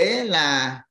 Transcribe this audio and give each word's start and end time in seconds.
tế 0.00 0.24
là 0.24 0.82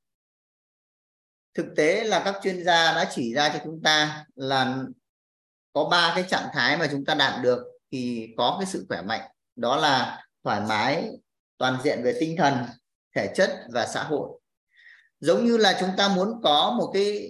thực 1.54 1.66
tế 1.76 2.04
là 2.04 2.22
các 2.26 2.36
chuyên 2.44 2.64
gia 2.64 2.94
đã 2.94 3.12
chỉ 3.12 3.34
ra 3.34 3.50
cho 3.50 3.60
chúng 3.64 3.82
ta 3.84 4.26
là 4.36 4.78
có 5.74 5.86
ba 5.86 6.12
cái 6.16 6.26
trạng 6.30 6.50
thái 6.54 6.78
mà 6.78 6.88
chúng 6.92 7.06
ta 7.06 7.16
đạt 7.16 7.44
được 7.44 7.64
thì 7.92 8.28
có 8.38 8.58
cái 8.60 8.66
sự 8.66 8.86
khỏe 8.90 9.02
mạnh. 9.02 9.22
Đó 9.56 9.76
là 9.76 10.24
thoải 10.44 10.62
mái 10.62 11.10
toàn 11.58 11.78
diện 11.84 12.04
về 12.04 12.18
tinh 12.20 12.38
thần 12.38 12.54
thể 13.16 13.34
chất 13.36 13.66
và 13.70 13.88
xã 13.88 14.04
hội. 14.04 14.40
Giống 15.20 15.46
như 15.46 15.58
là 15.58 15.78
chúng 15.80 15.90
ta 15.98 16.08
muốn 16.08 16.42
có 16.44 16.76
một 16.78 16.92
cái 16.94 17.30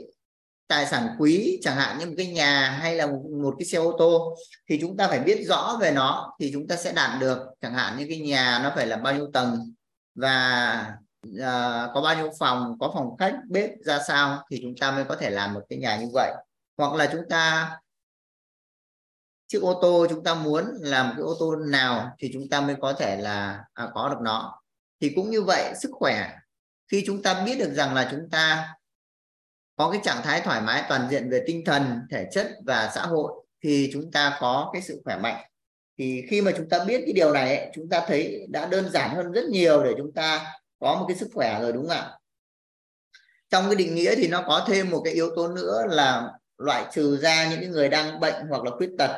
tài 0.67 0.85
sản 0.85 1.15
quý 1.19 1.59
chẳng 1.61 1.75
hạn 1.75 1.99
như 1.99 2.05
một 2.05 2.13
cái 2.17 2.27
nhà 2.27 2.69
hay 2.81 2.95
là 2.95 3.07
một, 3.07 3.21
một 3.43 3.55
cái 3.59 3.65
xe 3.65 3.77
ô 3.77 3.95
tô 3.99 4.37
thì 4.69 4.77
chúng 4.81 4.97
ta 4.97 5.07
phải 5.07 5.19
biết 5.19 5.45
rõ 5.47 5.77
về 5.81 5.91
nó 5.91 6.35
thì 6.39 6.49
chúng 6.53 6.67
ta 6.67 6.75
sẽ 6.75 6.93
đạt 6.93 7.19
được. 7.19 7.39
Chẳng 7.61 7.73
hạn 7.73 7.97
như 7.97 8.05
cái 8.09 8.19
nhà 8.19 8.59
nó 8.63 8.71
phải 8.75 8.87
là 8.87 8.97
bao 8.97 9.15
nhiêu 9.15 9.29
tầng 9.33 9.73
và 10.15 10.93
uh, 11.27 11.91
có 11.93 12.01
bao 12.03 12.15
nhiêu 12.15 12.31
phòng 12.39 12.77
có 12.79 12.91
phòng 12.93 13.17
khách 13.17 13.39
bếp 13.49 13.69
ra 13.85 13.99
sao 14.07 14.45
thì 14.51 14.59
chúng 14.61 14.73
ta 14.79 14.91
mới 14.91 15.03
có 15.03 15.15
thể 15.15 15.29
làm 15.29 15.53
một 15.53 15.61
cái 15.69 15.79
nhà 15.79 15.97
như 15.97 16.07
vậy 16.13 16.33
hoặc 16.77 16.93
là 16.93 17.09
chúng 17.11 17.23
ta 17.29 17.71
chiếc 19.47 19.61
ô 19.61 19.79
tô 19.81 20.07
chúng 20.09 20.23
ta 20.23 20.33
muốn 20.33 20.65
làm 20.79 21.13
cái 21.15 21.21
ô 21.21 21.35
tô 21.39 21.55
nào 21.55 22.15
thì 22.19 22.29
chúng 22.33 22.49
ta 22.49 22.61
mới 22.61 22.75
có 22.81 22.93
thể 22.93 23.17
là 23.17 23.63
à, 23.73 23.89
có 23.93 24.09
được 24.09 24.19
nó 24.21 24.61
thì 25.01 25.11
cũng 25.15 25.29
như 25.29 25.41
vậy 25.41 25.73
sức 25.81 25.89
khỏe 25.93 26.31
khi 26.87 27.03
chúng 27.05 27.21
ta 27.21 27.43
biết 27.45 27.59
được 27.59 27.73
rằng 27.73 27.93
là 27.93 28.07
chúng 28.11 28.29
ta 28.31 28.75
có 29.75 29.91
cái 29.91 30.01
trạng 30.03 30.23
thái 30.23 30.41
thoải 30.41 30.61
mái 30.61 30.83
toàn 30.89 31.07
diện 31.09 31.29
về 31.29 31.43
tinh 31.47 31.63
thần 31.65 32.01
thể 32.11 32.27
chất 32.31 32.47
và 32.65 32.91
xã 32.95 33.01
hội 33.05 33.33
thì 33.63 33.89
chúng 33.93 34.11
ta 34.11 34.37
có 34.39 34.69
cái 34.73 34.81
sự 34.81 35.01
khỏe 35.05 35.17
mạnh 35.17 35.45
thì 35.97 36.23
khi 36.29 36.41
mà 36.41 36.51
chúng 36.57 36.69
ta 36.69 36.83
biết 36.85 37.01
cái 37.05 37.13
điều 37.13 37.33
này 37.33 37.57
ấy, 37.57 37.71
chúng 37.75 37.89
ta 37.89 38.03
thấy 38.07 38.47
đã 38.49 38.65
đơn 38.65 38.89
giản 38.89 39.15
hơn 39.15 39.31
rất 39.31 39.45
nhiều 39.49 39.83
để 39.83 39.93
chúng 39.97 40.13
ta 40.13 40.58
có 40.79 40.95
một 40.95 41.05
cái 41.07 41.17
sức 41.17 41.29
khỏe 41.33 41.59
rồi 41.61 41.73
đúng 41.73 41.87
không 41.87 41.97
ạ? 41.97 42.11
Trong 43.49 43.65
cái 43.65 43.75
định 43.75 43.95
nghĩa 43.95 44.15
thì 44.15 44.27
nó 44.27 44.43
có 44.47 44.65
thêm 44.67 44.89
một 44.89 45.01
cái 45.05 45.13
yếu 45.13 45.35
tố 45.35 45.47
nữa 45.47 45.83
là 45.89 46.31
loại 46.57 46.85
trừ 46.91 47.17
ra 47.17 47.49
những 47.49 47.59
cái 47.59 47.69
người 47.69 47.89
đang 47.89 48.19
bệnh 48.19 48.47
hoặc 48.49 48.63
là 48.63 48.71
khuyết 48.71 48.89
tật. 48.97 49.11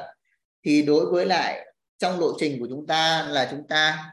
Thì 0.66 0.82
đối 0.82 1.06
với 1.06 1.26
lại 1.26 1.74
trong 1.98 2.20
lộ 2.20 2.34
trình 2.40 2.60
của 2.60 2.68
chúng 2.70 2.88
ta 2.88 3.28
là 3.30 3.48
chúng 3.52 3.68
ta 3.68 4.12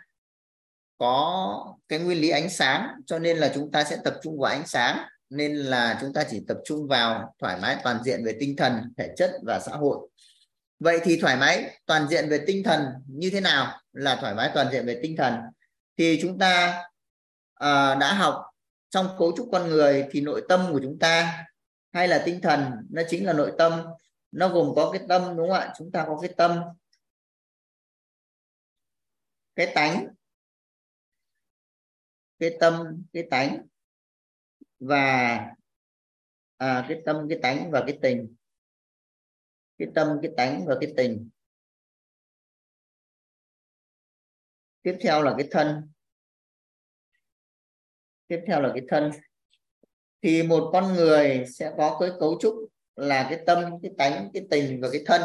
có 0.98 1.74
cái 1.88 1.98
nguyên 1.98 2.20
lý 2.20 2.30
ánh 2.30 2.50
sáng, 2.50 2.88
cho 3.06 3.18
nên 3.18 3.38
là 3.38 3.52
chúng 3.54 3.70
ta 3.70 3.84
sẽ 3.84 3.96
tập 4.04 4.14
trung 4.22 4.38
vào 4.38 4.52
ánh 4.52 4.66
sáng, 4.66 4.98
nên 5.30 5.56
là 5.56 5.98
chúng 6.00 6.12
ta 6.12 6.24
chỉ 6.30 6.44
tập 6.48 6.58
trung 6.64 6.86
vào 6.88 7.34
thoải 7.38 7.58
mái 7.60 7.76
toàn 7.84 8.04
diện 8.04 8.24
về 8.24 8.36
tinh 8.40 8.56
thần, 8.56 8.92
thể 8.96 9.08
chất 9.16 9.30
và 9.42 9.60
xã 9.60 9.72
hội. 9.72 10.08
Vậy 10.80 11.00
thì 11.04 11.20
thoải 11.20 11.36
mái 11.36 11.78
toàn 11.86 12.08
diện 12.08 12.28
về 12.28 12.40
tinh 12.46 12.62
thần 12.62 12.86
như 13.06 13.30
thế 13.30 13.40
nào 13.40 13.80
là 13.92 14.16
thoải 14.16 14.34
mái 14.34 14.50
toàn 14.54 14.72
diện 14.72 14.86
về 14.86 15.00
tinh 15.02 15.16
thần? 15.16 15.34
Thì 15.96 16.18
chúng 16.22 16.38
ta 16.38 16.84
à, 17.58 17.94
đã 17.94 18.14
học 18.14 18.44
trong 18.88 19.06
cấu 19.18 19.32
trúc 19.36 19.48
con 19.52 19.68
người 19.68 20.08
thì 20.10 20.20
nội 20.20 20.42
tâm 20.48 20.68
của 20.72 20.80
chúng 20.82 20.98
ta 20.98 21.44
hay 21.92 22.08
là 22.08 22.22
tinh 22.26 22.40
thần 22.42 22.72
nó 22.90 23.02
chính 23.08 23.26
là 23.26 23.32
nội 23.32 23.52
tâm. 23.58 23.84
Nó 24.32 24.48
gồm 24.48 24.72
có 24.76 24.90
cái 24.92 25.02
tâm 25.08 25.36
đúng 25.36 25.48
không 25.48 25.58
ạ? 25.58 25.74
Chúng 25.78 25.92
ta 25.92 26.04
có 26.06 26.18
cái 26.20 26.34
tâm 26.36 26.60
cái 29.54 29.72
tánh 29.74 30.08
cái 32.38 32.56
tâm 32.60 33.02
cái 33.12 33.26
tánh 33.30 33.66
và 34.78 35.38
à, 36.56 36.86
cái 36.88 37.02
tâm 37.06 37.26
cái 37.28 37.38
tánh 37.42 37.70
và 37.70 37.84
cái 37.86 37.98
tình. 38.02 38.34
Cái 39.78 39.88
tâm 39.94 40.18
cái 40.22 40.32
tánh 40.36 40.64
và 40.66 40.76
cái 40.80 40.92
tình. 40.96 41.30
Tiếp 44.82 44.98
theo 45.02 45.22
là 45.22 45.34
cái 45.38 45.48
thân 45.50 45.92
tiếp 48.28 48.40
theo 48.46 48.60
là 48.60 48.70
cái 48.74 48.82
thân. 48.88 49.10
Thì 50.22 50.42
một 50.42 50.70
con 50.72 50.94
người 50.94 51.44
sẽ 51.54 51.72
có 51.76 51.96
cái 52.00 52.10
cấu 52.20 52.38
trúc 52.40 52.54
là 52.96 53.26
cái 53.30 53.38
tâm, 53.46 53.64
cái 53.82 53.92
tánh, 53.98 54.30
cái 54.34 54.46
tình 54.50 54.80
và 54.80 54.88
cái 54.92 55.02
thân. 55.06 55.22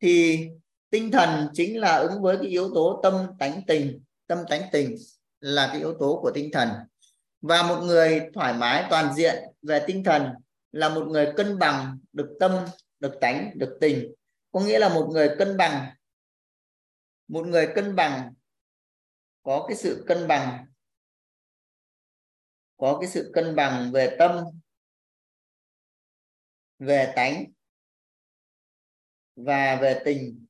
Thì 0.00 0.48
tinh 0.90 1.10
thần 1.10 1.48
chính 1.52 1.80
là 1.80 1.96
ứng 1.96 2.22
với 2.22 2.36
cái 2.36 2.46
yếu 2.46 2.74
tố 2.74 3.00
tâm, 3.02 3.26
tánh, 3.38 3.60
tình. 3.66 4.00
Tâm, 4.26 4.38
tánh, 4.50 4.62
tình 4.72 4.96
là 5.40 5.66
cái 5.66 5.78
yếu 5.78 5.94
tố 6.00 6.18
của 6.22 6.30
tinh 6.34 6.50
thần. 6.52 6.68
Và 7.40 7.62
một 7.62 7.82
người 7.82 8.30
thoải 8.34 8.54
mái, 8.54 8.84
toàn 8.90 9.14
diện 9.14 9.44
về 9.62 9.84
tinh 9.86 10.04
thần 10.04 10.28
là 10.72 10.88
một 10.88 11.06
người 11.08 11.32
cân 11.36 11.58
bằng 11.58 11.98
được 12.12 12.36
tâm, 12.40 12.52
được 13.00 13.14
tánh, 13.20 13.50
được 13.54 13.78
tình. 13.80 14.12
Có 14.52 14.60
nghĩa 14.60 14.78
là 14.78 14.88
một 14.88 15.08
người 15.12 15.30
cân 15.38 15.56
bằng, 15.56 15.86
một 17.28 17.46
người 17.46 17.68
cân 17.74 17.96
bằng, 17.96 18.34
có 19.42 19.64
cái 19.68 19.76
sự 19.76 20.04
cân 20.06 20.28
bằng 20.28 20.66
có 22.82 22.98
cái 23.00 23.10
sự 23.10 23.30
cân 23.34 23.56
bằng 23.56 23.92
về 23.92 24.16
tâm, 24.18 24.44
về 26.78 27.12
tánh 27.16 27.44
và 29.36 29.76
về 29.76 30.02
tình, 30.04 30.46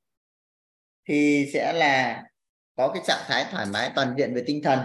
thì 1.09 1.51
sẽ 1.53 1.73
là 1.73 2.25
có 2.77 2.93
cái 2.95 3.03
trạng 3.07 3.25
thái 3.27 3.47
thoải 3.51 3.67
mái 3.67 3.93
toàn 3.95 4.15
diện 4.19 4.35
về 4.35 4.45
tinh 4.47 4.63
thần. 4.63 4.79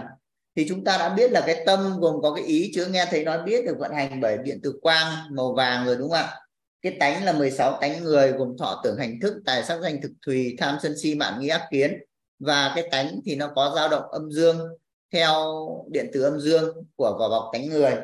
Thì 0.56 0.66
chúng 0.68 0.84
ta 0.84 0.98
đã 0.98 1.14
biết 1.14 1.30
là 1.30 1.42
cái 1.46 1.62
tâm 1.66 1.96
gồm 2.00 2.16
có 2.22 2.34
cái 2.34 2.44
ý 2.44 2.72
chứa 2.74 2.86
nghe 2.86 3.06
thấy 3.10 3.24
nói 3.24 3.42
biết 3.42 3.64
được 3.64 3.76
vận 3.78 3.92
hành 3.92 4.20
bởi 4.20 4.38
điện 4.38 4.60
từ 4.62 4.78
quang 4.82 5.36
màu 5.36 5.54
vàng 5.54 5.86
rồi, 5.86 5.96
đúng 5.96 6.10
không 6.10 6.18
ạ? 6.18 6.40
Cái 6.82 6.96
tánh 7.00 7.24
là 7.24 7.32
16 7.32 7.78
tánh 7.80 8.02
người 8.02 8.32
gồm 8.32 8.56
thọ 8.58 8.80
tưởng, 8.84 8.98
hành 8.98 9.20
thức, 9.22 9.42
tài 9.46 9.64
sắc, 9.64 9.80
danh, 9.82 10.02
thực, 10.02 10.12
thùy, 10.26 10.56
tham, 10.58 10.78
sân 10.82 10.94
si 11.02 11.14
mạng 11.14 11.40
nghi, 11.40 11.48
ác 11.48 11.68
kiến. 11.70 11.98
Và 12.38 12.72
cái 12.74 12.88
tánh 12.90 13.20
thì 13.24 13.36
nó 13.36 13.52
có 13.54 13.72
dao 13.76 13.88
động 13.88 14.10
âm 14.10 14.30
dương 14.30 14.58
theo 15.12 15.34
điện 15.90 16.10
từ 16.12 16.22
âm 16.22 16.40
dương 16.40 16.76
của 16.96 17.16
vỏ 17.18 17.28
bọc 17.28 17.50
tánh 17.52 17.68
người. 17.68 17.96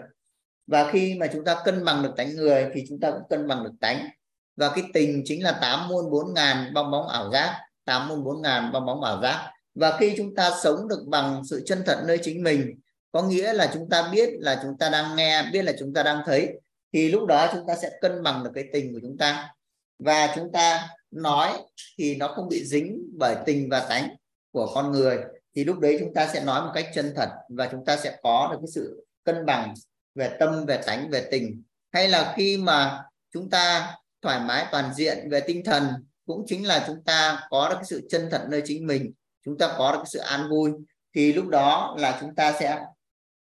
Và 0.66 0.90
khi 0.90 1.14
mà 1.14 1.26
chúng 1.32 1.44
ta 1.44 1.62
cân 1.64 1.84
bằng 1.84 2.02
được 2.02 2.12
tánh 2.16 2.36
người 2.36 2.66
thì 2.74 2.84
chúng 2.88 3.00
ta 3.00 3.10
cũng 3.10 3.28
cân 3.30 3.48
bằng 3.48 3.64
được 3.64 3.72
tánh. 3.80 4.08
Và 4.56 4.72
cái 4.74 4.84
tình 4.94 5.22
chính 5.24 5.42
là 5.42 5.58
tám 5.60 5.88
muôn 5.88 6.10
bốn 6.10 6.34
ngàn 6.34 6.74
bong 6.74 6.90
bóng 6.90 7.08
ảo 7.08 7.30
giác, 7.32 7.60
tám 7.84 8.08
muôn 8.08 8.24
bốn 8.24 8.42
ngàn 8.42 8.72
bong 8.72 8.86
bóng 8.86 9.02
ảo 9.02 9.22
giác. 9.22 9.50
Và 9.74 9.96
khi 9.98 10.14
chúng 10.16 10.34
ta 10.34 10.50
sống 10.62 10.88
được 10.88 11.04
bằng 11.06 11.42
sự 11.50 11.62
chân 11.66 11.82
thật 11.86 12.02
nơi 12.06 12.18
chính 12.22 12.42
mình, 12.42 12.80
có 13.12 13.22
nghĩa 13.22 13.52
là 13.52 13.70
chúng 13.74 13.88
ta 13.88 14.08
biết 14.12 14.30
là 14.38 14.60
chúng 14.62 14.78
ta 14.78 14.88
đang 14.88 15.16
nghe, 15.16 15.50
biết 15.52 15.62
là 15.62 15.72
chúng 15.78 15.94
ta 15.94 16.02
đang 16.02 16.22
thấy, 16.26 16.60
thì 16.92 17.10
lúc 17.10 17.26
đó 17.26 17.48
chúng 17.52 17.66
ta 17.66 17.76
sẽ 17.82 17.90
cân 18.00 18.22
bằng 18.22 18.44
được 18.44 18.50
cái 18.54 18.64
tình 18.72 18.92
của 18.92 18.98
chúng 19.02 19.18
ta. 19.18 19.54
Và 19.98 20.32
chúng 20.36 20.52
ta 20.52 20.88
nói 21.10 21.52
thì 21.98 22.16
nó 22.16 22.28
không 22.28 22.48
bị 22.48 22.64
dính 22.64 23.10
bởi 23.18 23.36
tình 23.46 23.68
và 23.70 23.80
tánh 23.80 24.16
của 24.52 24.70
con 24.74 24.92
người 24.92 25.18
thì 25.56 25.64
lúc 25.64 25.78
đấy 25.78 25.96
chúng 26.00 26.14
ta 26.14 26.28
sẽ 26.32 26.44
nói 26.44 26.60
một 26.60 26.70
cách 26.74 26.90
chân 26.94 27.12
thật 27.16 27.28
và 27.48 27.68
chúng 27.72 27.84
ta 27.84 27.96
sẽ 27.96 28.18
có 28.22 28.48
được 28.52 28.58
cái 28.60 28.68
sự 28.74 29.06
cân 29.24 29.46
bằng 29.46 29.74
về 30.14 30.36
tâm 30.40 30.66
về 30.66 30.80
tánh 30.86 31.10
về 31.10 31.28
tình. 31.30 31.62
Hay 31.92 32.08
là 32.08 32.34
khi 32.36 32.56
mà 32.56 33.02
chúng 33.32 33.50
ta 33.50 33.94
thoải 34.22 34.40
mái 34.40 34.66
toàn 34.72 34.94
diện 34.94 35.30
về 35.30 35.40
tinh 35.40 35.64
thần 35.64 35.88
cũng 36.26 36.44
chính 36.46 36.66
là 36.66 36.84
chúng 36.86 37.04
ta 37.04 37.46
có 37.50 37.68
được 37.68 37.74
cái 37.74 37.84
sự 37.84 38.06
chân 38.10 38.28
thật 38.30 38.46
nơi 38.48 38.62
chính 38.64 38.86
mình 38.86 39.12
chúng 39.44 39.58
ta 39.58 39.74
có 39.78 39.92
được 39.92 39.98
cái 39.98 40.08
sự 40.12 40.18
an 40.18 40.48
vui 40.50 40.70
thì 41.14 41.32
lúc 41.32 41.48
đó 41.48 41.96
là 41.98 42.18
chúng 42.20 42.34
ta 42.34 42.52
sẽ 42.52 42.84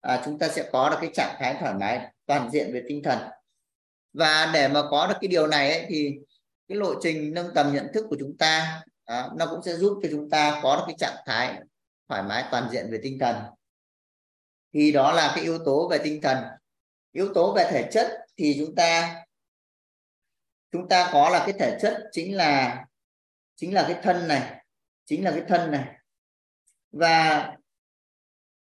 à, 0.01 0.23
chúng 0.25 0.39
ta 0.39 0.49
sẽ 0.49 0.69
có 0.73 0.91
được 0.91 0.97
cái 1.01 1.11
trạng 1.15 1.37
thái 1.39 1.57
thoải 1.61 1.75
mái 1.75 2.01
toàn 2.27 2.51
diện 2.51 2.73
về 2.73 2.83
tinh 2.89 3.03
thần. 3.03 3.19
Và 4.13 4.51
để 4.55 4.69
mà 4.69 4.83
có 4.91 5.07
được 5.07 5.15
cái 5.21 5.29
điều 5.29 5.47
này 5.47 5.71
ấy, 5.73 5.87
thì 5.89 6.15
cái 6.69 6.79
lộ 6.79 6.95
trình 7.03 7.35
nâng 7.35 7.55
tầm 7.55 7.75
nhận 7.75 7.87
thức 7.95 8.07
của 8.11 8.17
chúng 8.21 8.37
ta 8.39 8.83
à, 9.05 9.29
nó 9.37 9.47
cũng 9.47 9.63
sẽ 9.63 9.77
giúp 9.77 10.01
cho 10.03 10.09
chúng 10.13 10.31
ta 10.31 10.61
có 10.63 10.77
được 10.77 10.83
cái 10.87 10.97
trạng 10.99 11.23
thái 11.27 11.61
thoải 12.11 12.23
mái 12.23 12.45
toàn 12.51 12.69
diện 12.73 12.89
về 12.91 13.01
tinh 13.03 13.19
thần. 13.19 13.37
Thì 14.73 14.93
đó 14.93 15.13
là 15.13 15.33
cái 15.35 15.45
yếu 15.45 15.59
tố 15.65 15.89
về 15.89 15.99
tinh 16.05 16.21
thần. 16.21 16.45
Yếu 17.13 17.35
tố 17.35 17.55
về 17.55 17.69
thể 17.71 17.89
chất 17.93 18.27
thì 18.37 18.57
chúng 18.59 18.75
ta 18.75 19.17
chúng 20.73 20.89
ta 20.89 21.11
có 21.13 21.31
là 21.31 21.39
cái 21.39 21.53
thể 21.59 21.79
chất 21.83 22.09
chính 22.13 22.37
là 22.37 22.85
chính 23.57 23.75
là 23.75 23.85
cái 23.89 24.01
thân 24.03 24.29
này 24.29 24.65
chính 25.05 25.25
là 25.25 25.31
cái 25.31 25.43
thân 25.49 25.71
này. 25.71 25.85
Và 26.93 27.51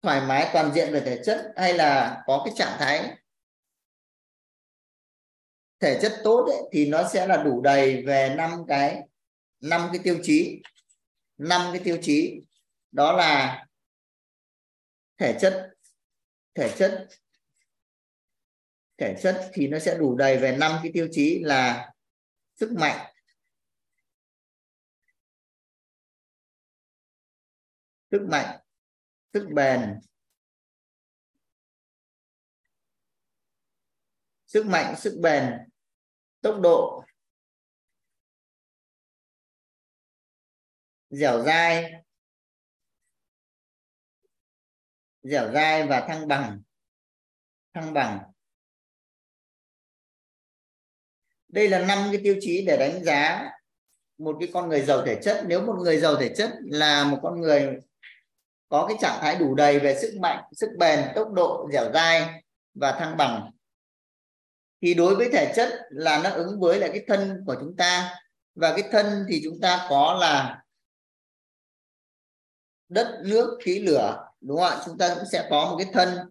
thoải 0.02 0.22
mái 0.22 0.50
toàn 0.54 0.72
diện 0.74 0.94
về 0.94 1.00
thể 1.00 1.22
chất 1.26 1.54
hay 1.56 1.74
là 1.74 2.24
có 2.28 2.42
cái 2.46 2.54
trạng 2.58 2.78
thái 2.80 3.18
thể 5.80 6.00
chất 6.02 6.22
tốt 6.24 6.46
ấy, 6.46 6.62
thì 6.72 6.86
nó 6.86 7.10
sẽ 7.10 7.28
là 7.28 7.44
đủ 7.44 7.62
đầy 7.62 8.04
về 8.06 8.36
năm 8.38 8.64
cái 8.68 9.02
năm 9.60 9.90
cái 9.94 10.02
tiêu 10.04 10.20
chí 10.24 10.62
năm 11.38 11.62
cái 11.74 11.82
tiêu 11.84 11.98
chí 12.02 12.42
đó 12.92 13.14
là 13.14 13.66
thể 15.18 15.38
chất. 15.42 15.74
Thể 16.56 16.76
chất. 16.78 17.08
Thể 18.98 19.16
chất 19.22 19.52
thì 19.54 19.68
nó 19.68 19.80
sẽ 19.80 19.98
đủ 19.98 20.16
đầy 20.16 20.38
về 20.38 20.58
năm 20.58 20.80
cái 20.84 20.92
tiêu 20.94 21.08
chí 21.12 21.40
là 21.44 21.94
sức 22.56 22.72
mạnh. 22.72 23.14
Sức 28.12 28.28
mạnh, 28.30 28.60
sức 29.34 29.48
bền. 29.54 30.00
Sức 34.46 34.66
mạnh, 34.66 34.96
sức 34.98 35.20
bền. 35.22 35.54
Tốc 36.42 36.60
độ. 36.62 37.04
Dẻo 41.10 41.44
dai. 41.44 41.92
Dẻo 45.24 45.52
dai 45.52 45.88
và 45.88 46.02
thăng 46.08 46.28
bằng. 46.28 46.62
Thăng 47.74 47.94
bằng. 47.94 48.20
Đây 51.48 51.70
là 51.70 51.80
năm 51.80 52.08
cái 52.12 52.22
tiêu 52.24 52.36
chí 52.40 52.66
để 52.68 52.78
đánh 52.78 53.04
giá 53.04 53.52
một 54.18 54.38
cái 54.40 54.50
con 54.54 54.70
người 54.70 54.82
giàu 54.82 55.06
thể 55.06 55.20
chất. 55.24 55.44
Nếu 55.48 55.66
một 55.66 55.76
người 55.82 56.00
giàu 56.00 56.16
thể 56.16 56.34
chất 56.38 56.52
là 56.62 57.04
một 57.04 57.20
con 57.24 57.42
người 57.42 57.78
có 58.70 58.86
cái 58.88 58.98
trạng 59.02 59.20
thái 59.22 59.36
đủ 59.36 59.56
đầy 59.56 59.80
về 59.80 60.00
sức 60.02 60.18
mạnh, 60.22 60.44
sức 60.52 60.70
bền, 60.80 61.00
tốc 61.16 61.32
độ, 61.34 61.70
dẻo 61.74 61.92
dai 61.94 62.44
và 62.74 62.92
thăng 62.92 63.18
bằng, 63.18 63.52
thì 64.82 64.94
đối 64.94 65.16
với 65.16 65.30
thể 65.34 65.54
chất 65.56 65.70
là 65.90 66.22
nó 66.24 66.30
ứng 66.30 66.60
với 66.60 66.80
lại 66.80 66.90
cái 66.94 67.04
thân 67.08 67.44
của 67.48 67.56
chúng 67.60 67.76
ta. 67.78 68.20
Và 68.56 68.74
cái 68.78 68.90
thân 68.92 69.26
thì 69.30 69.42
chúng 69.44 69.60
ta 69.62 69.86
có 69.90 70.18
là 70.22 70.64
đất, 72.90 73.22
nước, 73.26 73.60
khí, 73.64 73.80
lửa 73.80 74.31
đúng 74.42 74.58
không 74.58 74.66
ạ? 74.66 74.82
Chúng 74.86 74.98
ta 74.98 75.16
cũng 75.16 75.26
sẽ 75.32 75.48
có 75.50 75.72
một 75.72 75.78
cái 75.84 75.94
thân 75.94 76.30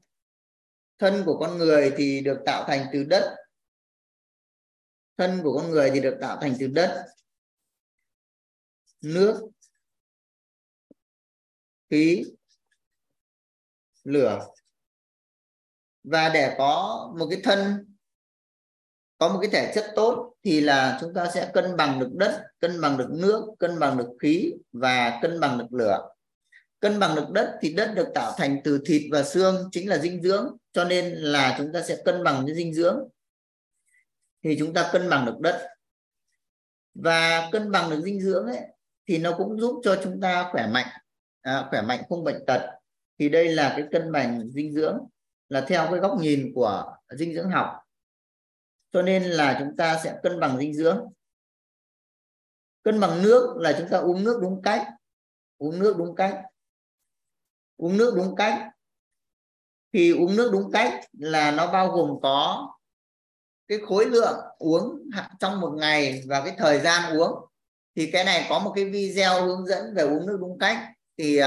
thân 0.98 1.22
của 1.26 1.38
con 1.38 1.58
người 1.58 1.92
thì 1.96 2.20
được 2.20 2.42
tạo 2.46 2.64
thành 2.66 2.86
từ 2.92 3.04
đất. 3.04 3.36
Thân 5.16 5.40
của 5.42 5.58
con 5.58 5.70
người 5.70 5.90
thì 5.94 6.00
được 6.00 6.18
tạo 6.20 6.38
thành 6.40 6.54
từ 6.60 6.66
đất. 6.66 7.06
Nước, 9.00 9.50
khí, 11.90 12.24
lửa. 14.04 14.46
Và 16.02 16.28
để 16.28 16.54
có 16.58 17.08
một 17.18 17.26
cái 17.30 17.40
thân, 17.44 17.86
có 19.18 19.28
một 19.28 19.38
cái 19.42 19.50
thể 19.52 19.72
chất 19.74 19.92
tốt 19.96 20.34
thì 20.42 20.60
là 20.60 20.98
chúng 21.00 21.14
ta 21.14 21.30
sẽ 21.34 21.50
cân 21.54 21.76
bằng 21.76 22.00
được 22.00 22.10
đất, 22.12 22.46
cân 22.58 22.80
bằng 22.80 22.98
được 22.98 23.08
nước, 23.10 23.54
cân 23.58 23.78
bằng 23.78 23.96
được 23.96 24.08
khí 24.20 24.52
và 24.72 25.18
cân 25.22 25.40
bằng 25.40 25.58
được 25.58 25.72
lửa 25.72 26.14
cân 26.80 26.98
bằng 26.98 27.16
được 27.16 27.30
đất 27.30 27.58
thì 27.60 27.74
đất 27.74 27.92
được 27.94 28.08
tạo 28.14 28.34
thành 28.36 28.60
từ 28.64 28.80
thịt 28.86 29.02
và 29.12 29.22
xương 29.22 29.68
chính 29.72 29.88
là 29.88 29.98
dinh 29.98 30.22
dưỡng 30.22 30.56
cho 30.72 30.84
nên 30.84 31.14
là 31.14 31.54
chúng 31.58 31.72
ta 31.72 31.82
sẽ 31.82 32.02
cân 32.04 32.24
bằng 32.24 32.44
với 32.44 32.54
dinh 32.54 32.74
dưỡng. 32.74 33.08
Thì 34.44 34.56
chúng 34.58 34.74
ta 34.74 34.90
cân 34.92 35.08
bằng 35.08 35.26
được 35.26 35.40
đất. 35.40 35.68
Và 36.94 37.48
cân 37.52 37.70
bằng 37.70 37.90
được 37.90 38.00
dinh 38.04 38.20
dưỡng 38.20 38.46
ấy 38.46 38.60
thì 39.06 39.18
nó 39.18 39.34
cũng 39.38 39.60
giúp 39.60 39.80
cho 39.84 40.00
chúng 40.04 40.20
ta 40.20 40.48
khỏe 40.52 40.66
mạnh. 40.66 40.86
À, 41.40 41.66
khỏe 41.70 41.82
mạnh 41.82 42.02
không 42.08 42.24
bệnh 42.24 42.46
tật. 42.46 42.70
Thì 43.18 43.28
đây 43.28 43.48
là 43.48 43.74
cái 43.76 43.86
cân 43.92 44.12
bằng 44.12 44.50
dinh 44.50 44.72
dưỡng 44.72 44.98
là 45.48 45.60
theo 45.60 45.88
cái 45.90 46.00
góc 46.00 46.18
nhìn 46.20 46.52
của 46.54 46.96
dinh 47.16 47.34
dưỡng 47.34 47.50
học. 47.50 47.76
Cho 48.92 49.02
nên 49.02 49.24
là 49.24 49.56
chúng 49.58 49.76
ta 49.76 50.00
sẽ 50.04 50.18
cân 50.22 50.40
bằng 50.40 50.58
dinh 50.58 50.74
dưỡng. 50.74 51.06
Cân 52.82 53.00
bằng 53.00 53.22
nước 53.22 53.56
là 53.56 53.76
chúng 53.78 53.88
ta 53.88 53.98
uống 53.98 54.24
nước 54.24 54.38
đúng 54.42 54.62
cách. 54.62 54.88
Uống 55.58 55.78
nước 55.78 55.94
đúng 55.98 56.14
cách 56.14 56.44
uống 57.80 57.96
nước 57.96 58.12
đúng 58.16 58.36
cách. 58.36 58.70
Thì 59.92 60.12
uống 60.12 60.36
nước 60.36 60.50
đúng 60.52 60.70
cách 60.72 61.00
là 61.12 61.50
nó 61.50 61.72
bao 61.72 61.88
gồm 61.88 62.10
có 62.22 62.68
cái 63.68 63.78
khối 63.86 64.06
lượng 64.06 64.38
uống 64.58 65.10
trong 65.40 65.60
một 65.60 65.72
ngày 65.76 66.22
và 66.26 66.44
cái 66.44 66.54
thời 66.58 66.80
gian 66.80 67.18
uống. 67.18 67.32
Thì 67.96 68.10
cái 68.10 68.24
này 68.24 68.46
có 68.48 68.58
một 68.58 68.72
cái 68.74 68.84
video 68.84 69.46
hướng 69.46 69.66
dẫn 69.66 69.94
về 69.94 70.02
uống 70.02 70.26
nước 70.26 70.36
đúng 70.40 70.58
cách. 70.58 70.78
Thì 71.18 71.40
uh, 71.40 71.46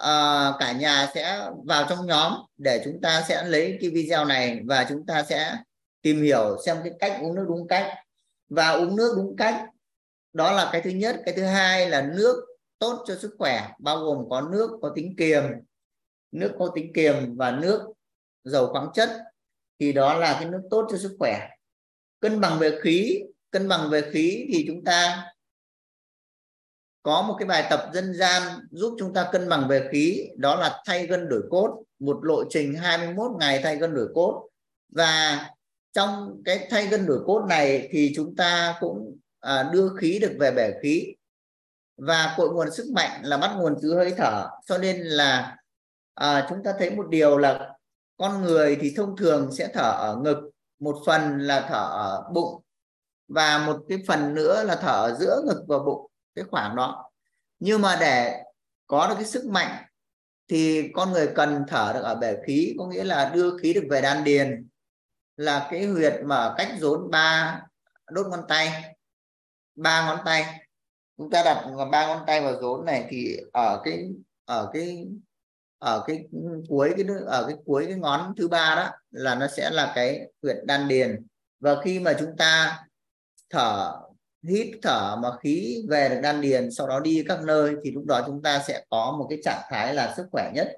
uh, 0.00 0.54
cả 0.58 0.72
nhà 0.78 1.10
sẽ 1.14 1.50
vào 1.64 1.86
trong 1.88 2.06
nhóm 2.06 2.32
để 2.56 2.82
chúng 2.84 3.00
ta 3.00 3.24
sẽ 3.28 3.44
lấy 3.44 3.78
cái 3.80 3.90
video 3.90 4.24
này 4.24 4.60
và 4.64 4.86
chúng 4.88 5.06
ta 5.06 5.22
sẽ 5.22 5.56
tìm 6.02 6.22
hiểu 6.22 6.56
xem 6.66 6.76
cái 6.84 6.92
cách 6.98 7.18
uống 7.22 7.34
nước 7.34 7.44
đúng 7.48 7.68
cách. 7.68 7.94
Và 8.48 8.68
uống 8.68 8.96
nước 8.96 9.14
đúng 9.16 9.36
cách 9.36 9.64
đó 10.32 10.52
là 10.52 10.68
cái 10.72 10.80
thứ 10.82 10.90
nhất. 10.90 11.20
Cái 11.24 11.34
thứ 11.34 11.44
hai 11.44 11.90
là 11.90 12.02
nước 12.02 12.49
tốt 12.80 13.04
cho 13.06 13.16
sức 13.16 13.34
khỏe 13.38 13.68
bao 13.78 13.98
gồm 13.98 14.28
có 14.30 14.40
nước 14.40 14.78
có 14.82 14.92
tính 14.94 15.14
kiềm 15.18 15.42
nước 16.32 16.52
có 16.58 16.72
tính 16.74 16.92
kiềm 16.94 17.36
và 17.36 17.50
nước 17.50 17.92
giàu 18.44 18.72
khoáng 18.72 18.88
chất 18.94 19.10
thì 19.78 19.92
đó 19.92 20.14
là 20.14 20.32
cái 20.40 20.50
nước 20.50 20.62
tốt 20.70 20.88
cho 20.90 20.98
sức 20.98 21.16
khỏe. 21.18 21.48
Cân 22.20 22.40
bằng 22.40 22.58
về 22.58 22.78
khí 22.82 23.20
cân 23.50 23.68
bằng 23.68 23.90
về 23.90 24.10
khí 24.12 24.46
thì 24.52 24.64
chúng 24.68 24.84
ta 24.84 25.26
có 27.02 27.22
một 27.22 27.36
cái 27.38 27.46
bài 27.46 27.66
tập 27.70 27.90
dân 27.94 28.14
gian 28.14 28.42
giúp 28.70 28.96
chúng 28.98 29.14
ta 29.14 29.28
cân 29.32 29.48
bằng 29.48 29.68
về 29.68 29.88
khí 29.92 30.28
đó 30.36 30.56
là 30.56 30.82
thay 30.86 31.06
gân 31.06 31.28
đổi 31.28 31.42
cốt 31.50 31.84
một 31.98 32.24
lộ 32.24 32.44
trình 32.50 32.74
21 32.74 33.30
ngày 33.40 33.60
thay 33.62 33.76
gân 33.76 33.94
đổi 33.94 34.08
cốt. 34.14 34.48
Và 34.88 35.48
trong 35.92 36.42
cái 36.44 36.66
thay 36.70 36.86
gân 36.86 37.06
đổi 37.06 37.20
cốt 37.26 37.46
này 37.48 37.88
thì 37.92 38.12
chúng 38.16 38.36
ta 38.36 38.74
cũng 38.80 39.18
à, 39.40 39.70
đưa 39.72 39.96
khí 39.96 40.18
được 40.18 40.36
về 40.40 40.50
bể 40.50 40.72
khí 40.82 41.14
và 42.00 42.34
cội 42.36 42.50
nguồn 42.50 42.70
sức 42.70 42.90
mạnh 42.94 43.20
là 43.22 43.36
bắt 43.36 43.52
nguồn 43.56 43.76
từ 43.82 43.94
hơi 43.94 44.14
thở. 44.16 44.48
Cho 44.66 44.78
nên 44.78 45.00
là 45.00 45.56
à, 46.14 46.46
chúng 46.48 46.62
ta 46.64 46.74
thấy 46.78 46.90
một 46.90 47.08
điều 47.08 47.38
là 47.38 47.74
con 48.16 48.42
người 48.42 48.78
thì 48.80 48.94
thông 48.96 49.16
thường 49.16 49.52
sẽ 49.52 49.68
thở 49.74 49.90
ở 49.90 50.16
ngực 50.16 50.50
một 50.78 50.96
phần 51.06 51.38
là 51.38 51.60
thở 51.68 51.88
ở 51.90 52.30
bụng 52.32 52.62
và 53.28 53.58
một 53.66 53.76
cái 53.88 53.98
phần 54.08 54.34
nữa 54.34 54.64
là 54.64 54.76
thở 54.76 54.92
ở 54.92 55.16
giữa 55.20 55.42
ngực 55.46 55.64
và 55.68 55.78
bụng 55.78 56.10
cái 56.34 56.44
khoảng 56.50 56.76
đó. 56.76 57.10
Nhưng 57.58 57.82
mà 57.82 57.96
để 58.00 58.42
có 58.86 59.08
được 59.08 59.14
cái 59.14 59.24
sức 59.24 59.44
mạnh 59.46 59.84
thì 60.48 60.90
con 60.94 61.12
người 61.12 61.32
cần 61.34 61.64
thở 61.68 61.90
được 61.94 62.02
ở 62.02 62.14
bể 62.14 62.36
khí 62.46 62.74
có 62.78 62.86
nghĩa 62.86 63.04
là 63.04 63.30
đưa 63.34 63.58
khí 63.58 63.72
được 63.72 63.86
về 63.90 64.00
đan 64.00 64.24
điền 64.24 64.68
là 65.36 65.68
cái 65.70 65.86
huyệt 65.86 66.14
mà 66.24 66.54
cách 66.58 66.68
rốn 66.78 67.10
ba 67.10 67.60
đốt 68.10 68.26
ngón 68.26 68.40
tay 68.48 68.94
ba 69.74 70.06
ngón 70.06 70.18
tay 70.24 70.69
chúng 71.20 71.30
ta 71.30 71.42
đặt 71.42 71.64
ba 71.90 72.06
ngón 72.06 72.18
tay 72.26 72.40
vào 72.40 72.60
rốn 72.60 72.84
này 72.84 73.06
thì 73.10 73.36
ở 73.52 73.80
cái 73.84 74.08
ở 74.44 74.70
cái 74.72 75.06
ở 75.78 76.04
cái 76.06 76.24
cuối 76.68 76.92
cái 76.96 77.06
ở 77.26 77.44
cái 77.46 77.56
cuối 77.64 77.86
cái 77.86 77.94
ngón 77.94 78.34
thứ 78.36 78.48
ba 78.48 78.74
đó 78.76 78.90
là 79.10 79.34
nó 79.34 79.46
sẽ 79.56 79.70
là 79.70 79.92
cái 79.94 80.20
huyệt 80.42 80.56
đan 80.64 80.88
điền. 80.88 81.26
Và 81.60 81.76
khi 81.84 81.98
mà 81.98 82.12
chúng 82.18 82.36
ta 82.36 82.78
thở, 83.50 83.92
hít 84.48 84.68
thở 84.82 85.16
mà 85.22 85.28
khí 85.40 85.84
về 85.88 86.08
được 86.08 86.20
đan 86.22 86.40
điền, 86.40 86.70
sau 86.70 86.88
đó 86.88 87.00
đi 87.00 87.24
các 87.28 87.42
nơi 87.42 87.74
thì 87.84 87.90
lúc 87.90 88.04
đó 88.04 88.22
chúng 88.26 88.42
ta 88.42 88.62
sẽ 88.68 88.84
có 88.90 89.16
một 89.18 89.26
cái 89.30 89.38
trạng 89.44 89.62
thái 89.70 89.94
là 89.94 90.14
sức 90.16 90.26
khỏe 90.32 90.50
nhất. 90.54 90.76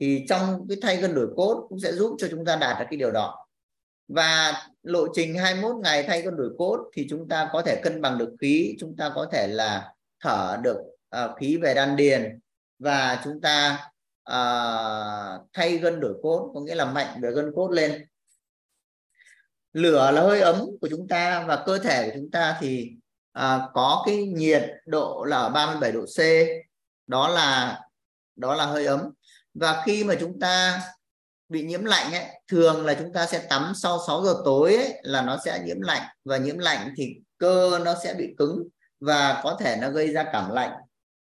Thì 0.00 0.24
trong 0.28 0.66
cái 0.68 0.78
thay 0.82 0.96
gân 0.96 1.14
đổi 1.14 1.28
cốt 1.36 1.66
cũng 1.68 1.80
sẽ 1.80 1.92
giúp 1.92 2.16
cho 2.18 2.28
chúng 2.30 2.44
ta 2.44 2.56
đạt 2.56 2.78
được 2.78 2.86
cái 2.90 2.96
điều 2.96 3.10
đó 3.10 3.41
và 4.14 4.62
lộ 4.82 5.06
trình 5.14 5.34
21 5.34 5.76
ngày 5.82 6.02
thay 6.02 6.22
con 6.24 6.36
đổi 6.36 6.50
cốt 6.58 6.90
thì 6.92 7.06
chúng 7.10 7.28
ta 7.28 7.50
có 7.52 7.62
thể 7.62 7.80
cân 7.84 8.00
bằng 8.00 8.18
được 8.18 8.34
khí 8.40 8.76
chúng 8.80 8.96
ta 8.96 9.12
có 9.14 9.28
thể 9.32 9.46
là 9.46 9.92
thở 10.20 10.58
được 10.62 10.78
uh, 11.16 11.36
khí 11.40 11.56
về 11.56 11.74
đan 11.74 11.96
điền 11.96 12.40
và 12.78 13.20
chúng 13.24 13.40
ta 13.40 13.88
uh, 14.30 15.46
thay 15.52 15.78
gân 15.78 16.00
đổi 16.00 16.14
cốt 16.22 16.50
có 16.54 16.60
nghĩa 16.60 16.74
là 16.74 16.84
mạnh 16.84 17.20
về 17.22 17.30
gân 17.30 17.52
cốt 17.56 17.68
lên. 17.68 18.06
Lửa 19.72 20.10
là 20.10 20.22
hơi 20.22 20.40
ấm 20.40 20.66
của 20.80 20.88
chúng 20.90 21.08
ta 21.08 21.44
và 21.48 21.62
cơ 21.66 21.78
thể 21.78 22.06
của 22.06 22.12
chúng 22.14 22.30
ta 22.30 22.56
thì 22.60 22.92
à, 23.32 23.68
có 23.74 24.02
cái 24.06 24.16
nhiệt 24.16 24.70
độ 24.86 25.24
là 25.24 25.36
ở 25.36 25.48
37 25.48 25.92
độ 25.92 26.04
C 26.04 26.18
đó 27.06 27.28
là 27.28 27.80
đó 28.36 28.54
là 28.54 28.66
hơi 28.66 28.86
ấm. 28.86 29.00
Và 29.54 29.82
khi 29.86 30.04
mà 30.04 30.14
chúng 30.20 30.40
ta 30.40 30.80
bị 31.48 31.62
nhiễm 31.62 31.84
lạnh 31.84 32.12
ấy, 32.12 32.24
thường 32.48 32.86
là 32.86 32.94
chúng 32.94 33.12
ta 33.12 33.26
sẽ 33.26 33.46
tắm 33.50 33.72
sau 33.74 33.98
6 34.06 34.24
giờ 34.24 34.34
tối 34.44 34.76
ấy, 34.76 35.00
là 35.02 35.22
nó 35.22 35.38
sẽ 35.44 35.62
nhiễm 35.64 35.80
lạnh. 35.80 36.02
Và 36.24 36.36
nhiễm 36.36 36.58
lạnh 36.58 36.94
thì 36.96 37.16
cơ 37.38 37.80
nó 37.84 37.94
sẽ 38.04 38.14
bị 38.14 38.34
cứng 38.38 38.68
và 39.00 39.40
có 39.44 39.56
thể 39.60 39.76
nó 39.80 39.90
gây 39.90 40.12
ra 40.12 40.24
cảm 40.32 40.50
lạnh. 40.50 40.72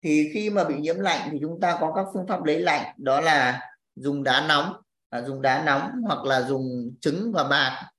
Thì 0.03 0.31
khi 0.33 0.49
mà 0.49 0.63
bị 0.63 0.75
nhiễm 0.75 0.99
lạnh 0.99 1.29
thì 1.31 1.37
chúng 1.41 1.59
ta 1.59 1.77
có 1.81 1.93
các 1.95 2.05
phương 2.13 2.27
pháp 2.27 2.43
lấy 2.43 2.59
lạnh 2.59 2.95
đó 2.97 3.21
là 3.21 3.61
dùng 3.95 4.23
đá 4.23 4.47
nóng 4.47 4.73
à, 5.09 5.21
dùng 5.21 5.41
đá 5.41 5.63
nóng 5.63 5.91
hoặc 6.07 6.23
là 6.23 6.41
dùng 6.41 6.95
trứng 7.01 7.31
và 7.31 7.43
bạc. 7.43 7.89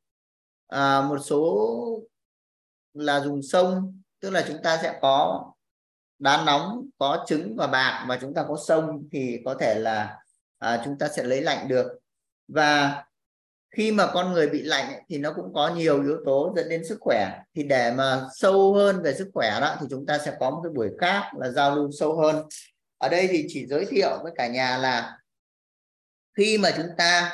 À, 0.69 1.01
một 1.01 1.19
số 1.19 1.71
là 2.95 3.21
dùng 3.21 3.43
sông 3.43 4.01
tức 4.21 4.31
là 4.31 4.45
chúng 4.49 4.63
ta 4.63 4.79
sẽ 4.83 4.99
có 5.03 5.45
đá 6.19 6.45
nóng 6.45 6.89
có 6.99 7.25
trứng 7.27 7.57
và 7.57 7.67
bạc 7.67 8.05
và 8.09 8.19
chúng 8.21 8.35
ta 8.35 8.45
có 8.49 8.57
sông 8.67 9.09
thì 9.13 9.39
có 9.45 9.55
thể 9.61 9.75
là 9.79 10.19
à, 10.59 10.83
chúng 10.85 10.99
ta 10.99 11.09
sẽ 11.09 11.23
lấy 11.23 11.41
lạnh 11.41 11.69
được 11.69 11.87
và 12.49 13.05
khi 13.71 13.93
mà 13.93 14.11
con 14.15 14.33
người 14.33 14.49
bị 14.49 14.62
lạnh 14.62 14.87
ấy, 14.87 15.03
thì 15.09 15.19
nó 15.19 15.33
cũng 15.33 15.55
có 15.55 15.69
nhiều 15.69 16.03
yếu 16.03 16.17
tố 16.25 16.53
dẫn 16.57 16.69
đến 16.69 16.85
sức 16.85 16.99
khỏe. 17.00 17.38
Thì 17.55 17.62
để 17.62 17.93
mà 17.97 18.26
sâu 18.35 18.75
hơn 18.75 19.03
về 19.03 19.15
sức 19.15 19.31
khỏe 19.35 19.61
đó 19.61 19.76
thì 19.81 19.87
chúng 19.91 20.07
ta 20.07 20.19
sẽ 20.19 20.37
có 20.41 20.50
một 20.50 20.61
cái 20.65 20.73
buổi 20.73 20.91
khác 21.00 21.31
là 21.37 21.50
giao 21.50 21.76
lưu 21.76 21.91
sâu 21.93 22.17
hơn. 22.17 22.47
Ở 22.99 23.09
đây 23.09 23.29
thì 23.31 23.47
chỉ 23.49 23.67
giới 23.67 23.85
thiệu 23.85 24.19
với 24.23 24.33
cả 24.37 24.47
nhà 24.47 24.79
là 24.79 25.19
khi 26.35 26.59
mà 26.59 26.71
chúng 26.76 26.88
ta 26.99 27.33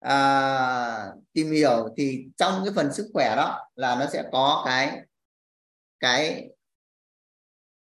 à, 0.00 1.12
tìm 1.32 1.52
hiểu 1.52 1.88
thì 1.96 2.26
trong 2.36 2.62
cái 2.64 2.72
phần 2.76 2.92
sức 2.92 3.10
khỏe 3.12 3.36
đó 3.36 3.68
là 3.74 3.96
nó 3.96 4.06
sẽ 4.12 4.24
có 4.32 4.62
cái 4.66 5.00
cái 6.00 6.50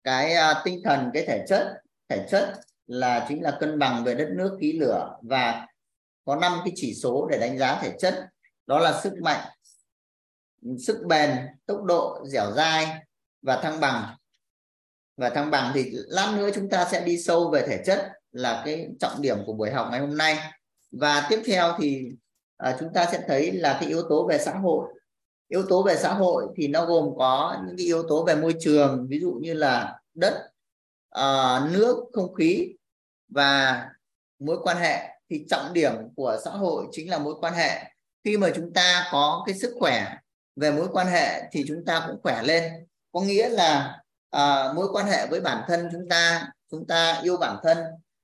cái 0.04 0.34
à, 0.34 0.62
tinh 0.66 0.82
thần 0.84 1.10
cái 1.14 1.26
thể 1.28 1.46
chất. 1.48 1.82
Thể 2.10 2.28
chất 2.32 2.54
là 2.88 3.26
chính 3.30 3.44
là 3.44 3.58
cân 3.60 3.80
bằng 3.80 4.04
về 4.04 4.16
đất 4.16 4.30
nước 4.30 4.58
khí 4.62 4.74
lửa 4.74 5.18
và 5.22 5.68
có 6.30 6.36
năm 6.36 6.60
cái 6.66 6.74
chỉ 6.76 6.94
số 6.94 7.28
để 7.32 7.38
đánh 7.40 7.58
giá 7.58 7.80
thể 7.82 7.98
chất. 8.00 8.28
Đó 8.68 8.80
là 8.80 9.02
sức 9.02 9.14
mạnh 9.22 9.50
sức 10.80 11.04
bền 11.08 11.32
tốc 11.66 11.84
độ 11.84 12.26
dẻo 12.26 12.52
dai 12.52 12.88
và 13.42 13.62
thăng 13.62 13.80
bằng. 13.80 14.16
Và 15.18 15.30
thăng 15.30 15.52
bằng 15.52 15.72
thì 15.76 15.92
lát 15.92 16.34
nữa 16.38 16.50
chúng 16.56 16.70
ta 16.70 16.88
sẽ 16.92 17.06
đi 17.06 17.18
sâu 17.18 17.50
về 17.50 17.68
thể 17.68 17.84
chất 17.86 18.12
là 18.32 18.62
cái 18.66 18.88
trọng 19.00 19.22
điểm 19.22 19.38
của 19.46 19.54
buổi 19.54 19.72
học 19.72 19.88
ngày 19.92 20.00
hôm 20.00 20.18
nay. 20.18 20.38
Và 20.92 21.28
tiếp 21.30 21.42
theo 21.46 21.76
thì 21.80 22.12
à, 22.58 22.78
chúng 22.80 22.94
ta 22.94 23.08
sẽ 23.12 23.24
thấy 23.28 23.52
là 23.52 23.78
cái 23.80 23.90
yếu 23.90 24.02
tố 24.10 24.28
về 24.28 24.38
xã 24.38 24.52
hội. 24.52 24.88
Yếu 25.48 25.64
tố 25.70 25.84
về 25.84 25.96
xã 25.96 26.14
hội 26.14 26.48
thì 26.56 26.68
nó 26.68 26.86
gồm 26.86 27.10
có 27.18 27.58
những 27.66 27.78
cái 27.78 27.86
yếu 27.86 28.04
tố 28.10 28.24
về 28.24 28.36
môi 28.36 28.56
trường 28.60 29.08
ví 29.10 29.20
dụ 29.20 29.32
như 29.42 29.54
là 29.54 30.00
đất 30.14 30.52
à, 31.10 31.60
nước 31.72 32.06
không 32.14 32.34
khí 32.34 32.76
và 33.28 33.86
mối 34.40 34.58
quan 34.64 34.78
hệ 34.78 35.19
thì 35.30 35.46
trọng 35.50 35.74
điểm 35.74 35.94
của 36.16 36.38
xã 36.46 36.52
hội 36.52 36.86
chính 36.92 37.10
là 37.10 37.18
mối 37.18 37.36
quan 37.42 37.54
hệ. 37.54 37.84
Khi 38.24 38.38
mà 38.38 38.50
chúng 38.56 38.74
ta 38.74 39.10
có 39.12 39.44
cái 39.46 39.56
sức 39.56 39.76
khỏe 39.80 40.16
về 40.56 40.72
mối 40.72 40.88
quan 40.92 41.08
hệ 41.08 41.44
thì 41.52 41.66
chúng 41.68 41.86
ta 41.86 42.04
cũng 42.08 42.22
khỏe 42.24 42.44
lên. 42.44 42.64
Có 43.12 43.22
nghĩa 43.22 43.50
là 43.50 44.02
à, 44.30 44.74
mối 44.74 44.88
quan 44.94 45.06
hệ 45.06 45.28
với 45.28 45.42
bản 45.42 45.64
thân 45.68 45.90
chúng 45.92 46.10
ta 46.10 46.48
chúng 46.72 46.88
ta 46.88 47.20
yêu 47.24 47.38
bản 47.38 47.58
thân. 47.64 47.78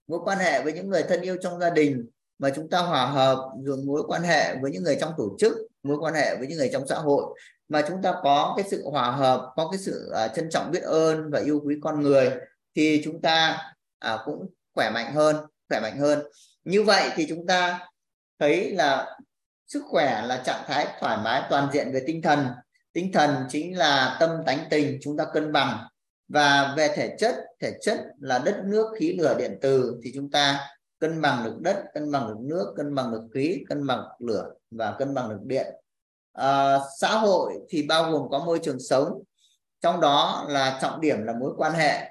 Mối 0.08 0.20
quan 0.26 0.38
hệ 0.38 0.64
với 0.64 0.74
những 0.74 0.90
người 0.90 1.04
thân 1.04 1.22
yêu 1.22 1.38
trong 1.42 1.60
gia 1.60 1.70
đình 1.70 2.06
mà 2.40 2.50
chúng 2.56 2.70
ta 2.70 2.80
hòa 2.80 3.06
hợp 3.06 3.50
rồi 3.64 3.78
mối 3.86 4.04
quan 4.08 4.24
hệ 4.24 4.56
với 4.62 4.72
những 4.72 4.84
người 4.84 4.98
trong 5.02 5.14
tổ 5.18 5.36
chức 5.40 5.58
mối 5.84 5.98
quan 6.00 6.14
hệ 6.14 6.36
với 6.38 6.48
những 6.48 6.58
người 6.58 6.70
trong 6.74 6.88
xã 6.88 6.96
hội. 6.96 7.40
Mà 7.70 7.82
chúng 7.88 8.02
ta 8.02 8.14
có 8.24 8.54
cái 8.58 8.66
sự 8.70 8.90
hòa 8.90 9.12
hợp 9.12 9.54
có 9.56 9.70
cái 9.72 9.80
sự 9.80 10.12
uh, 10.26 10.32
trân 10.36 10.50
trọng 10.50 10.72
biết 10.72 10.84
ơn 10.84 11.32
và 11.32 11.40
yêu 11.40 11.62
quý 11.66 11.76
con 11.82 12.02
người 12.02 12.32
thì 12.76 13.02
chúng 13.04 13.22
ta 13.22 13.58
uh, 14.14 14.20
cũng 14.26 14.50
khỏe 14.76 14.92
mạnh 14.94 15.14
hơn 15.14 15.36
khỏe 15.70 15.80
mạnh 15.80 15.98
hơn 15.98 16.20
như 16.66 16.84
vậy 16.84 17.10
thì 17.16 17.26
chúng 17.30 17.48
ta 17.48 17.90
thấy 18.40 18.72
là 18.72 19.18
sức 19.68 19.84
khỏe 19.90 20.22
là 20.26 20.44
trạng 20.46 20.64
thái 20.68 20.88
thoải 21.00 21.18
mái 21.24 21.44
toàn 21.50 21.70
diện 21.74 21.92
về 21.94 22.04
tinh 22.08 22.22
thần. 22.22 22.48
Tinh 22.94 23.12
thần 23.14 23.36
chính 23.50 23.78
là 23.78 24.18
tâm 24.20 24.30
tánh 24.46 24.60
tình 24.70 25.00
chúng 25.02 25.18
ta 25.18 25.26
cân 25.34 25.52
bằng. 25.52 25.88
Và 26.28 26.74
về 26.78 26.88
thể 26.96 27.16
chất 27.20 27.36
thể 27.60 27.74
chất 27.82 28.00
là 28.20 28.40
đất 28.40 28.62
nước 28.66 28.94
khí 29.00 29.18
lửa 29.20 29.36
điện 29.40 29.58
từ 29.62 30.00
thì 30.04 30.12
chúng 30.16 30.32
ta 30.32 30.70
cân 31.00 31.22
bằng 31.22 31.46
được 31.46 31.56
đất 31.62 31.84
cân 31.94 32.12
bằng 32.12 32.28
được 32.28 32.38
nước 32.40 32.74
cân 32.78 32.96
bằng 32.96 33.12
được 33.12 33.28
khí 33.34 33.64
cân 33.70 33.88
bằng 33.88 34.00
được 34.00 34.28
lửa 34.28 34.54
và 34.72 34.96
cân 35.00 35.14
bằng 35.14 35.30
được 35.30 35.42
điện. 35.44 35.68
À, 36.34 36.80
xã 37.00 37.10
hội 37.10 37.54
thì 37.70 37.84
bao 37.84 38.12
gồm 38.12 38.30
có 38.32 38.40
môi 38.40 38.60
trường 38.64 38.80
sống. 38.80 39.24
Trong 39.82 40.02
đó 40.02 40.46
là 40.50 40.80
trọng 40.82 41.02
điểm 41.02 41.24
là 41.24 41.34
mối 41.34 41.54
quan 41.58 41.74
hệ. 41.74 42.10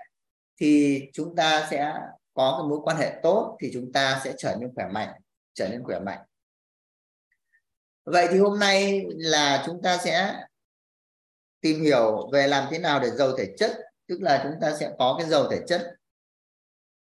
Thì 0.61 1.03
chúng 1.13 1.37
ta 1.37 1.67
sẽ 1.71 1.95
có 2.35 2.59
cái 2.59 2.69
mối 2.69 2.79
quan 2.83 2.97
hệ 2.97 3.21
tốt 3.23 3.57
thì 3.61 3.71
chúng 3.73 3.93
ta 3.93 4.21
sẽ 4.25 4.35
trở 4.39 4.57
nên 4.61 4.75
khỏe 4.75 4.89
mạnh, 4.93 5.13
trở 5.55 5.69
nên 5.69 5.83
khỏe 5.83 5.99
mạnh. 5.99 6.21
Vậy 8.05 8.29
thì 8.31 8.39
hôm 8.39 8.59
nay 8.59 9.05
là 9.09 9.63
chúng 9.67 9.83
ta 9.83 9.99
sẽ 9.99 10.45
tìm 11.61 11.83
hiểu 11.83 12.31
về 12.33 12.47
làm 12.47 12.69
thế 12.71 12.79
nào 12.79 13.01
để 13.01 13.11
giàu 13.11 13.37
thể 13.37 13.55
chất, 13.59 13.77
tức 14.07 14.23
là 14.23 14.41
chúng 14.43 14.61
ta 14.61 14.77
sẽ 14.77 14.93
có 14.99 15.17
cái 15.19 15.29
giàu 15.29 15.51
thể 15.51 15.61
chất. 15.67 15.97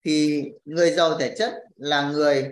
Thì 0.03 0.43
người 0.65 0.91
giàu 0.91 1.17
thể 1.17 1.35
chất 1.37 1.53
là 1.75 2.09
người 2.09 2.51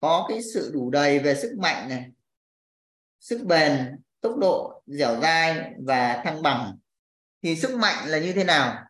có 0.00 0.26
cái 0.28 0.42
sự 0.54 0.70
đủ 0.74 0.90
đầy 0.90 1.18
về 1.18 1.34
sức 1.34 1.54
mạnh 1.58 1.88
này, 1.88 2.10
sức 3.20 3.44
bền, 3.44 4.00
tốc 4.20 4.36
độ 4.36 4.82
dẻo 4.86 5.20
dai 5.20 5.72
và 5.78 6.22
thăng 6.24 6.42
bằng. 6.42 6.78
Thì 7.42 7.56
sức 7.56 7.76
mạnh 7.76 8.08
là 8.08 8.18
như 8.18 8.32
thế 8.32 8.44
nào? 8.44 8.87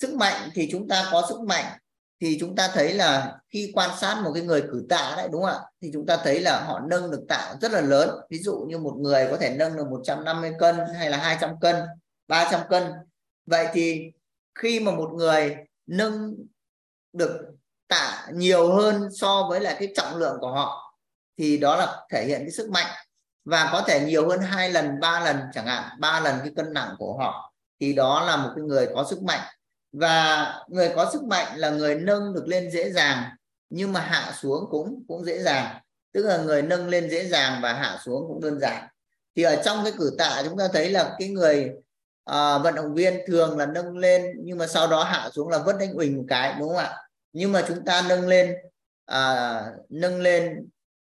Sức 0.00 0.14
mạnh 0.14 0.50
thì 0.54 0.68
chúng 0.72 0.88
ta 0.88 1.08
có 1.12 1.26
sức 1.28 1.40
mạnh, 1.40 1.64
thì 2.20 2.36
chúng 2.40 2.56
ta 2.56 2.70
thấy 2.74 2.92
là 2.92 3.38
khi 3.48 3.70
quan 3.74 3.90
sát 4.00 4.20
một 4.24 4.30
cái 4.34 4.42
người 4.42 4.62
cử 4.62 4.86
tạ 4.88 5.14
đấy, 5.16 5.28
đúng 5.32 5.42
không 5.42 5.50
ạ? 5.50 5.60
Thì 5.82 5.90
chúng 5.92 6.06
ta 6.06 6.16
thấy 6.24 6.40
là 6.40 6.60
họ 6.60 6.80
nâng 6.80 7.10
được 7.10 7.24
tạ 7.28 7.54
rất 7.60 7.72
là 7.72 7.80
lớn. 7.80 8.10
Ví 8.30 8.38
dụ 8.38 8.66
như 8.68 8.78
một 8.78 8.94
người 8.98 9.28
có 9.30 9.36
thể 9.36 9.56
nâng 9.56 9.76
được 9.76 9.86
150 9.90 10.52
cân 10.58 10.76
hay 10.98 11.10
là 11.10 11.16
200 11.16 11.60
cân 11.60 11.76
300 12.28 12.60
cân. 12.70 12.92
Vậy 13.46 13.68
thì 13.72 14.12
khi 14.54 14.80
mà 14.80 14.92
một 14.92 15.10
người 15.14 15.56
nâng 15.86 16.34
được 17.12 17.40
tạ 17.88 18.26
nhiều 18.32 18.72
hơn 18.72 19.08
so 19.12 19.46
với 19.48 19.60
lại 19.60 19.76
cái 19.78 19.92
trọng 19.96 20.16
lượng 20.16 20.36
của 20.40 20.52
họ, 20.52 20.98
thì 21.38 21.58
đó 21.58 21.76
là 21.76 22.06
thể 22.10 22.24
hiện 22.26 22.40
cái 22.40 22.50
sức 22.50 22.70
mạnh. 22.70 22.86
Và 23.44 23.68
có 23.72 23.82
thể 23.86 24.04
nhiều 24.06 24.28
hơn 24.28 24.40
hai 24.40 24.70
lần, 24.70 25.00
ba 25.00 25.20
lần 25.20 25.40
chẳng 25.54 25.66
hạn, 25.66 26.00
ba 26.00 26.20
lần 26.20 26.38
cái 26.38 26.52
cân 26.56 26.72
nặng 26.72 26.94
của 26.98 27.18
họ, 27.18 27.54
thì 27.80 27.92
đó 27.92 28.24
là 28.26 28.36
một 28.36 28.50
cái 28.56 28.64
người 28.64 28.88
có 28.94 29.04
sức 29.10 29.22
mạnh 29.22 29.40
và 29.94 30.52
người 30.68 30.92
có 30.96 31.10
sức 31.12 31.22
mạnh 31.24 31.56
là 31.56 31.70
người 31.70 31.94
nâng 31.94 32.34
được 32.34 32.48
lên 32.48 32.70
dễ 32.70 32.90
dàng 32.90 33.24
nhưng 33.70 33.92
mà 33.92 34.00
hạ 34.00 34.32
xuống 34.40 34.64
cũng 34.70 35.04
cũng 35.08 35.24
dễ 35.24 35.42
dàng. 35.42 35.80
Tức 36.12 36.22
là 36.22 36.36
người 36.36 36.62
nâng 36.62 36.88
lên 36.88 37.10
dễ 37.10 37.28
dàng 37.28 37.60
và 37.62 37.72
hạ 37.72 37.98
xuống 38.04 38.24
cũng 38.28 38.40
đơn 38.40 38.58
giản. 38.60 38.88
Thì 39.36 39.42
ở 39.42 39.62
trong 39.64 39.84
cái 39.84 39.92
cử 39.98 40.14
tạ 40.18 40.42
chúng 40.48 40.58
ta 40.58 40.68
thấy 40.72 40.90
là 40.90 41.14
cái 41.18 41.28
người 41.28 41.70
uh, 42.30 42.62
vận 42.62 42.74
động 42.74 42.94
viên 42.94 43.20
thường 43.26 43.58
là 43.58 43.66
nâng 43.66 43.98
lên 43.98 44.26
nhưng 44.44 44.58
mà 44.58 44.66
sau 44.66 44.86
đó 44.86 45.04
hạ 45.04 45.30
xuống 45.32 45.48
là 45.48 45.58
vất 45.58 45.76
đánh 45.78 45.94
huỳnh 45.94 46.16
một 46.16 46.24
cái 46.28 46.54
đúng 46.58 46.68
không 46.68 46.76
ạ? 46.76 46.96
Nhưng 47.32 47.52
mà 47.52 47.64
chúng 47.68 47.84
ta 47.84 48.04
nâng 48.08 48.28
lên 48.28 48.54
uh, 49.12 49.64
nâng 49.88 50.20
lên 50.20 50.68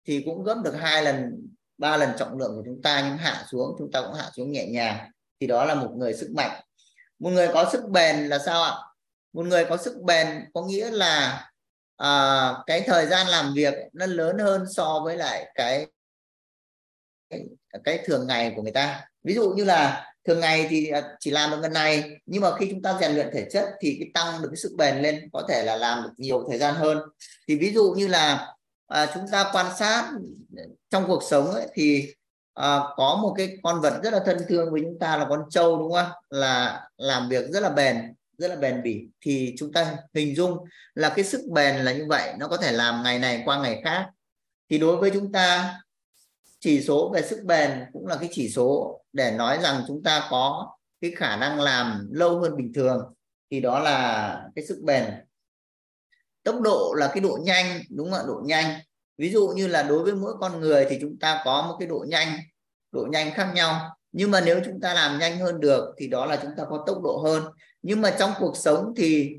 thì 0.08 0.24
cũng 0.26 0.44
gấp 0.44 0.56
được 0.64 0.74
hai 0.80 1.04
lần 1.04 1.48
ba 1.78 1.98
lần 1.98 2.10
trọng 2.18 2.38
lượng 2.38 2.56
của 2.56 2.64
chúng 2.66 2.82
ta 2.82 3.08
nhưng 3.10 3.18
hạ 3.18 3.46
xuống 3.52 3.76
chúng 3.80 3.92
ta 3.92 4.02
cũng 4.02 4.14
hạ 4.14 4.30
xuống 4.36 4.52
nhẹ 4.52 4.68
nhàng. 4.68 5.12
Thì 5.40 5.48
đó 5.48 5.66
là 5.66 5.76
một 5.76 5.92
người 5.96 6.14
sức 6.14 6.32
mạnh 6.32 6.62
một 7.22 7.30
người 7.30 7.48
có 7.54 7.70
sức 7.72 7.84
bền 7.90 8.28
là 8.28 8.40
sao 8.40 8.64
ạ? 8.64 8.74
Một 9.34 9.46
người 9.46 9.66
có 9.66 9.78
sức 9.78 9.98
bền 10.02 10.28
có 10.54 10.62
nghĩa 10.62 10.92
là 10.92 11.46
à, 11.98 12.54
cái 12.66 12.82
thời 12.82 13.06
gian 13.06 13.28
làm 13.28 13.54
việc 13.54 13.74
nó 13.94 14.06
lớn 14.06 14.38
hơn 14.40 14.66
so 14.76 15.02
với 15.04 15.18
lại 15.18 15.52
cái 15.56 15.88
cái, 17.30 17.42
cái 17.84 18.04
thường 18.06 18.28
ngày 18.28 18.54
của 18.56 18.62
người 18.62 18.72
ta. 18.72 19.06
Ví 19.24 19.34
dụ 19.34 19.50
như 19.50 19.64
là 19.64 20.14
thường 20.28 20.40
ngày 20.40 20.68
thì 20.70 20.88
à, 20.88 21.16
chỉ 21.20 21.32
làm 21.32 21.52
được 21.52 21.58
ngân 21.62 21.74
này 21.74 22.20
nhưng 22.26 22.42
mà 22.42 22.56
khi 22.58 22.68
chúng 22.72 22.82
ta 22.82 22.98
rèn 23.02 23.12
luyện 23.12 23.30
thể 23.34 23.48
chất 23.52 23.70
thì 23.82 23.98
cái 24.00 24.10
tăng 24.14 24.42
được 24.42 24.48
cái 24.52 24.58
sức 24.58 24.72
bền 24.78 25.02
lên 25.02 25.30
có 25.34 25.46
thể 25.50 25.64
là 25.64 25.76
làm 25.76 26.04
được 26.04 26.14
nhiều 26.18 26.46
thời 26.50 26.60
gian 26.60 26.76
hơn. 26.76 26.98
Thì 27.48 27.58
ví 27.58 27.74
dụ 27.74 27.94
như 27.98 28.08
là 28.08 28.56
à, 28.88 29.12
chúng 29.14 29.26
ta 29.32 29.50
quan 29.54 29.78
sát 29.78 30.12
trong 30.90 31.08
cuộc 31.08 31.24
sống 31.30 31.52
ấy, 31.52 31.68
thì 31.74 32.14
à, 32.54 32.80
có 32.96 33.20
một 33.22 33.34
cái 33.38 33.58
con 33.64 33.82
vật 33.82 34.00
rất 34.04 34.14
là 34.14 34.20
thân 34.26 34.38
thương 34.50 34.72
với 34.72 34.82
chúng 34.82 35.00
ta 35.00 35.18
là 35.18 35.26
con 35.30 35.44
trâu 35.50 35.80
đúng 35.80 35.92
không 35.92 36.12
là 36.30 36.82
làm 36.98 37.30
việc 37.30 37.50
rất 37.50 37.60
là 37.60 37.70
bền 37.70 38.14
rất 38.42 38.48
là 38.48 38.56
bền 38.56 38.84
bỉ. 38.84 39.08
Thì 39.22 39.56
chúng 39.58 39.74
ta 39.74 39.98
hình 40.14 40.36
dung 40.36 40.58
là 40.94 41.14
cái 41.16 41.26
sức 41.26 41.42
bền 41.52 41.76
là 41.76 41.94
như 41.94 42.06
vậy 42.10 42.34
nó 42.40 42.48
có 42.48 42.58
thể 42.58 42.72
làm 42.72 43.04
ngày 43.04 43.20
này 43.20 43.42
qua 43.46 43.62
ngày 43.62 43.82
khác. 43.84 44.10
Thì 44.70 44.78
đối 44.78 44.98
với 44.98 45.12
chúng 45.14 45.32
ta 45.32 45.80
chỉ 46.60 46.82
số 46.82 47.12
về 47.14 47.22
sức 47.22 47.44
bền 47.44 47.86
cũng 47.94 48.08
là 48.08 48.16
cái 48.16 48.30
chỉ 48.32 48.50
số 48.50 49.02
để 49.14 49.32
nói 49.32 49.60
rằng 49.62 49.84
chúng 49.88 50.04
ta 50.04 50.28
có 50.30 50.72
cái 51.02 51.12
khả 51.16 51.36
năng 51.36 51.60
làm 51.60 52.10
lâu 52.12 52.40
hơn 52.40 52.58
bình 52.58 52.74
thường. 52.74 53.14
Thì 53.52 53.60
đó 53.60 53.80
là 53.80 54.46
cái 54.56 54.66
sức 54.66 54.82
bền. 54.84 55.06
Tốc 56.44 56.62
độ 56.62 56.94
là 56.98 57.08
cái 57.08 57.22
độ 57.22 57.40
nhanh 57.44 57.82
đúng 57.90 58.12
không 58.12 58.20
ạ? 58.20 58.24
Độ 58.28 58.42
nhanh 58.46 58.80
ví 59.18 59.32
dụ 59.32 59.48
như 59.48 59.68
là 59.68 59.84
đối 59.84 60.04
với 60.04 60.14
mỗi 60.14 60.34
con 60.40 60.60
người 60.60 60.86
thì 60.90 60.98
chúng 61.02 61.20
ta 61.20 61.42
có 61.46 61.62
một 61.62 61.76
cái 61.80 61.88
độ 61.88 62.06
nhanh 62.08 62.40
độ 62.92 63.08
nhanh 63.12 63.32
khác 63.34 63.52
nhau. 63.56 63.98
Nhưng 64.12 64.32
mà 64.32 64.42
nếu 64.42 64.62
chúng 64.66 64.80
ta 64.82 64.94
làm 64.94 65.20
nhanh 65.20 65.40
hơn 65.40 65.60
được 65.60 65.94
thì 65.98 66.08
đó 66.08 66.26
là 66.26 66.40
chúng 66.42 66.52
ta 66.58 66.64
có 66.70 66.84
tốc 66.88 67.02
độ 67.04 67.18
hơn. 67.18 67.44
Nhưng 67.82 68.02
mà 68.02 68.16
trong 68.20 68.32
cuộc 68.40 68.58
sống 68.58 68.94
thì 68.98 69.32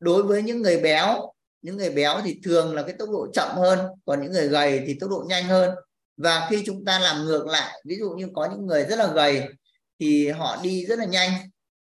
đối 0.00 0.22
với 0.22 0.42
những 0.42 0.62
người 0.62 0.80
béo 0.80 1.32
những 1.62 1.76
người 1.76 1.90
béo 1.90 2.20
thì 2.24 2.40
thường 2.44 2.74
là 2.74 2.82
cái 2.82 2.94
tốc 2.98 3.08
độ 3.10 3.26
chậm 3.32 3.56
hơn 3.56 3.78
còn 4.06 4.22
những 4.22 4.32
người 4.32 4.48
gầy 4.48 4.82
thì 4.86 4.96
tốc 5.00 5.10
độ 5.10 5.24
nhanh 5.28 5.44
hơn. 5.44 5.74
Và 6.16 6.46
khi 6.50 6.62
chúng 6.66 6.84
ta 6.84 6.98
làm 6.98 7.24
ngược 7.24 7.46
lại 7.46 7.82
ví 7.84 7.96
dụ 7.98 8.10
như 8.10 8.28
có 8.34 8.48
những 8.50 8.66
người 8.66 8.84
rất 8.84 8.96
là 8.96 9.06
gầy 9.06 9.48
thì 10.00 10.28
họ 10.28 10.56
đi 10.62 10.86
rất 10.86 10.98
là 10.98 11.04
nhanh. 11.04 11.30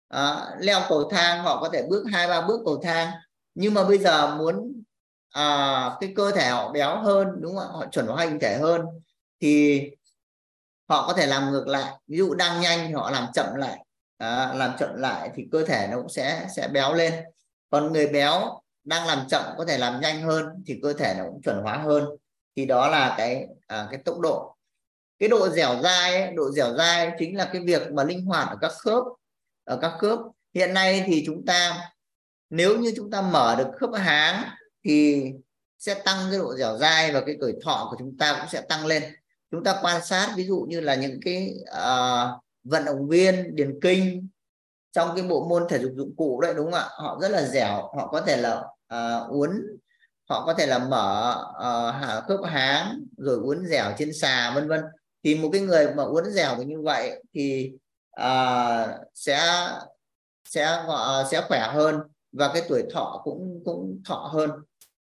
À, 0.08 0.46
leo 0.60 0.80
cầu 0.88 1.08
thang 1.10 1.42
họ 1.42 1.60
có 1.60 1.68
thể 1.72 1.82
bước 1.90 2.04
hai 2.12 2.28
ba 2.28 2.40
bước 2.40 2.60
cầu 2.64 2.80
thang. 2.82 3.12
Nhưng 3.54 3.74
mà 3.74 3.84
bây 3.84 3.98
giờ 3.98 4.36
muốn 4.36 4.82
à, 5.30 5.90
cái 6.00 6.12
cơ 6.16 6.30
thể 6.30 6.48
họ 6.48 6.72
béo 6.72 7.02
hơn 7.02 7.28
đúng 7.40 7.56
không 7.56 7.72
họ 7.72 7.86
chuẩn 7.86 8.06
hóa 8.06 8.24
hình 8.24 8.38
thể 8.40 8.58
hơn. 8.58 8.86
Thì 9.40 9.82
họ 10.88 11.06
có 11.06 11.12
thể 11.12 11.26
làm 11.26 11.50
ngược 11.50 11.68
lại. 11.68 11.92
Ví 12.06 12.18
dụ 12.18 12.34
đang 12.34 12.60
nhanh 12.60 12.78
thì 12.88 12.92
họ 12.92 13.10
làm 13.10 13.26
chậm 13.34 13.54
lại. 13.54 13.84
À, 14.18 14.52
làm 14.54 14.76
chậm 14.78 14.94
lại 14.94 15.30
thì 15.34 15.48
cơ 15.52 15.64
thể 15.64 15.88
nó 15.90 15.96
cũng 15.96 16.08
sẽ 16.08 16.46
sẽ 16.56 16.68
béo 16.68 16.94
lên. 16.94 17.14
Còn 17.70 17.92
người 17.92 18.06
béo 18.06 18.60
đang 18.84 19.06
làm 19.06 19.28
chậm 19.28 19.44
có 19.58 19.64
thể 19.64 19.78
làm 19.78 20.00
nhanh 20.00 20.22
hơn 20.22 20.46
thì 20.66 20.78
cơ 20.82 20.92
thể 20.92 21.14
nó 21.18 21.24
cũng 21.24 21.42
chuẩn 21.42 21.62
hóa 21.62 21.76
hơn. 21.76 22.04
Thì 22.56 22.66
đó 22.66 22.88
là 22.88 23.14
cái 23.18 23.46
à, 23.66 23.88
cái 23.90 24.00
tốc 24.04 24.18
độ. 24.18 24.56
Cái 25.18 25.28
độ 25.28 25.48
dẻo 25.48 25.82
dai 25.82 26.22
ấy, 26.22 26.32
độ 26.32 26.50
dẻo 26.50 26.74
dai 26.74 27.12
chính 27.18 27.36
là 27.36 27.50
cái 27.52 27.62
việc 27.62 27.92
mà 27.92 28.04
linh 28.04 28.26
hoạt 28.26 28.48
ở 28.48 28.56
các 28.60 28.72
khớp 28.72 29.04
ở 29.64 29.78
các 29.82 29.92
khớp. 29.98 30.18
Hiện 30.54 30.74
nay 30.74 31.04
thì 31.06 31.22
chúng 31.26 31.46
ta 31.46 31.90
nếu 32.50 32.78
như 32.78 32.92
chúng 32.96 33.10
ta 33.10 33.22
mở 33.22 33.54
được 33.58 33.68
khớp 33.80 33.90
háng 33.94 34.44
thì 34.86 35.32
sẽ 35.78 35.94
tăng 35.94 36.18
cái 36.30 36.38
độ 36.38 36.54
dẻo 36.54 36.78
dai 36.78 37.12
và 37.12 37.20
cái 37.26 37.36
tuổi 37.40 37.54
thọ 37.64 37.86
của 37.90 37.96
chúng 37.98 38.16
ta 38.18 38.36
cũng 38.38 38.48
sẽ 38.52 38.60
tăng 38.60 38.86
lên. 38.86 39.02
Chúng 39.50 39.64
ta 39.64 39.78
quan 39.82 40.04
sát 40.04 40.32
ví 40.36 40.46
dụ 40.46 40.66
như 40.68 40.80
là 40.80 40.94
những 40.94 41.20
cái 41.24 41.54
uh, 41.70 42.42
vận 42.64 42.84
động 42.84 43.08
viên 43.08 43.54
điền 43.56 43.78
kinh 43.82 44.28
trong 44.92 45.10
cái 45.16 45.24
bộ 45.24 45.46
môn 45.48 45.66
thể 45.68 45.78
dục 45.78 45.92
dụng 45.96 46.16
cụ 46.16 46.40
đấy 46.40 46.54
đúng 46.56 46.72
không 46.72 46.80
ạ? 46.80 46.88
Họ 46.90 47.18
rất 47.22 47.30
là 47.30 47.42
dẻo 47.42 47.74
họ 47.96 48.08
có 48.12 48.20
thể 48.20 48.36
là 48.36 48.62
uh, 48.94 49.30
uốn 49.30 49.62
họ 50.28 50.46
có 50.46 50.54
thể 50.54 50.66
là 50.66 50.78
mở 50.78 51.36
uh, 51.50 52.24
khớp 52.28 52.40
háng 52.44 53.04
rồi 53.16 53.38
uốn 53.42 53.66
dẻo 53.66 53.92
trên 53.98 54.12
xà 54.14 54.52
vân 54.54 54.68
vân. 54.68 54.80
Thì 55.24 55.34
một 55.34 55.48
cái 55.52 55.60
người 55.60 55.94
mà 55.94 56.02
uốn 56.02 56.24
dẻo 56.30 56.62
như 56.62 56.80
vậy 56.82 57.22
thì 57.34 57.72
uh, 58.20 58.88
sẽ 59.14 59.68
sẽ 60.48 60.84
uh, 60.86 61.26
sẽ 61.30 61.44
khỏe 61.48 61.70
hơn 61.72 62.00
và 62.32 62.50
cái 62.54 62.62
tuổi 62.68 62.84
thọ 62.92 63.20
cũng 63.24 63.62
cũng 63.64 64.00
thọ 64.04 64.30
hơn 64.32 64.50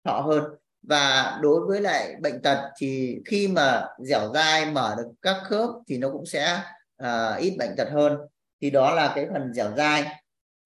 thọ 0.05 0.21
hơn. 0.21 0.45
Và 0.83 1.39
đối 1.43 1.67
với 1.67 1.81
lại 1.81 2.15
bệnh 2.21 2.43
tật 2.43 2.71
thì 2.79 3.19
khi 3.27 3.49
mà 3.49 3.87
dẻo 3.99 4.31
dai 4.35 4.67
mở 4.67 4.95
được 4.99 5.09
các 5.23 5.37
khớp 5.45 5.71
thì 5.89 5.99
nó 5.99 6.11
cũng 6.11 6.27
sẽ 6.27 6.63
uh, 7.03 7.39
ít 7.39 7.57
bệnh 7.59 7.77
tật 7.77 7.89
hơn. 7.93 8.17
Thì 8.61 8.71
đó 8.71 8.95
là 8.95 9.13
cái 9.15 9.27
phần 9.33 9.53
dẻo 9.55 9.73
dai. 9.77 10.07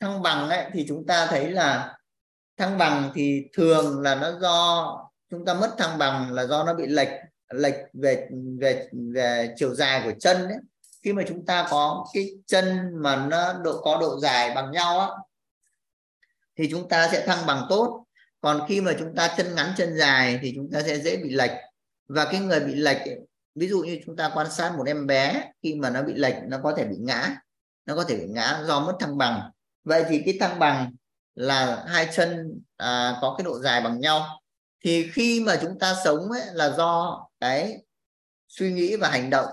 Thăng 0.00 0.22
bằng 0.22 0.48
ấy, 0.48 0.64
thì 0.72 0.84
chúng 0.88 1.06
ta 1.06 1.26
thấy 1.26 1.50
là 1.50 1.96
thăng 2.56 2.78
bằng 2.78 3.10
thì 3.14 3.42
thường 3.52 4.00
là 4.00 4.14
nó 4.14 4.38
do 4.40 4.88
chúng 5.30 5.44
ta 5.44 5.54
mất 5.54 5.74
thăng 5.78 5.98
bằng 5.98 6.32
là 6.32 6.46
do 6.46 6.64
nó 6.64 6.74
bị 6.74 6.86
lệch 6.86 7.08
lệch 7.48 7.74
về 7.92 8.28
về 8.60 8.88
về 9.14 9.54
chiều 9.56 9.74
dài 9.74 10.02
của 10.04 10.12
chân 10.20 10.48
ấy. 10.48 10.58
khi 11.02 11.12
mà 11.12 11.22
chúng 11.28 11.46
ta 11.46 11.66
có 11.70 12.06
cái 12.14 12.30
chân 12.46 12.90
mà 12.94 13.16
nó 13.16 13.52
độ 13.52 13.80
có 13.82 13.98
độ 14.00 14.18
dài 14.20 14.54
bằng 14.54 14.70
nhau 14.70 15.00
á 15.00 15.08
thì 16.56 16.68
chúng 16.70 16.88
ta 16.88 17.08
sẽ 17.12 17.26
thăng 17.26 17.46
bằng 17.46 17.66
tốt 17.68 18.04
còn 18.44 18.60
khi 18.68 18.80
mà 18.80 18.92
chúng 18.98 19.14
ta 19.14 19.34
chân 19.36 19.54
ngắn 19.54 19.72
chân 19.76 19.96
dài 19.96 20.38
thì 20.42 20.52
chúng 20.56 20.70
ta 20.72 20.82
sẽ 20.82 20.98
dễ 20.98 21.16
bị 21.16 21.30
lệch. 21.30 21.50
Và 22.08 22.24
cái 22.24 22.40
người 22.40 22.60
bị 22.60 22.74
lệch 22.74 22.98
ví 23.54 23.68
dụ 23.68 23.82
như 23.82 24.00
chúng 24.06 24.16
ta 24.16 24.30
quan 24.34 24.50
sát 24.50 24.72
một 24.76 24.84
em 24.86 25.06
bé 25.06 25.52
khi 25.62 25.74
mà 25.74 25.90
nó 25.90 26.02
bị 26.02 26.14
lệch 26.14 26.34
nó 26.46 26.58
có 26.62 26.74
thể 26.76 26.84
bị 26.84 26.96
ngã. 26.98 27.36
Nó 27.86 27.96
có 27.96 28.04
thể 28.04 28.16
bị 28.16 28.26
ngã 28.28 28.62
do 28.66 28.80
mất 28.80 28.96
thăng 29.00 29.18
bằng. 29.18 29.50
Vậy 29.84 30.04
thì 30.08 30.22
cái 30.24 30.36
thăng 30.40 30.58
bằng 30.58 30.94
là 31.34 31.84
hai 31.86 32.08
chân 32.16 32.60
à, 32.76 33.18
có 33.20 33.34
cái 33.38 33.44
độ 33.44 33.58
dài 33.58 33.80
bằng 33.80 34.00
nhau. 34.00 34.40
Thì 34.84 35.10
khi 35.12 35.40
mà 35.46 35.58
chúng 35.62 35.78
ta 35.78 35.94
sống 36.04 36.32
ấy, 36.32 36.42
là 36.52 36.70
do 36.70 37.20
cái 37.40 37.76
suy 38.48 38.72
nghĩ 38.72 38.96
và 38.96 39.08
hành 39.08 39.30
động 39.30 39.48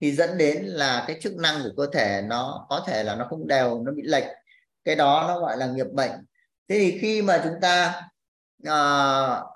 thì 0.00 0.12
dẫn 0.12 0.38
đến 0.38 0.64
là 0.64 1.04
cái 1.06 1.18
chức 1.22 1.36
năng 1.36 1.62
của 1.62 1.70
cơ 1.76 1.92
thể 1.92 2.22
nó 2.26 2.66
có 2.68 2.84
thể 2.86 3.02
là 3.02 3.14
nó 3.14 3.26
không 3.30 3.46
đều 3.46 3.82
nó 3.82 3.92
bị 3.92 4.02
lệch. 4.04 4.26
Cái 4.84 4.96
đó 4.96 5.24
nó 5.28 5.40
gọi 5.40 5.56
là 5.56 5.66
nghiệp 5.66 5.86
bệnh. 5.92 6.12
Thế 6.68 6.78
thì 6.78 6.98
khi 7.00 7.22
mà 7.22 7.40
chúng 7.44 7.60
ta 7.60 8.02
uh, 8.68 9.46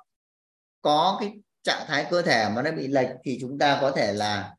có 0.82 1.16
cái 1.20 1.32
trạng 1.62 1.86
thái 1.86 2.06
cơ 2.10 2.22
thể 2.22 2.48
mà 2.54 2.62
nó 2.62 2.70
bị 2.70 2.88
lệch 2.88 3.08
thì 3.24 3.38
chúng 3.40 3.58
ta 3.58 3.78
có 3.80 3.90
thể 3.90 4.12
là 4.12 4.54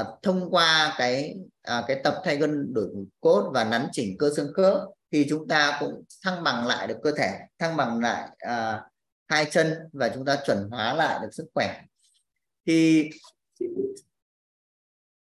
uh, 0.00 0.06
thông 0.22 0.50
qua 0.50 0.94
cái 0.98 1.34
uh, 1.78 1.84
cái 1.88 2.00
tập 2.04 2.20
thay 2.24 2.36
gân 2.36 2.74
đổi 2.74 2.88
cốt 3.20 3.50
và 3.54 3.64
nắn 3.64 3.88
chỉnh 3.92 4.18
cơ 4.18 4.30
xương 4.36 4.52
khớp 4.54 4.80
thì 5.12 5.26
chúng 5.28 5.48
ta 5.48 5.76
cũng 5.80 6.04
thăng 6.22 6.44
bằng 6.44 6.66
lại 6.66 6.86
được 6.86 6.98
cơ 7.02 7.12
thể 7.18 7.38
thăng 7.58 7.76
bằng 7.76 8.00
lại 8.00 8.28
uh, 8.46 8.80
hai 9.28 9.46
chân 9.50 9.88
và 9.92 10.10
chúng 10.14 10.24
ta 10.24 10.38
chuẩn 10.46 10.68
hóa 10.70 10.94
lại 10.94 11.18
được 11.22 11.28
sức 11.32 11.46
khỏe. 11.54 11.82
Thì 12.66 13.10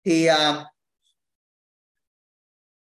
thì 0.05 0.29
uh, 0.29 0.35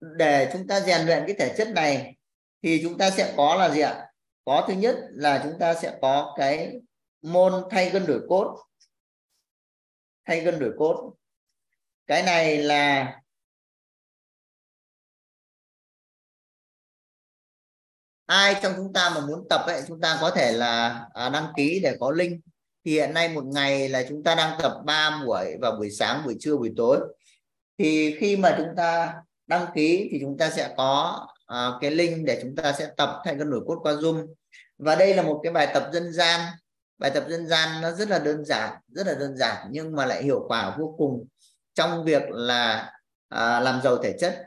để 0.01 0.51
chúng 0.53 0.67
ta 0.67 0.81
rèn 0.81 1.07
luyện 1.07 1.25
cái 1.27 1.37
thể 1.39 1.55
chất 1.59 1.69
này 1.69 2.17
thì 2.63 2.81
chúng 2.83 2.99
ta 2.99 3.11
sẽ 3.11 3.35
có 3.37 3.55
là 3.55 3.71
gì 3.71 3.81
ạ? 3.81 4.10
Có 4.45 4.65
thứ 4.69 4.75
nhất 4.75 4.97
là 5.11 5.41
chúng 5.45 5.59
ta 5.59 5.75
sẽ 5.75 5.99
có 6.03 6.35
cái 6.39 6.73
môn 7.23 7.53
thay 7.71 7.91
gân 7.91 8.07
đổi 8.07 8.21
cốt. 8.29 8.59
Thay 10.25 10.41
gân 10.41 10.59
đổi 10.59 10.73
cốt. 10.79 11.15
Cái 12.07 12.23
này 12.23 12.59
là 12.59 13.17
ai 18.27 18.61
trong 18.63 18.73
chúng 18.77 18.93
ta 18.93 19.11
mà 19.15 19.27
muốn 19.27 19.47
tập 19.51 19.61
ấy 19.67 19.83
chúng 19.89 20.01
ta 20.01 20.19
có 20.21 20.31
thể 20.31 20.53
là 20.53 21.05
à, 21.15 21.29
đăng 21.29 21.53
ký 21.57 21.81
để 21.83 21.97
có 22.01 22.11
link. 22.11 22.41
Thì 22.85 22.93
hiện 22.93 23.15
nay 23.15 23.29
một 23.29 23.45
ngày 23.45 23.89
là 23.89 24.05
chúng 24.09 24.23
ta 24.23 24.35
đang 24.35 24.59
tập 24.63 24.83
3 24.85 25.23
buổi 25.27 25.57
vào 25.61 25.73
buổi 25.77 25.91
sáng 25.91 26.25
buổi 26.25 26.37
trưa 26.41 26.57
buổi 26.57 26.73
tối. 26.77 27.01
Thì 27.79 28.17
khi 28.21 28.37
mà 28.37 28.55
chúng 28.59 28.69
ta 28.77 29.15
đăng 29.47 29.67
ký 29.75 30.09
thì 30.13 30.19
chúng 30.21 30.39
ta 30.39 30.51
sẽ 30.51 30.75
có 30.77 31.27
uh, 31.53 31.81
cái 31.81 31.91
link 31.91 32.27
để 32.27 32.41
chúng 32.43 32.57
ta 32.57 32.73
sẽ 32.73 32.91
tập 32.97 33.21
thay 33.25 33.37
cân 33.39 33.51
đổi 33.51 33.61
cốt 33.67 33.79
qua 33.83 33.93
zoom. 33.93 34.27
Và 34.79 34.95
đây 34.95 35.15
là 35.15 35.23
một 35.23 35.41
cái 35.43 35.53
bài 35.53 35.71
tập 35.75 35.91
dân 35.93 36.13
gian. 36.13 36.41
Bài 36.99 37.11
tập 37.11 37.25
dân 37.29 37.47
gian 37.47 37.83
nó 37.83 37.91
rất 37.91 38.09
là 38.09 38.19
đơn 38.19 38.45
giản 38.45 38.81
rất 38.89 39.07
là 39.07 39.15
đơn 39.15 39.37
giản 39.37 39.67
nhưng 39.71 39.97
mà 39.97 40.07
lại 40.07 40.23
hiệu 40.23 40.45
quả 40.49 40.77
vô 40.79 40.95
cùng 40.99 41.27
trong 41.75 42.05
việc 42.05 42.23
là 42.31 42.93
uh, 43.35 43.39
làm 43.39 43.81
giàu 43.85 44.03
thể 44.03 44.17
chất. 44.21 44.45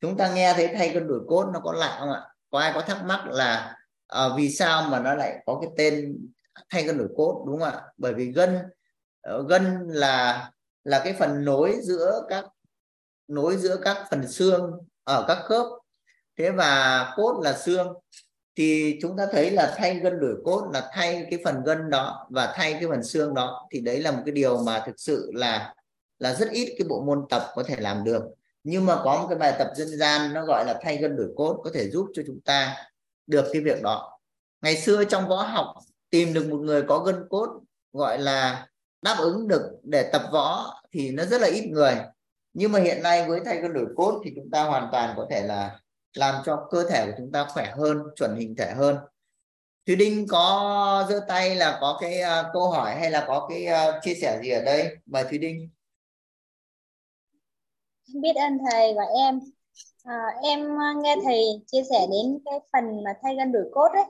Chúng 0.00 0.16
ta 0.16 0.34
nghe 0.34 0.52
thấy 0.54 0.68
thay 0.68 0.90
cân 0.94 1.08
đổi 1.08 1.20
cốt 1.28 1.50
nó 1.52 1.60
có 1.60 1.72
lạ 1.72 1.96
không 2.00 2.12
ạ? 2.12 2.22
Có 2.50 2.58
ai 2.58 2.72
có 2.74 2.80
thắc 2.80 3.04
mắc 3.04 3.26
là 3.26 3.76
uh, 4.14 4.32
vì 4.36 4.50
sao 4.50 4.82
mà 4.90 5.00
nó 5.00 5.14
lại 5.14 5.42
có 5.46 5.58
cái 5.62 5.70
tên 5.76 6.18
thay 6.70 6.82
gân 6.82 6.98
đổi 6.98 7.08
cốt 7.16 7.44
đúng 7.46 7.60
không 7.60 7.68
ạ? 7.68 7.82
Bởi 7.96 8.14
vì 8.14 8.32
gân 8.32 8.58
ờ, 9.20 9.44
gân 9.48 9.88
là 9.88 10.50
là 10.84 11.00
cái 11.04 11.12
phần 11.12 11.44
nối 11.44 11.78
giữa 11.82 12.22
các 12.28 12.44
nối 13.28 13.56
giữa 13.56 13.76
các 13.82 14.06
phần 14.10 14.28
xương 14.28 14.70
ở 15.04 15.24
các 15.28 15.38
khớp 15.44 15.66
thế 16.38 16.50
và 16.50 17.12
cốt 17.16 17.40
là 17.44 17.52
xương. 17.52 17.94
Thì 18.56 18.98
chúng 19.02 19.16
ta 19.16 19.26
thấy 19.32 19.50
là 19.50 19.74
thay 19.76 19.94
gân 19.94 20.20
đổi 20.20 20.34
cốt 20.44 20.70
là 20.72 20.90
thay 20.92 21.26
cái 21.30 21.40
phần 21.44 21.62
gân 21.64 21.90
đó 21.90 22.26
và 22.30 22.52
thay 22.56 22.72
cái 22.72 22.84
phần 22.88 23.04
xương 23.04 23.34
đó. 23.34 23.68
Thì 23.72 23.80
đấy 23.80 24.00
là 24.00 24.10
một 24.10 24.22
cái 24.26 24.32
điều 24.32 24.62
mà 24.62 24.82
thực 24.86 25.00
sự 25.00 25.30
là 25.34 25.74
là 26.18 26.34
rất 26.34 26.50
ít 26.50 26.74
cái 26.78 26.88
bộ 26.88 27.02
môn 27.06 27.26
tập 27.30 27.42
có 27.54 27.62
thể 27.62 27.76
làm 27.78 28.04
được. 28.04 28.22
Nhưng 28.64 28.86
mà 28.86 29.00
có 29.04 29.18
một 29.20 29.26
cái 29.28 29.38
bài 29.38 29.54
tập 29.58 29.70
dân 29.76 29.88
gian 29.98 30.32
nó 30.32 30.44
gọi 30.44 30.64
là 30.64 30.80
thay 30.82 30.96
gân 30.96 31.16
đổi 31.16 31.28
cốt 31.36 31.60
có 31.64 31.70
thể 31.74 31.90
giúp 31.90 32.06
cho 32.14 32.22
chúng 32.26 32.40
ta 32.40 32.76
được 33.26 33.44
cái 33.52 33.62
việc 33.62 33.82
đó. 33.82 34.18
Ngày 34.62 34.76
xưa 34.76 35.04
trong 35.04 35.28
võ 35.28 35.42
học, 35.42 35.74
tìm 36.10 36.34
được 36.34 36.46
một 36.50 36.56
người 36.56 36.82
có 36.82 36.98
gân 36.98 37.26
cốt 37.30 37.60
gọi 37.92 38.18
là 38.18 38.66
đáp 39.02 39.16
ứng 39.18 39.48
được 39.48 39.70
để 39.82 40.10
tập 40.12 40.22
võ 40.32 40.74
thì 40.92 41.10
nó 41.10 41.24
rất 41.24 41.40
là 41.40 41.48
ít 41.48 41.66
người. 41.66 41.94
Nhưng 42.52 42.72
mà 42.72 42.80
hiện 42.80 43.02
nay 43.02 43.28
với 43.28 43.40
thay 43.44 43.60
gân 43.60 43.72
đổi 43.72 43.86
cốt 43.96 44.22
thì 44.24 44.32
chúng 44.36 44.50
ta 44.50 44.64
hoàn 44.64 44.88
toàn 44.92 45.14
có 45.16 45.26
thể 45.30 45.42
là 45.42 45.80
làm 46.18 46.42
cho 46.46 46.68
cơ 46.70 46.84
thể 46.90 47.06
của 47.06 47.12
chúng 47.18 47.32
ta 47.32 47.46
khỏe 47.48 47.72
hơn 47.76 48.02
chuẩn 48.16 48.36
hình 48.36 48.54
thể 48.58 48.72
hơn. 48.76 48.96
Thúy 49.86 49.96
Đinh 49.96 50.26
có 50.28 51.06
giơ 51.08 51.20
tay 51.28 51.56
là 51.56 51.78
có 51.80 51.98
cái 52.00 52.20
uh, 52.22 52.46
câu 52.52 52.70
hỏi 52.70 52.94
hay 52.94 53.10
là 53.10 53.24
có 53.28 53.46
cái 53.48 53.66
uh, 53.66 54.02
chia 54.02 54.14
sẻ 54.14 54.40
gì 54.42 54.50
ở 54.50 54.64
đây? 54.64 54.96
Mời 55.06 55.24
thúy 55.24 55.38
Đinh. 55.38 55.70
Biết 58.22 58.36
ơn 58.36 58.58
thầy 58.70 58.94
và 58.94 59.04
em. 59.18 59.40
À, 60.04 60.26
em 60.42 60.80
à, 60.80 60.92
nghe 61.02 61.16
thầy 61.24 61.44
chia 61.66 61.82
sẻ 61.90 62.06
đến 62.10 62.38
cái 62.44 62.60
phần 62.72 63.04
mà 63.04 63.14
thay 63.22 63.36
gân 63.36 63.52
đổi 63.52 63.64
cốt 63.72 63.88
ấy 63.92 64.04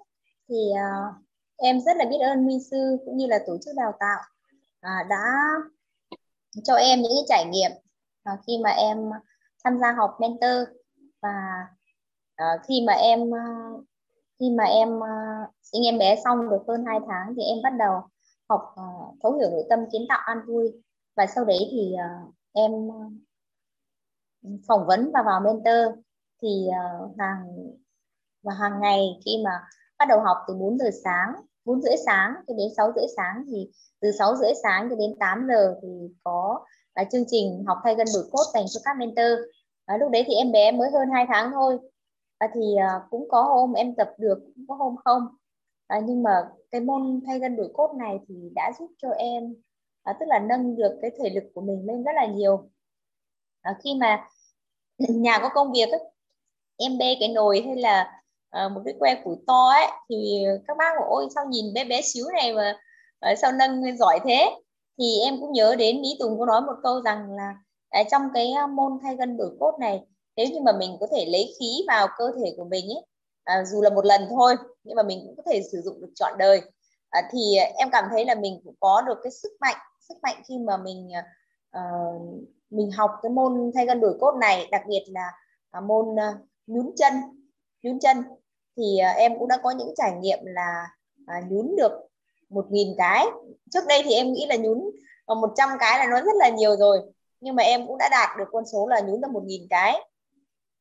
thì 0.48 0.54
uh, 0.72 1.14
em 1.56 1.80
rất 1.80 1.96
là 1.96 2.04
biết 2.04 2.18
ơn 2.20 2.46
Minh 2.46 2.60
sư 2.70 2.96
cũng 3.04 3.16
như 3.16 3.26
là 3.26 3.38
tổ 3.46 3.58
chức 3.64 3.74
đào 3.76 3.92
tạo 4.00 4.20
à, 4.80 5.06
đã 5.10 5.24
cho 6.64 6.74
em 6.74 7.02
những 7.02 7.12
cái 7.16 7.24
trải 7.28 7.44
nghiệm 7.44 7.70
à, 8.22 8.32
khi 8.46 8.58
mà 8.64 8.70
em 8.70 8.98
tham 9.64 9.78
gia 9.78 9.92
học 9.92 10.16
mentor 10.20 10.68
và 11.22 11.30
à, 12.36 12.58
khi 12.68 12.84
mà 12.86 12.92
em 12.92 13.34
à, 13.34 13.44
khi 14.40 14.50
mà 14.50 14.64
em 14.64 15.04
à, 15.04 15.46
sinh 15.62 15.82
em 15.86 15.98
bé 15.98 16.16
xong 16.24 16.50
được 16.50 16.62
hơn 16.68 16.84
2 16.86 17.00
tháng 17.08 17.34
thì 17.36 17.42
em 17.42 17.58
bắt 17.62 17.72
đầu 17.78 18.00
học 18.48 18.74
uh, 18.80 19.16
thấu 19.22 19.32
hiểu 19.32 19.50
nội 19.50 19.64
tâm 19.70 19.80
kiến 19.92 20.02
tạo 20.08 20.18
an 20.24 20.38
vui. 20.46 20.72
Và 21.16 21.26
sau 21.26 21.44
đấy 21.44 21.58
thì 21.70 21.94
uh, 21.94 22.34
em 22.52 22.72
phỏng 24.68 24.86
vấn 24.86 25.10
và 25.14 25.22
vào 25.22 25.40
mentor. 25.40 25.98
Thì 26.42 26.66
uh, 26.68 27.18
hàng 27.18 27.46
và 28.42 28.54
hàng 28.54 28.80
ngày 28.80 29.20
khi 29.24 29.30
mà 29.44 29.50
bắt 29.98 30.04
đầu 30.08 30.20
học 30.20 30.36
từ 30.48 30.54
4 30.54 30.78
giờ 30.78 30.90
sáng 31.04 31.32
4 31.64 31.82
rưỡi 31.82 31.96
sáng 32.06 32.34
cho 32.48 32.54
đến 32.54 32.68
6 32.76 32.92
rưỡi 32.96 33.04
sáng 33.16 33.44
thì 33.50 33.70
từ 34.00 34.12
6 34.18 34.36
rưỡi 34.36 34.52
sáng 34.62 34.88
cho 34.90 34.96
đến 34.96 35.14
8 35.20 35.46
giờ 35.48 35.74
thì 35.82 35.88
có 36.24 36.64
là 36.94 37.04
chương 37.04 37.24
trình 37.30 37.64
học 37.66 37.78
thay 37.84 37.94
gân 37.94 38.06
đổi 38.14 38.24
cốt 38.32 38.44
dành 38.54 38.64
cho 38.68 38.80
các 38.84 38.96
mentor. 38.98 39.40
À, 39.86 39.96
lúc 39.96 40.10
đấy 40.10 40.24
thì 40.26 40.34
em 40.34 40.52
bé 40.52 40.72
mới 40.72 40.90
hơn 40.90 41.08
2 41.14 41.26
tháng 41.28 41.50
thôi 41.52 41.78
và 42.40 42.48
thì 42.54 42.76
à, 42.76 43.00
cũng 43.10 43.28
có 43.28 43.42
hôm 43.42 43.72
em 43.72 43.94
tập 43.94 44.10
được 44.18 44.38
cũng 44.54 44.64
có 44.68 44.74
hôm 44.74 44.96
không. 45.04 45.22
À, 45.86 46.00
nhưng 46.04 46.22
mà 46.22 46.30
cái 46.70 46.80
môn 46.80 47.20
thay 47.26 47.38
gân 47.38 47.56
đổi 47.56 47.70
cốt 47.74 47.94
này 47.98 48.18
thì 48.28 48.34
đã 48.54 48.72
giúp 48.78 48.90
cho 49.02 49.10
em 49.10 49.54
à, 50.02 50.16
tức 50.20 50.26
là 50.28 50.38
nâng 50.38 50.76
được 50.76 50.98
cái 51.02 51.10
thể 51.18 51.30
lực 51.30 51.44
của 51.54 51.60
mình 51.60 51.86
lên 51.86 52.04
rất 52.04 52.12
là 52.14 52.26
nhiều. 52.26 52.70
À, 53.62 53.76
khi 53.84 53.90
mà 54.00 54.28
nhà 54.98 55.38
có 55.42 55.48
công 55.54 55.72
việc 55.72 55.88
ấy, 55.90 56.00
em 56.76 56.98
bê 56.98 57.16
cái 57.20 57.28
nồi 57.28 57.62
hay 57.66 57.76
là 57.76 58.22
à, 58.50 58.68
một 58.68 58.80
cái 58.84 58.94
que 58.98 59.14
củi 59.24 59.36
to 59.46 59.68
ấy 59.68 59.86
thì 60.08 60.44
các 60.68 60.76
bác 60.76 60.94
bảo 61.00 61.08
ôi 61.10 61.28
sao 61.34 61.44
nhìn 61.48 61.74
bé 61.74 61.84
bé 61.84 62.00
xíu 62.02 62.24
này 62.32 62.54
mà 62.54 62.78
à, 63.20 63.34
sao 63.36 63.52
nâng 63.52 63.96
giỏi 63.96 64.20
thế? 64.24 64.50
Thì 64.98 65.20
em 65.24 65.40
cũng 65.40 65.52
nhớ 65.52 65.76
đến 65.78 66.02
Mỹ 66.02 66.16
Tùng 66.20 66.38
có 66.38 66.46
nói 66.46 66.60
một 66.60 66.74
câu 66.82 67.02
rằng 67.02 67.32
là 67.36 67.54
à, 67.88 68.02
trong 68.10 68.22
cái 68.34 68.52
à, 68.52 68.66
môn 68.66 68.92
thay 69.02 69.16
gân 69.16 69.36
đổi 69.36 69.50
cốt 69.60 69.76
này 69.80 70.00
nếu 70.36 70.46
như 70.46 70.60
mà 70.60 70.72
mình 70.72 70.96
có 71.00 71.06
thể 71.12 71.26
lấy 71.28 71.54
khí 71.60 71.84
vào 71.88 72.08
cơ 72.18 72.32
thể 72.38 72.54
của 72.56 72.64
mình 72.64 72.84
ấy 72.88 73.06
à, 73.44 73.64
dù 73.64 73.82
là 73.82 73.90
một 73.90 74.04
lần 74.04 74.26
thôi 74.30 74.56
nhưng 74.84 74.96
mà 74.96 75.02
mình 75.02 75.22
cũng 75.26 75.36
có 75.36 75.42
thể 75.52 75.62
sử 75.72 75.80
dụng 75.84 76.00
được 76.00 76.10
trọn 76.14 76.32
đời. 76.38 76.60
À, 77.10 77.28
thì 77.32 77.56
em 77.76 77.88
cảm 77.92 78.04
thấy 78.10 78.24
là 78.24 78.34
mình 78.34 78.60
cũng 78.64 78.74
có 78.80 79.02
được 79.06 79.18
cái 79.22 79.30
sức 79.30 79.52
mạnh 79.60 79.76
sức 80.08 80.14
mạnh 80.22 80.42
khi 80.48 80.58
mà 80.58 80.76
mình 80.76 81.12
à, 81.14 81.24
ờ, 81.70 81.82
mình 82.70 82.90
học 82.90 83.10
cái 83.22 83.30
môn 83.30 83.70
thay 83.74 83.86
gân 83.86 84.00
đổi 84.00 84.16
cốt 84.20 84.34
này 84.40 84.68
đặc 84.70 84.82
biệt 84.88 85.04
là 85.08 85.32
à, 85.70 85.80
môn 85.80 86.20
à, 86.20 86.34
nhún 86.66 86.90
chân 86.96 87.12
nhún 87.82 87.98
chân. 87.98 88.16
Thì 88.76 88.98
à, 88.98 89.10
em 89.10 89.38
cũng 89.38 89.48
đã 89.48 89.56
có 89.62 89.70
những 89.70 89.94
trải 89.96 90.12
nghiệm 90.20 90.38
là 90.42 90.86
à, 91.26 91.42
nhún 91.48 91.76
được 91.76 91.92
một 92.48 92.66
nghìn 92.70 92.94
cái. 92.98 93.26
Trước 93.70 93.86
đây 93.88 94.02
thì 94.04 94.14
em 94.14 94.32
nghĩ 94.32 94.46
là 94.48 94.56
nhún 94.56 94.90
à, 95.26 95.34
một 95.34 95.50
trăm 95.56 95.68
cái 95.80 95.98
là 95.98 96.06
nó 96.06 96.20
rất 96.20 96.36
là 96.38 96.48
nhiều 96.48 96.76
rồi 96.76 96.98
nhưng 97.40 97.54
mà 97.54 97.62
em 97.62 97.86
cũng 97.86 97.98
đã 97.98 98.08
đạt 98.10 98.38
được 98.38 98.48
con 98.52 98.64
số 98.72 98.86
là 98.86 99.00
nhún 99.00 99.20
được 99.20 99.30
một 99.30 99.42
nghìn 99.44 99.66
cái 99.70 100.00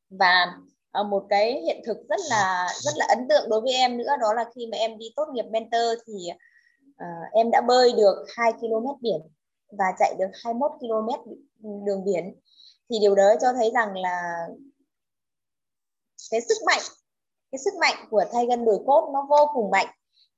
và 0.09 0.57
ờ, 0.91 1.03
một 1.03 1.25
cái 1.29 1.61
hiện 1.61 1.81
thực 1.85 1.97
rất 2.09 2.19
là 2.29 2.67
rất 2.81 2.93
là 2.95 3.05
ấn 3.09 3.27
tượng 3.29 3.49
đối 3.49 3.61
với 3.61 3.73
em 3.73 3.97
nữa 3.97 4.11
đó 4.21 4.33
là 4.33 4.45
khi 4.55 4.67
mà 4.71 4.77
em 4.77 4.97
đi 4.97 5.05
tốt 5.15 5.25
nghiệp 5.33 5.45
mentor 5.51 5.99
thì 6.07 6.13
uh, 6.89 7.33
em 7.33 7.51
đã 7.51 7.61
bơi 7.61 7.91
được 7.97 8.25
2 8.35 8.53
km 8.53 9.01
biển 9.01 9.21
và 9.77 9.85
chạy 9.99 10.15
được 10.19 10.29
21 10.43 10.71
km 10.79 11.31
đường 11.85 12.03
biển. 12.05 12.39
Thì 12.89 12.99
điều 12.99 13.15
đó 13.15 13.33
cho 13.41 13.53
thấy 13.53 13.71
rằng 13.73 13.97
là 13.97 14.47
cái 16.31 16.41
sức 16.41 16.57
mạnh 16.65 16.81
cái 17.51 17.59
sức 17.59 17.73
mạnh 17.79 18.07
của 18.09 18.23
thay 18.31 18.45
gân 18.45 18.65
đổi 18.65 18.79
cốt 18.87 19.09
nó 19.13 19.27
vô 19.29 19.51
cùng 19.53 19.71
mạnh. 19.71 19.87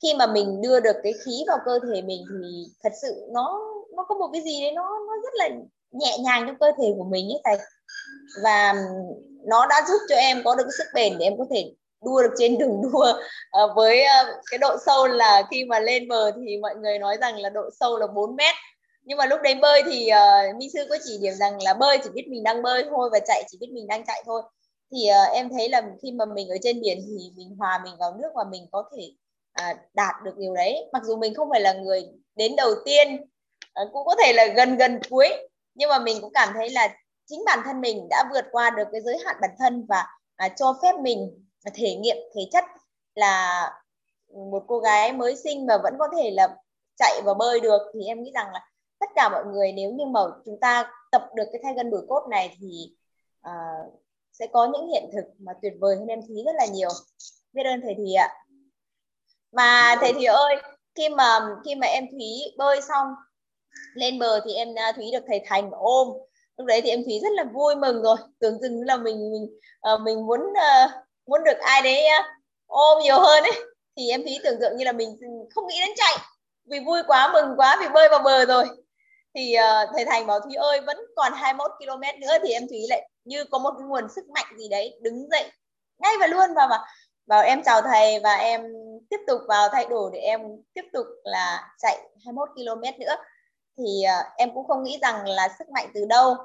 Khi 0.02 0.14
mà 0.14 0.28
mình 0.28 0.62
đưa 0.62 0.80
được 0.80 0.96
cái 1.04 1.14
khí 1.26 1.44
vào 1.48 1.58
cơ 1.66 1.80
thể 1.80 2.02
mình 2.02 2.26
thì 2.30 2.66
thật 2.84 2.94
sự 3.02 3.28
nó 3.32 3.60
nó 3.96 4.06
có 4.08 4.16
một 4.16 4.30
cái 4.34 4.42
gì 4.42 4.62
đấy 4.62 4.72
nó 4.72 4.84
nó 5.08 5.14
rất 5.24 5.34
là 5.34 5.50
nhẹ 5.92 6.18
nhàng 6.24 6.44
trong 6.48 6.60
cơ 6.60 6.72
thể 6.82 6.94
của 6.98 7.04
mình 7.04 7.30
ấy 7.30 7.42
thầy. 7.44 7.58
Và 8.44 8.74
nó 9.48 9.66
đã 9.68 9.82
giúp 9.88 9.98
cho 10.10 10.16
em 10.16 10.42
có 10.46 10.56
được 10.56 10.64
cái 10.64 10.72
sức 10.78 10.88
bền 10.94 11.18
để 11.18 11.26
em 11.26 11.38
có 11.38 11.46
thể 11.52 11.72
đua 12.06 12.22
được 12.22 12.34
trên 12.38 12.58
đường 12.58 12.82
đua. 12.82 13.14
À, 13.52 13.62
với 13.76 14.02
uh, 14.02 14.28
cái 14.52 14.58
độ 14.58 14.78
sâu 14.86 15.08
là 15.08 15.44
khi 15.52 15.66
mà 15.66 15.80
lên 15.80 16.08
bờ 16.08 16.32
thì 16.32 16.58
mọi 16.58 16.76
người 16.76 17.00
nói 17.00 17.18
rằng 17.22 17.38
là 17.38 17.50
độ 17.50 17.70
sâu 17.80 17.98
là 17.98 18.08
4 18.08 18.36
mét. 18.36 18.56
Nhưng 19.04 19.18
mà 19.18 19.26
lúc 19.26 19.40
đấy 19.44 19.56
bơi 19.56 19.84
thì 19.86 20.08
ờ, 20.08 20.50
uh, 20.50 20.56
minh 20.56 20.70
sư 20.74 20.88
có 20.90 20.98
chỉ 21.04 21.18
điểm 21.22 21.34
rằng 21.34 21.64
là 21.64 21.74
bơi 21.74 21.98
chỉ 22.04 22.10
biết 22.14 22.28
mình 22.28 22.44
đang 22.44 22.62
bơi 22.62 22.86
thôi 22.90 23.10
và 23.12 23.20
chạy 23.20 23.44
chỉ 23.52 23.58
biết 23.62 23.70
mình 23.72 23.88
đang 23.88 24.06
chạy 24.06 24.24
thôi. 24.26 24.42
Thì 24.92 25.10
uh, 25.10 25.34
em 25.34 25.50
thấy 25.50 25.70
là 25.70 25.82
khi 26.02 26.12
mà 26.12 26.26
mình 26.26 26.50
ở 26.50 26.58
trên 26.64 26.82
biển 26.82 26.98
thì 27.08 27.32
mình 27.36 27.56
hòa 27.60 27.82
mình 27.84 27.94
vào 28.00 28.16
nước 28.22 28.30
và 28.36 28.44
mình 28.52 28.68
có 28.72 28.84
thể 28.96 29.12
uh, 29.72 29.78
đạt 29.94 30.16
được 30.24 30.38
điều 30.38 30.56
đấy. 30.56 30.86
Mặc 30.94 31.04
dù 31.04 31.18
mình 31.18 31.34
không 31.34 31.50
phải 31.52 31.62
là 31.62 31.74
người 31.74 32.06
đến 32.36 32.56
đầu 32.56 32.72
tiên 32.86 33.14
uh, 33.84 33.90
cũng 33.94 34.06
có 34.06 34.16
thể 34.24 34.34
là 34.34 34.46
gần 34.46 34.78
gần 34.78 35.00
cuối 35.10 35.47
nhưng 35.78 35.90
mà 35.90 36.00
mình 36.00 36.18
cũng 36.22 36.34
cảm 36.34 36.50
thấy 36.54 36.70
là 36.70 36.96
chính 37.26 37.44
bản 37.46 37.60
thân 37.66 37.82
mình 37.82 38.08
đã 38.10 38.24
vượt 38.34 38.46
qua 38.52 38.70
được 38.70 38.88
cái 38.92 39.02
giới 39.02 39.18
hạn 39.26 39.36
bản 39.42 39.52
thân 39.60 39.86
và 39.90 40.06
à, 40.36 40.50
cho 40.50 40.80
phép 40.82 40.96
mình 41.02 41.46
thể 41.74 41.96
nghiệm 41.96 42.18
thể 42.36 42.42
chất 42.52 42.66
là 43.16 43.72
một 44.52 44.64
cô 44.68 44.80
gái 44.80 45.14
mới 45.14 45.36
sinh 45.36 45.66
mà 45.66 45.78
vẫn 45.84 45.94
có 46.00 46.08
thể 46.18 46.32
là 46.32 46.58
chạy 46.96 47.22
và 47.26 47.34
bơi 47.34 47.60
được. 47.60 47.82
Thì 47.94 48.06
em 48.06 48.24
nghĩ 48.24 48.32
rằng 48.34 48.52
là 48.54 48.70
tất 49.00 49.10
cả 49.16 49.30
mọi 49.30 49.46
người 49.46 49.72
nếu 49.72 49.92
như 49.92 50.06
mà 50.06 50.20
chúng 50.46 50.60
ta 50.60 50.92
tập 51.12 51.30
được 51.36 51.46
cái 51.52 51.62
thay 51.64 51.74
gân 51.74 51.90
đổi 51.90 52.06
cốt 52.10 52.28
này 52.30 52.58
thì 52.60 52.96
à, 53.42 53.52
sẽ 54.34 54.48
có 54.54 54.70
những 54.74 54.88
hiện 54.88 55.10
thực 55.14 55.26
mà 55.40 55.54
tuyệt 55.62 55.74
vời 55.80 55.96
hơn 55.96 56.08
em 56.08 56.20
thúy 56.28 56.44
rất 56.46 56.56
là 56.56 56.66
nhiều. 56.66 56.90
Biết 57.54 57.64
ơn 57.64 57.82
thầy 57.82 57.96
thùy 57.96 58.14
ạ. 58.14 58.30
Mà 59.52 59.96
thầy 60.02 60.14
thùy 60.14 60.26
ơi 60.26 60.56
khi 60.96 61.10
mà 61.10 61.40
khi 61.66 61.76
mà 61.76 61.88
em 61.88 62.06
thúy 62.12 62.54
bơi 62.58 62.82
xong 62.82 63.08
lên 63.94 64.20
bờ 64.20 64.40
thì 64.46 64.54
em 64.54 64.76
à, 64.76 64.92
thúy 64.96 65.06
được 65.14 65.24
thầy 65.28 65.42
thành 65.46 65.72
ôm. 65.72 66.08
Lúc 66.58 66.68
đấy 66.68 66.82
thì 66.82 66.90
em 66.90 67.04
thúy 67.04 67.20
rất 67.24 67.32
là 67.32 67.44
vui 67.44 67.76
mừng 67.76 68.02
rồi. 68.02 68.16
Tưởng 68.40 68.58
chừng 68.62 68.82
là 68.86 68.98
mình 68.98 69.32
mình 69.32 69.60
uh, 69.94 70.02
mình 70.02 70.26
muốn 70.26 70.40
uh, 70.42 70.92
muốn 71.28 71.44
được 71.44 71.58
ai 71.58 71.82
đấy 71.82 72.06
uh, 72.20 72.26
ôm 72.68 73.04
nhiều 73.04 73.20
hơn 73.20 73.44
ấy. 73.44 73.60
Thì 73.98 74.10
em 74.10 74.24
thúy 74.24 74.40
tưởng 74.44 74.60
tượng 74.60 74.78
như 74.78 74.86
là 74.86 74.92
mình 74.92 75.18
không 75.56 75.68
nghĩ 75.68 75.76
đến 75.80 75.90
chạy. 75.96 76.18
Vì 76.70 76.80
vui 76.80 77.00
quá 77.08 77.30
mừng 77.34 77.58
quá 77.58 77.78
vì 77.82 77.88
bơi 77.94 78.10
vào 78.10 78.20
bờ 78.20 78.46
rồi. 78.46 78.66
Thì 79.36 79.56
uh, 79.58 79.90
thầy 79.94 80.06
thành 80.06 80.28
bảo 80.28 80.40
thúy 80.40 80.56
ơi 80.56 80.82
vẫn 80.82 80.98
còn 81.16 81.34
21 81.36 81.72
km 81.80 82.20
nữa 82.22 82.38
thì 82.44 82.54
em 82.54 82.68
thúy 82.68 82.80
lại 82.90 83.10
như 83.26 83.44
có 83.44 83.60
một 83.60 83.72
cái 83.78 83.88
nguồn 83.88 84.04
sức 84.16 84.30
mạnh 84.30 84.46
gì 84.58 84.70
đấy 84.70 85.00
đứng 85.02 85.30
dậy 85.30 85.52
ngay 86.00 86.14
và 86.20 86.28
luôn 86.28 86.54
và 86.56 86.68
mà 86.68 86.80
bảo 87.28 87.44
em 87.44 87.64
chào 87.64 87.82
thầy 87.82 88.20
và 88.20 88.36
em 88.36 88.62
tiếp 89.10 89.18
tục 89.28 89.42
vào 89.48 89.70
thay 89.70 89.86
đổi 89.90 90.12
để 90.14 90.20
em 90.20 90.42
tiếp 90.74 90.84
tục 90.94 91.06
là 91.24 91.68
chạy 91.78 91.98
21 92.26 92.50
km 92.56 93.00
nữa 93.00 93.16
thì 93.78 94.04
uh, 94.06 94.26
em 94.38 94.54
cũng 94.54 94.68
không 94.68 94.84
nghĩ 94.84 95.00
rằng 95.02 95.28
là 95.28 95.50
sức 95.60 95.70
mạnh 95.70 95.88
từ 95.94 96.06
đâu. 96.06 96.36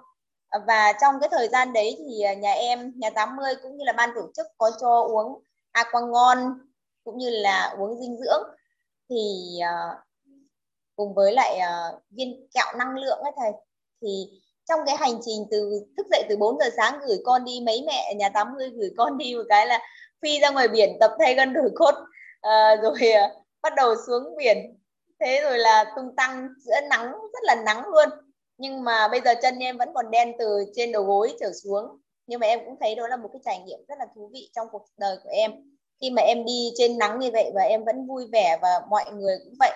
Và 0.66 0.92
trong 1.00 1.14
cái 1.20 1.28
thời 1.32 1.48
gian 1.48 1.72
đấy 1.72 1.96
thì 1.98 2.22
ờ, 2.22 2.34
nhà 2.34 2.52
em 2.52 2.92
nhà 2.96 3.10
80 3.10 3.54
cũng 3.62 3.76
như 3.76 3.84
là 3.84 3.92
ban 3.92 4.10
tổ 4.14 4.30
chức 4.36 4.46
có 4.58 4.70
cho 4.80 5.02
uống 5.02 5.42
aqua 5.72 6.00
ngon 6.00 6.58
cũng 7.04 7.18
như 7.18 7.30
là 7.30 7.74
uống 7.78 8.00
dinh 8.00 8.16
dưỡng. 8.18 8.42
Thì 9.10 9.50
uh, 9.60 9.98
cùng 10.96 11.14
với 11.14 11.32
lại 11.32 11.60
uh, 11.60 12.02
viên 12.10 12.48
kẹo 12.54 12.76
năng 12.78 12.94
lượng 12.94 13.18
ấy 13.18 13.32
thầy 13.36 13.52
thì 14.02 14.40
trong 14.68 14.80
cái 14.86 14.96
hành 14.96 15.18
trình 15.24 15.46
từ 15.50 15.86
thức 15.96 16.06
dậy 16.10 16.24
từ 16.28 16.36
4 16.36 16.58
giờ 16.58 16.70
sáng 16.76 16.98
gửi 17.06 17.18
con 17.24 17.44
đi 17.44 17.60
mấy 17.66 17.84
mẹ 17.86 18.14
nhà 18.14 18.28
80 18.28 18.70
gửi 18.70 18.90
con 18.96 19.18
đi 19.18 19.34
một 19.36 19.44
cái 19.48 19.66
là 19.66 19.80
phi 20.22 20.40
ra 20.40 20.50
ngoài 20.50 20.68
biển 20.68 20.96
tập 21.00 21.10
thay 21.18 21.34
gân 21.34 21.52
đổi 21.52 21.70
cốt. 21.74 21.94
Uh, 22.46 22.82
rồi 22.82 22.92
uh, 22.92 23.44
bắt 23.62 23.72
đầu 23.76 23.94
xuống 24.06 24.36
biển 24.36 24.81
thế 25.24 25.40
rồi 25.42 25.58
là 25.58 25.92
tung 25.96 26.16
tăng 26.16 26.48
giữa 26.58 26.80
nắng, 26.90 27.12
rất 27.12 27.42
là 27.42 27.54
nắng 27.54 27.82
luôn. 27.88 28.08
Nhưng 28.58 28.84
mà 28.84 29.08
bây 29.08 29.20
giờ 29.20 29.34
chân 29.42 29.58
em 29.58 29.78
vẫn 29.78 29.88
còn 29.94 30.10
đen 30.10 30.32
từ 30.38 30.64
trên 30.74 30.92
đầu 30.92 31.02
gối 31.02 31.36
trở 31.40 31.52
xuống. 31.64 31.84
Nhưng 32.26 32.40
mà 32.40 32.46
em 32.46 32.60
cũng 32.64 32.76
thấy 32.80 32.94
đó 32.94 33.08
là 33.08 33.16
một 33.16 33.28
cái 33.32 33.40
trải 33.44 33.58
nghiệm 33.58 33.78
rất 33.88 33.98
là 33.98 34.06
thú 34.14 34.30
vị 34.32 34.50
trong 34.52 34.66
cuộc 34.72 34.84
đời 34.98 35.16
của 35.24 35.30
em. 35.32 35.52
Khi 36.00 36.10
mà 36.10 36.22
em 36.22 36.44
đi 36.44 36.70
trên 36.78 36.98
nắng 36.98 37.18
như 37.18 37.30
vậy 37.32 37.50
và 37.54 37.62
em 37.62 37.84
vẫn 37.84 38.06
vui 38.06 38.26
vẻ 38.32 38.58
và 38.62 38.80
mọi 38.90 39.04
người 39.12 39.36
cũng 39.44 39.54
vậy. 39.58 39.70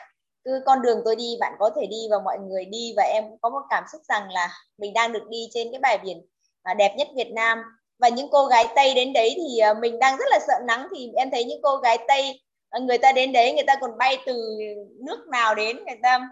Cứ 0.44 0.62
con 0.66 0.82
đường 0.82 1.02
tôi 1.04 1.16
đi, 1.16 1.36
bạn 1.40 1.52
có 1.58 1.70
thể 1.76 1.86
đi 1.86 2.08
và 2.10 2.18
mọi 2.24 2.38
người 2.38 2.64
đi. 2.64 2.94
Và 2.96 3.02
em 3.02 3.24
cũng 3.28 3.38
có 3.42 3.50
một 3.50 3.62
cảm 3.70 3.84
xúc 3.92 4.02
rằng 4.08 4.30
là 4.30 4.48
mình 4.78 4.92
đang 4.92 5.12
được 5.12 5.28
đi 5.28 5.48
trên 5.54 5.68
cái 5.72 5.80
bãi 5.80 5.98
biển 5.98 6.26
à, 6.62 6.74
đẹp 6.74 6.94
nhất 6.96 7.08
Việt 7.16 7.32
Nam. 7.32 7.58
Và 7.98 8.08
những 8.08 8.28
cô 8.30 8.46
gái 8.46 8.66
Tây 8.76 8.94
đến 8.94 9.12
đấy 9.12 9.34
thì 9.36 9.58
à, 9.58 9.74
mình 9.74 9.98
đang 9.98 10.16
rất 10.16 10.26
là 10.30 10.38
sợ 10.46 10.54
nắng. 10.66 10.88
Thì 10.96 11.10
em 11.16 11.30
thấy 11.30 11.44
những 11.44 11.60
cô 11.62 11.76
gái 11.76 11.98
Tây 12.08 12.40
Ờ, 12.76 12.80
người 12.82 12.98
ta 12.98 13.12
đến 13.12 13.32
đấy, 13.32 13.52
người 13.52 13.64
ta 13.66 13.76
còn 13.80 13.98
bay 13.98 14.18
từ 14.26 14.58
nước 15.06 15.28
nào 15.28 15.54
đến, 15.54 15.76
người 15.76 15.98
ta 16.02 16.28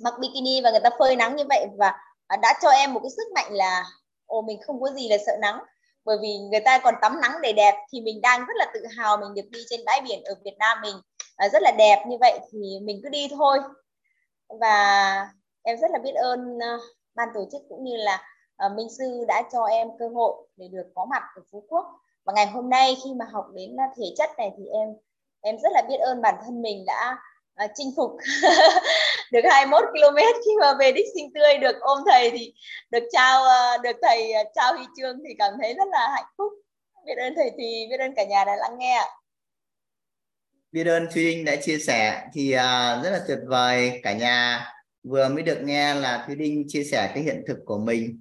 mặc 0.00 0.14
bikini 0.20 0.60
và 0.60 0.70
người 0.70 0.80
ta 0.80 0.90
phơi 0.98 1.16
nắng 1.16 1.36
như 1.36 1.44
vậy. 1.48 1.66
Và 1.78 1.94
đã 2.42 2.54
cho 2.62 2.68
em 2.68 2.94
một 2.94 3.00
cái 3.02 3.10
sức 3.16 3.32
mạnh 3.34 3.52
là, 3.52 3.84
ồ, 4.26 4.42
mình 4.42 4.58
không 4.66 4.80
có 4.80 4.90
gì 4.90 5.08
là 5.08 5.16
sợ 5.26 5.32
nắng. 5.40 5.58
Bởi 6.04 6.16
vì 6.22 6.38
người 6.50 6.60
ta 6.60 6.78
còn 6.78 6.94
tắm 7.02 7.20
nắng 7.20 7.32
để 7.42 7.52
đẹp 7.52 7.74
thì 7.92 8.00
mình 8.00 8.20
đang 8.20 8.40
rất 8.40 8.54
là 8.56 8.66
tự 8.74 8.80
hào 8.96 9.16
mình 9.16 9.34
được 9.34 9.50
đi 9.50 9.60
trên 9.70 9.80
bãi 9.86 10.00
biển 10.00 10.24
ở 10.24 10.34
Việt 10.44 10.56
Nam 10.58 10.78
mình. 10.82 10.96
Ờ, 11.36 11.48
rất 11.48 11.62
là 11.62 11.72
đẹp 11.78 12.04
như 12.08 12.16
vậy 12.20 12.38
thì 12.52 12.58
mình 12.82 13.00
cứ 13.02 13.08
đi 13.08 13.28
thôi. 13.30 13.58
Và 14.60 15.28
em 15.62 15.78
rất 15.80 15.90
là 15.90 15.98
biết 15.98 16.14
ơn 16.14 16.58
ờ, 16.60 16.78
ban 17.14 17.28
tổ 17.34 17.48
chức 17.52 17.62
cũng 17.68 17.84
như 17.84 17.96
là 17.96 18.22
Minh 18.76 18.88
Sư 18.98 19.24
đã 19.28 19.42
cho 19.52 19.64
em 19.64 19.88
cơ 19.98 20.08
hội 20.14 20.34
để 20.56 20.68
được 20.72 20.86
có 20.94 21.04
mặt 21.04 21.22
ở 21.36 21.42
Phú 21.52 21.64
Quốc. 21.68 21.86
Và 22.24 22.32
ngày 22.32 22.46
hôm 22.46 22.70
nay 22.70 22.96
khi 23.04 23.14
mà 23.14 23.24
học 23.32 23.46
đến 23.54 23.76
thể 23.96 24.14
chất 24.16 24.30
này 24.38 24.50
thì 24.58 24.64
em 24.72 24.88
em 25.44 25.58
rất 25.58 25.72
là 25.72 25.82
biết 25.88 25.96
ơn 26.00 26.22
bản 26.22 26.34
thân 26.44 26.62
mình 26.62 26.84
đã 26.86 27.16
uh, 27.64 27.70
chinh 27.74 27.92
phục 27.96 28.10
được 29.32 29.40
21 29.44 29.84
km 29.92 30.16
khi 30.16 30.50
mà 30.60 30.74
về 30.78 30.92
đích 30.92 31.06
sinh 31.14 31.32
tươi 31.34 31.58
được 31.58 31.80
ôm 31.80 31.98
thầy 32.10 32.30
thì 32.30 32.54
được 32.90 33.02
trao 33.12 33.42
uh, 33.42 33.82
được 33.82 33.96
thầy 34.02 34.32
uh, 34.40 34.52
trao 34.54 34.74
huy 34.74 34.84
chương 34.96 35.18
thì 35.28 35.34
cảm 35.38 35.52
thấy 35.60 35.74
rất 35.74 35.88
là 35.92 36.08
hạnh 36.14 36.32
phúc. 36.38 36.52
Biết 37.06 37.14
ơn 37.18 37.34
thầy 37.36 37.50
thì 37.58 37.86
biết 37.90 38.00
ơn 38.00 38.14
cả 38.16 38.24
nhà 38.24 38.44
đã 38.44 38.56
lắng 38.56 38.78
nghe 38.78 38.94
ạ. 38.94 39.08
Biết 40.72 40.86
ơn 40.86 41.06
Thúy 41.14 41.24
Đinh 41.24 41.44
đã 41.44 41.56
chia 41.56 41.78
sẻ 41.78 42.28
thì 42.34 42.54
uh, 42.54 43.04
rất 43.04 43.10
là 43.10 43.20
tuyệt 43.28 43.38
vời. 43.46 44.00
Cả 44.02 44.12
nhà 44.12 44.66
vừa 45.02 45.28
mới 45.28 45.42
được 45.42 45.58
nghe 45.62 45.94
là 45.94 46.24
Thúy 46.26 46.36
Đinh 46.36 46.64
chia 46.68 46.84
sẻ 46.84 47.10
cái 47.14 47.22
hiện 47.22 47.44
thực 47.48 47.58
của 47.64 47.78
mình. 47.78 48.20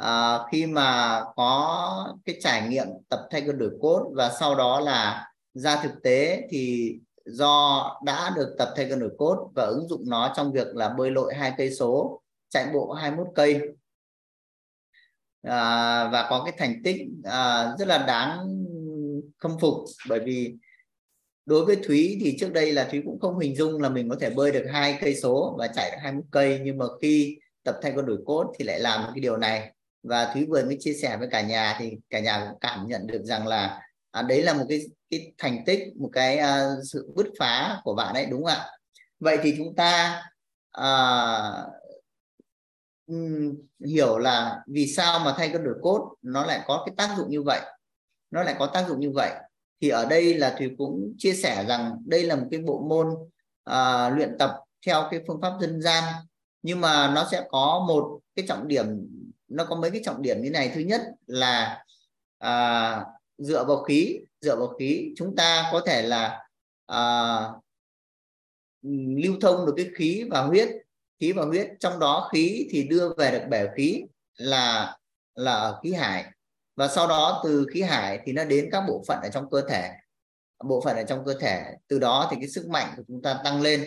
Uh, 0.00 0.50
khi 0.52 0.66
mà 0.66 1.20
có 1.36 2.14
cái 2.24 2.36
trải 2.40 2.62
nghiệm 2.68 2.86
tập 3.08 3.20
thay 3.30 3.40
cơ 3.40 3.52
đổi 3.52 3.70
cốt 3.80 4.10
và 4.14 4.30
sau 4.40 4.54
đó 4.54 4.80
là 4.80 5.31
ra 5.54 5.82
thực 5.82 6.02
tế 6.02 6.46
thì 6.50 6.94
do 7.24 7.84
đã 8.04 8.32
được 8.36 8.54
tập 8.58 8.72
thay 8.76 8.86
cơ 8.90 8.96
đổi 8.96 9.10
cốt 9.18 9.50
và 9.54 9.64
ứng 9.64 9.88
dụng 9.88 10.02
nó 10.06 10.32
trong 10.36 10.52
việc 10.52 10.66
là 10.74 10.88
bơi 10.88 11.10
lội 11.10 11.34
hai 11.34 11.52
cây 11.58 11.74
số 11.74 12.22
chạy 12.48 12.66
bộ 12.74 12.92
21 12.92 13.26
cây. 13.34 13.60
À, 15.42 16.08
và 16.08 16.26
có 16.30 16.42
cái 16.44 16.54
thành 16.58 16.82
tích 16.84 16.96
à, 17.24 17.74
rất 17.78 17.88
là 17.88 17.98
đáng 18.06 18.64
khâm 19.38 19.58
phục 19.60 19.74
bởi 20.08 20.20
vì 20.20 20.54
đối 21.46 21.64
với 21.64 21.76
Thúy 21.76 22.18
thì 22.20 22.36
trước 22.40 22.52
đây 22.52 22.72
là 22.72 22.88
Thúy 22.90 23.02
cũng 23.04 23.20
không 23.20 23.38
hình 23.38 23.56
dung 23.56 23.82
là 23.82 23.88
mình 23.88 24.08
có 24.08 24.16
thể 24.20 24.30
bơi 24.30 24.52
được 24.52 24.66
hai 24.72 24.98
cây 25.00 25.14
số 25.14 25.56
và 25.58 25.68
chạy 25.68 25.90
được 25.90 25.96
21 26.00 26.24
cây. 26.30 26.60
Nhưng 26.64 26.78
mà 26.78 26.84
khi 27.02 27.38
tập 27.64 27.78
thay 27.82 27.92
con 27.96 28.06
đổi 28.06 28.18
cốt 28.26 28.52
thì 28.58 28.64
lại 28.64 28.80
làm 28.80 29.10
cái 29.14 29.20
điều 29.20 29.36
này. 29.36 29.72
Và 30.02 30.34
Thúy 30.34 30.46
vừa 30.46 30.64
mới 30.64 30.76
chia 30.80 30.92
sẻ 30.92 31.16
với 31.16 31.28
cả 31.30 31.40
nhà 31.40 31.76
thì 31.78 31.90
cả 32.10 32.20
nhà 32.20 32.46
cũng 32.48 32.58
cảm 32.60 32.86
nhận 32.88 33.06
được 33.06 33.24
rằng 33.24 33.46
là 33.46 33.80
à, 34.10 34.22
đấy 34.22 34.42
là 34.42 34.54
một 34.54 34.64
cái 34.68 34.80
cái 35.12 35.32
thành 35.38 35.64
tích 35.66 35.96
một 35.96 36.10
cái 36.12 36.38
uh, 36.38 36.84
sự 36.92 37.12
bứt 37.14 37.26
phá 37.38 37.80
của 37.84 37.94
bạn 37.94 38.14
ấy 38.14 38.26
đúng 38.26 38.44
không 38.44 38.54
ạ? 38.54 38.66
Vậy 39.20 39.38
thì 39.42 39.54
chúng 39.58 39.74
ta 39.76 40.22
uh, 40.80 41.72
hiểu 43.86 44.18
là 44.18 44.58
vì 44.66 44.86
sao 44.86 45.18
mà 45.18 45.34
thay 45.36 45.48
cân 45.48 45.64
đổi 45.64 45.74
cốt 45.82 46.14
nó 46.22 46.46
lại 46.46 46.60
có 46.66 46.82
cái 46.86 46.94
tác 46.96 47.14
dụng 47.16 47.30
như 47.30 47.42
vậy? 47.42 47.60
Nó 48.30 48.42
lại 48.42 48.56
có 48.58 48.66
tác 48.66 48.88
dụng 48.88 49.00
như 49.00 49.10
vậy? 49.14 49.30
Thì 49.80 49.88
ở 49.88 50.06
đây 50.06 50.34
là 50.34 50.54
thùy 50.58 50.70
cũng 50.78 51.14
chia 51.18 51.34
sẻ 51.34 51.64
rằng 51.68 51.96
đây 52.06 52.22
là 52.22 52.36
một 52.36 52.46
cái 52.50 52.60
bộ 52.60 52.86
môn 52.88 53.06
uh, 53.70 54.16
luyện 54.16 54.36
tập 54.38 54.60
theo 54.86 55.08
cái 55.10 55.20
phương 55.26 55.40
pháp 55.40 55.52
dân 55.60 55.82
gian. 55.82 56.04
Nhưng 56.62 56.80
mà 56.80 57.12
nó 57.14 57.28
sẽ 57.30 57.44
có 57.50 57.84
một 57.88 58.20
cái 58.34 58.46
trọng 58.48 58.68
điểm 58.68 58.86
nó 59.48 59.64
có 59.64 59.76
mấy 59.76 59.90
cái 59.90 60.00
trọng 60.04 60.22
điểm 60.22 60.42
như 60.42 60.50
này. 60.50 60.70
Thứ 60.74 60.80
nhất 60.80 61.02
là 61.26 61.84
uh, 62.44 63.06
dựa 63.38 63.64
vào 63.64 63.82
khí 63.82 64.18
dựa 64.42 64.56
vào 64.56 64.68
khí 64.78 65.12
chúng 65.16 65.36
ta 65.36 65.68
có 65.72 65.80
thể 65.86 66.02
là 66.02 66.48
à, 66.86 66.98
lưu 69.16 69.34
thông 69.40 69.66
được 69.66 69.74
cái 69.76 69.90
khí 69.96 70.24
và 70.30 70.42
huyết 70.42 70.68
khí 71.22 71.32
và 71.32 71.44
huyết. 71.44 71.68
Trong 71.80 71.98
đó 71.98 72.28
khí 72.32 72.68
thì 72.70 72.82
đưa 72.82 73.12
về 73.16 73.30
được 73.30 73.42
bể 73.50 73.68
khí 73.76 74.02
là 74.36 74.96
là 75.34 75.52
ở 75.52 75.80
khí 75.82 75.92
hải. 75.92 76.24
Và 76.76 76.88
sau 76.88 77.08
đó 77.08 77.40
từ 77.44 77.66
khí 77.72 77.82
hải 77.82 78.20
thì 78.24 78.32
nó 78.32 78.44
đến 78.44 78.68
các 78.72 78.84
bộ 78.88 79.02
phận 79.08 79.18
ở 79.22 79.28
trong 79.28 79.50
cơ 79.50 79.62
thể. 79.68 79.90
Bộ 80.64 80.80
phận 80.80 80.96
ở 80.96 81.02
trong 81.02 81.24
cơ 81.24 81.34
thể 81.40 81.64
từ 81.88 81.98
đó 81.98 82.28
thì 82.30 82.36
cái 82.40 82.48
sức 82.48 82.66
mạnh 82.68 82.94
của 82.96 83.02
chúng 83.08 83.22
ta 83.22 83.40
tăng 83.44 83.62
lên. 83.62 83.86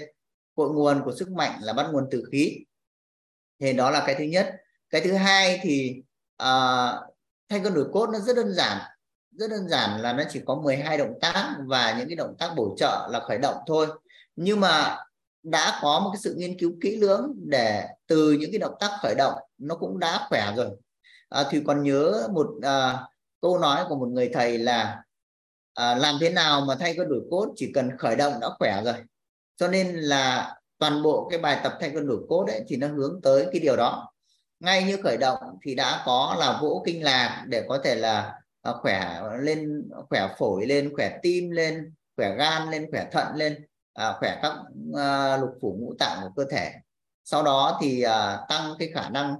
Cội 0.55 0.69
nguồn 0.69 1.01
của 1.05 1.15
sức 1.15 1.31
mạnh 1.31 1.59
là 1.61 1.73
bắt 1.73 1.87
nguồn 1.91 2.07
từ 2.11 2.23
khí. 2.31 2.65
Thì 3.59 3.73
đó 3.73 3.91
là 3.91 4.03
cái 4.05 4.15
thứ 4.15 4.23
nhất. 4.23 4.55
Cái 4.89 5.01
thứ 5.01 5.13
hai 5.13 5.59
thì 5.63 6.01
uh, 6.43 7.15
thay 7.49 7.59
cân 7.63 7.73
đổi 7.73 7.85
cốt 7.93 8.09
nó 8.13 8.19
rất 8.19 8.35
đơn 8.35 8.53
giản 8.53 8.94
rất 9.39 9.49
đơn 9.49 9.69
giản 9.69 10.01
là 10.01 10.13
nó 10.13 10.23
chỉ 10.29 10.41
có 10.45 10.55
12 10.55 10.97
động 10.97 11.13
tác 11.21 11.55
và 11.65 11.95
những 11.99 12.07
cái 12.07 12.15
động 12.15 12.35
tác 12.39 12.51
bổ 12.55 12.75
trợ 12.77 13.07
là 13.11 13.19
khởi 13.19 13.37
động 13.37 13.57
thôi. 13.67 13.87
Nhưng 14.35 14.59
mà 14.59 14.97
đã 15.43 15.79
có 15.81 15.99
một 15.99 16.09
cái 16.13 16.19
sự 16.23 16.35
nghiên 16.37 16.59
cứu 16.59 16.71
kỹ 16.81 16.95
lưỡng 16.95 17.33
để 17.35 17.87
từ 18.07 18.31
những 18.31 18.51
cái 18.51 18.59
động 18.59 18.75
tác 18.79 18.91
khởi 19.01 19.15
động 19.17 19.33
nó 19.57 19.75
cũng 19.75 19.99
đã 19.99 20.25
khỏe 20.29 20.53
rồi. 20.57 20.69
À, 21.29 21.43
thì 21.49 21.61
còn 21.67 21.83
nhớ 21.83 22.27
một 22.31 22.47
à, 22.61 22.97
câu 23.41 23.59
nói 23.59 23.85
của 23.89 23.95
một 23.95 24.07
người 24.07 24.29
thầy 24.33 24.57
là 24.57 25.03
à, 25.73 25.95
làm 25.95 26.15
thế 26.21 26.29
nào 26.29 26.61
mà 26.61 26.75
thay 26.75 26.93
cơ 26.97 27.05
đổi 27.05 27.21
cốt 27.31 27.53
chỉ 27.55 27.71
cần 27.73 27.97
khởi 27.97 28.15
động 28.15 28.33
đã 28.41 28.49
khỏe 28.59 28.81
rồi. 28.85 28.95
Cho 29.57 29.67
nên 29.67 29.95
là 29.95 30.55
toàn 30.77 31.03
bộ 31.03 31.27
cái 31.29 31.39
bài 31.39 31.59
tập 31.63 31.73
thay 31.79 31.91
cơ 31.93 31.99
đổi 31.99 32.19
cốt 32.29 32.45
ấy 32.47 32.63
thì 32.67 32.75
nó 32.77 32.87
hướng 32.87 33.19
tới 33.23 33.47
cái 33.51 33.59
điều 33.59 33.75
đó. 33.75 34.11
Ngay 34.59 34.83
như 34.83 34.97
khởi 35.03 35.17
động 35.17 35.39
thì 35.61 35.75
đã 35.75 36.03
có 36.05 36.35
là 36.39 36.59
vỗ 36.61 36.83
kinh 36.85 37.03
lạc 37.03 37.45
để 37.47 37.65
có 37.69 37.79
thể 37.83 37.95
là 37.95 38.33
à, 38.65 38.73
khỏe 38.73 39.21
lên 39.39 39.89
khỏe 40.09 40.35
phổi 40.37 40.65
lên 40.65 40.95
khỏe 40.95 41.19
tim 41.21 41.51
lên 41.51 41.93
khỏe 42.17 42.35
gan 42.35 42.69
lên 42.71 42.91
khỏe 42.91 43.07
thận 43.11 43.35
lên 43.35 43.65
à, 43.93 44.13
khỏe 44.19 44.39
các 44.41 44.53
à, 44.95 45.37
lục 45.37 45.49
phủ 45.61 45.77
ngũ 45.79 45.93
tạng 45.99 46.19
của 46.21 46.29
cơ 46.35 46.45
thể. 46.51 46.71
Sau 47.23 47.43
đó 47.43 47.79
thì 47.81 48.01
à, 48.01 48.45
tăng 48.49 48.73
cái 48.79 48.89
khả 48.93 49.09
năng 49.09 49.35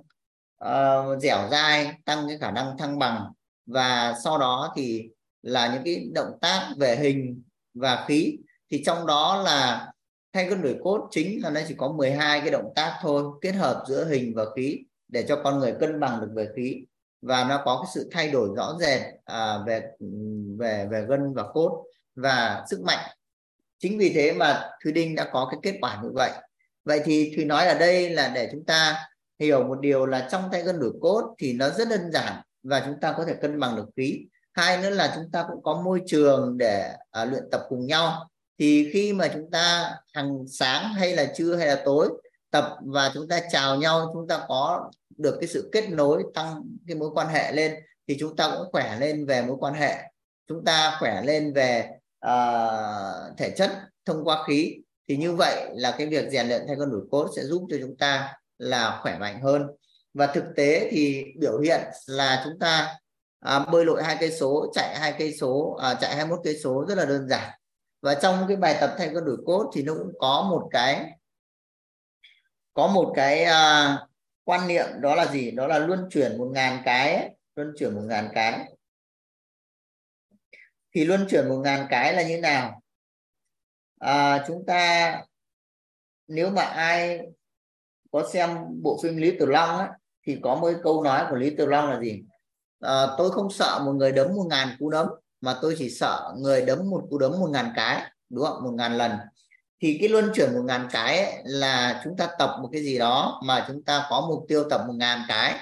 à, 0.59 1.03
dẻo 1.21 1.47
dai 1.51 1.91
tăng 2.05 2.27
cái 2.27 2.38
khả 2.41 2.51
năng 2.51 2.77
thăng 2.77 2.99
bằng. 2.99 3.31
Và 3.65 4.15
sau 4.23 4.38
đó 4.38 4.73
thì 4.75 5.09
là 5.41 5.73
những 5.73 5.83
cái 5.85 6.07
động 6.13 6.38
tác 6.41 6.69
về 6.77 6.95
hình 6.95 7.43
và 7.73 8.05
khí. 8.07 8.38
Thì 8.71 8.83
trong 8.85 9.07
đó 9.07 9.41
là 9.45 9.91
thay 10.33 10.49
cân 10.49 10.61
đổi 10.61 10.75
cốt 10.83 11.07
chính 11.11 11.43
là 11.43 11.49
nó 11.49 11.61
chỉ 11.67 11.75
có 11.77 11.91
12 11.91 12.41
cái 12.41 12.51
động 12.51 12.73
tác 12.75 12.99
thôi 13.01 13.23
kết 13.41 13.51
hợp 13.51 13.83
giữa 13.88 14.05
hình 14.05 14.33
và 14.35 14.45
khí 14.55 14.79
để 15.07 15.25
cho 15.27 15.41
con 15.43 15.59
người 15.59 15.73
cân 15.79 15.99
bằng 15.99 16.21
được 16.21 16.29
về 16.35 16.47
khí 16.55 16.85
và 17.25 17.43
nó 17.43 17.61
có 17.65 17.81
cái 17.83 17.91
sự 17.93 18.09
thay 18.11 18.29
đổi 18.29 18.49
rõ 18.57 18.73
rệt 18.79 19.01
à, 19.25 19.57
về 19.67 19.81
về 20.57 20.88
về 20.91 21.05
gân 21.09 21.33
và 21.33 21.43
cốt 21.53 21.85
và 22.15 22.63
sức 22.69 22.81
mạnh. 22.81 23.09
Chính 23.79 23.97
vì 23.97 24.11
thế 24.13 24.33
mà 24.33 24.69
thùy 24.83 24.91
Đinh 24.91 25.15
đã 25.15 25.29
có 25.31 25.47
cái 25.51 25.59
kết 25.63 25.77
quả 25.81 25.99
như 26.03 26.09
vậy. 26.13 26.31
Vậy 26.85 27.01
thì 27.05 27.33
thùy 27.35 27.45
nói 27.45 27.67
ở 27.67 27.79
đây 27.79 28.09
là 28.09 28.31
để 28.35 28.49
chúng 28.51 28.65
ta 28.65 29.07
hiểu 29.39 29.63
một 29.63 29.79
điều 29.79 30.05
là 30.05 30.27
trong 30.31 30.49
tay 30.51 30.63
gân 30.63 30.79
đổi 30.79 30.93
cốt 31.01 31.35
thì 31.39 31.53
nó 31.53 31.69
rất 31.69 31.88
đơn 31.89 32.11
giản 32.11 32.41
và 32.63 32.83
chúng 32.85 32.99
ta 33.01 33.13
có 33.17 33.25
thể 33.25 33.33
cân 33.33 33.59
bằng 33.59 33.75
được 33.75 33.85
khí. 33.97 34.25
Hai 34.53 34.77
nữa 34.77 34.89
là 34.89 35.13
chúng 35.15 35.31
ta 35.31 35.45
cũng 35.51 35.63
có 35.63 35.81
môi 35.81 36.01
trường 36.05 36.57
để 36.57 36.93
à, 37.11 37.25
luyện 37.25 37.43
tập 37.51 37.61
cùng 37.69 37.85
nhau. 37.85 38.29
Thì 38.59 38.89
khi 38.93 39.13
mà 39.13 39.27
chúng 39.33 39.51
ta 39.51 39.95
hàng 40.13 40.45
sáng 40.47 40.93
hay 40.93 41.15
là 41.15 41.25
trưa 41.35 41.55
hay 41.55 41.67
là 41.67 41.81
tối 41.85 42.09
tập 42.55 42.77
và 42.81 43.11
chúng 43.13 43.27
ta 43.27 43.39
chào 43.51 43.75
nhau 43.75 44.09
chúng 44.13 44.27
ta 44.27 44.45
có 44.47 44.91
được 45.17 45.37
cái 45.39 45.47
sự 45.47 45.69
kết 45.71 45.89
nối 45.89 46.23
tăng 46.33 46.63
cái 46.87 46.95
mối 46.95 47.09
quan 47.13 47.27
hệ 47.27 47.51
lên 47.51 47.75
thì 48.07 48.17
chúng 48.19 48.35
ta 48.35 48.51
cũng 48.57 48.71
khỏe 48.71 48.97
lên 48.99 49.25
về 49.25 49.41
mối 49.41 49.57
quan 49.59 49.73
hệ. 49.73 49.95
Chúng 50.47 50.65
ta 50.65 50.97
khỏe 50.99 51.21
lên 51.21 51.53
về 51.53 51.89
uh, 52.25 53.37
thể 53.37 53.49
chất 53.57 53.71
thông 54.05 54.23
qua 54.23 54.43
khí. 54.47 54.75
Thì 55.07 55.17
như 55.17 55.35
vậy 55.35 55.69
là 55.73 55.95
cái 55.97 56.07
việc 56.07 56.29
rèn 56.31 56.47
luyện 56.47 56.61
thay 56.67 56.75
con 56.79 56.91
đổi 56.91 57.01
cốt 57.11 57.29
sẽ 57.35 57.43
giúp 57.43 57.67
cho 57.69 57.77
chúng 57.81 57.97
ta 57.97 58.33
là 58.57 58.99
khỏe 59.01 59.17
mạnh 59.17 59.41
hơn. 59.41 59.67
Và 60.13 60.27
thực 60.27 60.43
tế 60.55 60.89
thì 60.91 61.23
biểu 61.39 61.59
hiện 61.59 61.81
là 62.07 62.41
chúng 62.45 62.59
ta 62.59 62.95
à, 63.39 63.59
bơi 63.59 63.85
lội 63.85 64.03
hai 64.03 64.17
cây 64.19 64.31
số 64.31 64.71
chạy 64.73 64.99
hai 64.99 65.13
cây 65.19 65.33
số 65.39 65.77
à, 65.81 65.93
chạy 66.01 66.15
21 66.15 66.39
cây 66.43 66.59
số 66.63 66.85
rất 66.87 66.97
là 66.97 67.05
đơn 67.05 67.27
giản. 67.29 67.49
Và 68.01 68.15
trong 68.15 68.45
cái 68.47 68.57
bài 68.57 68.77
tập 68.81 68.95
thay 68.97 69.11
con 69.13 69.25
đổi 69.25 69.37
cốt 69.45 69.71
thì 69.75 69.83
nó 69.83 69.93
cũng 69.93 70.13
có 70.19 70.47
một 70.51 70.67
cái 70.71 71.11
có 72.75 72.88
một 72.88 73.13
cái 73.15 73.43
à, 73.43 73.97
quan 74.43 74.67
niệm 74.67 74.85
đó 74.99 75.15
là 75.15 75.31
gì? 75.31 75.51
Đó 75.51 75.67
là 75.67 75.79
luân 75.79 76.07
chuyển 76.11 76.38
một 76.38 76.49
ngàn 76.53 76.81
cái 76.85 77.35
luân 77.55 77.73
chuyển 77.79 77.95
một 77.95 78.01
ngàn 78.05 78.29
cái. 78.33 78.75
Thì 80.95 81.05
luân 81.05 81.27
chuyển 81.29 81.49
một 81.49 81.57
ngàn 81.63 81.88
cái 81.89 82.13
là 82.13 82.23
như 82.23 82.38
nào? 82.38 82.81
À, 83.99 84.43
chúng 84.47 84.65
ta 84.65 85.21
nếu 86.27 86.49
mà 86.49 86.61
ai 86.61 87.21
có 88.11 88.29
xem 88.33 88.57
bộ 88.81 88.99
phim 89.03 89.17
Lý 89.17 89.38
Tử 89.39 89.45
Long 89.45 89.77
ấy, 89.77 89.88
thì 90.27 90.39
có 90.43 90.55
mấy 90.55 90.75
câu 90.83 91.03
nói 91.03 91.25
của 91.29 91.35
Lý 91.35 91.55
Tử 91.55 91.65
Long 91.65 91.89
là 91.89 91.99
gì? 91.99 92.23
À, 92.79 93.05
tôi 93.17 93.31
không 93.31 93.51
sợ 93.51 93.81
một 93.85 93.93
người 93.93 94.11
đấm 94.11 94.35
một 94.35 94.45
ngàn 94.49 94.75
cú 94.79 94.89
đấm 94.89 95.07
mà 95.41 95.59
tôi 95.61 95.75
chỉ 95.77 95.89
sợ 95.89 96.33
người 96.38 96.65
đấm 96.65 96.89
một 96.89 97.07
cú 97.09 97.17
đấm 97.17 97.31
một 97.31 97.49
ngàn 97.49 97.73
cái 97.75 98.11
đúng 98.29 98.45
không? 98.45 98.63
Một 98.63 98.71
ngàn 98.71 98.97
lần 98.97 99.11
thì 99.81 99.97
cái 99.99 100.09
luân 100.09 100.31
chuyển 100.35 100.53
một 100.53 100.61
ngàn 100.65 100.88
cái 100.91 101.19
ấy, 101.19 101.41
là 101.43 102.01
chúng 102.03 102.17
ta 102.17 102.27
tập 102.39 102.57
một 102.61 102.69
cái 102.71 102.81
gì 102.83 102.97
đó 102.97 103.41
mà 103.45 103.65
chúng 103.67 103.83
ta 103.83 104.05
có 104.09 104.25
mục 104.29 104.45
tiêu 104.47 104.63
tập 104.69 104.81
một 104.88 104.93
ngàn 104.93 105.21
cái 105.27 105.53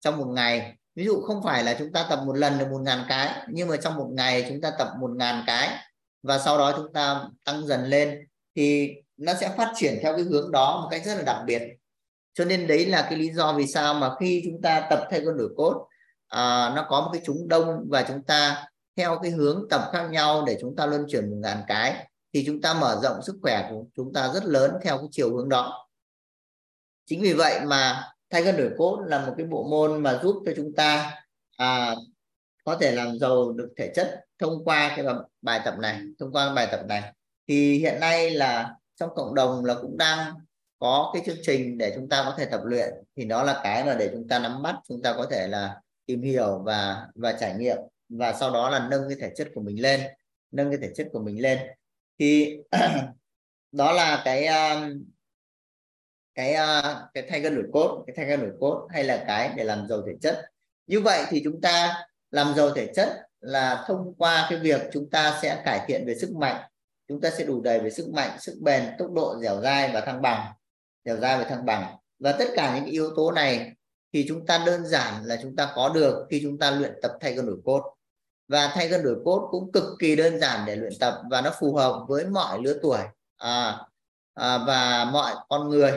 trong 0.00 0.18
một 0.18 0.26
ngày. 0.26 0.72
Ví 0.94 1.04
dụ 1.04 1.20
không 1.20 1.42
phải 1.44 1.64
là 1.64 1.76
chúng 1.78 1.92
ta 1.92 2.06
tập 2.10 2.22
một 2.26 2.32
lần 2.32 2.58
được 2.58 2.66
một 2.70 2.80
ngàn 2.82 3.04
cái 3.08 3.46
nhưng 3.48 3.68
mà 3.68 3.76
trong 3.76 3.96
một 3.96 4.08
ngày 4.12 4.46
chúng 4.48 4.60
ta 4.60 4.70
tập 4.78 4.88
một 5.00 5.10
ngàn 5.16 5.44
cái 5.46 5.68
và 6.22 6.38
sau 6.38 6.58
đó 6.58 6.72
chúng 6.76 6.92
ta 6.92 7.20
tăng 7.44 7.66
dần 7.66 7.84
lên 7.84 8.26
thì 8.56 8.90
nó 9.16 9.34
sẽ 9.34 9.50
phát 9.56 9.72
triển 9.76 9.98
theo 10.02 10.12
cái 10.16 10.22
hướng 10.22 10.52
đó 10.52 10.80
một 10.82 10.88
cách 10.90 11.02
rất 11.04 11.14
là 11.14 11.22
đặc 11.22 11.42
biệt. 11.46 11.62
Cho 12.34 12.44
nên 12.44 12.66
đấy 12.66 12.86
là 12.86 13.06
cái 13.10 13.18
lý 13.18 13.32
do 13.32 13.52
vì 13.52 13.66
sao 13.66 13.94
mà 13.94 14.10
khi 14.20 14.42
chúng 14.44 14.62
ta 14.62 14.86
tập 14.90 15.08
thay 15.10 15.22
con 15.24 15.36
đổi 15.36 15.48
cốt 15.56 15.88
à, 16.28 16.72
nó 16.76 16.86
có 16.88 17.00
một 17.00 17.10
cái 17.12 17.22
chúng 17.24 17.48
đông 17.48 17.86
và 17.90 18.04
chúng 18.08 18.22
ta 18.22 18.64
theo 18.96 19.18
cái 19.22 19.30
hướng 19.30 19.66
tập 19.70 19.90
khác 19.92 20.08
nhau 20.10 20.44
để 20.46 20.58
chúng 20.60 20.76
ta 20.76 20.86
luân 20.86 21.04
chuyển 21.08 21.30
một 21.30 21.36
ngàn 21.40 21.62
cái 21.68 22.06
thì 22.36 22.44
chúng 22.46 22.60
ta 22.60 22.74
mở 22.74 23.00
rộng 23.02 23.22
sức 23.22 23.38
khỏe 23.42 23.66
của 23.70 23.84
chúng 23.96 24.12
ta 24.12 24.30
rất 24.34 24.44
lớn 24.44 24.70
theo 24.82 24.98
cái 24.98 25.06
chiều 25.10 25.36
hướng 25.36 25.48
đó. 25.48 25.88
Chính 27.06 27.22
vì 27.22 27.32
vậy 27.32 27.60
mà 27.66 28.12
thay 28.30 28.44
cân 28.44 28.56
đổi 28.56 28.70
cốt 28.78 29.00
là 29.06 29.26
một 29.26 29.34
cái 29.36 29.46
bộ 29.46 29.68
môn 29.70 30.02
mà 30.02 30.20
giúp 30.22 30.42
cho 30.46 30.52
chúng 30.56 30.74
ta 30.74 31.20
à, 31.56 31.94
có 32.64 32.76
thể 32.80 32.92
làm 32.92 33.18
giàu 33.18 33.52
được 33.52 33.68
thể 33.76 33.92
chất 33.94 34.24
thông 34.38 34.64
qua 34.64 34.92
cái 34.96 35.06
bài 35.42 35.60
tập 35.64 35.74
này 35.78 36.00
thông 36.18 36.32
qua 36.32 36.54
bài 36.54 36.68
tập 36.70 36.80
này. 36.88 37.12
Thì 37.48 37.78
hiện 37.78 38.00
nay 38.00 38.30
là 38.30 38.74
trong 38.96 39.14
cộng 39.14 39.34
đồng 39.34 39.64
là 39.64 39.74
cũng 39.74 39.96
đang 39.98 40.34
có 40.78 41.10
cái 41.14 41.22
chương 41.26 41.42
trình 41.42 41.78
để 41.78 41.92
chúng 41.94 42.08
ta 42.08 42.22
có 42.26 42.34
thể 42.38 42.44
tập 42.44 42.60
luyện. 42.64 42.94
Thì 43.16 43.24
đó 43.24 43.42
là 43.42 43.60
cái 43.64 43.84
mà 43.84 43.94
để 43.94 44.10
chúng 44.12 44.28
ta 44.28 44.38
nắm 44.38 44.62
bắt 44.62 44.76
chúng 44.88 45.02
ta 45.02 45.12
có 45.12 45.26
thể 45.30 45.48
là 45.48 45.80
tìm 46.06 46.22
hiểu 46.22 46.58
và 46.64 47.06
và 47.14 47.32
trải 47.32 47.54
nghiệm 47.54 47.76
và 48.08 48.32
sau 48.32 48.50
đó 48.50 48.70
là 48.70 48.88
nâng 48.90 49.08
cái 49.08 49.18
thể 49.20 49.32
chất 49.36 49.48
của 49.54 49.60
mình 49.60 49.82
lên 49.82 50.00
nâng 50.50 50.70
cái 50.70 50.78
thể 50.82 50.90
chất 50.94 51.08
của 51.12 51.20
mình 51.20 51.42
lên 51.42 51.58
thì 52.18 52.56
đó 53.72 53.92
là 53.92 54.22
cái 54.24 54.46
um, 54.46 55.04
cái 56.34 56.54
uh, 56.54 56.96
cái 57.14 57.24
thay 57.28 57.40
gân 57.40 57.54
đổi 57.54 57.64
cốt, 57.72 58.04
cái 58.06 58.14
thay 58.16 58.26
gân 58.26 58.40
đổi 58.40 58.52
cốt 58.60 58.88
hay 58.90 59.04
là 59.04 59.24
cái 59.26 59.50
để 59.56 59.64
làm 59.64 59.86
giàu 59.88 60.02
thể 60.06 60.12
chất. 60.22 60.50
Như 60.86 61.00
vậy 61.00 61.24
thì 61.28 61.40
chúng 61.44 61.60
ta 61.60 62.06
làm 62.30 62.54
giàu 62.56 62.70
thể 62.70 62.92
chất 62.94 63.08
là 63.40 63.84
thông 63.86 64.14
qua 64.18 64.46
cái 64.50 64.58
việc 64.58 64.80
chúng 64.92 65.10
ta 65.10 65.38
sẽ 65.42 65.62
cải 65.64 65.80
thiện 65.86 66.06
về 66.06 66.14
sức 66.14 66.32
mạnh, 66.32 66.62
chúng 67.08 67.20
ta 67.20 67.30
sẽ 67.30 67.44
đủ 67.44 67.60
đầy 67.60 67.80
về 67.80 67.90
sức 67.90 68.08
mạnh, 68.08 68.30
sức 68.40 68.58
bền, 68.60 68.82
tốc 68.98 69.12
độ 69.12 69.38
dẻo 69.42 69.60
dai 69.60 69.90
và 69.94 70.00
thăng 70.00 70.22
bằng, 70.22 70.52
dẻo 71.04 71.16
dai 71.16 71.38
và 71.38 71.44
thăng 71.44 71.64
bằng. 71.64 71.96
Và 72.18 72.32
tất 72.32 72.48
cả 72.56 72.76
những 72.76 72.84
yếu 72.84 73.10
tố 73.16 73.32
này 73.32 73.72
thì 74.12 74.24
chúng 74.28 74.46
ta 74.46 74.62
đơn 74.66 74.86
giản 74.86 75.24
là 75.24 75.38
chúng 75.42 75.56
ta 75.56 75.72
có 75.74 75.88
được 75.88 76.26
khi 76.30 76.40
chúng 76.42 76.58
ta 76.58 76.70
luyện 76.70 76.92
tập 77.02 77.12
thay 77.20 77.32
gân 77.34 77.46
đổi 77.46 77.56
cốt 77.64 77.95
và 78.48 78.70
thay 78.74 78.88
cân 78.90 79.02
đổi 79.02 79.16
cốt 79.24 79.48
cũng 79.50 79.72
cực 79.72 79.84
kỳ 79.98 80.16
đơn 80.16 80.40
giản 80.40 80.64
để 80.66 80.76
luyện 80.76 80.92
tập 81.00 81.20
và 81.30 81.40
nó 81.40 81.50
phù 81.60 81.74
hợp 81.74 82.04
với 82.08 82.24
mọi 82.24 82.58
lứa 82.62 82.78
tuổi. 82.82 82.98
À, 83.36 83.78
à, 84.34 84.58
và 84.66 85.04
mọi 85.12 85.34
con 85.48 85.68
người. 85.68 85.92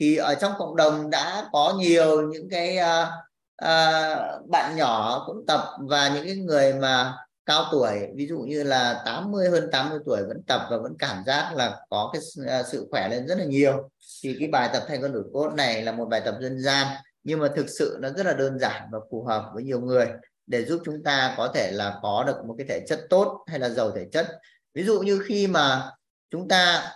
Thì 0.00 0.16
ở 0.16 0.34
trong 0.34 0.52
cộng 0.58 0.76
đồng 0.76 1.10
đã 1.10 1.48
có 1.52 1.74
nhiều 1.78 2.22
những 2.22 2.48
cái 2.50 2.78
à, 2.78 3.10
à, 3.56 4.16
bạn 4.48 4.76
nhỏ 4.76 5.24
cũng 5.26 5.46
tập 5.46 5.60
và 5.80 6.08
những 6.08 6.26
cái 6.26 6.36
người 6.36 6.74
mà 6.74 7.14
cao 7.46 7.64
tuổi 7.72 8.08
ví 8.14 8.26
dụ 8.26 8.38
như 8.38 8.62
là 8.62 9.02
80 9.04 9.50
hơn 9.50 9.68
80 9.72 9.98
tuổi 10.06 10.22
vẫn 10.28 10.42
tập 10.46 10.66
và 10.70 10.76
vẫn 10.76 10.94
cảm 10.98 11.22
giác 11.26 11.52
là 11.56 11.80
có 11.90 12.10
cái 12.12 12.22
à, 12.46 12.62
sự 12.62 12.88
khỏe 12.90 13.08
lên 13.08 13.26
rất 13.26 13.38
là 13.38 13.44
nhiều. 13.44 13.90
Thì 14.22 14.36
cái 14.38 14.48
bài 14.48 14.70
tập 14.72 14.82
thay 14.88 14.98
cân 14.98 15.12
đổi 15.12 15.24
cốt 15.32 15.52
này 15.54 15.82
là 15.82 15.92
một 15.92 16.06
bài 16.08 16.20
tập 16.24 16.34
dân 16.40 16.60
gian 16.60 16.86
nhưng 17.24 17.40
mà 17.40 17.48
thực 17.56 17.66
sự 17.78 17.98
nó 18.00 18.08
rất 18.10 18.26
là 18.26 18.32
đơn 18.32 18.58
giản 18.58 18.88
và 18.92 18.98
phù 19.10 19.24
hợp 19.24 19.50
với 19.54 19.62
nhiều 19.62 19.80
người 19.80 20.06
để 20.52 20.64
giúp 20.64 20.82
chúng 20.84 21.02
ta 21.02 21.34
có 21.36 21.52
thể 21.54 21.70
là 21.72 21.98
có 22.02 22.24
được 22.26 22.36
một 22.46 22.54
cái 22.58 22.66
thể 22.68 22.84
chất 22.88 23.06
tốt 23.10 23.44
hay 23.46 23.58
là 23.58 23.68
giàu 23.68 23.90
thể 23.90 24.06
chất. 24.12 24.28
Ví 24.74 24.84
dụ 24.84 25.00
như 25.00 25.22
khi 25.26 25.46
mà 25.46 25.90
chúng 26.30 26.48
ta 26.48 26.92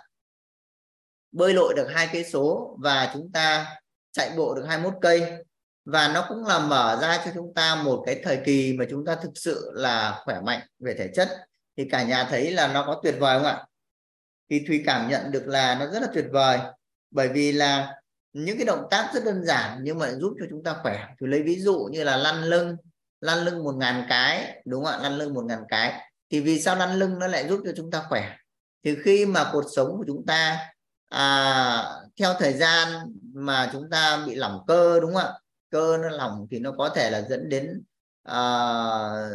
bơi 1.31 1.53
lội 1.53 1.73
được 1.75 1.87
hai 1.93 2.09
cây 2.13 2.23
số 2.23 2.77
và 2.79 3.11
chúng 3.13 3.31
ta 3.31 3.75
chạy 4.11 4.31
bộ 4.37 4.55
được 4.55 4.65
21 4.67 4.93
cây 5.01 5.45
và 5.85 6.07
nó 6.07 6.25
cũng 6.29 6.45
là 6.45 6.59
mở 6.59 6.99
ra 7.01 7.21
cho 7.25 7.31
chúng 7.35 7.53
ta 7.53 7.75
một 7.75 8.03
cái 8.05 8.21
thời 8.23 8.39
kỳ 8.45 8.73
mà 8.73 8.85
chúng 8.89 9.05
ta 9.05 9.15
thực 9.15 9.31
sự 9.35 9.71
là 9.73 10.21
khỏe 10.25 10.41
mạnh 10.41 10.67
về 10.79 10.95
thể 10.97 11.09
chất, 11.15 11.29
thì 11.77 11.87
cả 11.91 12.03
nhà 12.03 12.27
thấy 12.29 12.51
là 12.51 12.67
nó 12.67 12.83
có 12.85 12.99
tuyệt 13.03 13.15
vời 13.19 13.39
không 13.39 13.47
ạ? 13.47 13.65
Thì 14.49 14.63
Thùy 14.67 14.83
cảm 14.85 15.09
nhận 15.09 15.31
được 15.31 15.47
là 15.47 15.75
nó 15.79 15.87
rất 15.87 16.01
là 16.01 16.07
tuyệt 16.13 16.25
vời, 16.31 16.59
bởi 17.11 17.29
vì 17.29 17.51
là 17.51 18.01
những 18.33 18.57
cái 18.57 18.65
động 18.65 18.87
tác 18.91 19.11
rất 19.13 19.25
đơn 19.25 19.45
giản 19.45 19.79
nhưng 19.81 19.99
mà 19.99 20.11
giúp 20.11 20.33
cho 20.39 20.45
chúng 20.49 20.63
ta 20.63 20.75
khỏe. 20.81 21.07
Thùy 21.19 21.29
lấy 21.29 21.43
ví 21.43 21.59
dụ 21.59 21.89
như 21.91 22.03
là 22.03 22.17
lăn 22.17 22.43
lưng 22.43 22.77
lăn 23.21 23.45
lưng 23.45 23.63
một 23.63 23.75
ngàn 23.75 24.05
cái 24.09 24.61
đúng 24.65 24.85
không 24.85 24.93
ạ? 24.93 24.99
Lăn 25.01 25.17
lưng 25.17 25.33
một 25.33 25.45
ngàn 25.45 25.63
cái. 25.69 26.09
Thì 26.29 26.41
vì 26.41 26.61
sao 26.61 26.75
lăn 26.75 26.93
lưng 26.93 27.19
nó 27.19 27.27
lại 27.27 27.47
giúp 27.47 27.61
cho 27.65 27.71
chúng 27.75 27.91
ta 27.91 28.03
khỏe? 28.09 28.35
Thì 28.83 28.95
khi 29.03 29.25
mà 29.25 29.49
cuộc 29.53 29.63
sống 29.75 29.97
của 29.97 30.03
chúng 30.07 30.25
ta 30.25 30.57
à, 31.09 31.83
theo 32.19 32.33
thời 32.39 32.53
gian 32.53 32.87
mà 33.33 33.69
chúng 33.73 33.89
ta 33.89 34.23
bị 34.27 34.35
lỏng 34.35 34.63
cơ 34.67 34.99
đúng 34.99 35.13
không 35.13 35.23
ạ? 35.23 35.33
Cơ 35.69 35.97
nó 35.97 36.09
lỏng 36.09 36.47
thì 36.51 36.59
nó 36.59 36.71
có 36.77 36.89
thể 36.89 37.09
là 37.09 37.21
dẫn 37.21 37.49
đến 37.49 37.83
à, 38.23 38.39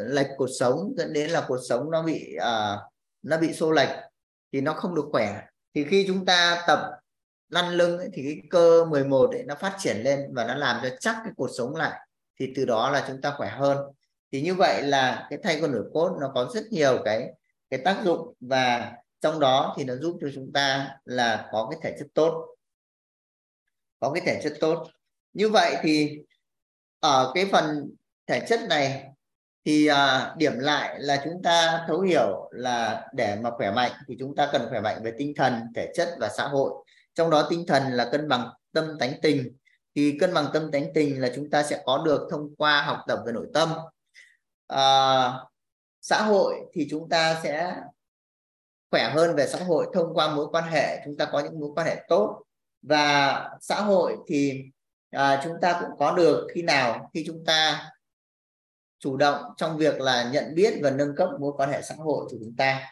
lệch 0.06 0.26
cuộc 0.36 0.48
sống 0.60 0.94
dẫn 0.96 1.12
đến 1.12 1.30
là 1.30 1.44
cuộc 1.48 1.58
sống 1.68 1.90
nó 1.90 2.02
bị 2.02 2.34
à, 2.40 2.76
nó 3.22 3.36
bị 3.36 3.52
xô 3.52 3.70
lệch 3.70 3.90
thì 4.52 4.60
nó 4.60 4.72
không 4.72 4.94
được 4.94 5.04
khỏe. 5.12 5.42
Thì 5.74 5.84
khi 5.84 6.04
chúng 6.06 6.24
ta 6.24 6.64
tập 6.66 6.90
lăn 7.48 7.68
lưng 7.68 7.98
ấy, 7.98 8.08
thì 8.12 8.22
cái 8.22 8.42
cơ 8.50 8.84
11 8.84 9.30
ấy, 9.30 9.42
nó 9.42 9.54
phát 9.54 9.76
triển 9.78 9.96
lên 10.02 10.20
và 10.34 10.44
nó 10.44 10.54
làm 10.54 10.80
cho 10.82 10.88
chắc 11.00 11.16
cái 11.24 11.32
cuộc 11.36 11.48
sống 11.58 11.76
lại 11.76 12.00
thì 12.42 12.52
từ 12.56 12.64
đó 12.64 12.90
là 12.90 13.04
chúng 13.08 13.20
ta 13.20 13.34
khỏe 13.36 13.48
hơn. 13.48 13.78
Thì 14.32 14.42
như 14.42 14.54
vậy 14.54 14.82
là 14.82 15.26
cái 15.30 15.38
thay 15.42 15.58
con 15.60 15.72
nổi 15.72 15.84
cốt 15.92 16.16
nó 16.20 16.30
có 16.34 16.50
rất 16.54 16.64
nhiều 16.70 17.02
cái 17.04 17.28
cái 17.70 17.80
tác 17.84 18.00
dụng 18.04 18.34
và 18.40 18.92
trong 19.20 19.40
đó 19.40 19.74
thì 19.78 19.84
nó 19.84 19.96
giúp 19.96 20.18
cho 20.20 20.28
chúng 20.34 20.52
ta 20.52 20.96
là 21.04 21.48
có 21.52 21.68
cái 21.70 21.80
thể 21.82 21.96
chất 21.98 22.08
tốt. 22.14 22.56
Có 24.00 24.10
cái 24.10 24.22
thể 24.26 24.40
chất 24.42 24.52
tốt. 24.60 24.86
Như 25.32 25.48
vậy 25.48 25.76
thì 25.82 26.18
ở 27.00 27.32
cái 27.34 27.48
phần 27.52 27.90
thể 28.26 28.40
chất 28.48 28.60
này 28.68 29.04
thì 29.64 29.86
à, 29.86 30.34
điểm 30.36 30.58
lại 30.58 31.00
là 31.00 31.20
chúng 31.24 31.42
ta 31.42 31.84
thấu 31.88 32.00
hiểu 32.00 32.50
là 32.52 33.08
để 33.14 33.36
mà 33.42 33.50
khỏe 33.50 33.70
mạnh 33.70 33.92
thì 34.08 34.16
chúng 34.18 34.36
ta 34.36 34.48
cần 34.52 34.66
khỏe 34.70 34.80
mạnh 34.80 35.02
về 35.02 35.12
tinh 35.18 35.32
thần 35.36 35.60
thể 35.74 35.92
chất 35.94 36.08
và 36.20 36.28
xã 36.28 36.48
hội. 36.48 36.72
Trong 37.14 37.30
đó 37.30 37.46
tinh 37.50 37.64
thần 37.66 37.82
là 37.92 38.08
cân 38.12 38.28
bằng 38.28 38.48
tâm 38.72 38.98
tánh 38.98 39.12
tình 39.22 39.56
thì 39.94 40.16
cân 40.20 40.34
bằng 40.34 40.46
tâm 40.52 40.70
tánh 40.70 40.86
tình 40.94 41.20
là 41.20 41.32
chúng 41.34 41.50
ta 41.50 41.62
sẽ 41.62 41.82
có 41.84 42.02
được 42.04 42.28
thông 42.30 42.56
qua 42.56 42.82
học 42.82 42.98
tập 43.06 43.18
về 43.26 43.32
nội 43.32 43.46
tâm. 43.54 43.68
À, 44.66 45.32
xã 46.00 46.22
hội 46.22 46.54
thì 46.72 46.86
chúng 46.90 47.08
ta 47.08 47.40
sẽ 47.42 47.76
khỏe 48.90 49.10
hơn 49.10 49.36
về 49.36 49.46
xã 49.46 49.58
hội 49.58 49.86
thông 49.94 50.14
qua 50.14 50.34
mối 50.34 50.46
quan 50.52 50.64
hệ. 50.64 51.02
Chúng 51.04 51.16
ta 51.16 51.28
có 51.32 51.40
những 51.40 51.60
mối 51.60 51.70
quan 51.74 51.86
hệ 51.86 52.04
tốt. 52.08 52.42
Và 52.82 53.50
xã 53.60 53.80
hội 53.80 54.16
thì 54.26 54.62
à, 55.10 55.40
chúng 55.44 55.52
ta 55.60 55.80
cũng 55.80 55.98
có 55.98 56.14
được 56.16 56.48
khi 56.54 56.62
nào 56.62 57.10
khi 57.14 57.24
chúng 57.26 57.44
ta 57.44 57.90
chủ 58.98 59.16
động 59.16 59.42
trong 59.56 59.76
việc 59.76 60.00
là 60.00 60.30
nhận 60.32 60.54
biết 60.54 60.74
và 60.82 60.90
nâng 60.90 61.16
cấp 61.16 61.28
mối 61.40 61.52
quan 61.56 61.70
hệ 61.70 61.82
xã 61.82 61.94
hội 61.94 62.24
của 62.30 62.36
chúng 62.40 62.54
ta. 62.56 62.90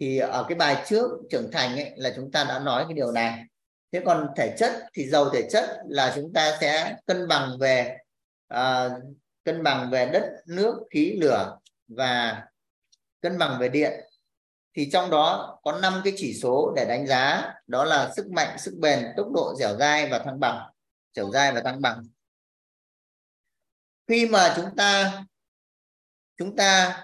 Thì 0.00 0.18
ở 0.18 0.44
cái 0.48 0.58
bài 0.58 0.84
trước 0.86 1.10
trưởng 1.30 1.50
thành 1.52 1.76
ấy, 1.76 1.92
là 1.96 2.12
chúng 2.16 2.30
ta 2.32 2.44
đã 2.44 2.58
nói 2.58 2.84
cái 2.88 2.94
điều 2.94 3.12
này 3.12 3.44
thế 3.94 4.02
còn 4.04 4.28
thể 4.36 4.54
chất 4.58 4.72
thì 4.94 5.08
giàu 5.08 5.30
thể 5.30 5.48
chất 5.50 5.78
là 5.88 6.12
chúng 6.16 6.32
ta 6.32 6.58
sẽ 6.60 6.96
cân 7.06 7.28
bằng 7.28 7.58
về 7.60 7.98
uh, 8.54 8.92
cân 9.44 9.62
bằng 9.62 9.90
về 9.90 10.10
đất 10.12 10.32
nước 10.46 10.74
khí 10.90 11.18
lửa 11.20 11.58
và 11.88 12.42
cân 13.20 13.38
bằng 13.38 13.58
về 13.60 13.68
điện. 13.68 14.00
Thì 14.76 14.90
trong 14.92 15.10
đó 15.10 15.58
có 15.62 15.72
5 15.72 16.00
cái 16.04 16.12
chỉ 16.16 16.34
số 16.34 16.72
để 16.76 16.84
đánh 16.84 17.06
giá 17.06 17.54
đó 17.66 17.84
là 17.84 18.12
sức 18.16 18.30
mạnh 18.30 18.58
sức 18.58 18.74
bền 18.78 19.06
tốc 19.16 19.26
độ 19.34 19.54
dẻo 19.58 19.76
dai 19.76 20.08
và 20.10 20.18
thăng 20.18 20.40
bằng 20.40 20.70
dẻo 21.16 21.30
dai 21.30 21.52
và 21.52 21.60
thăng 21.60 21.80
bằng. 21.80 22.02
Khi 24.08 24.26
mà 24.26 24.52
chúng 24.56 24.76
ta 24.76 25.22
chúng 26.36 26.56
ta 26.56 27.00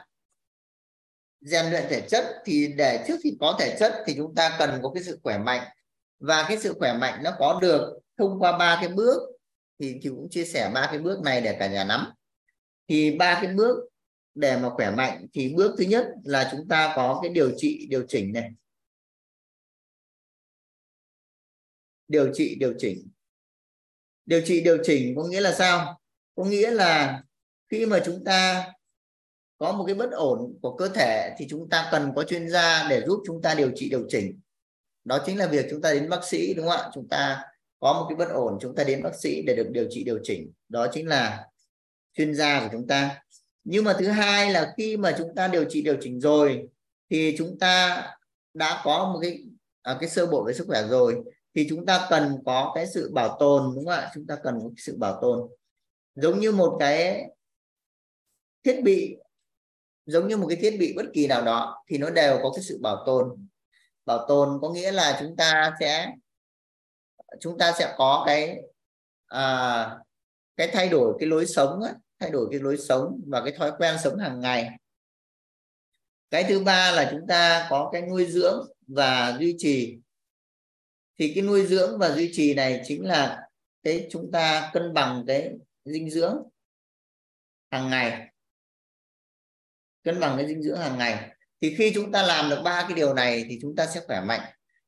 rèn 1.41 1.71
luyện 1.71 1.85
thể 1.91 2.09
chất 2.09 2.25
thì 2.45 2.75
để 2.77 3.05
trước 3.09 3.17
khi 3.23 3.37
có 3.41 3.57
thể 3.61 3.77
chất 3.79 3.95
thì 4.07 4.15
chúng 4.17 4.35
ta 4.35 4.57
cần 4.59 4.81
có 4.83 4.91
cái 4.95 5.03
sự 5.03 5.21
khỏe 5.23 5.39
mạnh 5.39 5.67
và 6.21 6.45
cái 6.49 6.59
sự 6.59 6.75
khỏe 6.79 6.93
mạnh 6.93 7.21
nó 7.25 7.31
có 7.39 7.59
được 7.63 7.99
thông 8.19 8.39
qua 8.41 8.59
ba 8.59 8.79
cái 8.81 8.89
bước 8.89 9.21
thì 9.79 9.99
chị 10.03 10.09
cũng 10.09 10.31
chia 10.31 10.45
sẻ 10.45 10.71
ba 10.75 10.89
cái 10.91 10.99
bước 10.99 11.21
này 11.25 11.41
để 11.41 11.57
cả 11.59 11.69
nhà 11.69 11.85
nắm. 11.85 12.13
Thì 12.89 13.17
ba 13.17 13.39
cái 13.43 13.55
bước 13.55 13.77
để 14.35 14.57
mà 14.57 14.71
khỏe 14.71 14.91
mạnh 14.91 15.27
thì 15.33 15.55
bước 15.55 15.75
thứ 15.79 15.85
nhất 15.85 16.07
là 16.25 16.49
chúng 16.53 16.69
ta 16.69 16.93
có 16.97 17.19
cái 17.23 17.31
điều 17.31 17.51
trị, 17.57 17.87
điều 17.91 18.05
chỉnh 18.09 18.33
này. 18.33 18.51
Điều 22.09 22.35
trị, 22.35 22.57
điều 22.61 22.75
chỉnh. 22.79 23.11
Điều 24.27 24.41
trị, 24.45 24.61
điều 24.61 24.79
chỉnh 24.85 25.15
có 25.17 25.25
nghĩa 25.25 25.41
là 25.41 25.53
sao? 25.53 26.01
Có 26.35 26.45
nghĩa 26.45 26.71
là 26.71 27.23
khi 27.69 27.87
mà 27.87 28.03
chúng 28.05 28.25
ta 28.25 28.73
có 29.59 29.73
một 29.73 29.85
cái 29.87 29.95
bất 29.95 30.11
ổn 30.13 30.59
của 30.63 30.77
cơ 30.77 30.89
thể 30.89 31.35
thì 31.39 31.47
chúng 31.49 31.69
ta 31.69 31.89
cần 31.93 32.13
có 32.17 32.25
chuyên 32.25 32.49
gia 32.49 32.89
để 32.89 33.03
giúp 33.07 33.23
chúng 33.27 33.43
ta 33.43 33.55
điều 33.55 33.71
trị, 33.75 33.91
điều 33.91 34.07
chỉnh 34.09 34.41
đó 35.05 35.19
chính 35.27 35.39
là 35.39 35.47
việc 35.47 35.67
chúng 35.71 35.81
ta 35.81 35.93
đến 35.93 36.09
bác 36.09 36.25
sĩ 36.25 36.55
đúng 36.55 36.69
không 36.69 36.77
ạ? 36.77 36.91
Chúng 36.95 37.09
ta 37.09 37.43
có 37.81 37.93
một 37.93 38.07
cái 38.09 38.17
bất 38.17 38.35
ổn 38.35 38.59
chúng 38.61 38.75
ta 38.75 38.85
đến 38.85 39.03
bác 39.03 39.15
sĩ 39.15 39.43
để 39.43 39.57
được 39.57 39.71
điều 39.71 39.87
trị 39.91 40.05
điều 40.05 40.19
chỉnh. 40.23 40.53
Đó 40.69 40.87
chính 40.93 41.09
là 41.09 41.47
chuyên 42.15 42.35
gia 42.35 42.61
của 42.61 42.69
chúng 42.73 42.87
ta. 42.87 43.23
Nhưng 43.65 43.85
mà 43.85 43.97
thứ 43.99 44.09
hai 44.09 44.53
là 44.53 44.75
khi 44.77 44.97
mà 44.97 45.15
chúng 45.19 45.35
ta 45.35 45.49
điều 45.49 45.65
trị 45.65 45.83
điều 45.83 45.97
chỉnh 46.01 46.21
rồi 46.21 46.69
thì 47.11 47.35
chúng 47.39 47.59
ta 47.59 48.03
đã 48.55 48.81
có 48.85 49.11
một 49.13 49.19
cái 49.23 49.43
à, 49.83 49.97
cái 50.01 50.09
sơ 50.09 50.27
bộ 50.27 50.45
về 50.45 50.53
sức 50.53 50.67
khỏe 50.67 50.83
rồi 50.89 51.23
thì 51.55 51.67
chúng 51.69 51.87
ta 51.87 52.07
cần 52.11 52.37
có 52.45 52.73
cái 52.75 52.87
sự 52.87 53.11
bảo 53.15 53.37
tồn 53.41 53.73
đúng 53.75 53.85
không 53.85 53.95
ạ? 53.95 54.11
Chúng 54.15 54.27
ta 54.27 54.37
cần 54.43 54.59
một 54.59 54.71
sự 54.77 54.97
bảo 54.99 55.19
tồn. 55.23 55.49
Giống 56.15 56.41
như 56.41 56.53
một 56.53 56.77
cái 56.81 57.25
thiết 58.65 58.81
bị 58.83 59.17
giống 60.07 60.29
như 60.29 60.37
một 60.37 60.47
cái 60.49 60.57
thiết 60.57 60.77
bị 60.81 60.93
bất 60.97 61.05
kỳ 61.15 61.27
nào 61.27 61.43
đó 61.43 61.83
thì 61.89 61.99
nó 61.99 62.11
đều 62.11 62.39
có 62.43 62.53
cái 62.55 62.63
sự 62.63 62.79
bảo 62.83 63.03
tồn 63.07 63.49
bảo 64.11 64.25
tồn 64.29 64.59
có 64.63 64.71
nghĩa 64.71 64.93
là 64.93 65.17
chúng 65.21 65.37
ta 65.37 65.77
sẽ 65.81 66.13
chúng 67.41 67.59
ta 67.59 67.73
sẽ 67.79 67.95
có 67.97 68.23
cái 68.27 68.59
à, 69.27 69.99
cái 70.57 70.71
thay 70.73 70.89
đổi 70.89 71.17
cái 71.21 71.29
lối 71.29 71.47
sống 71.47 71.81
thay 72.19 72.31
đổi 72.31 72.49
cái 72.51 72.61
lối 72.61 72.77
sống 72.77 73.21
và 73.27 73.43
cái 73.45 73.53
thói 73.59 73.73
quen 73.79 73.97
sống 74.05 74.19
hàng 74.19 74.41
ngày. 74.41 74.71
Cái 76.31 76.45
thứ 76.49 76.61
ba 76.65 76.93
là 76.93 77.09
chúng 77.11 77.27
ta 77.29 77.67
có 77.71 77.91
cái 77.93 78.03
nuôi 78.03 78.27
dưỡng 78.27 78.69
và 78.87 79.37
duy 79.41 79.55
trì. 79.59 79.99
Thì 81.19 81.33
cái 81.35 81.45
nuôi 81.45 81.67
dưỡng 81.67 81.99
và 81.99 82.11
duy 82.11 82.31
trì 82.33 82.55
này 82.55 82.83
chính 82.85 83.07
là 83.07 83.49
cái 83.83 84.09
chúng 84.11 84.31
ta 84.33 84.71
cân 84.73 84.95
bằng 84.95 85.25
cái 85.27 85.51
dinh 85.85 86.11
dưỡng 86.11 86.43
hàng 87.71 87.91
ngày. 87.91 88.33
Cân 90.03 90.21
bằng 90.21 90.37
cái 90.37 90.49
dinh 90.49 90.63
dưỡng 90.63 90.79
hàng 90.79 90.99
ngày 90.99 91.37
thì 91.61 91.75
khi 91.79 91.93
chúng 91.95 92.13
ta 92.13 92.23
làm 92.23 92.51
được 92.51 92.61
ba 92.65 92.83
cái 92.83 92.93
điều 92.95 93.15
này 93.15 93.45
thì 93.49 93.59
chúng 93.63 93.77
ta 93.77 93.87
sẽ 93.87 94.01
khỏe 94.07 94.21
mạnh. 94.21 94.41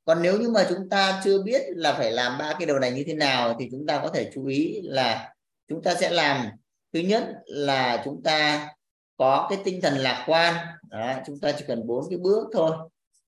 Còn 0.05 0.23
nếu 0.23 0.41
như 0.41 0.49
mà 0.49 0.67
chúng 0.69 0.89
ta 0.89 1.21
chưa 1.25 1.43
biết 1.43 1.63
là 1.69 1.93
phải 1.93 2.13
làm 2.13 2.39
ba 2.39 2.53
cái 2.59 2.67
điều 2.67 2.79
này 2.79 2.93
như 2.93 3.05
thế 3.07 3.15
nào 3.15 3.57
thì 3.61 3.69
chúng 3.71 3.87
ta 3.87 4.01
có 4.03 4.09
thể 4.09 4.31
chú 4.35 4.47
ý 4.47 4.81
là 4.83 5.35
chúng 5.69 5.83
ta 5.83 5.95
sẽ 5.95 6.11
làm. 6.11 6.47
Thứ 6.93 7.01
nhất 7.01 7.29
là 7.47 8.03
chúng 8.05 8.23
ta 8.23 8.69
có 9.17 9.47
cái 9.51 9.59
tinh 9.65 9.81
thần 9.83 9.97
lạc 9.97 10.25
quan. 10.27 10.67
Đó, 10.89 11.15
chúng 11.27 11.41
ta 11.41 11.53
chỉ 11.59 11.65
cần 11.69 11.87
bốn 11.87 12.05
cái 12.11 12.19
bước 12.19 12.49
thôi. 12.53 12.77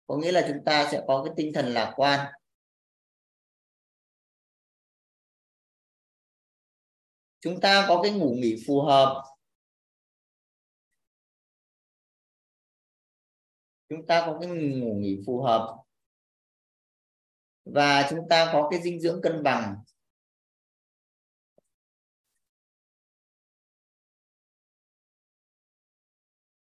Có 0.07 0.17
nghĩa 0.17 0.33
là 0.33 0.45
chúng 0.49 0.65
ta 0.65 0.89
sẽ 0.93 1.03
có 1.07 1.25
cái 1.25 1.35
tinh 1.37 1.53
thần 1.55 1.75
lạc 1.75 1.93
quan. 1.97 2.21
Chúng 7.41 7.61
ta 7.61 7.85
có 7.89 8.03
cái 8.03 8.13
ngủ 8.13 8.35
nghỉ 8.39 8.65
phù 8.67 8.81
hợp. 8.81 9.23
Chúng 13.89 14.07
ta 14.07 14.23
có 14.27 14.39
cái 14.41 14.51
ngủ 14.51 14.95
nghỉ 15.01 15.23
phù 15.27 15.43
hợp. 15.43 15.77
Và 17.65 18.07
chúng 18.11 18.21
ta 18.31 18.51
có 18.53 18.69
cái 18.71 18.83
dinh 18.83 19.01
dưỡng 19.01 19.21
cân 19.23 19.43
bằng. 19.43 19.77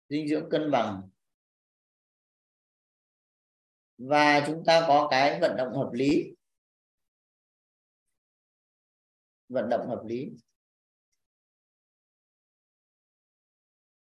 Dinh 0.09 0.27
dưỡng 0.27 0.49
cân 0.51 0.71
bằng. 0.71 1.09
Và 3.97 4.43
chúng 4.47 4.63
ta 4.65 4.85
có 4.87 5.07
cái 5.11 5.39
vận 5.39 5.55
động 5.57 5.73
hợp 5.73 5.89
lý. 5.93 6.35
Vận 9.49 9.69
động 9.69 9.87
hợp 9.89 10.01
lý. 10.05 10.31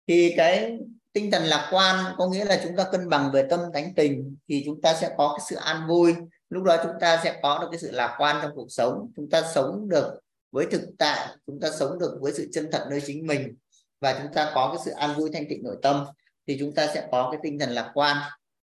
Thì 0.06 0.35
cái 0.37 0.78
tinh 1.12 1.31
thần 1.31 1.44
lạc 1.44 1.68
quan 1.73 2.14
có 2.18 2.29
nghĩa 2.29 2.44
là 2.44 2.61
chúng 2.64 2.77
ta 2.77 2.85
cân 2.93 3.09
bằng 3.09 3.30
về 3.32 3.47
tâm 3.51 3.61
tánh 3.74 3.95
tình 3.95 4.37
thì 4.49 4.62
chúng 4.66 4.80
ta 4.80 4.95
sẽ 4.95 5.14
có 5.16 5.34
cái 5.39 5.47
sự 5.51 5.57
an 5.57 5.87
vui. 5.89 6.14
Lúc 6.51 6.62
đó 6.62 6.76
chúng 6.82 6.93
ta 7.01 7.20
sẽ 7.24 7.39
có 7.43 7.59
được 7.59 7.68
cái 7.70 7.80
sự 7.80 7.91
lạc 7.91 8.16
quan 8.18 8.39
trong 8.43 8.51
cuộc 8.55 8.66
sống. 8.68 9.12
Chúng 9.16 9.30
ta 9.30 9.43
sống 9.55 9.89
được 9.89 10.20
với 10.51 10.66
thực 10.70 10.82
tại, 10.99 11.28
chúng 11.47 11.61
ta 11.61 11.70
sống 11.78 11.99
được 11.99 12.18
với 12.20 12.32
sự 12.32 12.49
chân 12.53 12.68
thật 12.72 12.87
nơi 12.91 13.03
chính 13.07 13.26
mình 13.26 13.55
và 14.01 14.20
chúng 14.22 14.32
ta 14.32 14.53
có 14.55 14.68
cái 14.74 14.82
sự 14.84 14.91
an 14.91 15.14
vui 15.16 15.30
thanh 15.32 15.49
tịnh 15.49 15.62
nội 15.62 15.76
tâm 15.82 16.07
thì 16.47 16.57
chúng 16.59 16.74
ta 16.74 16.87
sẽ 16.95 17.09
có 17.12 17.28
cái 17.32 17.41
tinh 17.43 17.59
thần 17.59 17.70
lạc 17.70 17.91
quan. 17.95 18.16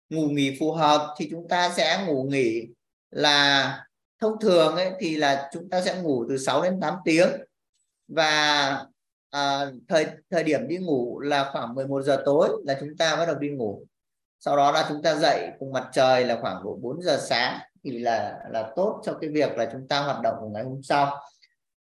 Ngủ 0.09 0.27
nghỉ 0.27 0.57
phù 0.59 0.71
hợp 0.71 1.15
thì 1.17 1.27
chúng 1.31 1.47
ta 1.47 1.69
sẽ 1.69 2.05
ngủ 2.07 2.23
nghỉ 2.23 2.67
là 3.11 3.85
thông 4.21 4.39
thường 4.41 4.75
ấy 4.75 4.91
thì 4.99 5.15
là 5.15 5.49
chúng 5.53 5.69
ta 5.69 5.81
sẽ 5.81 6.01
ngủ 6.01 6.25
từ 6.29 6.37
6 6.37 6.63
đến 6.63 6.79
8 6.81 6.95
tiếng 7.05 7.29
và 8.07 8.85
à, 9.33 9.65
thời 9.87 10.07
thời 10.31 10.43
điểm 10.43 10.67
đi 10.67 10.77
ngủ 10.77 11.19
là 11.19 11.49
khoảng 11.53 11.75
11 11.75 12.01
giờ 12.01 12.21
tối 12.25 12.49
là 12.65 12.77
chúng 12.79 12.97
ta 12.97 13.15
bắt 13.15 13.25
đầu 13.25 13.35
đi 13.35 13.49
ngủ. 13.49 13.85
Sau 14.39 14.57
đó 14.57 14.71
là 14.71 14.85
chúng 14.89 15.01
ta 15.01 15.15
dậy 15.15 15.49
cùng 15.59 15.73
mặt 15.73 15.89
trời 15.93 16.25
là 16.25 16.37
khoảng 16.41 16.63
độ 16.63 16.77
4 16.81 17.01
giờ 17.01 17.19
sáng 17.21 17.59
thì 17.83 17.99
là 17.99 18.39
là 18.51 18.71
tốt 18.75 19.01
cho 19.05 19.17
cái 19.21 19.29
việc 19.29 19.57
là 19.57 19.69
chúng 19.71 19.87
ta 19.87 19.99
hoạt 19.99 20.21
động 20.21 20.35
của 20.39 20.49
ngày 20.49 20.63
hôm 20.63 20.83
sau. 20.83 21.19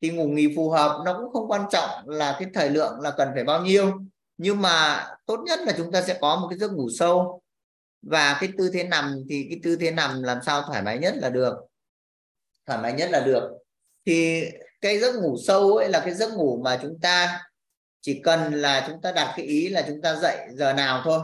Thì 0.02 0.10
ngủ 0.10 0.28
nghỉ 0.28 0.54
phù 0.56 0.70
hợp 0.70 1.02
nó 1.06 1.14
cũng 1.14 1.34
không 1.34 1.48
quan 1.48 1.62
trọng 1.72 1.90
là 2.10 2.36
cái 2.40 2.50
thời 2.54 2.70
lượng 2.70 3.00
là 3.00 3.12
cần 3.12 3.30
phải 3.34 3.44
bao 3.44 3.62
nhiêu 3.62 3.94
nhưng 4.38 4.62
mà 4.62 5.06
tốt 5.26 5.40
nhất 5.46 5.60
là 5.66 5.74
chúng 5.78 5.92
ta 5.92 6.02
sẽ 6.02 6.18
có 6.22 6.36
một 6.36 6.48
cái 6.50 6.60
giấc 6.60 6.72
ngủ 6.72 6.90
sâu. 6.90 7.42
Và 8.02 8.38
cái 8.40 8.50
tư 8.58 8.70
thế 8.74 8.84
nằm 8.84 9.24
thì 9.30 9.48
cái 9.50 9.60
tư 9.64 9.76
thế 9.76 9.92
nằm 9.92 10.24
làm 10.24 10.40
sao 10.46 10.62
thoải 10.62 10.82
mái 10.82 10.98
nhất 10.98 11.14
là 11.18 11.30
được. 11.30 11.54
Thoải 12.66 12.80
mái 12.82 12.94
nhất 12.94 13.10
là 13.12 13.20
được. 13.20 13.58
Thì 14.06 14.46
cái 14.82 15.00
giấc 15.00 15.16
ngủ 15.16 15.38
sâu 15.48 15.76
ấy 15.76 15.90
là 15.90 16.00
cái 16.00 16.14
giấc 16.14 16.34
ngủ 16.34 16.62
mà 16.64 16.80
chúng 16.82 17.00
ta 17.00 17.44
chỉ 18.02 18.22
cần 18.24 18.54
là 18.54 18.86
chúng 18.88 19.02
ta 19.02 19.12
đặt 19.12 19.34
cái 19.38 19.46
ý 19.46 19.70
là 19.70 19.84
chúng 19.88 20.02
ta 20.02 20.16
dậy 20.16 20.38
giờ 20.54 20.74
nào 20.74 21.02
thôi 21.04 21.20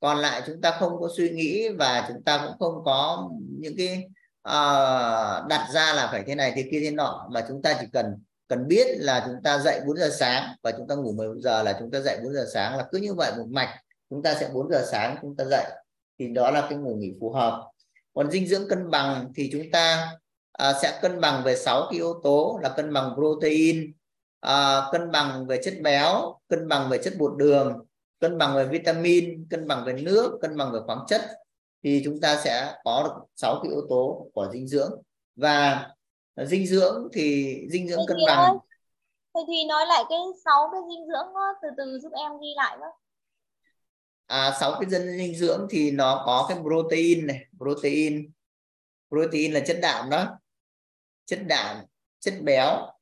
còn 0.00 0.18
lại 0.18 0.42
chúng 0.46 0.60
ta 0.60 0.70
không 0.70 1.00
có 1.00 1.08
suy 1.16 1.30
nghĩ 1.30 1.68
và 1.68 2.04
chúng 2.08 2.22
ta 2.24 2.46
cũng 2.46 2.58
không 2.58 2.84
có 2.84 3.30
những 3.60 3.74
cái 3.76 4.04
uh, 4.48 5.48
đặt 5.48 5.68
ra 5.72 5.92
là 5.92 6.08
phải 6.12 6.22
thế 6.26 6.34
này 6.34 6.52
thế 6.56 6.68
kia 6.70 6.80
thế 6.80 6.90
nọ 6.90 7.28
mà 7.32 7.44
chúng 7.48 7.62
ta 7.62 7.76
chỉ 7.80 7.86
cần 7.92 8.06
cần 8.48 8.68
biết 8.68 8.86
là 8.98 9.22
chúng 9.26 9.42
ta 9.42 9.58
dậy 9.58 9.80
4 9.86 9.96
giờ 9.96 10.10
sáng 10.18 10.54
và 10.62 10.72
chúng 10.72 10.88
ta 10.88 10.94
ngủ 10.94 11.12
11 11.12 11.34
giờ 11.40 11.62
là 11.62 11.76
chúng 11.78 11.90
ta 11.90 12.00
dậy 12.00 12.18
4 12.24 12.32
giờ 12.32 12.46
sáng 12.54 12.76
là 12.76 12.86
cứ 12.92 12.98
như 12.98 13.14
vậy 13.14 13.32
một 13.38 13.46
mạch 13.48 13.80
chúng 14.10 14.22
ta 14.22 14.34
sẽ 14.34 14.48
4 14.52 14.70
giờ 14.70 14.86
sáng 14.90 15.16
chúng 15.22 15.36
ta 15.36 15.44
dậy 15.44 15.64
thì 16.18 16.28
đó 16.28 16.50
là 16.50 16.66
cái 16.70 16.78
ngủ 16.78 16.94
nghỉ 16.94 17.12
phù 17.20 17.32
hợp 17.32 17.70
còn 18.14 18.30
dinh 18.30 18.46
dưỡng 18.46 18.68
cân 18.68 18.90
bằng 18.90 19.32
thì 19.36 19.48
chúng 19.52 19.70
ta 19.72 20.12
uh, 20.62 20.76
sẽ 20.82 20.98
cân 21.02 21.20
bằng 21.20 21.42
về 21.44 21.56
6 21.56 21.86
cái 21.90 21.98
yếu 21.98 22.20
tố 22.22 22.58
là 22.62 22.68
cân 22.68 22.92
bằng 22.92 23.14
protein 23.14 23.92
uh, 24.46 24.92
cân 24.92 25.10
bằng 25.10 25.46
về 25.46 25.60
chất 25.64 25.74
béo 25.82 26.40
cân 26.48 26.68
bằng 26.68 26.88
về 26.90 26.98
chất 27.04 27.14
bột 27.18 27.32
đường 27.36 27.86
cân 28.18 28.38
bằng 28.38 28.56
về 28.56 28.64
vitamin 28.64 29.46
cân 29.50 29.68
bằng 29.68 29.84
về 29.84 29.92
nước 29.92 30.38
cân 30.42 30.56
bằng 30.56 30.72
về 30.72 30.78
khoáng 30.86 31.04
chất. 31.08 31.20
Thì 31.82 32.02
chúng 32.04 32.20
ta 32.20 32.40
sẽ 32.44 32.74
có 32.84 33.02
được 33.04 33.26
6 33.36 33.60
cái 33.62 33.72
yếu 33.72 33.86
tố 33.88 34.30
của 34.34 34.48
dinh 34.52 34.68
dưỡng. 34.68 35.02
Và 35.36 35.88
dinh 36.36 36.66
dưỡng 36.66 37.08
thì 37.12 37.56
dinh 37.70 37.88
dưỡng 37.88 38.00
cân 38.08 38.16
bằng. 38.26 38.38
ơi, 38.38 38.58
thầy 39.34 39.42
Thùy 39.46 39.56
nói 39.68 39.86
lại 39.86 40.04
cái 40.08 40.18
sáu 40.44 40.68
cái 40.72 40.80
dinh 40.88 41.06
dưỡng 41.06 41.34
đó, 41.34 41.54
từ 41.62 41.68
từ 41.76 41.98
giúp 42.02 42.12
em 42.12 42.32
ghi 42.40 42.48
lại 42.56 42.76
với. 42.80 42.90
À 44.26 44.56
sáu 44.60 44.76
cái 44.80 44.90
dân 44.90 45.16
dinh 45.16 45.34
dưỡng 45.34 45.66
thì 45.70 45.90
nó 45.90 46.22
có 46.26 46.46
cái 46.48 46.58
protein 46.62 47.26
này 47.26 47.40
protein. 47.58 48.30
Protein 49.10 49.52
là 49.52 49.60
chất 49.60 49.78
đạm 49.82 50.10
đó 50.10 50.38
chất 51.26 51.38
đạm 51.46 51.84
chất 52.20 52.34
béo 52.42 52.92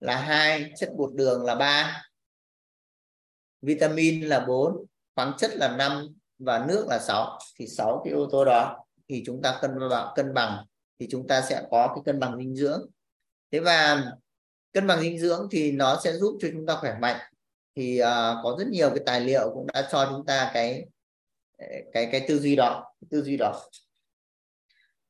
là 0.00 0.16
hai 0.16 0.72
chất 0.76 0.90
bột 0.96 1.14
đường 1.14 1.44
là 1.44 1.54
ba. 1.54 2.02
Vitamin 3.62 4.26
là 4.26 4.44
4 4.46 4.84
khoáng 5.14 5.32
chất 5.38 5.50
là 5.54 5.76
5 5.76 6.06
và 6.38 6.64
nước 6.68 6.86
là 6.88 6.98
6 6.98 7.38
thì 7.56 7.66
6 7.66 8.00
cái 8.04 8.14
yếu 8.14 8.28
tố 8.30 8.44
đó 8.44 8.84
thì 9.08 9.22
chúng 9.26 9.42
ta 9.42 9.58
cân 9.62 9.70
bằng 9.90 10.12
cân 10.16 10.34
bằng 10.34 10.66
thì 10.98 11.06
chúng 11.10 11.26
ta 11.26 11.42
sẽ 11.42 11.62
có 11.70 11.92
cái 11.94 12.02
cân 12.04 12.20
bằng 12.20 12.36
dinh 12.38 12.56
dưỡng. 12.56 12.86
Thế 13.50 13.60
và 13.60 14.04
cân 14.72 14.86
bằng 14.86 15.00
dinh 15.00 15.18
dưỡng 15.18 15.48
thì 15.50 15.72
nó 15.72 16.00
sẽ 16.04 16.12
giúp 16.12 16.38
cho 16.40 16.48
chúng 16.52 16.66
ta 16.66 16.76
khỏe 16.76 16.96
mạnh. 17.00 17.20
Thì 17.76 18.02
uh, 18.02 18.06
có 18.42 18.56
rất 18.58 18.68
nhiều 18.68 18.90
cái 18.90 19.02
tài 19.06 19.20
liệu 19.20 19.50
cũng 19.54 19.66
đã 19.66 19.88
cho 19.92 20.06
chúng 20.10 20.26
ta 20.26 20.50
cái 20.54 20.86
cái 21.92 22.08
cái 22.12 22.24
tư 22.28 22.38
duy 22.38 22.56
đó 22.56 22.94
tư 23.10 23.22
duy 23.22 23.36
đó 23.36 23.62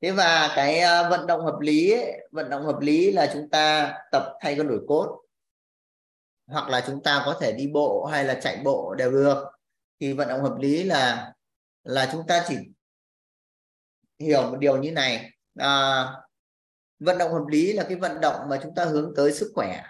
thế 0.02 0.10
và 0.10 0.52
cái 0.56 0.80
ờ, 0.80 1.10
vận 1.10 1.26
động 1.26 1.44
hợp 1.44 1.58
lý 1.60 1.92
ấy, 1.92 2.28
vận 2.32 2.50
động 2.50 2.64
hợp 2.64 2.80
lý 2.80 3.12
là 3.12 3.30
chúng 3.32 3.50
ta 3.50 3.94
tập 4.12 4.22
thay 4.40 4.54
con 4.58 4.68
đổi 4.68 4.80
cốt. 4.88 5.20
Hoặc 6.46 6.68
là 6.68 6.84
chúng 6.86 7.02
ta 7.02 7.22
có 7.26 7.38
thể 7.40 7.52
đi 7.52 7.66
bộ 7.66 8.04
hay 8.04 8.24
là 8.24 8.34
chạy 8.42 8.60
bộ 8.64 8.94
đều 8.94 9.10
được. 9.10 9.44
Thì 10.00 10.12
vận 10.12 10.28
động 10.28 10.42
hợp 10.42 10.56
lý 10.58 10.82
là 10.82 11.32
là 11.84 12.08
chúng 12.12 12.26
ta 12.26 12.44
chỉ 12.48 12.56
hiểu 14.18 14.42
một 14.42 14.56
điều 14.58 14.76
như 14.76 14.92
này. 14.92 15.30
À, 15.58 16.04
vận 16.98 17.18
động 17.18 17.32
hợp 17.32 17.46
lý 17.48 17.72
là 17.72 17.82
cái 17.82 17.96
vận 17.96 18.20
động 18.20 18.48
mà 18.48 18.60
chúng 18.62 18.74
ta 18.74 18.84
hướng 18.84 19.12
tới 19.16 19.32
sức 19.32 19.52
khỏe. 19.54 19.82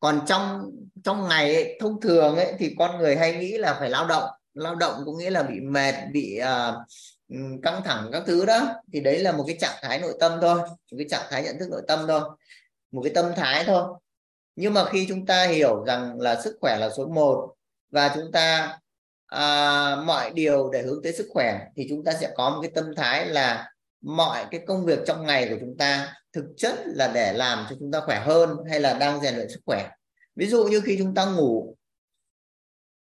Còn 0.00 0.20
trong 0.26 0.70
trong 1.04 1.28
ngày 1.28 1.54
ấy, 1.54 1.78
thông 1.80 2.00
thường 2.00 2.36
ấy 2.36 2.54
thì 2.58 2.74
con 2.78 2.98
người 2.98 3.16
hay 3.16 3.36
nghĩ 3.36 3.58
là 3.58 3.74
phải 3.74 3.90
lao 3.90 4.06
động. 4.06 4.30
Lao 4.54 4.74
động 4.74 5.02
có 5.06 5.12
nghĩa 5.12 5.30
là 5.30 5.42
bị 5.42 5.60
mệt 5.60 5.94
bị 6.12 6.40
uh, 6.42 6.74
Ừ, 7.28 7.36
căng 7.62 7.82
thẳng 7.84 8.10
các 8.12 8.22
thứ 8.26 8.44
đó. 8.44 8.74
Thì 8.92 9.00
đấy 9.00 9.18
là 9.18 9.32
một 9.32 9.44
cái 9.46 9.56
trạng 9.60 9.76
thái 9.82 9.98
nội 9.98 10.14
tâm 10.20 10.38
thôi. 10.40 10.58
Một 10.68 10.96
cái 10.98 11.06
trạng 11.10 11.26
thái 11.30 11.42
nhận 11.42 11.58
thức 11.58 11.68
nội 11.70 11.82
tâm 11.88 12.04
thôi. 12.08 12.20
Một 12.90 13.02
cái 13.04 13.12
tâm 13.14 13.32
thái 13.36 13.64
thôi. 13.64 13.82
Nhưng 14.56 14.74
mà 14.74 14.84
khi 14.84 15.06
chúng 15.08 15.26
ta 15.26 15.46
hiểu 15.46 15.84
rằng 15.84 16.20
là 16.20 16.40
sức 16.40 16.56
khỏe 16.60 16.76
là 16.80 16.90
số 16.96 17.06
1 17.06 17.54
và 17.90 18.12
chúng 18.14 18.32
ta 18.32 18.78
à, 19.26 19.96
mọi 19.96 20.30
điều 20.30 20.70
để 20.70 20.82
hướng 20.82 21.02
tới 21.02 21.12
sức 21.12 21.26
khỏe 21.30 21.60
thì 21.76 21.86
chúng 21.88 22.04
ta 22.04 22.12
sẽ 22.12 22.32
có 22.36 22.50
một 22.50 22.58
cái 22.62 22.70
tâm 22.74 22.94
thái 22.96 23.26
là 23.26 23.70
mọi 24.00 24.46
cái 24.50 24.60
công 24.66 24.84
việc 24.84 24.98
trong 25.06 25.26
ngày 25.26 25.48
của 25.48 25.56
chúng 25.60 25.76
ta 25.78 26.14
thực 26.32 26.44
chất 26.56 26.74
là 26.84 27.10
để 27.14 27.32
làm 27.32 27.66
cho 27.70 27.76
chúng 27.78 27.92
ta 27.92 28.00
khỏe 28.00 28.20
hơn 28.20 28.56
hay 28.70 28.80
là 28.80 28.92
đang 28.92 29.20
rèn 29.20 29.34
luyện 29.34 29.48
sức 29.48 29.60
khỏe. 29.66 29.90
Ví 30.36 30.46
dụ 30.46 30.64
như 30.64 30.80
khi 30.80 30.96
chúng 30.98 31.14
ta 31.14 31.24
ngủ 31.24 31.76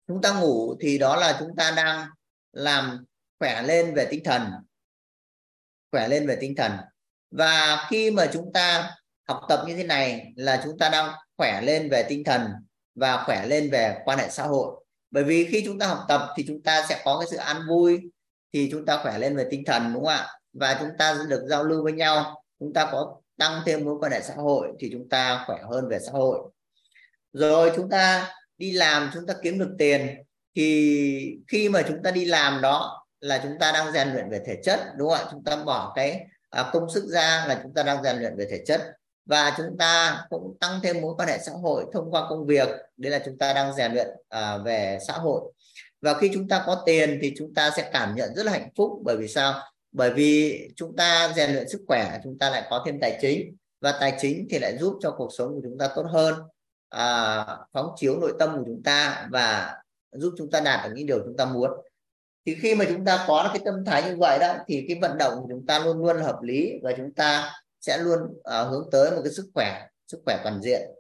chúng 0.08 0.22
ta 0.22 0.40
ngủ 0.40 0.76
thì 0.80 0.98
đó 0.98 1.16
là 1.16 1.36
chúng 1.38 1.56
ta 1.56 1.72
đang 1.76 2.06
làm 2.52 3.04
khỏe 3.38 3.62
lên 3.62 3.94
về 3.94 4.06
tinh 4.10 4.24
thần 4.24 4.42
khỏe 5.92 6.08
lên 6.08 6.26
về 6.26 6.36
tinh 6.40 6.54
thần 6.56 6.72
và 7.30 7.86
khi 7.90 8.10
mà 8.10 8.26
chúng 8.32 8.52
ta 8.52 8.90
học 9.28 9.40
tập 9.48 9.64
như 9.66 9.76
thế 9.76 9.84
này 9.84 10.32
là 10.36 10.60
chúng 10.64 10.78
ta 10.78 10.88
đang 10.88 11.12
khỏe 11.36 11.60
lên 11.62 11.90
về 11.90 12.02
tinh 12.08 12.24
thần 12.24 12.46
và 12.94 13.24
khỏe 13.24 13.46
lên 13.46 13.70
về 13.70 13.98
quan 14.04 14.18
hệ 14.18 14.28
xã 14.30 14.42
hội 14.42 14.84
bởi 15.10 15.24
vì 15.24 15.44
khi 15.44 15.62
chúng 15.66 15.78
ta 15.78 15.86
học 15.86 16.04
tập 16.08 16.28
thì 16.36 16.44
chúng 16.48 16.62
ta 16.62 16.86
sẽ 16.88 17.02
có 17.04 17.18
cái 17.18 17.28
sự 17.30 17.36
an 17.36 17.62
vui 17.68 18.00
thì 18.52 18.68
chúng 18.72 18.86
ta 18.86 18.98
khỏe 19.02 19.18
lên 19.18 19.36
về 19.36 19.46
tinh 19.50 19.62
thần 19.66 19.92
đúng 19.94 20.04
không 20.04 20.14
ạ 20.14 20.28
và 20.52 20.76
chúng 20.80 20.90
ta 20.98 21.18
được 21.28 21.46
giao 21.48 21.64
lưu 21.64 21.82
với 21.82 21.92
nhau 21.92 22.42
chúng 22.60 22.72
ta 22.72 22.88
có 22.92 23.20
tăng 23.38 23.62
thêm 23.66 23.84
mối 23.84 23.94
quan 24.00 24.12
hệ 24.12 24.20
xã 24.22 24.34
hội 24.34 24.72
thì 24.80 24.88
chúng 24.92 25.08
ta 25.08 25.44
khỏe 25.46 25.58
hơn 25.70 25.88
về 25.88 25.98
xã 26.06 26.12
hội 26.12 26.38
rồi 27.32 27.72
chúng 27.76 27.90
ta 27.90 28.32
đi 28.58 28.72
làm 28.72 29.10
chúng 29.14 29.26
ta 29.26 29.34
kiếm 29.42 29.58
được 29.58 29.74
tiền 29.78 30.22
thì 30.56 31.36
khi 31.48 31.68
mà 31.68 31.82
chúng 31.88 32.02
ta 32.02 32.10
đi 32.10 32.24
làm 32.24 32.60
đó 32.60 33.03
là 33.24 33.40
chúng 33.42 33.58
ta 33.60 33.72
đang 33.72 33.92
rèn 33.92 34.12
luyện 34.12 34.30
về 34.30 34.40
thể 34.46 34.56
chất 34.64 34.80
đúng 34.96 35.08
không 35.08 35.18
ạ 35.18 35.28
chúng 35.30 35.44
ta 35.44 35.56
bỏ 35.56 35.92
cái 35.96 36.26
à, 36.50 36.70
công 36.72 36.90
sức 36.90 37.04
ra 37.04 37.44
là 37.48 37.60
chúng 37.62 37.74
ta 37.74 37.82
đang 37.82 38.02
rèn 38.02 38.18
luyện 38.18 38.36
về 38.36 38.46
thể 38.50 38.62
chất 38.66 38.80
và 39.26 39.54
chúng 39.56 39.78
ta 39.78 40.22
cũng 40.30 40.56
tăng 40.60 40.80
thêm 40.82 41.00
mối 41.00 41.14
quan 41.18 41.28
hệ 41.28 41.38
xã 41.38 41.52
hội 41.52 41.84
thông 41.92 42.10
qua 42.10 42.26
công 42.28 42.46
việc 42.46 42.68
đây 42.96 43.12
là 43.12 43.22
chúng 43.24 43.38
ta 43.38 43.52
đang 43.52 43.74
rèn 43.74 43.92
luyện 43.92 44.08
à, 44.28 44.58
về 44.58 44.98
xã 45.06 45.12
hội 45.12 45.52
và 46.00 46.14
khi 46.14 46.30
chúng 46.34 46.48
ta 46.48 46.62
có 46.66 46.82
tiền 46.86 47.18
thì 47.22 47.32
chúng 47.36 47.54
ta 47.54 47.70
sẽ 47.76 47.90
cảm 47.92 48.14
nhận 48.14 48.34
rất 48.34 48.46
là 48.46 48.52
hạnh 48.52 48.68
phúc 48.76 48.90
bởi 49.04 49.16
vì 49.16 49.28
sao 49.28 49.54
bởi 49.92 50.10
vì 50.10 50.60
chúng 50.76 50.96
ta 50.96 51.32
rèn 51.36 51.52
luyện 51.52 51.68
sức 51.68 51.84
khỏe 51.86 52.18
chúng 52.24 52.38
ta 52.38 52.50
lại 52.50 52.66
có 52.70 52.82
thêm 52.86 53.00
tài 53.00 53.18
chính 53.20 53.56
và 53.80 53.92
tài 54.00 54.16
chính 54.20 54.46
thì 54.50 54.58
lại 54.58 54.78
giúp 54.78 54.98
cho 55.00 55.10
cuộc 55.10 55.30
sống 55.38 55.48
của 55.54 55.60
chúng 55.62 55.78
ta 55.78 55.88
tốt 55.94 56.06
hơn 56.10 56.34
à, 56.88 57.46
phóng 57.72 57.92
chiếu 57.96 58.20
nội 58.20 58.32
tâm 58.38 58.56
của 58.56 58.64
chúng 58.66 58.82
ta 58.84 59.28
và 59.30 59.76
giúp 60.12 60.34
chúng 60.38 60.50
ta 60.50 60.60
đạt 60.60 60.84
được 60.84 60.92
những 60.94 61.06
điều 61.06 61.18
chúng 61.24 61.36
ta 61.36 61.44
muốn 61.44 61.70
thì 62.46 62.54
khi 62.54 62.74
mà 62.74 62.84
chúng 62.88 63.04
ta 63.04 63.24
có 63.28 63.50
cái 63.54 63.62
tâm 63.64 63.84
thái 63.84 64.02
như 64.02 64.16
vậy 64.18 64.38
đó 64.38 64.54
thì 64.66 64.84
cái 64.88 64.98
vận 65.02 65.18
động 65.18 65.34
của 65.40 65.46
chúng 65.50 65.66
ta 65.66 65.78
luôn 65.78 65.98
luôn 65.98 66.16
là 66.16 66.22
hợp 66.22 66.38
lý 66.42 66.72
và 66.82 66.92
chúng 66.96 67.14
ta 67.14 67.52
sẽ 67.80 67.98
luôn 67.98 68.20
uh, 68.22 68.70
hướng 68.70 68.88
tới 68.92 69.10
một 69.10 69.20
cái 69.24 69.32
sức 69.32 69.50
khỏe 69.54 69.86
sức 70.08 70.22
khỏe 70.24 70.40
toàn 70.44 70.62
diện. 70.62 70.90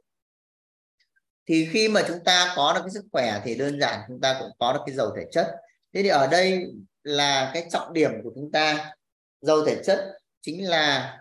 Thì 1.46 1.68
khi 1.72 1.88
mà 1.88 2.02
chúng 2.08 2.24
ta 2.24 2.52
có 2.56 2.72
được 2.74 2.80
cái 2.80 2.90
sức 2.90 3.04
khỏe 3.12 3.40
thì 3.44 3.54
đơn 3.54 3.80
giản 3.80 4.00
chúng 4.08 4.20
ta 4.20 4.36
cũng 4.40 4.50
có 4.58 4.72
được 4.72 4.80
cái 4.86 4.94
dầu 4.94 5.12
thể 5.16 5.26
chất. 5.32 5.56
Thế 5.94 6.02
thì 6.02 6.08
ở 6.08 6.26
đây 6.26 6.66
là 7.02 7.50
cái 7.54 7.66
trọng 7.70 7.92
điểm 7.92 8.10
của 8.22 8.32
chúng 8.34 8.52
ta. 8.52 8.94
Dầu 9.40 9.64
thể 9.64 9.82
chất 9.84 10.18
chính 10.40 10.68
là 10.68 11.18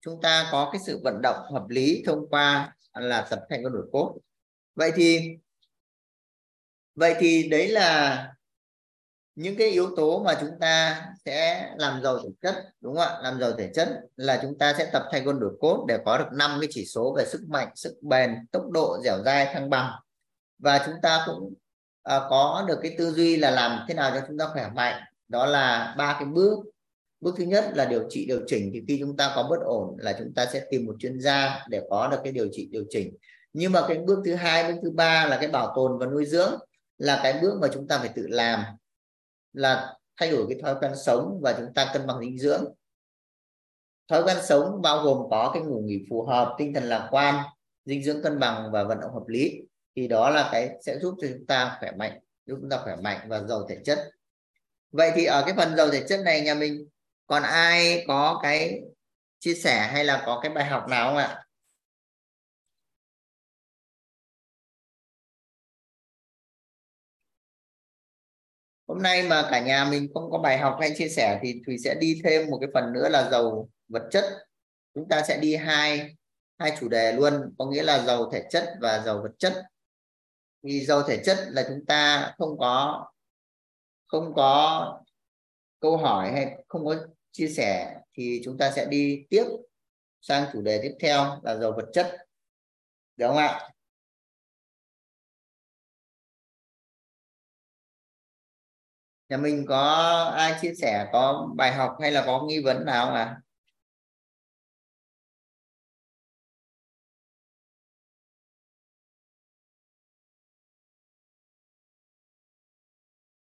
chúng 0.00 0.20
ta 0.22 0.48
có 0.52 0.70
cái 0.72 0.80
sự 0.86 1.00
vận 1.04 1.22
động 1.22 1.36
hợp 1.52 1.68
lý 1.68 2.02
thông 2.06 2.28
qua 2.28 2.76
là 2.94 3.26
tập 3.30 3.40
thành 3.50 3.62
con 3.64 3.72
đổi 3.72 3.86
cốt. 3.92 4.18
Vậy 4.74 4.92
thì 4.96 5.36
vậy 6.94 7.14
thì 7.18 7.48
đấy 7.48 7.68
là 7.68 8.33
những 9.34 9.56
cái 9.56 9.68
yếu 9.68 9.96
tố 9.96 10.22
mà 10.22 10.36
chúng 10.40 10.50
ta 10.60 11.02
sẽ 11.24 11.70
làm 11.76 12.02
giàu 12.02 12.18
thể 12.18 12.28
chất 12.42 12.54
đúng 12.80 12.96
không 12.96 13.04
ạ? 13.04 13.18
Làm 13.22 13.40
giàu 13.40 13.52
thể 13.58 13.70
chất 13.74 13.88
là 14.16 14.38
chúng 14.42 14.58
ta 14.58 14.74
sẽ 14.78 14.90
tập 14.92 15.02
thay 15.12 15.22
quân 15.24 15.40
đổi 15.40 15.52
cốt 15.60 15.84
để 15.88 15.98
có 16.04 16.18
được 16.18 16.28
năm 16.32 16.58
cái 16.60 16.68
chỉ 16.72 16.84
số 16.86 17.14
về 17.16 17.24
sức 17.26 17.40
mạnh 17.48 17.68
sức 17.74 17.96
bền 18.02 18.46
tốc 18.52 18.70
độ 18.70 18.98
dẻo 19.04 19.22
dai 19.24 19.54
thăng 19.54 19.70
bằng. 19.70 19.90
Và 20.58 20.82
chúng 20.86 20.94
ta 21.02 21.22
cũng 21.26 21.54
à, 22.02 22.20
có 22.30 22.64
được 22.68 22.78
cái 22.82 22.94
tư 22.98 23.12
duy 23.12 23.36
là 23.36 23.50
làm 23.50 23.84
thế 23.88 23.94
nào 23.94 24.10
cho 24.14 24.26
chúng 24.28 24.38
ta 24.38 24.46
khỏe 24.52 24.70
mạnh. 24.74 25.02
Đó 25.28 25.46
là 25.46 25.94
ba 25.98 26.16
cái 26.18 26.24
bước. 26.24 26.58
Bước 27.20 27.34
thứ 27.38 27.44
nhất 27.44 27.70
là 27.74 27.84
điều 27.84 28.06
trị 28.10 28.26
điều 28.26 28.40
chỉnh. 28.46 28.70
Thì 28.74 28.82
khi 28.88 28.96
chúng 29.00 29.16
ta 29.16 29.32
có 29.36 29.42
bất 29.42 29.60
ổn 29.64 29.96
là 29.98 30.12
chúng 30.18 30.34
ta 30.34 30.46
sẽ 30.46 30.62
tìm 30.70 30.86
một 30.86 30.94
chuyên 30.98 31.20
gia 31.20 31.66
để 31.68 31.82
có 31.90 32.08
được 32.08 32.18
cái 32.24 32.32
điều 32.32 32.48
trị 32.52 32.68
điều 32.70 32.84
chỉnh. 32.90 33.16
Nhưng 33.52 33.72
mà 33.72 33.84
cái 33.88 33.98
bước 33.98 34.18
thứ 34.24 34.34
hai 34.34 34.72
bước 34.72 34.78
thứ 34.82 34.90
ba 34.90 35.26
là 35.26 35.36
cái 35.36 35.48
bảo 35.48 35.72
tồn 35.76 35.98
và 35.98 36.06
nuôi 36.06 36.26
dưỡng 36.26 36.54
là 36.98 37.20
cái 37.22 37.38
bước 37.42 37.58
mà 37.60 37.68
chúng 37.72 37.88
ta 37.88 37.98
phải 37.98 38.08
tự 38.08 38.26
làm 38.26 38.64
là 39.54 39.94
thay 40.16 40.30
đổi 40.30 40.46
cái 40.48 40.58
thói 40.62 40.74
quen 40.80 40.92
sống 40.96 41.40
và 41.42 41.52
chúng 41.58 41.74
ta 41.74 41.90
cân 41.92 42.06
bằng 42.06 42.20
dinh 42.20 42.38
dưỡng. 42.38 42.64
Thói 44.08 44.22
quen 44.22 44.36
sống 44.42 44.82
bao 44.82 45.02
gồm 45.02 45.18
có 45.30 45.50
cái 45.54 45.62
ngủ 45.62 45.82
nghỉ 45.84 45.98
phù 46.10 46.22
hợp, 46.22 46.54
tinh 46.58 46.74
thần 46.74 46.84
lạc 46.84 47.08
quan, 47.10 47.44
dinh 47.84 48.02
dưỡng 48.02 48.22
cân 48.22 48.38
bằng 48.38 48.70
và 48.72 48.84
vận 48.84 49.00
động 49.00 49.14
hợp 49.14 49.28
lý. 49.28 49.60
Thì 49.96 50.08
đó 50.08 50.30
là 50.30 50.48
cái 50.52 50.70
sẽ 50.86 50.98
giúp 50.98 51.14
cho 51.20 51.28
chúng 51.32 51.46
ta 51.46 51.76
khỏe 51.80 51.92
mạnh, 51.92 52.20
giúp 52.46 52.58
chúng 52.60 52.70
ta 52.70 52.78
khỏe 52.84 52.96
mạnh 52.96 53.26
và 53.28 53.42
giàu 53.42 53.66
thể 53.68 53.78
chất. 53.84 54.10
Vậy 54.92 55.12
thì 55.14 55.24
ở 55.24 55.42
cái 55.46 55.54
phần 55.56 55.76
giàu 55.76 55.90
thể 55.90 56.04
chất 56.08 56.20
này 56.24 56.40
nhà 56.40 56.54
mình, 56.54 56.88
còn 57.26 57.42
ai 57.42 58.04
có 58.08 58.40
cái 58.42 58.80
chia 59.38 59.54
sẻ 59.54 59.88
hay 59.92 60.04
là 60.04 60.22
có 60.26 60.40
cái 60.42 60.52
bài 60.52 60.64
học 60.64 60.88
nào 60.88 61.08
không 61.08 61.16
ạ? 61.16 61.43
Hôm 68.94 69.02
nay 69.02 69.22
mà 69.22 69.48
cả 69.50 69.60
nhà 69.60 69.84
mình 69.84 70.08
không 70.14 70.30
có 70.30 70.38
bài 70.38 70.58
học 70.58 70.76
hay 70.80 70.94
chia 70.96 71.08
sẻ 71.08 71.38
thì 71.42 71.60
thùy 71.66 71.78
sẽ 71.78 71.94
đi 72.00 72.20
thêm 72.24 72.50
một 72.50 72.58
cái 72.60 72.70
phần 72.74 72.92
nữa 72.92 73.08
là 73.08 73.30
giàu 73.30 73.68
vật 73.88 74.02
chất. 74.10 74.24
Chúng 74.94 75.08
ta 75.08 75.22
sẽ 75.22 75.38
đi 75.38 75.56
hai 75.56 76.16
hai 76.58 76.76
chủ 76.80 76.88
đề 76.88 77.12
luôn, 77.12 77.54
có 77.58 77.66
nghĩa 77.66 77.82
là 77.82 78.04
giàu 78.04 78.30
thể 78.30 78.44
chất 78.50 78.74
và 78.80 79.02
giàu 79.06 79.22
vật 79.22 79.32
chất. 79.38 79.64
Vì 80.62 80.84
giàu 80.84 81.02
thể 81.02 81.22
chất 81.24 81.38
là 81.50 81.64
chúng 81.68 81.86
ta 81.86 82.32
không 82.38 82.58
có 82.58 83.06
không 84.06 84.34
có 84.34 85.00
câu 85.80 85.96
hỏi 85.96 86.32
hay 86.32 86.64
không 86.68 86.86
có 86.86 86.96
chia 87.32 87.48
sẻ 87.48 88.00
thì 88.16 88.40
chúng 88.44 88.58
ta 88.58 88.70
sẽ 88.70 88.86
đi 88.86 89.26
tiếp 89.30 89.44
sang 90.20 90.44
chủ 90.52 90.62
đề 90.62 90.80
tiếp 90.82 90.94
theo 91.00 91.40
là 91.42 91.56
giàu 91.56 91.72
vật 91.72 91.86
chất. 91.92 92.16
Được 93.16 93.26
không 93.28 93.36
ạ? 93.36 93.70
Nhà 99.34 99.38
mình 99.42 99.64
có 99.68 99.80
ai 100.36 100.54
chia 100.60 100.72
sẻ, 100.74 101.08
có 101.12 101.48
bài 101.56 101.72
học 101.72 101.96
hay 102.00 102.12
là 102.12 102.22
có 102.26 102.42
nghi 102.48 102.60
vấn 102.64 102.84
nào 102.84 103.14
à 103.14 103.36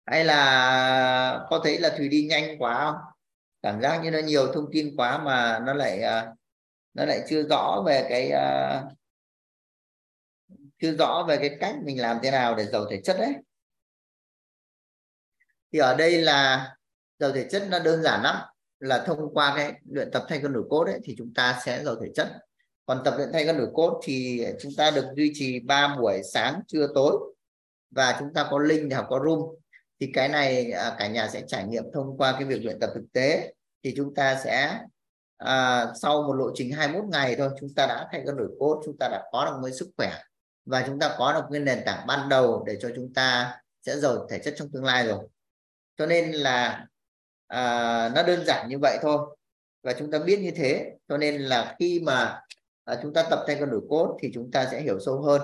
hay 0.07 0.25
là 0.25 1.47
có 1.51 1.61
thấy 1.65 1.79
là 1.79 1.95
thùy 1.99 2.09
đi 2.09 2.27
nhanh 2.31 2.59
quá 2.59 2.85
không? 2.85 2.97
Cảm 3.63 3.81
giác 3.83 4.01
như 4.05 4.11
nó 4.11 4.19
nhiều 4.19 4.53
thông 4.55 4.67
tin 4.73 4.97
quá 4.97 5.19
mà 5.19 5.61
nó 5.67 5.75
lại 5.75 6.03
à, 6.03 6.33
nó 6.95 7.05
lại 7.05 7.21
chưa 7.29 7.43
rõ 7.51 7.83
về 7.87 8.07
cái 8.09 8.31
à, 8.31 8.83
chưa 10.79 10.93
rõ 10.97 11.25
về 11.29 11.37
cái 11.37 11.57
cách 11.61 11.75
mình 11.85 12.01
làm 12.01 12.19
thế 12.23 12.31
nào 12.31 12.55
để 12.55 12.65
giàu 12.65 12.87
thể 12.91 13.01
chất 13.05 13.17
đấy 13.19 13.35
thì 15.73 15.79
ở 15.79 15.97
đây 15.97 16.23
là 16.23 16.71
giàu 17.19 17.33
thể 17.33 17.49
chất 17.51 17.63
nó 17.71 17.79
đơn 17.79 18.03
giản 18.03 18.23
lắm. 18.23 18.37
Là 18.81 19.05
thông 19.07 19.35
qua 19.35 19.53
cái 19.57 19.73
luyện 19.91 20.11
tập 20.11 20.25
thay 20.29 20.39
cân 20.39 20.53
đổi 20.53 20.65
cốt 20.71 20.85
đấy 20.85 21.01
thì 21.05 21.15
chúng 21.19 21.35
ta 21.35 21.61
sẽ 21.65 21.85
giàu 21.85 21.97
thể 22.03 22.09
chất. 22.15 22.29
Còn 22.87 23.03
tập 23.05 23.15
luyện 23.17 23.29
thay 23.33 23.47
cân 23.47 23.59
đổi 23.59 23.69
cốt 23.75 24.01
thì 24.05 24.47
chúng 24.61 24.73
ta 24.77 24.91
được 24.91 25.05
duy 25.17 25.33
trì 25.35 25.61
3 25.61 25.97
buổi 26.01 26.23
sáng 26.33 26.61
trưa 26.67 26.89
tối. 26.95 27.35
Và 27.91 28.17
chúng 28.19 28.35
ta 28.35 28.49
có 28.51 28.59
link 28.59 28.91
để 28.91 28.97
học 28.97 29.07
có 29.09 29.21
room 29.25 29.41
thì 30.01 30.11
cái 30.15 30.29
này 30.29 30.73
à, 30.73 30.97
cả 30.99 31.09
nhà 31.09 31.29
sẽ 31.29 31.43
trải 31.47 31.65
nghiệm 31.65 31.85
thông 31.93 32.17
qua 32.19 32.33
cái 32.33 32.45
việc 32.45 32.65
luyện 32.65 32.79
tập 32.81 32.91
thực 32.95 33.05
tế. 33.13 33.55
Thì 33.83 33.95
chúng 33.97 34.15
ta 34.15 34.41
sẽ 34.45 34.79
à, 35.37 35.87
sau 36.03 36.23
một 36.23 36.33
lộ 36.33 36.51
trình 36.55 36.73
21 36.73 37.05
ngày 37.09 37.37
thôi 37.37 37.51
chúng 37.61 37.75
ta 37.77 37.87
đã 37.87 38.09
thay 38.13 38.23
cân 38.27 38.37
đổi 38.37 38.49
cốt 38.61 38.83
chúng 38.85 38.97
ta 39.01 39.09
đã 39.09 39.23
có 39.33 39.45
được 39.45 39.59
mới 39.63 39.73
sức 39.73 39.91
khỏe. 39.97 40.13
Và 40.65 40.85
chúng 40.87 40.99
ta 40.99 41.15
có 41.19 41.33
được 41.33 41.45
cái 41.51 41.61
nền 41.61 41.83
tảng 41.87 42.07
ban 42.07 42.29
đầu 42.29 42.65
để 42.67 42.77
cho 42.81 42.91
chúng 42.97 43.15
ta 43.15 43.57
sẽ 43.87 43.97
giàu 43.97 44.27
thể 44.31 44.39
chất 44.39 44.55
trong 44.57 44.69
tương 44.73 44.85
lai 44.85 45.07
rồi 45.07 45.19
cho 46.03 46.07
nên 46.07 46.33
là 46.33 46.87
à, 47.47 47.63
nó 48.15 48.23
đơn 48.23 48.45
giản 48.47 48.69
như 48.69 48.79
vậy 48.79 48.99
thôi. 49.03 49.37
Và 49.83 49.95
chúng 49.99 50.11
ta 50.11 50.19
biết 50.19 50.41
như 50.41 50.51
thế 50.57 50.93
cho 51.09 51.17
nên 51.17 51.43
là 51.43 51.77
khi 51.79 52.01
mà 52.01 52.41
à, 52.85 52.99
chúng 53.03 53.13
ta 53.13 53.27
tập 53.31 53.45
thay 53.47 53.57
con 53.61 53.71
đổi 53.71 53.81
cốt 53.89 54.19
thì 54.23 54.31
chúng 54.35 54.51
ta 54.51 54.69
sẽ 54.71 54.83
hiểu 54.83 55.01
sâu 55.01 55.23
hơn. 55.23 55.43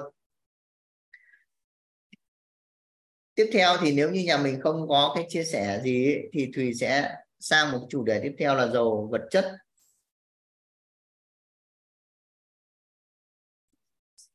Tiếp 3.35 3.51
theo 3.53 3.77
thì 3.81 3.93
nếu 3.93 4.11
như 4.11 4.25
nhà 4.25 4.37
mình 4.37 4.61
không 4.61 4.89
có 4.89 5.13
cái 5.15 5.27
chia 5.29 5.45
sẻ 5.45 5.81
gì 5.85 6.07
ấy, 6.07 6.29
thì 6.33 6.51
thùy 6.55 6.75
sẽ 6.75 7.17
sang 7.39 7.73
một 7.73 7.87
chủ 7.91 8.05
đề 8.05 8.21
tiếp 8.23 8.35
theo 8.39 8.55
là 8.55 8.67
giàu 8.67 9.09
vật 9.13 9.23
chất. 9.31 9.57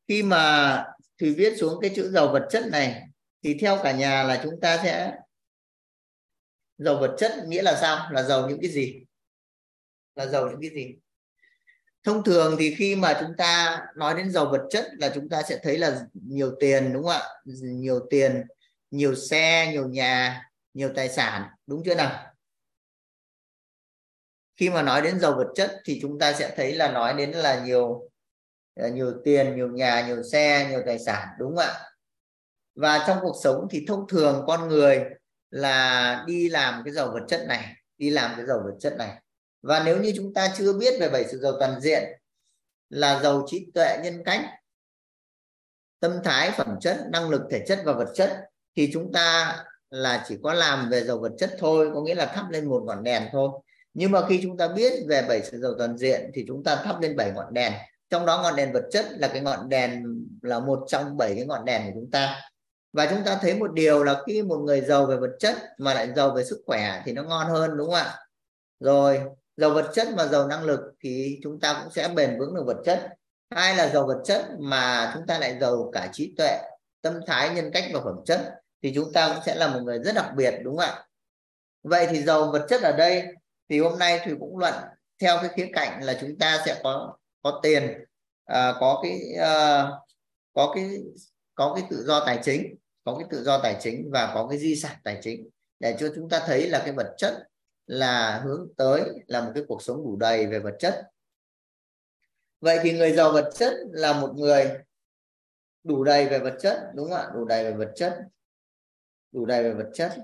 Khi 0.08 0.22
mà 0.22 0.84
thùy 1.18 1.34
viết 1.34 1.56
xuống 1.56 1.78
cái 1.80 1.92
chữ 1.96 2.10
giàu 2.10 2.28
vật 2.28 2.46
chất 2.50 2.64
này 2.72 3.02
thì 3.42 3.58
theo 3.60 3.78
cả 3.82 3.92
nhà 3.92 4.22
là 4.22 4.40
chúng 4.42 4.60
ta 4.60 4.80
sẽ 4.82 5.12
giàu 6.78 6.96
vật 6.96 7.14
chất 7.18 7.32
nghĩa 7.46 7.62
là 7.62 7.78
sao? 7.80 8.12
Là 8.12 8.22
giàu 8.22 8.48
những 8.48 8.58
cái 8.60 8.70
gì? 8.70 9.04
Là 10.14 10.26
giàu 10.26 10.48
những 10.50 10.60
cái 10.60 10.70
gì? 10.70 10.96
Thông 12.04 12.24
thường 12.24 12.56
thì 12.58 12.74
khi 12.74 12.96
mà 12.96 13.16
chúng 13.20 13.36
ta 13.38 13.80
nói 13.96 14.14
đến 14.14 14.30
giàu 14.30 14.46
vật 14.46 14.66
chất 14.70 14.86
là 14.98 15.12
chúng 15.14 15.28
ta 15.28 15.42
sẽ 15.42 15.58
thấy 15.62 15.78
là 15.78 16.06
nhiều 16.12 16.54
tiền, 16.60 16.92
đúng 16.92 17.02
không 17.02 17.12
ạ? 17.12 17.22
Nhiều 17.62 18.00
tiền, 18.10 18.42
nhiều 18.90 19.14
xe, 19.14 19.72
nhiều 19.72 19.88
nhà, 19.88 20.42
nhiều 20.74 20.90
tài 20.96 21.08
sản, 21.08 21.42
đúng 21.66 21.82
chưa 21.84 21.94
nào? 21.94 22.34
Khi 24.56 24.70
mà 24.70 24.82
nói 24.82 25.02
đến 25.02 25.20
giàu 25.20 25.32
vật 25.32 25.48
chất 25.54 25.80
thì 25.84 25.98
chúng 26.02 26.18
ta 26.18 26.32
sẽ 26.32 26.54
thấy 26.56 26.74
là 26.74 26.92
nói 26.92 27.14
đến 27.14 27.30
là 27.30 27.64
nhiều 27.64 28.10
à, 28.74 28.88
nhiều 28.88 29.12
tiền, 29.24 29.56
nhiều 29.56 29.68
nhà, 29.68 30.06
nhiều 30.06 30.22
xe, 30.22 30.68
nhiều 30.70 30.82
tài 30.86 30.98
sản, 30.98 31.28
đúng 31.38 31.56
không 31.56 31.66
ạ? 31.66 31.80
Và 32.74 33.04
trong 33.06 33.18
cuộc 33.22 33.36
sống 33.42 33.68
thì 33.70 33.84
thông 33.88 34.08
thường 34.08 34.44
con 34.46 34.68
người 34.68 35.04
là 35.54 36.24
đi 36.26 36.48
làm 36.48 36.82
cái 36.84 36.94
giàu 36.94 37.10
vật 37.12 37.24
chất 37.28 37.44
này, 37.48 37.76
đi 37.98 38.10
làm 38.10 38.32
cái 38.36 38.46
giàu 38.46 38.60
vật 38.64 38.76
chất 38.80 38.94
này. 38.98 39.22
Và 39.62 39.82
nếu 39.84 40.00
như 40.00 40.12
chúng 40.16 40.34
ta 40.34 40.52
chưa 40.56 40.72
biết 40.72 41.00
về 41.00 41.08
bảy 41.08 41.24
sự 41.28 41.38
giàu 41.38 41.52
toàn 41.60 41.80
diện 41.80 42.02
là 42.90 43.20
giàu 43.22 43.44
trí 43.46 43.66
tuệ 43.74 43.98
nhân 44.04 44.22
cách, 44.24 44.40
tâm 46.00 46.12
thái, 46.24 46.50
phẩm 46.50 46.76
chất, 46.80 47.06
năng 47.12 47.30
lực, 47.30 47.42
thể 47.50 47.64
chất 47.66 47.80
và 47.84 47.92
vật 47.92 48.12
chất, 48.14 48.40
thì 48.76 48.90
chúng 48.92 49.12
ta 49.12 49.56
là 49.90 50.24
chỉ 50.28 50.36
có 50.42 50.52
làm 50.52 50.90
về 50.90 51.04
giàu 51.04 51.18
vật 51.18 51.32
chất 51.38 51.56
thôi, 51.58 51.90
có 51.94 52.02
nghĩa 52.02 52.14
là 52.14 52.26
thắp 52.26 52.50
lên 52.50 52.68
một 52.68 52.82
ngọn 52.86 53.04
đèn 53.04 53.28
thôi. 53.32 53.50
Nhưng 53.94 54.10
mà 54.10 54.26
khi 54.28 54.40
chúng 54.42 54.56
ta 54.56 54.68
biết 54.68 54.92
về 55.08 55.22
bảy 55.22 55.42
sự 55.42 55.60
giàu 55.60 55.72
toàn 55.78 55.98
diện 55.98 56.30
thì 56.34 56.44
chúng 56.48 56.64
ta 56.64 56.76
thắp 56.76 57.00
lên 57.00 57.16
bảy 57.16 57.32
ngọn 57.32 57.54
đèn. 57.54 57.72
Trong 58.10 58.26
đó 58.26 58.42
ngọn 58.42 58.56
đèn 58.56 58.72
vật 58.72 58.84
chất 58.90 59.06
là 59.10 59.28
cái 59.28 59.40
ngọn 59.40 59.68
đèn, 59.68 60.04
là 60.42 60.58
một 60.58 60.84
trong 60.88 61.16
bảy 61.16 61.34
cái 61.36 61.46
ngọn 61.46 61.64
đèn 61.64 61.82
của 61.84 62.00
chúng 62.00 62.10
ta 62.10 62.40
và 62.94 63.06
chúng 63.10 63.24
ta 63.24 63.38
thấy 63.42 63.58
một 63.58 63.72
điều 63.72 64.04
là 64.04 64.22
khi 64.26 64.42
một 64.42 64.56
người 64.56 64.80
giàu 64.80 65.06
về 65.06 65.16
vật 65.16 65.36
chất 65.38 65.56
mà 65.78 65.94
lại 65.94 66.12
giàu 66.16 66.30
về 66.30 66.44
sức 66.44 66.62
khỏe 66.66 67.02
thì 67.04 67.12
nó 67.12 67.22
ngon 67.22 67.46
hơn 67.46 67.76
đúng 67.76 67.86
không 67.86 67.94
ạ? 67.94 68.18
Rồi 68.80 69.20
giàu 69.56 69.70
vật 69.70 69.90
chất 69.94 70.08
mà 70.16 70.26
giàu 70.26 70.48
năng 70.48 70.64
lực 70.64 70.80
thì 71.00 71.38
chúng 71.42 71.60
ta 71.60 71.80
cũng 71.82 71.92
sẽ 71.92 72.08
bền 72.08 72.38
vững 72.38 72.54
được 72.54 72.62
vật 72.66 72.82
chất. 72.84 73.08
Hai 73.50 73.76
là 73.76 73.88
giàu 73.88 74.06
vật 74.06 74.22
chất 74.24 74.46
mà 74.58 75.12
chúng 75.14 75.26
ta 75.26 75.38
lại 75.38 75.58
giàu 75.60 75.90
cả 75.92 76.08
trí 76.12 76.34
tuệ 76.36 76.58
tâm 77.02 77.20
thái 77.26 77.54
nhân 77.54 77.70
cách 77.72 77.84
và 77.92 78.00
phẩm 78.04 78.16
chất 78.24 78.54
thì 78.82 78.92
chúng 78.94 79.12
ta 79.12 79.28
cũng 79.34 79.42
sẽ 79.46 79.54
là 79.54 79.68
một 79.68 79.80
người 79.84 79.98
rất 79.98 80.14
đặc 80.14 80.30
biệt 80.36 80.54
đúng 80.62 80.76
không 80.76 80.86
ạ? 80.86 81.04
Vậy 81.82 82.06
thì 82.10 82.22
giàu 82.22 82.50
vật 82.52 82.66
chất 82.68 82.82
ở 82.82 82.92
đây 82.92 83.24
thì 83.68 83.80
hôm 83.80 83.98
nay 83.98 84.20
thì 84.24 84.32
cũng 84.40 84.58
luận 84.58 84.74
theo 85.20 85.38
cái 85.40 85.50
khía 85.56 85.68
cạnh 85.72 86.04
là 86.04 86.16
chúng 86.20 86.38
ta 86.38 86.62
sẽ 86.66 86.80
có 86.84 87.16
có 87.42 87.60
tiền 87.62 88.04
à, 88.44 88.74
có 88.80 89.00
cái 89.02 89.20
à, 89.40 89.86
có 90.54 90.72
cái 90.74 90.90
có 91.54 91.72
cái 91.74 91.84
tự 91.90 92.04
do 92.06 92.24
tài 92.26 92.38
chính 92.42 92.74
có 93.04 93.16
cái 93.18 93.28
tự 93.30 93.44
do 93.44 93.60
tài 93.62 93.76
chính 93.80 94.10
và 94.12 94.30
có 94.34 94.46
cái 94.50 94.58
di 94.58 94.76
sản 94.76 94.96
tài 95.04 95.18
chính 95.22 95.48
để 95.80 95.96
cho 95.98 96.12
chúng 96.14 96.28
ta 96.28 96.42
thấy 96.46 96.68
là 96.68 96.82
cái 96.84 96.92
vật 96.92 97.14
chất 97.18 97.48
là 97.86 98.40
hướng 98.44 98.68
tới 98.76 99.02
là 99.26 99.40
một 99.40 99.52
cái 99.54 99.64
cuộc 99.68 99.82
sống 99.82 99.96
đủ 99.96 100.16
đầy 100.16 100.46
về 100.46 100.58
vật 100.58 100.76
chất. 100.78 101.02
Vậy 102.60 102.78
thì 102.82 102.92
người 102.92 103.12
giàu 103.12 103.32
vật 103.32 103.50
chất 103.54 103.74
là 103.90 104.20
một 104.20 104.32
người 104.36 104.70
đủ 105.82 106.04
đầy 106.04 106.28
về 106.28 106.38
vật 106.38 106.56
chất, 106.60 106.90
đúng 106.94 107.10
không 107.10 107.18
ạ? 107.18 107.28
Đủ 107.34 107.44
đầy 107.44 107.64
về 107.64 107.72
vật 107.72 107.92
chất. 107.96 108.18
Đủ 109.32 109.46
đầy 109.46 109.62
về 109.62 109.74
vật 109.74 109.90
chất. 109.94 110.16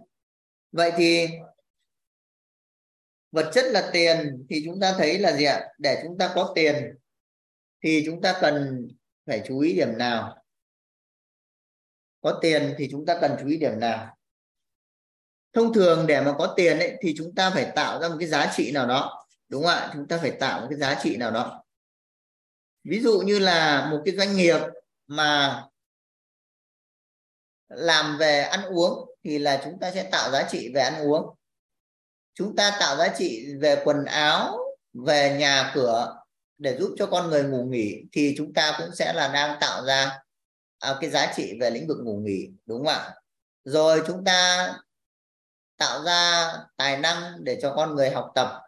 Vậy 0.73 0.93
thì 0.97 1.27
vật 3.33 3.51
chất 3.53 3.65
là 3.65 3.91
tiền 3.93 4.47
thì 4.51 4.63
chúng 4.65 4.81
ta 4.81 4.95
thấy 4.99 5.19
là 5.19 5.37
gì 5.37 5.45
ạ? 5.45 5.69
Để 5.79 6.03
chúng 6.05 6.19
ta 6.19 6.33
có 6.35 6.53
tiền 6.55 6.95
thì 7.83 8.03
chúng 8.07 8.21
ta 8.23 8.39
cần 8.41 8.89
phải 9.27 9.43
chú 9.47 9.59
ý 9.59 9.73
điểm 9.73 9.99
nào? 9.99 10.40
Có 12.21 12.39
tiền 12.43 12.75
thì 12.79 12.89
chúng 12.91 13.07
ta 13.07 13.19
cần 13.21 13.37
chú 13.41 13.47
ý 13.49 13.57
điểm 13.57 13.81
nào? 13.81 14.17
Thông 15.53 15.73
thường 15.73 16.07
để 16.07 16.21
mà 16.21 16.35
có 16.39 16.55
tiền 16.57 16.79
ấy, 16.79 16.97
thì 17.03 17.15
chúng 17.17 17.35
ta 17.35 17.51
phải 17.51 17.73
tạo 17.75 18.01
ra 18.01 18.09
một 18.09 18.17
cái 18.19 18.29
giá 18.29 18.53
trị 18.57 18.73
nào 18.73 18.87
đó 18.87 19.27
đúng 19.49 19.63
không 19.63 19.73
ạ? 19.73 19.91
Chúng 19.93 20.09
ta 20.09 20.19
phải 20.19 20.31
tạo 20.31 20.61
một 20.61 20.67
cái 20.71 20.79
giá 20.79 21.01
trị 21.03 21.17
nào 21.17 21.31
đó. 21.31 21.65
Ví 22.85 23.01
dụ 23.01 23.21
như 23.21 23.39
là 23.39 23.89
một 23.91 24.03
cái 24.05 24.17
doanh 24.17 24.37
nghiệp 24.37 24.59
mà 25.07 25.63
làm 27.69 28.19
về 28.19 28.41
ăn 28.41 28.65
uống 28.65 29.11
thì 29.25 29.39
là 29.39 29.61
chúng 29.65 29.79
ta 29.81 29.91
sẽ 29.91 30.09
tạo 30.13 30.31
giá 30.31 30.49
trị 30.51 30.71
về 30.75 30.81
ăn 30.81 31.01
uống. 31.01 31.37
Chúng 32.35 32.57
ta 32.57 32.77
tạo 32.81 32.97
giá 32.97 33.09
trị 33.19 33.55
về 33.61 33.83
quần 33.85 34.05
áo 34.05 34.59
về 34.93 35.37
nhà 35.39 35.73
cửa 35.75 36.17
để 36.59 36.77
giúp 36.79 36.95
cho 36.99 37.07
con 37.07 37.31
người 37.31 37.45
ngủ 37.45 37.65
nghỉ 37.65 38.03
thì 38.13 38.35
chúng 38.37 38.55
ta 38.55 38.75
cũng 38.79 38.95
sẽ 38.95 39.13
là 39.13 39.29
đang 39.29 39.59
tạo 39.61 39.85
ra 39.85 40.19
à, 40.81 40.97
cái 41.01 41.11
giá 41.11 41.33
trị 41.37 41.59
về 41.61 41.71
lĩnh 41.71 41.87
vực 41.87 41.99
ngủ 42.03 42.17
nghỉ 42.25 42.51
đúng 42.67 42.79
không 42.79 42.87
ạ? 42.87 43.15
Rồi 43.65 44.03
chúng 44.07 44.25
ta 44.25 44.73
tạo 45.77 46.03
ra 46.05 46.53
tài 46.77 46.99
năng 46.99 47.45
để 47.45 47.59
cho 47.63 47.75
con 47.77 47.95
người 47.95 48.11
học 48.11 48.33
tập 48.35 48.63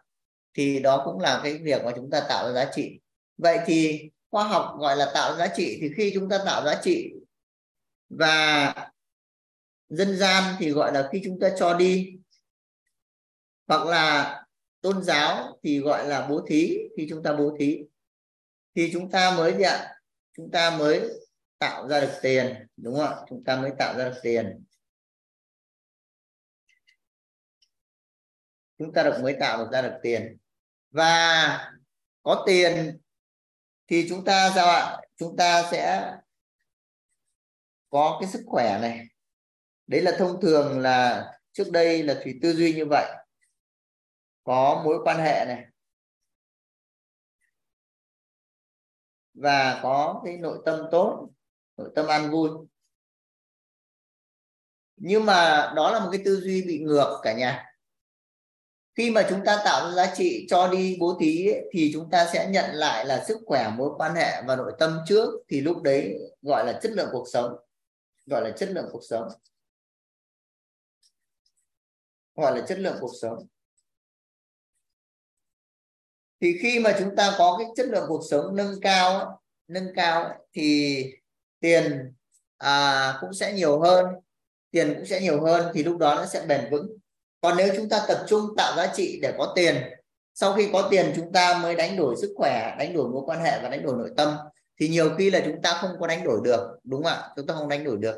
thì 0.53 0.79
đó 0.79 1.01
cũng 1.05 1.19
là 1.19 1.39
cái 1.43 1.57
việc 1.57 1.83
mà 1.85 1.91
chúng 1.95 2.09
ta 2.09 2.25
tạo 2.29 2.47
ra 2.47 2.53
giá 2.53 2.71
trị. 2.75 2.99
Vậy 3.37 3.59
thì 3.65 4.09
khoa 4.31 4.43
học 4.43 4.75
gọi 4.79 4.97
là 4.97 5.11
tạo 5.13 5.37
giá 5.37 5.47
trị 5.47 5.77
thì 5.81 5.89
khi 5.97 6.11
chúng 6.13 6.29
ta 6.29 6.39
tạo 6.45 6.65
giá 6.65 6.81
trị 6.83 7.13
và 8.09 8.73
dân 9.89 10.17
gian 10.17 10.55
thì 10.59 10.71
gọi 10.71 10.93
là 10.93 11.09
khi 11.11 11.21
chúng 11.23 11.39
ta 11.39 11.49
cho 11.57 11.73
đi 11.73 12.17
hoặc 13.67 13.85
là 13.85 14.39
tôn 14.81 15.03
giáo 15.03 15.59
thì 15.63 15.79
gọi 15.79 16.07
là 16.07 16.27
bố 16.29 16.45
thí 16.47 16.77
khi 16.97 17.07
chúng 17.09 17.23
ta 17.23 17.33
bố 17.33 17.55
thí 17.59 17.79
thì 18.75 18.89
chúng 18.93 19.11
ta 19.11 19.37
mới 19.37 19.53
gì 19.57 19.63
ạ? 19.63 19.95
Chúng 20.37 20.51
ta 20.51 20.77
mới 20.77 21.09
tạo 21.63 21.87
ra 21.87 21.99
được 21.99 22.19
tiền, 22.21 22.67
đúng 22.77 22.95
không 22.95 23.05
ạ? 23.05 23.25
Chúng 23.29 23.43
ta 23.43 23.61
mới 23.61 23.71
tạo 23.79 23.97
ra 23.97 24.09
được 24.09 24.19
tiền. 24.23 24.63
Chúng 28.77 28.93
ta 28.93 29.03
được 29.03 29.19
mới 29.21 29.35
tạo 29.39 29.57
được 29.57 29.69
ra 29.71 29.81
được 29.81 29.99
tiền. 30.01 30.37
Và 30.91 31.73
có 32.23 32.43
tiền 32.45 32.99
thì 33.87 34.05
chúng 34.09 34.25
ta 34.25 34.51
sao 34.55 34.67
ạ? 34.67 35.01
Chúng 35.15 35.37
ta 35.37 35.69
sẽ 35.71 36.11
có 37.89 38.17
cái 38.21 38.29
sức 38.29 38.43
khỏe 38.47 38.79
này. 38.81 39.07
Đấy 39.87 40.01
là 40.01 40.11
thông 40.17 40.41
thường 40.41 40.79
là 40.79 41.31
trước 41.51 41.71
đây 41.71 42.03
là 42.03 42.19
thủy 42.23 42.39
tư 42.41 42.53
duy 42.53 42.73
như 42.73 42.85
vậy. 42.89 43.15
Có 44.43 44.81
mối 44.85 44.97
quan 45.03 45.17
hệ 45.17 45.45
này. 45.47 45.65
Và 49.33 49.79
có 49.83 50.21
cái 50.25 50.37
nội 50.37 50.61
tâm 50.65 50.85
tốt 50.91 51.29
nội 51.77 51.89
tâm 51.95 52.07
an 52.07 52.31
vui. 52.31 52.49
Nhưng 54.95 55.25
mà 55.25 55.71
đó 55.75 55.91
là 55.91 55.99
một 55.99 56.09
cái 56.11 56.21
tư 56.25 56.41
duy 56.41 56.61
bị 56.61 56.79
ngược 56.79 57.19
cả 57.23 57.33
nhà. 57.33 57.69
Khi 58.95 59.11
mà 59.11 59.27
chúng 59.29 59.45
ta 59.45 59.61
tạo 59.65 59.87
ra 59.87 59.95
giá 59.95 60.15
trị 60.15 60.45
cho 60.49 60.67
đi 60.67 60.97
bố 60.99 61.17
thí 61.19 61.47
ấy, 61.47 61.69
thì 61.71 61.89
chúng 61.93 62.09
ta 62.09 62.29
sẽ 62.33 62.49
nhận 62.49 62.71
lại 62.73 63.05
là 63.05 63.23
sức 63.27 63.37
khỏe 63.45 63.71
mối 63.77 63.89
quan 63.97 64.15
hệ 64.15 64.41
và 64.47 64.55
nội 64.55 64.73
tâm 64.79 64.99
trước 65.07 65.29
thì 65.47 65.61
lúc 65.61 65.81
đấy 65.81 66.19
gọi 66.41 66.65
là 66.65 66.79
chất 66.81 66.91
lượng 66.91 67.09
cuộc 67.11 67.27
sống. 67.33 67.55
Gọi 68.25 68.41
là 68.41 68.51
chất 68.57 68.69
lượng 68.69 68.89
cuộc 68.91 69.01
sống. 69.09 69.27
Gọi 72.35 72.59
là 72.59 72.65
chất 72.67 72.79
lượng 72.79 72.97
cuộc 73.01 73.13
sống. 73.21 73.47
Thì 76.41 76.57
khi 76.61 76.79
mà 76.79 76.95
chúng 76.99 77.15
ta 77.15 77.35
có 77.37 77.55
cái 77.59 77.67
chất 77.75 77.87
lượng 77.87 78.05
cuộc 78.07 78.21
sống 78.29 78.55
nâng 78.55 78.81
cao 78.81 79.41
nâng 79.67 79.87
cao 79.95 80.45
thì 80.53 81.05
tiền 81.63 82.13
à, 82.57 83.17
cũng 83.21 83.33
sẽ 83.33 83.53
nhiều 83.53 83.79
hơn 83.79 84.05
tiền 84.71 84.93
cũng 84.95 85.05
sẽ 85.05 85.21
nhiều 85.21 85.41
hơn 85.41 85.71
thì 85.73 85.83
lúc 85.83 85.97
đó 85.97 86.15
nó 86.15 86.25
sẽ 86.25 86.45
bền 86.47 86.61
vững. 86.71 86.97
Còn 87.41 87.57
nếu 87.57 87.73
chúng 87.75 87.89
ta 87.89 88.05
tập 88.07 88.25
trung 88.27 88.41
tạo 88.57 88.75
giá 88.77 88.93
trị 88.95 89.19
để 89.21 89.33
có 89.37 89.53
tiền 89.55 89.75
sau 90.33 90.53
khi 90.53 90.69
có 90.73 90.87
tiền 90.91 91.13
chúng 91.15 91.31
ta 91.31 91.59
mới 91.63 91.75
đánh 91.75 91.97
đổi 91.97 92.15
sức 92.21 92.33
khỏe 92.37 92.75
đánh 92.79 92.93
đổi 92.93 93.09
mối 93.09 93.21
quan 93.25 93.39
hệ 93.39 93.59
và 93.63 93.69
đánh 93.69 93.83
đổi 93.83 93.97
nội 93.97 94.09
tâm 94.17 94.35
thì 94.79 94.87
nhiều 94.87 95.09
khi 95.17 95.29
là 95.29 95.41
chúng 95.45 95.61
ta 95.61 95.77
không 95.81 95.91
có 95.99 96.07
đánh 96.07 96.23
đổi 96.23 96.41
được 96.43 96.79
đúng 96.83 97.03
không 97.03 97.13
ạ? 97.13 97.29
Chúng 97.35 97.47
ta 97.47 97.53
không 97.53 97.69
đánh 97.69 97.83
đổi 97.83 97.97
được. 97.97 98.15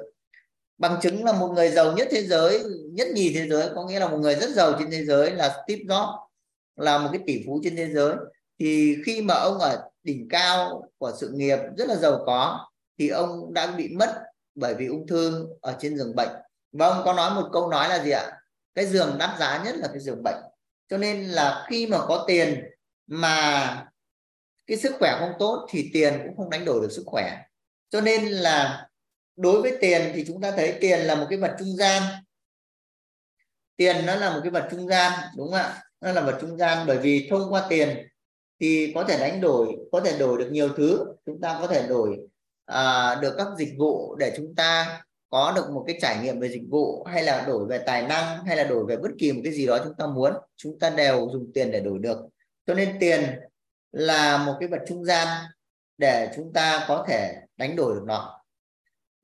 Bằng 0.77 0.99
chứng 1.01 1.23
là 1.23 1.33
một 1.33 1.47
người 1.47 1.69
giàu 1.69 1.93
nhất 1.93 2.07
thế 2.11 2.23
giới 2.23 2.63
nhất 2.91 3.07
nhì 3.13 3.33
thế 3.33 3.47
giới 3.47 3.69
có 3.75 3.85
nghĩa 3.85 3.99
là 3.99 4.07
một 4.07 4.17
người 4.17 4.35
rất 4.35 4.49
giàu 4.49 4.73
trên 4.79 4.91
thế 4.91 5.05
giới 5.05 5.31
là 5.31 5.49
Steve 5.49 5.83
Jobs 5.83 6.17
là 6.75 6.97
một 6.97 7.09
cái 7.11 7.21
tỷ 7.27 7.43
phú 7.45 7.59
trên 7.63 7.75
thế 7.75 7.87
giới. 7.93 8.15
Thì 8.59 8.97
khi 9.05 9.21
mà 9.21 9.33
ông 9.33 9.59
ở 9.59 9.89
đỉnh 10.03 10.27
cao 10.29 10.83
của 10.97 11.11
sự 11.19 11.31
nghiệp 11.33 11.59
rất 11.77 11.87
là 11.87 11.95
giàu 11.95 12.23
có 12.25 12.67
thì 12.99 13.09
ông 13.09 13.53
đã 13.53 13.67
bị 13.67 13.89
mất 13.99 14.23
bởi 14.55 14.75
vì 14.75 14.87
ung 14.87 15.07
thư 15.07 15.47
ở 15.61 15.75
trên 15.79 15.97
giường 15.97 16.15
bệnh. 16.15 16.29
Và 16.71 16.87
ông 16.87 17.01
có 17.05 17.13
nói 17.13 17.33
một 17.33 17.49
câu 17.53 17.69
nói 17.69 17.89
là 17.89 18.03
gì 18.03 18.11
ạ? 18.11 18.31
Cái 18.75 18.85
giường 18.85 19.15
đắt 19.19 19.39
giá 19.39 19.63
nhất 19.65 19.75
là 19.77 19.87
cái 19.87 19.99
giường 19.99 20.23
bệnh. 20.23 20.43
Cho 20.89 20.97
nên 20.97 21.25
là 21.25 21.65
khi 21.69 21.87
mà 21.87 21.97
có 22.07 22.23
tiền 22.27 22.63
mà 23.07 23.85
cái 24.67 24.77
sức 24.77 24.95
khỏe 24.99 25.17
không 25.19 25.33
tốt 25.39 25.67
thì 25.69 25.89
tiền 25.93 26.21
cũng 26.25 26.37
không 26.37 26.49
đánh 26.49 26.65
đổi 26.65 26.81
được 26.81 26.91
sức 26.91 27.03
khỏe. 27.05 27.37
Cho 27.89 28.01
nên 28.01 28.27
là 28.27 28.87
đối 29.35 29.61
với 29.61 29.77
tiền 29.81 30.11
thì 30.15 30.23
chúng 30.27 30.41
ta 30.41 30.51
thấy 30.51 30.77
tiền 30.81 30.99
là 30.99 31.15
một 31.15 31.25
cái 31.29 31.39
vật 31.39 31.55
trung 31.59 31.75
gian. 31.75 32.03
Tiền 33.75 34.05
nó 34.05 34.15
là 34.15 34.33
một 34.33 34.39
cái 34.43 34.51
vật 34.51 34.67
trung 34.71 34.87
gian, 34.87 35.11
đúng 35.37 35.51
không 35.51 35.59
ạ? 35.59 35.83
Nó 36.01 36.11
là 36.11 36.21
vật 36.21 36.37
trung 36.41 36.57
gian 36.57 36.87
bởi 36.87 36.97
vì 36.97 37.27
thông 37.29 37.53
qua 37.53 37.65
tiền 37.69 38.07
thì 38.59 38.91
có 38.95 39.03
thể 39.03 39.19
đánh 39.19 39.41
đổi, 39.41 39.67
có 39.91 39.99
thể 39.99 40.17
đổi 40.17 40.37
được 40.37 40.49
nhiều 40.51 40.69
thứ. 40.77 41.05
Chúng 41.25 41.41
ta 41.41 41.57
có 41.61 41.67
thể 41.67 41.87
đổi 41.87 42.19
à, 42.65 43.15
được 43.21 43.33
các 43.37 43.47
dịch 43.57 43.73
vụ 43.77 44.15
để 44.15 44.33
chúng 44.37 44.55
ta 44.55 45.01
có 45.29 45.53
được 45.55 45.69
một 45.71 45.83
cái 45.87 45.97
trải 46.01 46.17
nghiệm 46.23 46.39
về 46.39 46.49
dịch 46.49 46.63
vụ 46.69 47.03
hay 47.03 47.23
là 47.23 47.45
đổi 47.47 47.65
về 47.65 47.77
tài 47.77 48.01
năng 48.01 48.45
hay 48.45 48.57
là 48.57 48.63
đổi 48.63 48.85
về 48.85 48.97
bất 48.97 49.09
kỳ 49.19 49.31
một 49.31 49.41
cái 49.43 49.53
gì 49.53 49.65
đó 49.65 49.79
chúng 49.83 49.93
ta 49.97 50.07
muốn 50.07 50.33
chúng 50.55 50.79
ta 50.79 50.89
đều 50.89 51.29
dùng 51.33 51.51
tiền 51.53 51.71
để 51.71 51.79
đổi 51.79 51.99
được. 51.99 52.17
Cho 52.67 52.73
nên 52.73 52.97
tiền 52.99 53.39
là 53.91 54.37
một 54.37 54.57
cái 54.59 54.69
vật 54.69 54.81
trung 54.87 55.05
gian 55.05 55.27
để 55.97 56.31
chúng 56.35 56.53
ta 56.53 56.85
có 56.87 57.05
thể 57.07 57.35
đánh 57.57 57.75
đổi 57.75 57.95
được 57.95 58.03
nó. 58.05 58.43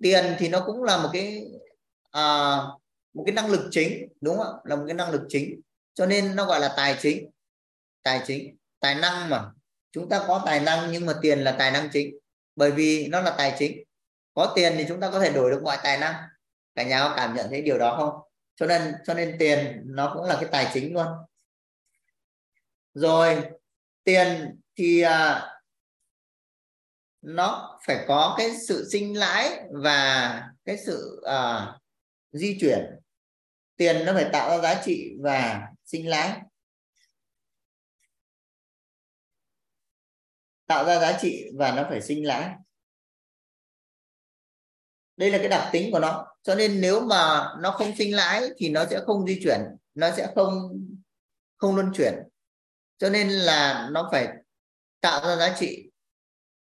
Tiền 0.04 0.36
thì 0.40 0.50
nó 0.50 0.64
cũng 0.66 0.84
là 0.84 0.98
một 0.98 1.10
cái 1.14 1.46
à, 2.12 2.58
một 3.14 3.24
cái 3.26 3.36
năng 3.36 3.50
lực 3.52 3.68
chính 3.72 4.08
đúng 4.22 4.38
không 4.38 4.56
là 4.64 4.76
một 4.76 4.84
cái 4.88 4.94
năng 4.94 5.12
lực 5.12 5.22
chính. 5.30 5.62
Cho 5.94 6.06
nên 6.06 6.36
nó 6.36 6.46
gọi 6.46 6.60
là 6.60 6.74
tài 6.78 6.98
chính. 7.02 7.30
Tài 8.04 8.22
chính 8.28 8.56
tài 8.80 8.96
năng 8.96 9.30
mà. 9.30 9.46
Chúng 9.92 10.10
ta 10.10 10.24
có 10.28 10.42
tài 10.46 10.60
năng 10.60 10.92
nhưng 10.92 11.06
mà 11.06 11.14
tiền 11.22 11.40
là 11.40 11.52
tài 11.52 11.72
năng 11.72 11.90
chính 11.94 12.16
bởi 12.62 12.72
vì 12.72 13.08
nó 13.08 13.22
là 13.22 13.36
tài 13.38 13.56
chính. 13.60 13.84
Có 14.34 14.54
tiền 14.56 14.74
thì 14.78 14.86
chúng 14.88 15.00
ta 15.00 15.12
có 15.12 15.20
thể 15.20 15.34
đổi 15.34 15.52
được 15.52 15.62
mọi 15.64 15.78
tài 15.84 15.98
năng. 15.98 16.16
Cả 16.76 16.84
nhà 16.84 17.00
có 17.00 17.14
cảm 17.18 17.36
nhận 17.36 17.50
thấy 17.50 17.62
điều 17.62 17.78
đó 17.78 17.96
không? 17.98 18.32
Cho 18.56 18.66
nên 18.66 18.94
cho 19.06 19.14
nên 19.14 19.36
tiền 19.40 19.82
nó 19.86 20.12
cũng 20.16 20.24
là 20.24 20.38
cái 20.42 20.50
tài 20.52 20.72
chính 20.74 20.94
luôn. 20.94 21.08
Rồi 22.94 23.44
tiền 24.04 24.56
thì 24.76 25.02
à, 25.02 25.50
nó 27.22 27.80
phải 27.88 28.06
có 28.08 28.36
cái 28.38 28.52
sự 28.68 28.90
sinh 28.92 29.18
lãi 29.18 29.60
và 29.72 30.44
cái 30.66 30.78
sự 30.86 31.22
à, 31.26 31.68
di 32.32 32.58
chuyển. 32.62 32.86
Tiền 33.78 34.06
nó 34.06 34.14
phải 34.14 34.30
tạo 34.34 34.50
ra 34.50 34.58
giá 34.62 34.82
trị 34.86 35.12
và 35.22 35.62
sinh 35.86 36.10
lãi. 36.10 36.40
Tạo 40.72 40.86
ra 40.86 41.00
giá 41.00 41.18
trị 41.22 41.46
và 41.56 41.72
nó 41.72 41.86
phải 41.90 42.02
sinh 42.02 42.28
lãi. 42.28 42.50
Đây 45.18 45.32
là 45.32 45.38
cái 45.38 45.48
đặc 45.48 45.70
tính 45.72 45.92
của 45.92 46.00
nó. 46.00 46.28
Cho 46.44 46.56
nên 46.56 46.82
nếu 46.82 47.02
mà 47.02 47.50
nó 47.60 47.72
không 47.72 47.96
sinh 47.98 48.16
lãi 48.16 48.50
thì 48.58 48.70
nó 48.70 48.86
sẽ 48.90 49.00
không 49.06 49.28
di 49.28 49.40
chuyển 49.44 49.60
nó 49.96 50.12
sẽ 50.12 50.28
không 50.36 50.80
không 51.58 51.76
luân 51.76 51.92
chuyển. 51.94 52.14
Cho 52.98 53.10
nên 53.10 53.30
là 53.30 53.90
nó 53.92 54.10
phải 54.12 54.28
tạo 55.02 55.28
ra 55.28 55.36
giá 55.36 55.56
trị 55.60 55.92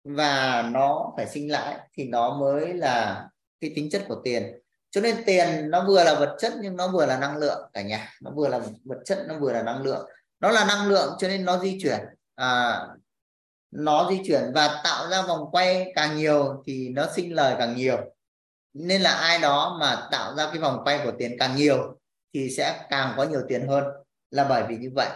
và 0.05 0.63
nó 0.63 1.13
phải 1.17 1.27
sinh 1.27 1.53
lãi 1.53 1.79
thì 1.93 2.05
nó 2.05 2.39
mới 2.39 2.75
là 2.75 3.29
cái 3.61 3.73
tính 3.75 3.91
chất 3.91 4.05
của 4.09 4.21
tiền. 4.25 4.59
Cho 4.91 5.01
nên 5.01 5.23
tiền 5.27 5.71
nó 5.71 5.85
vừa 5.87 6.05
là 6.05 6.15
vật 6.15 6.37
chất 6.41 6.53
nhưng 6.63 6.77
nó 6.77 6.89
vừa 6.89 7.07
là 7.07 7.19
năng 7.19 7.37
lượng 7.37 7.71
cả 7.73 7.83
nhà. 7.83 8.13
Nó 8.21 8.31
vừa 8.37 8.49
là 8.49 8.61
vật 8.85 8.99
chất 9.05 9.25
nó 9.29 9.39
vừa 9.39 9.53
là 9.53 9.63
năng 9.63 9.83
lượng. 9.83 10.09
Nó 10.41 10.51
là 10.51 10.65
năng 10.65 10.89
lượng 10.89 11.15
cho 11.19 11.29
nên 11.29 11.45
nó 11.45 11.59
di 11.59 11.79
chuyển. 11.83 12.01
À, 12.35 12.81
nó 13.71 14.11
di 14.11 14.21
chuyển 14.27 14.43
và 14.55 14.81
tạo 14.85 15.09
ra 15.09 15.23
vòng 15.23 15.49
quay 15.53 15.93
càng 15.95 16.16
nhiều 16.16 16.62
thì 16.66 16.89
nó 16.89 17.07
sinh 17.16 17.35
lời 17.35 17.55
càng 17.59 17.77
nhiều. 17.77 17.99
Nên 18.73 19.03
là 19.03 19.11
ai 19.11 19.39
đó 19.39 19.77
mà 19.81 20.09
tạo 20.11 20.35
ra 20.37 20.47
cái 20.47 20.59
vòng 20.59 20.81
quay 20.85 21.01
của 21.05 21.12
tiền 21.18 21.37
càng 21.39 21.57
nhiều 21.57 21.99
thì 22.35 22.51
sẽ 22.51 22.81
càng 22.91 23.14
có 23.16 23.25
nhiều 23.25 23.41
tiền 23.49 23.68
hơn 23.68 23.85
là 24.31 24.45
bởi 24.45 24.62
vì 24.68 24.77
như 24.77 24.91
vậy. 24.95 25.09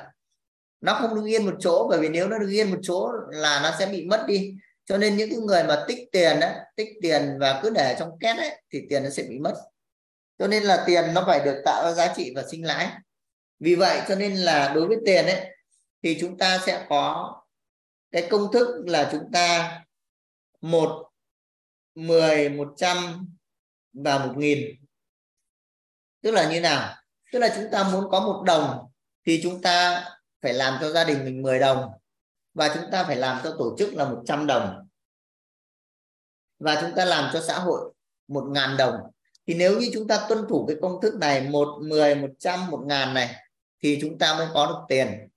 Nó 0.81 0.95
không 0.95 1.15
đứng 1.15 1.25
yên 1.25 1.47
một 1.47 1.55
chỗ 1.61 1.87
bởi 1.91 2.01
vì 2.01 2.09
nếu 2.09 2.29
nó 2.29 2.39
đứng 2.39 2.51
yên 2.51 2.71
một 2.71 2.79
chỗ 2.83 3.09
là 3.31 3.61
nó 3.63 3.71
sẽ 3.79 3.87
bị 3.87 4.05
mất 4.05 4.25
đi. 4.27 4.55
Cho 4.85 4.99
nên 4.99 5.17
những 5.17 5.31
cái 5.31 5.39
người 5.39 5.65
mà 5.65 5.85
tích 5.89 6.09
tiền 6.13 6.41
ấy, 6.41 6.53
tích 6.77 6.89
tiền 7.03 7.37
và 7.41 7.61
cứ 7.63 7.71
để 7.71 7.97
trong 7.99 8.19
két 8.19 8.37
ấy, 8.37 8.63
thì 8.73 8.83
tiền 8.91 9.03
nó 9.03 9.11
sẽ 9.11 9.23
bị 9.23 9.39
mất. 9.39 9.55
Cho 10.39 10.47
nên 10.47 10.63
là 10.63 10.85
tiền 10.87 11.15
nó 11.15 11.25
phải 11.27 11.41
được 11.45 11.63
tạo 11.65 11.85
ra 11.85 11.93
giá 11.93 12.15
trị 12.17 12.33
và 12.37 12.43
sinh 12.51 12.67
lãi. 12.67 12.89
Vì 13.61 13.75
vậy 13.75 14.01
cho 14.09 14.15
nên 14.15 14.37
là 14.37 14.73
đối 14.75 14.89
với 14.89 14.97
tiền 15.07 15.27
ấy 15.27 15.51
thì 16.03 16.19
chúng 16.21 16.39
ta 16.39 16.59
sẽ 16.67 16.87
có 16.89 17.35
cái 18.15 18.27
công 18.31 18.53
thức 18.53 18.85
là 18.87 19.09
chúng 19.13 19.33
ta 19.33 19.81
một, 20.61 21.11
mười, 21.95 22.49
một 22.49 22.75
trăm 22.77 23.29
và 23.93 24.27
một 24.27 24.33
nghìn. 24.37 24.85
Tức 26.23 26.31
là 26.31 26.53
như 26.53 26.61
nào? 26.61 26.97
Tức 27.33 27.39
là 27.39 27.53
chúng 27.57 27.71
ta 27.73 27.89
muốn 27.93 28.11
có 28.11 28.21
một 28.21 28.43
đồng 28.47 28.91
thì 29.27 29.41
chúng 29.43 29.63
ta 29.63 30.05
phải 30.43 30.55
làm 30.55 30.79
cho 30.81 30.91
gia 30.91 31.05
đình 31.05 31.25
mình 31.25 31.43
10 31.43 31.59
đồng 31.59 31.91
và 32.55 32.75
chúng 32.75 32.91
ta 32.93 33.05
phải 33.05 33.17
làm 33.17 33.41
cho 33.45 33.55
tổ 33.59 33.77
chức 33.79 33.95
là 33.95 34.09
100 34.09 34.47
đồng. 34.47 34.89
Và 36.59 36.81
chúng 36.81 36.93
ta 36.97 37.05
làm 37.05 37.31
cho 37.33 37.41
xã 37.41 37.59
hội 37.59 37.95
1.000 38.29 38.77
đồng. 38.77 38.97
Thì 39.47 39.55
nếu 39.55 39.81
như 39.81 39.91
chúng 39.95 40.09
ta 40.09 40.27
tuân 40.29 40.47
thủ 40.49 40.65
cái 40.69 40.77
công 40.83 41.01
thức 41.01 41.15
này, 41.15 41.49
một, 41.49 41.79
mười, 41.89 42.15
một 42.15 42.31
trăm, 42.39 42.71
một 42.71 42.85
ngàn 42.87 43.15
này, 43.15 43.35
thì 43.83 43.99
chúng 44.01 44.19
ta 44.19 44.39
mới 44.39 44.47
có 44.55 44.67
được 44.67 44.81
tiền 44.89 45.29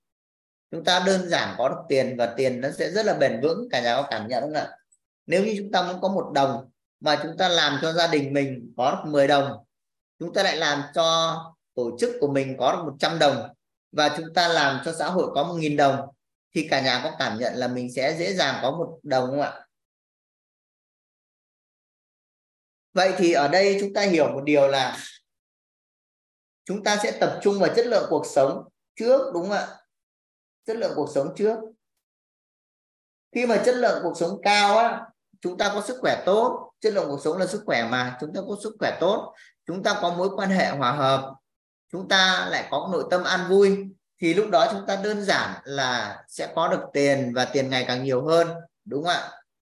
chúng 0.77 0.85
ta 0.85 1.03
đơn 1.05 1.29
giản 1.29 1.55
có 1.57 1.69
được 1.69 1.81
tiền 1.89 2.15
và 2.17 2.33
tiền 2.37 2.61
nó 2.61 2.71
sẽ 2.71 2.91
rất 2.91 3.05
là 3.05 3.13
bền 3.13 3.41
vững, 3.41 3.67
cả 3.71 3.81
nhà 3.81 3.95
có 3.95 4.07
cảm 4.09 4.27
nhận 4.27 4.43
không 4.43 4.53
ạ? 4.53 4.77
Nếu 5.25 5.45
như 5.45 5.55
chúng 5.57 5.71
ta 5.71 5.81
muốn 5.81 6.01
có 6.01 6.07
một 6.07 6.31
đồng 6.33 6.69
mà 6.99 7.19
chúng 7.23 7.37
ta 7.37 7.49
làm 7.49 7.79
cho 7.81 7.93
gia 7.93 8.07
đình 8.07 8.33
mình 8.33 8.73
có 8.77 8.91
được 8.91 9.11
10 9.11 9.27
đồng, 9.27 9.65
chúng 10.19 10.33
ta 10.33 10.43
lại 10.43 10.55
làm 10.57 10.83
cho 10.93 11.35
tổ 11.75 11.97
chức 11.99 12.09
của 12.19 12.27
mình 12.27 12.55
có 12.59 12.71
được 12.75 12.91
100 12.91 13.19
đồng 13.19 13.55
và 13.91 14.15
chúng 14.17 14.33
ta 14.33 14.47
làm 14.47 14.81
cho 14.85 14.93
xã 14.93 15.09
hội 15.09 15.31
có 15.35 15.43
1.000 15.43 15.77
đồng, 15.77 16.07
thì 16.55 16.67
cả 16.69 16.81
nhà 16.81 17.01
có 17.03 17.15
cảm 17.19 17.39
nhận 17.39 17.53
là 17.55 17.67
mình 17.67 17.93
sẽ 17.93 18.15
dễ 18.19 18.33
dàng 18.33 18.59
có 18.61 18.71
một 18.71 18.99
đồng 19.03 19.29
không 19.29 19.41
ạ? 19.41 19.65
Vậy 22.93 23.13
thì 23.17 23.33
ở 23.33 23.47
đây 23.47 23.77
chúng 23.81 23.93
ta 23.93 24.01
hiểu 24.01 24.27
một 24.33 24.41
điều 24.43 24.67
là 24.67 24.97
chúng 26.65 26.83
ta 26.83 26.97
sẽ 27.03 27.11
tập 27.19 27.39
trung 27.43 27.59
vào 27.59 27.73
chất 27.75 27.85
lượng 27.85 28.07
cuộc 28.09 28.25
sống 28.25 28.63
trước, 28.95 29.31
đúng 29.33 29.43
không 29.43 29.51
ạ? 29.51 29.67
Chất 30.67 30.77
lượng 30.77 30.91
cuộc 30.95 31.09
sống 31.15 31.33
trước. 31.35 31.57
Khi 33.35 33.45
mà 33.45 33.61
chất 33.65 33.75
lượng 33.75 33.99
cuộc 34.03 34.17
sống 34.17 34.41
cao 34.43 34.77
á, 34.77 35.01
chúng 35.41 35.57
ta 35.57 35.71
có 35.73 35.81
sức 35.81 35.97
khỏe 36.01 36.23
tốt. 36.25 36.71
Chất 36.79 36.93
lượng 36.93 37.05
cuộc 37.07 37.19
sống 37.23 37.37
là 37.37 37.47
sức 37.47 37.63
khỏe 37.65 37.87
mà, 37.91 38.17
chúng 38.21 38.33
ta 38.33 38.41
có 38.47 38.55
sức 38.63 38.75
khỏe 38.79 38.97
tốt. 38.99 39.33
Chúng 39.67 39.83
ta 39.83 39.99
có 40.01 40.09
mối 40.09 40.29
quan 40.35 40.49
hệ 40.49 40.69
hòa 40.69 40.91
hợp. 40.91 41.33
Chúng 41.91 42.07
ta 42.07 42.47
lại 42.51 42.67
có 42.71 42.89
nội 42.91 43.03
tâm 43.09 43.23
an 43.23 43.39
vui. 43.49 43.77
Thì 44.21 44.33
lúc 44.33 44.49
đó 44.49 44.67
chúng 44.71 44.85
ta 44.87 44.95
đơn 45.03 45.21
giản 45.21 45.61
là 45.63 46.23
sẽ 46.27 46.53
có 46.55 46.67
được 46.67 46.81
tiền 46.93 47.33
và 47.35 47.45
tiền 47.45 47.69
ngày 47.69 47.85
càng 47.87 48.03
nhiều 48.03 48.25
hơn, 48.25 48.47
đúng 48.85 49.03
không 49.03 49.13
ạ? 49.13 49.31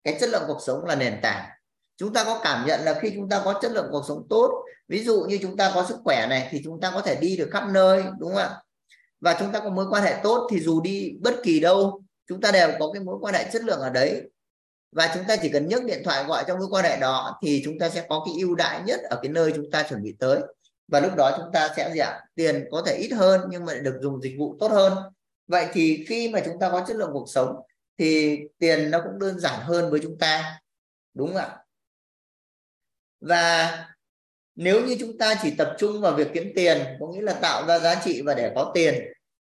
Cái 0.04 0.18
chất 0.20 0.30
lượng 0.30 0.44
cuộc 0.48 0.60
sống 0.62 0.86
là 0.86 0.96
nền 0.96 1.20
tảng. 1.22 1.50
Chúng 1.98 2.14
ta 2.14 2.24
có 2.24 2.40
cảm 2.44 2.66
nhận 2.66 2.80
là 2.80 3.00
khi 3.02 3.12
chúng 3.16 3.30
ta 3.30 3.42
có 3.46 3.60
chất 3.62 3.72
lượng 3.72 3.88
cuộc 3.92 4.04
sống 4.08 4.28
tốt, 4.30 4.66
ví 4.88 5.04
dụ 5.04 5.24
như 5.24 5.40
chúng 5.42 5.58
ta 5.58 5.72
có 5.76 5.86
sức 5.86 5.98
khỏe 6.04 6.28
này, 6.30 6.48
thì 6.52 6.62
chúng 6.64 6.82
ta 6.82 6.92
có 6.92 7.02
thể 7.02 7.16
đi 7.16 7.38
được 7.38 7.50
khắp 7.52 7.64
nơi, 7.70 8.04
đúng 8.20 8.30
không 8.30 8.42
ạ? 8.42 8.62
Và 9.22 9.38
chúng 9.40 9.52
ta 9.52 9.60
có 9.60 9.70
mối 9.70 9.86
quan 9.90 10.04
hệ 10.04 10.16
tốt 10.24 10.48
thì 10.52 10.60
dù 10.60 10.82
đi 10.82 11.14
bất 11.22 11.36
kỳ 11.44 11.60
đâu, 11.60 12.02
chúng 12.28 12.42
ta 12.42 12.52
đều 12.52 12.72
có 12.80 12.92
cái 12.94 13.04
mối 13.04 13.18
quan 13.22 13.34
hệ 13.34 13.50
chất 13.52 13.64
lượng 13.64 13.80
ở 13.80 13.90
đấy. 13.90 14.22
Và 14.92 15.12
chúng 15.14 15.24
ta 15.28 15.36
chỉ 15.36 15.50
cần 15.50 15.68
nhấc 15.68 15.86
điện 15.86 16.02
thoại 16.06 16.24
gọi 16.24 16.44
trong 16.48 16.60
mối 16.60 16.68
quan 16.72 16.86
hệ 16.86 16.98
đó 16.98 17.40
thì 17.42 17.62
chúng 17.66 17.80
ta 17.80 17.90
sẽ 17.90 18.06
có 18.10 18.24
cái 18.26 18.36
ưu 18.42 18.56
đãi 18.56 18.82
nhất 18.82 19.02
ở 19.10 19.20
cái 19.22 19.32
nơi 19.32 19.54
chúng 19.56 19.72
ta 19.72 19.84
chuẩn 19.90 20.04
bị 20.04 20.16
tới. 20.20 20.40
Và 20.88 21.00
lúc 21.00 21.16
đó 21.16 21.38
chúng 21.38 21.52
ta 21.54 21.70
sẽ 21.78 21.92
gì 21.94 22.00
ạ? 22.00 22.22
Tiền 22.36 22.68
có 22.72 22.84
thể 22.86 22.96
ít 22.96 23.10
hơn 23.10 23.42
nhưng 23.50 23.66
mà 23.66 23.74
được 23.74 24.00
dùng 24.02 24.22
dịch 24.22 24.36
vụ 24.38 24.58
tốt 24.60 24.72
hơn. 24.72 24.98
Vậy 25.48 25.68
thì 25.74 26.06
khi 26.08 26.30
mà 26.30 26.42
chúng 26.46 26.60
ta 26.60 26.70
có 26.70 26.86
chất 26.88 26.98
lượng 26.98 27.10
cuộc 27.14 27.30
sống 27.30 27.56
thì 27.98 28.40
tiền 28.60 28.92
nó 28.92 29.02
cũng 29.04 29.20
đơn 29.20 29.40
giản 29.40 29.60
hơn 29.62 29.92
với 29.92 30.00
chúng 30.04 30.18
ta. 30.18 30.60
Đúng 31.14 31.28
không 31.28 31.38
ạ? 31.38 31.58
Và 33.20 33.86
nếu 34.58 34.86
như 34.86 34.98
chúng 35.00 35.18
ta 35.18 35.36
chỉ 35.42 35.52
tập 35.58 35.76
trung 35.78 36.02
vào 36.02 36.14
việc 36.14 36.28
kiếm 36.34 36.52
tiền, 36.56 36.78
có 37.00 37.08
nghĩa 37.08 37.22
là 37.22 37.34
tạo 37.34 37.66
ra 37.68 37.80
giá 37.80 38.02
trị 38.06 38.22
và 38.22 38.34
để 38.34 38.52
có 38.56 38.72
tiền, 38.74 38.96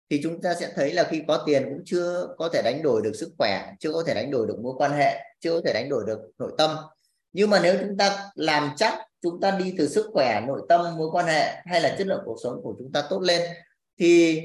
thì 0.09 0.19
chúng 0.23 0.41
ta 0.41 0.55
sẽ 0.59 0.71
thấy 0.75 0.93
là 0.93 1.03
khi 1.03 1.21
có 1.27 1.43
tiền 1.45 1.63
cũng 1.63 1.81
chưa 1.85 2.27
có 2.37 2.49
thể 2.49 2.61
đánh 2.61 2.83
đổi 2.83 3.01
được 3.01 3.13
sức 3.15 3.31
khỏe, 3.37 3.73
chưa 3.79 3.93
có 3.93 4.03
thể 4.07 4.13
đánh 4.13 4.31
đổi 4.31 4.47
được 4.47 4.59
mối 4.61 4.73
quan 4.77 4.91
hệ, 4.91 5.23
chưa 5.39 5.53
có 5.53 5.61
thể 5.65 5.73
đánh 5.73 5.89
đổi 5.89 6.03
được 6.07 6.19
nội 6.37 6.51
tâm. 6.57 6.77
Nhưng 7.33 7.49
mà 7.49 7.59
nếu 7.63 7.77
chúng 7.81 7.97
ta 7.97 8.29
làm 8.35 8.71
chắc, 8.77 8.93
chúng 9.21 9.41
ta 9.41 9.51
đi 9.51 9.75
từ 9.77 9.87
sức 9.87 10.09
khỏe, 10.13 10.41
nội 10.47 10.61
tâm, 10.69 10.97
mối 10.97 11.09
quan 11.11 11.25
hệ 11.25 11.55
hay 11.65 11.81
là 11.81 11.95
chất 11.97 12.07
lượng 12.07 12.21
cuộc 12.25 12.37
sống 12.43 12.61
của 12.63 12.75
chúng 12.77 12.91
ta 12.91 13.03
tốt 13.09 13.21
lên, 13.21 13.41
thì 13.99 14.41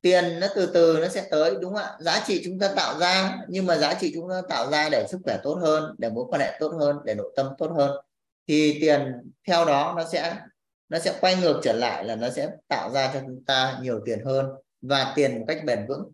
tiền 0.00 0.40
nó 0.40 0.46
từ 0.56 0.66
từ 0.66 0.98
nó 1.00 1.08
sẽ 1.08 1.26
tới, 1.30 1.54
đúng 1.60 1.74
không 1.74 1.82
ạ? 1.82 1.96
Giá 2.00 2.24
trị 2.26 2.42
chúng 2.44 2.58
ta 2.58 2.72
tạo 2.76 2.98
ra, 2.98 3.38
nhưng 3.48 3.66
mà 3.66 3.76
giá 3.76 3.94
trị 3.94 4.12
chúng 4.14 4.30
ta 4.30 4.42
tạo 4.48 4.70
ra 4.70 4.88
để 4.88 5.06
sức 5.10 5.18
khỏe 5.24 5.38
tốt 5.42 5.54
hơn, 5.54 5.94
để 5.98 6.10
mối 6.10 6.24
quan 6.28 6.40
hệ 6.40 6.56
tốt 6.60 6.72
hơn, 6.78 6.96
để 7.04 7.14
nội 7.14 7.32
tâm 7.36 7.48
tốt 7.58 7.70
hơn 7.76 7.90
thì 8.48 8.78
tiền 8.80 9.12
theo 9.46 9.64
đó 9.64 9.94
nó 9.96 10.04
sẽ 10.12 10.36
nó 10.88 10.98
sẽ 10.98 11.18
quay 11.20 11.36
ngược 11.36 11.60
trở 11.64 11.72
lại 11.72 12.04
là 12.04 12.16
nó 12.16 12.30
sẽ 12.30 12.50
tạo 12.68 12.90
ra 12.90 13.10
cho 13.14 13.20
chúng 13.20 13.44
ta 13.46 13.78
nhiều 13.82 14.00
tiền 14.06 14.24
hơn 14.24 14.46
và 14.80 15.12
tiền 15.16 15.38
một 15.38 15.44
cách 15.48 15.64
bền 15.64 15.86
vững. 15.88 16.12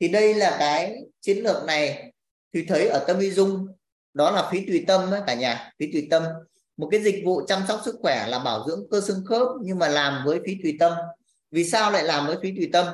Thì 0.00 0.08
đây 0.08 0.34
là 0.34 0.56
cái 0.58 0.96
chiến 1.20 1.38
lược 1.38 1.64
này. 1.64 2.12
Thì 2.54 2.64
thấy 2.64 2.88
ở 2.88 3.04
tâm 3.06 3.18
y 3.18 3.30
dung 3.30 3.66
đó 4.14 4.30
là 4.30 4.48
phí 4.52 4.66
tùy 4.66 4.84
tâm 4.86 5.10
ấy, 5.10 5.20
cả 5.26 5.34
nhà 5.34 5.72
phí 5.78 5.92
tùy 5.92 6.08
tâm. 6.10 6.22
Một 6.76 6.88
cái 6.90 7.00
dịch 7.02 7.22
vụ 7.24 7.46
chăm 7.46 7.62
sóc 7.68 7.80
sức 7.84 7.96
khỏe 8.00 8.26
là 8.28 8.38
bảo 8.38 8.64
dưỡng 8.68 8.86
cơ 8.90 9.00
xương 9.00 9.24
khớp 9.26 9.48
nhưng 9.62 9.78
mà 9.78 9.88
làm 9.88 10.22
với 10.26 10.40
phí 10.46 10.56
tùy 10.62 10.76
tâm. 10.80 10.92
Vì 11.50 11.64
sao 11.64 11.90
lại 11.90 12.04
làm 12.04 12.26
với 12.26 12.36
phí 12.42 12.52
tùy 12.56 12.70
tâm? 12.72 12.86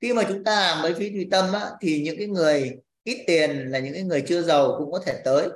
Khi 0.00 0.12
mà 0.12 0.22
chúng 0.28 0.44
ta 0.44 0.60
làm 0.60 0.82
với 0.82 0.94
phí 0.94 1.10
tùy 1.10 1.28
tâm 1.30 1.52
á, 1.52 1.70
thì 1.80 2.02
những 2.02 2.18
cái 2.18 2.26
người 2.26 2.72
ít 3.04 3.24
tiền 3.26 3.70
là 3.70 3.78
những 3.78 3.94
cái 3.94 4.02
người 4.02 4.24
chưa 4.26 4.42
giàu 4.42 4.74
cũng 4.78 4.92
có 4.92 4.98
thể 5.06 5.20
tới 5.24 5.48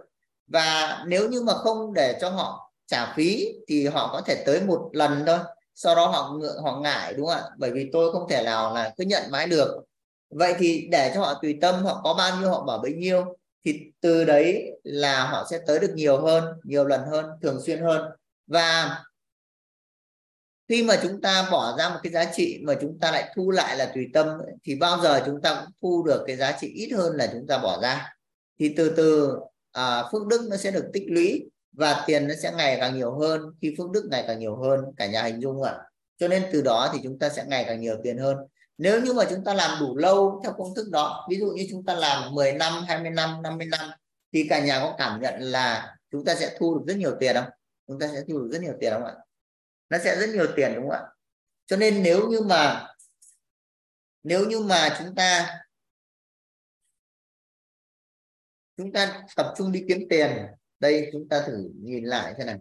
và 0.47 0.99
nếu 1.07 1.29
như 1.29 1.43
mà 1.43 1.55
không 1.55 1.95
để 1.95 2.19
cho 2.21 2.31
họ 2.31 2.73
trả 2.87 3.15
phí 3.15 3.49
thì 3.69 3.87
họ 3.87 4.11
có 4.13 4.21
thể 4.21 4.43
tới 4.47 4.61
một 4.61 4.91
lần 4.93 5.25
thôi. 5.27 5.39
Sau 5.75 5.95
đó 5.95 6.07
họ 6.07 6.33
ngượng 6.39 6.63
họ 6.63 6.81
ngại, 6.81 7.15
đúng 7.17 7.27
không 7.27 7.37
ạ? 7.37 7.45
Bởi 7.59 7.71
vì 7.71 7.91
tôi 7.93 8.13
không 8.13 8.29
thể 8.29 8.43
nào 8.45 8.75
là 8.75 8.93
cứ 8.97 9.05
nhận 9.05 9.23
mãi 9.31 9.47
được. 9.47 9.85
Vậy 10.31 10.55
thì 10.59 10.89
để 10.91 11.13
cho 11.15 11.21
họ 11.21 11.35
tùy 11.43 11.59
tâm 11.61 11.85
họ 11.85 12.01
có 12.05 12.15
bao 12.15 12.41
nhiêu, 12.41 12.51
họ 12.51 12.65
bỏ 12.65 12.79
bấy 12.79 12.93
nhiêu, 12.93 13.37
thì 13.65 13.81
từ 14.01 14.25
đấy 14.25 14.73
là 14.85 15.25
họ 15.25 15.47
sẽ 15.51 15.59
tới 15.67 15.79
được 15.79 15.91
nhiều 15.95 16.21
hơn, 16.21 16.45
nhiều 16.65 16.85
lần 16.85 17.01
hơn, 17.11 17.27
thường 17.43 17.61
xuyên 17.67 17.83
hơn. 17.83 18.11
Và 18.47 18.99
khi 20.69 20.83
mà 20.83 20.99
chúng 21.03 21.21
ta 21.21 21.49
bỏ 21.51 21.77
ra 21.79 21.89
một 21.89 22.01
cái 22.03 22.13
giá 22.13 22.25
trị 22.35 22.61
mà 22.63 22.75
chúng 22.81 22.99
ta 23.01 23.13
lại 23.13 23.33
thu 23.37 23.51
lại 23.51 23.77
là 23.77 23.93
tùy 23.95 24.07
tâm, 24.15 24.27
thì 24.65 24.75
bao 24.75 25.01
giờ 25.03 25.23
chúng 25.27 25.41
ta 25.43 25.61
cũng 25.61 25.73
thu 25.83 26.03
được 26.07 26.25
cái 26.27 26.37
giá 26.37 26.59
trị 26.61 26.69
ít 26.69 26.91
hơn 26.97 27.17
là 27.17 27.29
chúng 27.33 27.47
ta 27.47 27.59
bỏ 27.59 27.81
ra. 27.83 28.15
Thì 28.59 28.75
từ 28.77 28.95
từ 28.97 29.39
à, 29.77 30.05
phước 30.13 30.27
đức 30.27 30.47
nó 30.51 30.57
sẽ 30.57 30.71
được 30.71 30.91
tích 30.93 31.05
lũy 31.09 31.51
và 31.73 32.05
tiền 32.07 32.29
nó 32.29 32.35
sẽ 32.43 32.53
ngày 32.53 32.77
càng 32.81 32.97
nhiều 32.97 33.19
hơn 33.19 33.43
khi 33.63 33.75
phước 33.79 33.91
đức 33.91 34.09
ngày 34.11 34.25
càng 34.27 34.39
nhiều 34.39 34.57
hơn 34.57 34.81
cả 34.97 35.07
nhà 35.07 35.23
hình 35.23 35.41
dung 35.41 35.63
ạ. 35.63 35.79
Cho 36.19 36.29
nên 36.29 36.47
từ 36.53 36.63
đó 36.63 36.91
thì 36.93 37.01
chúng 37.03 37.19
ta 37.19 37.29
sẽ 37.29 37.45
ngày 37.47 37.65
càng 37.69 37.81
nhiều 37.81 37.97
tiền 38.05 38.19
hơn. 38.19 38.37
Nếu 38.79 39.01
như 39.01 39.13
mà 39.13 39.25
chúng 39.31 39.45
ta 39.45 39.55
làm 39.55 39.81
đủ 39.81 39.97
lâu 39.97 40.41
theo 40.45 40.53
công 40.59 40.75
thức 40.75 40.91
đó 40.91 41.27
ví 41.31 41.39
dụ 41.39 41.47
như 41.47 41.67
chúng 41.71 41.85
ta 41.85 41.95
làm 41.95 42.35
10 42.35 42.53
năm 42.53 42.73
20 42.89 43.11
năm 43.11 43.43
50 43.43 43.67
năm 43.67 43.91
thì 44.33 44.47
cả 44.49 44.61
nhà 44.61 44.81
có 44.81 44.95
cảm 44.99 45.21
nhận 45.23 45.41
là 45.41 45.97
chúng 46.11 46.25
ta 46.25 46.35
sẽ 46.35 46.57
thu 46.59 46.75
được 46.75 46.85
rất 46.87 46.97
nhiều 46.97 47.17
tiền 47.21 47.37
không? 47.37 47.51
Chúng 47.87 47.99
ta 47.99 48.09
sẽ 48.13 48.23
thu 48.29 48.39
được 48.39 48.49
rất 48.53 48.63
nhiều 48.63 48.75
tiền 48.81 48.93
không 48.93 49.05
ạ? 49.05 49.15
Nó 49.91 49.99
sẽ 49.99 50.17
rất 50.17 50.29
nhiều 50.29 50.47
tiền 50.57 50.73
đúng 50.75 50.85
không 50.85 50.93
ạ? 50.93 51.03
Cho 51.67 51.77
nên 51.77 52.03
nếu 52.03 52.29
như 52.29 52.41
mà 52.41 52.87
nếu 54.23 54.47
như 54.47 54.61
mà 54.61 54.97
chúng 54.99 55.15
ta 55.15 55.59
chúng 58.77 58.93
ta 58.93 59.27
tập 59.37 59.55
trung 59.57 59.73
đi 59.73 59.85
kiếm 59.89 60.07
tiền. 60.11 60.47
Đây, 60.81 61.11
chúng 61.13 61.29
ta 61.29 61.45
thử 61.47 61.71
nhìn 61.75 62.05
lại 62.05 62.35
thế 62.39 62.45
này 62.45 62.59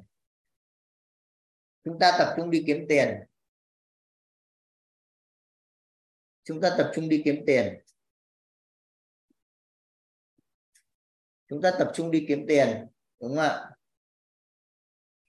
chúng 1.86 2.00
ta 2.00 2.16
tập 2.18 2.34
trung 2.38 2.52
đi 2.52 2.64
kiếm 2.68 2.86
tiền. 2.90 3.20
Chúng 6.44 6.62
ta 6.62 6.76
tập 6.78 6.92
trung 6.96 7.10
đi 7.10 7.22
kiếm 7.26 7.44
tiền. 7.48 7.80
Chúng 11.48 11.62
ta 11.62 11.72
tập 11.80 11.92
trung 11.96 12.12
đi 12.12 12.26
kiếm 12.28 12.46
tiền, 12.48 12.88
đúng 13.20 13.36
không 13.36 13.40
ạ? 13.40 13.70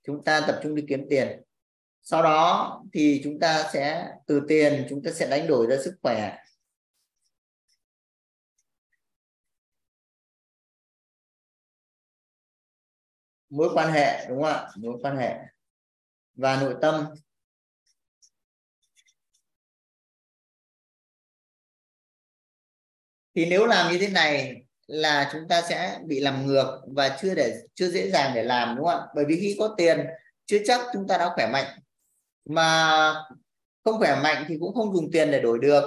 Chúng 0.03 0.25
ta 0.25 0.45
tập 0.47 0.61
trung 0.63 0.75
đi 0.75 0.85
kiếm 0.89 1.07
tiền. 1.11 1.43
Sau 2.03 2.23
đó 2.23 2.83
thì 2.93 3.21
chúng 3.25 3.41
ta 3.41 3.71
sẽ, 3.73 4.15
từ 4.27 4.43
tiền, 4.49 4.87
chúng 4.91 5.03
ta 5.03 5.13
sẽ 5.13 5.31
đánh 5.31 5.47
đổi 5.47 5.67
ra 5.67 5.77
sức 5.85 5.99
khỏe. 6.03 6.39
Mối 13.57 13.69
quan 13.75 13.93
hệ, 13.93 14.27
đúng 14.29 14.43
không 14.43 14.53
ạ? 14.53 14.69
Mối 14.77 14.99
quan 15.03 15.17
hệ. 15.17 15.37
Và 16.35 16.61
nội 16.61 16.75
tâm. 16.83 17.07
Thì 23.35 23.47
nếu 23.47 23.67
làm 23.67 23.93
như 23.93 23.99
thế 23.99 24.09
này 24.09 24.63
là 24.87 25.29
chúng 25.33 25.49
ta 25.49 25.63
sẽ 25.63 25.99
bị 26.07 26.21
làm 26.21 26.47
ngược 26.47 26.81
và 26.87 27.19
chưa 27.23 27.35
để, 27.35 27.63
chưa 27.75 27.89
dễ 27.91 28.11
dàng 28.11 28.33
để 28.35 28.43
làm, 28.43 28.77
đúng 28.77 28.87
không 28.87 29.01
ạ? 29.01 29.07
Bởi 29.15 29.25
vì 29.29 29.37
khi 29.41 29.57
có 29.59 29.75
tiền, 29.77 30.07
chưa 30.47 30.59
chắc 30.67 30.81
chúng 30.93 31.09
ta 31.09 31.19
đã 31.19 31.31
khỏe 31.35 31.49
mạnh. 31.53 31.79
Mà 32.45 33.15
không 33.85 33.99
khỏe 33.99 34.21
mạnh 34.23 34.45
thì 34.49 34.57
cũng 34.61 34.75
không 34.75 34.95
dùng 34.95 35.11
tiền 35.13 35.31
để 35.31 35.41
đổi 35.41 35.59
được. 35.63 35.85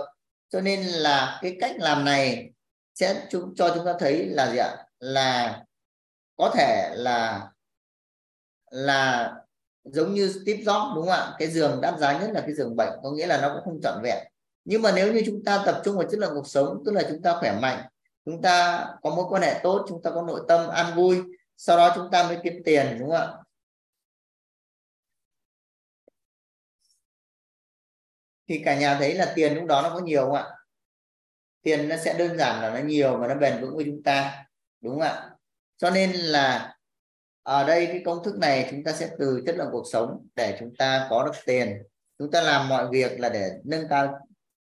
Cho 0.49 0.61
nên 0.61 0.83
là 0.83 1.39
cái 1.41 1.57
cách 1.61 1.75
làm 1.79 2.05
này 2.05 2.51
sẽ 2.95 3.27
chúng, 3.29 3.55
cho 3.55 3.71
chúng 3.75 3.85
ta 3.85 3.93
thấy 3.99 4.25
là 4.25 4.51
gì 4.51 4.57
ạ? 4.57 4.85
Là 4.99 5.63
có 6.35 6.51
thể 6.55 6.91
là 6.95 7.51
là 8.69 9.33
giống 9.83 10.13
như 10.13 10.31
Steve 10.31 10.63
Jobs, 10.63 10.95
đúng 10.95 11.05
không 11.05 11.13
ạ? 11.13 11.35
Cái 11.39 11.47
giường 11.47 11.81
đắt 11.81 11.99
giá 11.99 12.19
nhất 12.19 12.29
là 12.33 12.41
cái 12.41 12.53
giường 12.53 12.75
bệnh, 12.75 12.99
có 13.03 13.11
nghĩa 13.11 13.27
là 13.27 13.41
nó 13.41 13.53
cũng 13.53 13.63
không 13.63 13.79
trọn 13.83 14.01
vẹn. 14.03 14.27
Nhưng 14.65 14.81
mà 14.81 14.91
nếu 14.95 15.13
như 15.13 15.23
chúng 15.25 15.43
ta 15.43 15.63
tập 15.65 15.81
trung 15.85 15.97
vào 15.97 16.07
chất 16.09 16.19
lượng 16.19 16.31
cuộc 16.33 16.47
sống, 16.47 16.83
tức 16.85 16.91
là 16.91 17.01
chúng 17.09 17.21
ta 17.21 17.35
khỏe 17.39 17.59
mạnh, 17.61 17.85
chúng 18.25 18.41
ta 18.41 18.85
có 19.01 19.15
mối 19.15 19.25
quan 19.29 19.41
hệ 19.41 19.59
tốt, 19.63 19.85
chúng 19.89 20.01
ta 20.01 20.11
có 20.11 20.21
nội 20.21 20.41
tâm 20.47 20.69
an 20.69 20.95
vui, 20.95 21.21
sau 21.57 21.77
đó 21.77 21.91
chúng 21.95 22.11
ta 22.11 22.23
mới 22.23 22.37
kiếm 22.43 22.53
tiền, 22.65 22.97
đúng 22.99 23.09
không 23.09 23.17
ạ? 23.17 23.33
Thì 28.47 28.61
cả 28.65 28.79
nhà 28.79 28.97
thấy 28.99 29.13
là 29.13 29.33
tiền 29.35 29.55
lúc 29.55 29.65
đó 29.65 29.81
nó 29.81 29.89
có 29.89 29.99
nhiều 29.99 30.25
không 30.25 30.33
ạ? 30.33 30.45
Tiền 31.61 31.89
nó 31.89 31.97
sẽ 31.97 32.17
đơn 32.17 32.37
giản 32.37 32.61
là 32.61 32.69
nó 32.69 32.87
nhiều 32.87 33.17
và 33.17 33.27
nó 33.27 33.35
bền 33.35 33.61
vững 33.61 33.75
với 33.75 33.85
chúng 33.85 34.03
ta, 34.03 34.45
đúng 34.81 34.93
không 34.93 35.01
ạ? 35.01 35.29
Cho 35.77 35.89
nên 35.89 36.11
là 36.11 36.78
ở 37.49 37.63
đây 37.63 37.85
cái 37.85 38.01
công 38.05 38.23
thức 38.23 38.37
này 38.37 38.67
chúng 38.71 38.83
ta 38.83 38.91
sẽ 38.91 39.09
từ 39.19 39.43
chất 39.45 39.55
lượng 39.55 39.69
cuộc 39.71 39.83
sống 39.91 40.27
để 40.35 40.57
chúng 40.59 40.75
ta 40.75 41.07
có 41.09 41.25
được 41.25 41.39
tiền. 41.45 41.83
Chúng 42.19 42.31
ta 42.31 42.41
làm 42.41 42.69
mọi 42.69 42.87
việc 42.91 43.19
là 43.19 43.29
để 43.29 43.51
nâng 43.63 43.87
cao 43.89 44.19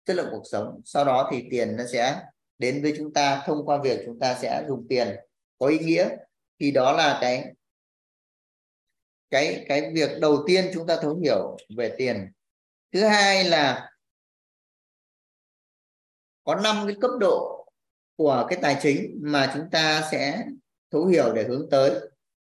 chất 0.04 0.16
lượng 0.16 0.28
cuộc 0.30 0.42
sống. 0.52 0.80
Sau 0.84 1.04
đó 1.04 1.28
thì 1.32 1.44
tiền 1.50 1.76
nó 1.76 1.84
sẽ 1.92 2.22
đến 2.58 2.82
với 2.82 2.94
chúng 2.98 3.12
ta, 3.12 3.42
thông 3.46 3.66
qua 3.66 3.78
việc 3.82 4.02
chúng 4.06 4.18
ta 4.18 4.34
sẽ 4.34 4.64
dùng 4.68 4.86
tiền. 4.88 5.16
Có 5.58 5.66
ý 5.66 5.78
nghĩa 5.78 6.08
thì 6.60 6.70
đó 6.70 6.92
là 6.92 7.18
cái 7.20 7.54
cái 9.30 9.64
cái 9.68 9.90
việc 9.94 10.10
đầu 10.20 10.44
tiên 10.46 10.70
chúng 10.74 10.86
ta 10.86 10.96
thấu 11.02 11.18
hiểu 11.22 11.56
về 11.76 11.94
tiền. 11.98 12.32
Thứ 12.92 13.04
hai 13.04 13.44
là 13.44 13.90
có 16.44 16.54
năm 16.54 16.84
cái 16.86 16.96
cấp 17.00 17.10
độ 17.20 17.68
của 18.16 18.46
cái 18.48 18.58
tài 18.62 18.76
chính 18.82 19.18
mà 19.22 19.52
chúng 19.54 19.70
ta 19.70 20.08
sẽ 20.10 20.44
thấu 20.90 21.06
hiểu 21.06 21.32
để 21.32 21.44
hướng 21.44 21.70
tới 21.70 22.00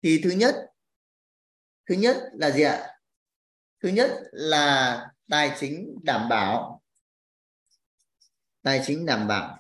thì 0.05 0.21
thứ 0.25 0.31
nhất 0.31 0.55
thứ 1.89 1.95
nhất 1.95 2.17
là 2.33 2.51
gì 2.51 2.63
ạ? 2.63 2.99
Thứ 3.83 3.89
nhất 3.89 4.11
là 4.33 5.07
tài 5.31 5.57
chính 5.61 5.99
đảm 6.03 6.29
bảo. 6.29 6.83
Tài 8.63 8.83
chính 8.87 9.07
đảm 9.07 9.29
bảo. 9.29 9.59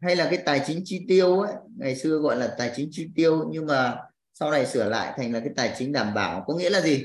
Hay 0.00 0.16
là 0.16 0.28
cái 0.30 0.42
tài 0.46 0.62
chính 0.66 0.82
chi 0.84 1.04
tiêu 1.08 1.40
ấy, 1.40 1.52
ngày 1.76 1.96
xưa 1.96 2.18
gọi 2.18 2.36
là 2.36 2.54
tài 2.58 2.72
chính 2.76 2.88
chi 2.92 3.08
tiêu, 3.14 3.48
nhưng 3.50 3.66
mà 3.66 3.96
sau 4.32 4.50
này 4.50 4.66
sửa 4.66 4.88
lại 4.88 5.14
thành 5.16 5.32
là 5.32 5.40
cái 5.40 5.50
tài 5.56 5.74
chính 5.78 5.92
đảm 5.92 6.14
bảo. 6.14 6.44
Có 6.46 6.54
nghĩa 6.54 6.70
là 6.70 6.80
gì? 6.80 7.04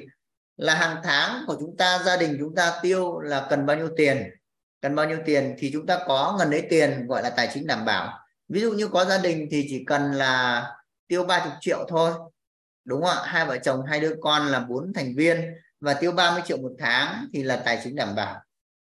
Là 0.56 0.76
hàng 0.76 1.02
tháng 1.04 1.44
của 1.48 1.58
chúng 1.60 1.78
ta, 1.78 2.04
gia 2.06 2.18
đình 2.18 2.38
chúng 2.40 2.56
ta 2.56 2.80
tiêu 2.82 3.20
là 3.20 3.48
cần 3.50 3.66
bao 3.66 3.78
nhiêu 3.78 3.90
tiền? 3.98 4.30
Cần 4.82 4.96
bao 4.96 5.10
nhiêu 5.10 5.20
tiền 5.26 5.56
thì 5.58 5.70
chúng 5.74 5.86
ta 5.86 6.00
có 6.08 6.36
ngần 6.40 6.52
ấy 6.52 6.68
tiền 6.70 7.08
gọi 7.08 7.24
là 7.24 7.30
tài 7.30 7.50
chính 7.54 7.68
đảm 7.68 7.86
bảo 7.86 8.27
ví 8.50 8.62
dụ 8.62 8.72
như 8.72 8.88
có 8.88 9.06
gia 9.06 9.18
đình 9.18 9.48
thì 9.52 9.66
chỉ 9.70 9.84
cần 9.88 10.12
là 10.12 10.66
tiêu 11.08 11.24
30 11.24 11.54
triệu 11.62 11.86
thôi 11.88 12.12
đúng 12.86 13.02
không 13.02 13.10
ạ? 13.10 13.22
Hai 13.26 13.46
vợ 13.46 13.58
chồng 13.58 13.84
hai 13.88 14.00
đứa 14.00 14.16
con 14.22 14.48
là 14.48 14.60
bốn 14.60 14.94
thành 14.94 15.16
viên 15.16 15.54
và 15.80 15.94
tiêu 15.94 16.12
30 16.12 16.42
triệu 16.46 16.58
một 16.58 16.72
tháng 16.80 17.28
thì 17.34 17.44
là 17.44 17.62
tài 17.66 17.82
chính 17.84 17.96
đảm 17.96 18.16
bảo. 18.16 18.42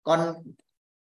Còn 0.03 0.33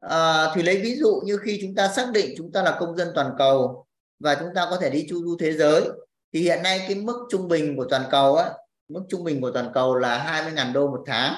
uh, 0.07 0.55
thì 0.55 0.63
lấy 0.63 0.81
ví 0.81 0.97
dụ 0.97 1.21
như 1.25 1.37
khi 1.37 1.59
chúng 1.63 1.75
ta 1.75 1.89
xác 1.89 2.11
định 2.15 2.35
chúng 2.37 2.53
ta 2.53 2.63
là 2.63 2.77
công 2.81 2.97
dân 2.97 3.09
toàn 3.15 3.35
cầu 3.39 3.87
và 4.19 4.35
chúng 4.35 4.49
ta 4.55 4.67
có 4.71 4.79
thể 4.81 4.91
đi 4.91 5.07
chu 5.09 5.25
du 5.25 5.37
thế 5.41 5.53
giới 5.53 5.89
thì 6.33 6.41
hiện 6.41 6.63
nay 6.63 6.85
cái 6.89 6.95
mức 6.95 7.27
trung 7.31 7.49
bình 7.49 7.77
của 7.77 7.87
toàn 7.91 8.05
cầu 8.11 8.37
á 8.37 8.51
mức 8.89 9.05
trung 9.09 9.25
bình 9.25 9.41
của 9.41 9.51
toàn 9.51 9.71
cầu 9.75 9.97
là 9.97 10.43
20.000 10.47 10.73
đô 10.73 10.91
một 10.91 11.03
tháng. 11.07 11.35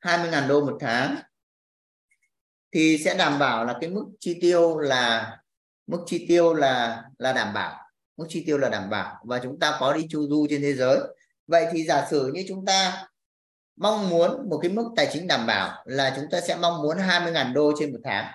20.000 0.00 0.48
đô 0.48 0.64
một 0.64 0.76
tháng 0.80 1.16
thì 2.72 2.98
sẽ 3.04 3.14
đảm 3.14 3.38
bảo 3.38 3.64
là 3.64 3.76
cái 3.80 3.90
mức 3.90 4.04
chi 4.20 4.38
tiêu 4.40 4.78
là, 4.78 5.36
mức 5.86 5.98
chi 6.06 6.26
tiêu 6.28 6.54
là 6.54 7.02
là 7.18 7.32
đảm 7.32 7.54
bảo. 7.54 7.78
Mức 8.16 8.26
chi 8.28 8.44
tiêu 8.46 8.58
là 8.58 8.68
đảm 8.68 8.90
bảo 8.90 9.20
và 9.24 9.40
chúng 9.42 9.58
ta 9.58 9.76
có 9.80 9.92
đi 9.92 10.06
chu 10.10 10.28
du 10.28 10.46
trên 10.50 10.62
thế 10.62 10.74
giới. 10.74 10.98
Vậy 11.46 11.66
thì 11.72 11.84
giả 11.84 12.06
sử 12.10 12.30
như 12.34 12.44
chúng 12.48 12.64
ta 12.64 13.06
mong 13.76 14.10
muốn 14.10 14.48
một 14.48 14.58
cái 14.62 14.70
mức 14.70 14.90
tài 14.96 15.08
chính 15.12 15.26
đảm 15.26 15.46
bảo 15.46 15.82
là 15.86 16.12
chúng 16.16 16.24
ta 16.30 16.40
sẽ 16.40 16.56
mong 16.56 16.82
muốn 16.82 16.96
20.000 16.96 17.52
đô 17.52 17.72
trên 17.78 17.92
một 17.92 17.98
tháng, 18.04 18.32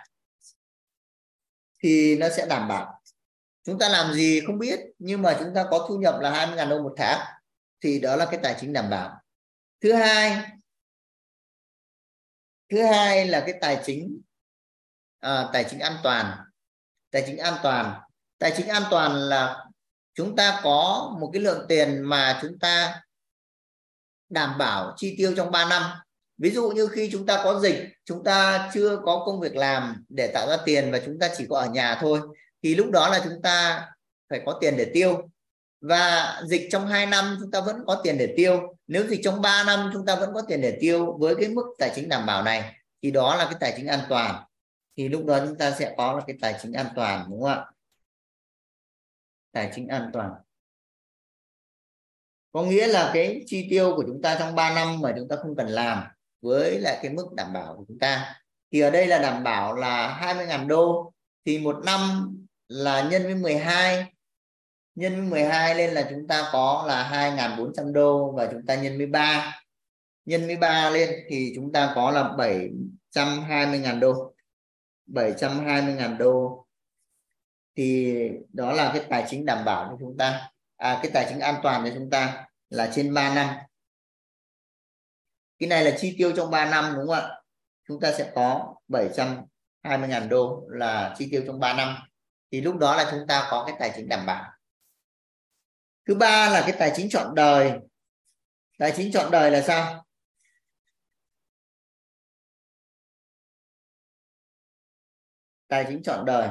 thì 1.83 2.17
nó 2.17 2.29
sẽ 2.29 2.45
đảm 2.45 2.67
bảo. 2.67 3.01
Chúng 3.63 3.79
ta 3.79 3.89
làm 3.89 4.13
gì 4.13 4.41
không 4.47 4.59
biết, 4.59 4.79
nhưng 4.99 5.21
mà 5.21 5.37
chúng 5.39 5.53
ta 5.55 5.65
có 5.71 5.85
thu 5.89 5.97
nhập 5.97 6.15
là 6.19 6.45
20.000 6.45 6.69
đô 6.69 6.83
một 6.83 6.93
tháng, 6.97 7.19
thì 7.81 7.99
đó 7.99 8.15
là 8.15 8.25
cái 8.25 8.39
tài 8.43 8.55
chính 8.59 8.73
đảm 8.73 8.89
bảo. 8.89 9.21
Thứ 9.81 9.93
hai 9.93 10.45
thứ 12.69 12.83
hai 12.83 13.27
là 13.27 13.39
cái 13.39 13.55
tài 13.61 13.81
chính 13.85 14.21
à, 15.19 15.49
tài 15.53 15.65
chính 15.69 15.79
an 15.79 15.97
toàn. 16.03 16.37
Tài 17.11 17.23
chính 17.27 17.37
an 17.37 17.53
toàn. 17.63 18.01
Tài 18.37 18.53
chính 18.57 18.67
an 18.67 18.83
toàn 18.91 19.11
là 19.15 19.65
chúng 20.13 20.35
ta 20.35 20.59
có 20.63 21.15
một 21.19 21.29
cái 21.33 21.41
lượng 21.41 21.65
tiền 21.69 22.01
mà 22.01 22.39
chúng 22.41 22.59
ta 22.59 23.01
đảm 24.29 24.57
bảo 24.57 24.93
chi 24.97 25.15
tiêu 25.17 25.33
trong 25.37 25.51
3 25.51 25.69
năm. 25.69 25.83
Ví 26.37 26.49
dụ 26.49 26.69
như 26.69 26.87
khi 26.87 27.09
chúng 27.11 27.25
ta 27.25 27.41
có 27.43 27.59
dịch 27.59 27.89
chúng 28.05 28.23
ta 28.23 28.69
chưa 28.73 29.01
có 29.05 29.23
công 29.25 29.39
việc 29.39 29.55
làm 29.55 30.05
để 30.09 30.31
tạo 30.33 30.47
ra 30.49 30.57
tiền 30.65 30.91
và 30.91 30.99
chúng 31.05 31.19
ta 31.19 31.29
chỉ 31.37 31.45
có 31.49 31.59
ở 31.59 31.69
nhà 31.69 31.97
thôi 32.01 32.21
thì 32.63 32.75
lúc 32.75 32.91
đó 32.91 33.09
là 33.09 33.21
chúng 33.23 33.41
ta 33.43 33.87
phải 34.29 34.41
có 34.45 34.57
tiền 34.61 34.77
để 34.77 34.91
tiêu 34.93 35.29
và 35.81 36.35
dịch 36.45 36.67
trong 36.71 36.87
2 36.87 37.05
năm 37.05 37.37
chúng 37.39 37.51
ta 37.51 37.61
vẫn 37.61 37.75
có 37.87 38.01
tiền 38.03 38.17
để 38.17 38.33
tiêu. 38.37 38.75
Nếu 38.87 39.07
dịch 39.07 39.21
trong 39.23 39.41
3 39.41 39.63
năm 39.63 39.89
chúng 39.93 40.05
ta 40.05 40.15
vẫn 40.15 40.33
có 40.33 40.41
tiền 40.47 40.61
để 40.61 40.77
tiêu 40.81 41.17
với 41.19 41.35
cái 41.35 41.49
mức 41.49 41.75
tài 41.77 41.91
chính 41.95 42.09
đảm 42.09 42.25
bảo 42.25 42.43
này, 42.43 42.75
thì 43.01 43.11
đó 43.11 43.35
là 43.35 43.45
cái 43.45 43.55
tài 43.59 43.73
chính 43.77 43.87
an 43.87 43.99
toàn. 44.09 44.43
Thì 44.97 45.09
lúc 45.09 45.25
đó 45.25 45.39
chúng 45.45 45.57
ta 45.57 45.71
sẽ 45.71 45.93
có 45.97 46.13
là 46.13 46.21
cái 46.27 46.37
tài 46.41 46.55
chính 46.61 46.73
an 46.73 46.87
toàn, 46.95 47.25
đúng 47.29 47.41
không 47.41 47.49
ạ? 47.49 47.65
Tài 49.51 49.71
chính 49.75 49.87
an 49.87 50.09
toàn. 50.13 50.31
Có 52.51 52.63
nghĩa 52.63 52.87
là 52.87 53.11
cái 53.13 53.43
chi 53.45 53.67
tiêu 53.69 53.93
của 53.95 54.03
chúng 54.07 54.21
ta 54.21 54.35
trong 54.39 54.55
3 54.55 54.75
năm 54.75 55.01
mà 55.01 55.13
chúng 55.17 55.27
ta 55.27 55.35
không 55.35 55.55
cần 55.55 55.67
làm 55.67 56.03
với 56.41 56.79
lại 56.79 56.99
cái 57.01 57.11
mức 57.11 57.33
đảm 57.33 57.53
bảo 57.53 57.75
của 57.77 57.85
chúng 57.87 57.99
ta. 57.99 58.41
Thì 58.71 58.79
ở 58.79 58.89
đây 58.89 59.07
là 59.07 59.19
đảm 59.19 59.43
bảo 59.43 59.75
là 59.75 60.19
20.000 60.21 60.67
đô. 60.67 61.13
Thì 61.45 61.59
một 61.59 61.75
năm 61.85 62.29
là 62.67 63.09
nhân 63.09 63.23
với 63.23 63.35
12 63.35 64.13
nhân 64.97 65.29
12 65.29 65.75
lên 65.75 65.93
là 65.93 66.07
chúng 66.09 66.27
ta 66.27 66.49
có 66.51 66.85
là 66.87 67.09
2.400 67.35 67.93
đô 67.93 68.31
và 68.31 68.47
chúng 68.51 68.65
ta 68.65 68.75
nhân 68.75 68.97
13 68.97 69.61
nhân 70.27 70.47
13 70.47 70.89
lên 70.89 71.25
thì 71.29 71.51
chúng 71.55 71.71
ta 71.71 71.91
có 71.95 72.11
là 72.11 72.23
720.000 73.13 73.99
đô. 73.99 74.33
720.000 75.07 76.17
đô. 76.17 76.65
Thì 77.75 78.15
đó 78.53 78.73
là 78.73 78.91
cái 78.93 79.05
tài 79.09 79.25
chính 79.29 79.45
đảm 79.45 79.65
bảo 79.65 79.87
cho 79.89 79.97
chúng 79.99 80.17
ta. 80.17 80.51
À, 80.77 80.99
cái 81.01 81.11
tài 81.13 81.25
chính 81.29 81.39
an 81.39 81.55
toàn 81.63 81.85
cho 81.85 81.91
chúng 81.95 82.09
ta 82.09 82.47
là 82.69 82.91
trên 82.95 83.13
3 83.13 83.35
năm. 83.35 83.55
Cái 85.59 85.69
này 85.69 85.83
là 85.85 85.97
chi 85.97 86.15
tiêu 86.17 86.31
trong 86.35 86.51
3 86.51 86.69
năm 86.69 86.93
đúng 86.95 87.07
không 87.07 87.15
ạ? 87.15 87.41
Chúng 87.87 87.99
ta 87.99 88.11
sẽ 88.11 88.31
có 88.35 88.75
720.000 88.87 90.29
đô 90.29 90.65
là 90.69 91.15
chi 91.17 91.27
tiêu 91.31 91.43
trong 91.47 91.59
3 91.59 91.73
năm. 91.73 91.95
Thì 92.51 92.61
lúc 92.61 92.77
đó 92.77 92.95
là 92.95 93.07
chúng 93.11 93.27
ta 93.27 93.47
có 93.51 93.63
cái 93.67 93.75
tài 93.79 93.91
chính 93.95 94.09
đảm 94.09 94.25
bảo 94.25 94.56
thứ 96.07 96.15
ba 96.15 96.49
là 96.49 96.61
cái 96.61 96.75
tài 96.79 96.93
chính 96.95 97.09
chọn 97.09 97.35
đời. 97.35 97.73
Tài 98.77 98.93
chính 98.97 99.11
chọn 99.11 99.31
đời 99.31 99.51
là 99.51 99.61
sao? 99.61 100.05
Tài 105.67 105.85
chính 105.87 106.03
chọn 106.03 106.25
đời. 106.25 106.49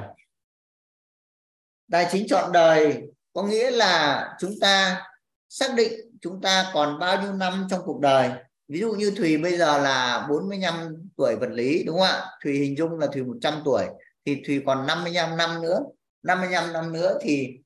Tài 1.90 2.08
chính 2.12 2.26
chọn 2.28 2.52
đời 2.52 3.02
có 3.32 3.42
nghĩa 3.42 3.70
là 3.70 4.24
chúng 4.40 4.52
ta 4.60 5.02
xác 5.48 5.74
định 5.76 5.92
chúng 6.20 6.40
ta 6.42 6.70
còn 6.74 6.98
bao 6.98 7.22
nhiêu 7.22 7.32
năm 7.32 7.66
trong 7.70 7.80
cuộc 7.84 8.00
đời. 8.00 8.30
Ví 8.68 8.80
dụ 8.80 8.92
như 8.92 9.10
Thùy 9.16 9.38
bây 9.38 9.58
giờ 9.58 9.78
là 9.78 10.26
45 10.30 11.08
tuổi 11.16 11.36
vật 11.36 11.50
lý, 11.50 11.84
đúng 11.84 11.98
không 11.98 12.06
ạ? 12.06 12.26
Thùy 12.44 12.58
hình 12.58 12.76
dung 12.78 12.98
là 12.98 13.06
Thùy 13.06 13.22
100 13.22 13.62
tuổi. 13.64 13.84
Thì 14.24 14.42
Thùy 14.46 14.62
còn 14.66 14.86
55 14.86 15.36
năm 15.36 15.62
nữa. 15.62 15.80
55 16.22 16.72
năm 16.72 16.92
nữa 16.92 17.18
thì 17.22 17.58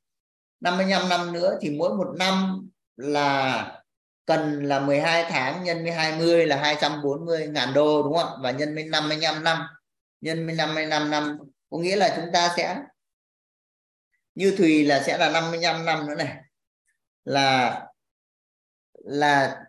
55 0.60 1.08
năm 1.08 1.32
nữa 1.32 1.58
thì 1.60 1.70
mỗi 1.70 1.94
một 1.94 2.08
năm 2.18 2.68
là 2.96 3.82
cần 4.26 4.64
là 4.64 4.80
12 4.80 5.24
tháng 5.30 5.64
nhân 5.64 5.82
với 5.82 5.92
20 5.92 6.46
là 6.46 6.56
240 6.56 7.48
ngàn 7.48 7.74
đô, 7.74 8.02
đúng 8.02 8.16
không 8.16 8.26
ạ? 8.26 8.38
Và 8.42 8.50
nhân 8.50 8.74
với 8.74 8.84
55 8.84 9.44
năm. 9.44 9.66
Nhân 10.20 10.46
với 10.46 10.54
55 10.54 11.10
năm, 11.10 11.38
có 11.70 11.78
nghĩa 11.78 11.96
là 11.96 12.12
chúng 12.16 12.32
ta 12.32 12.54
sẽ, 12.56 12.76
như 14.34 14.54
Thùy 14.58 14.84
là 14.84 15.02
sẽ 15.02 15.18
là 15.18 15.30
55 15.30 15.84
năm 15.84 16.06
nữa 16.06 16.14
này. 16.14 16.36
Là 17.24 17.80
là 19.04 19.64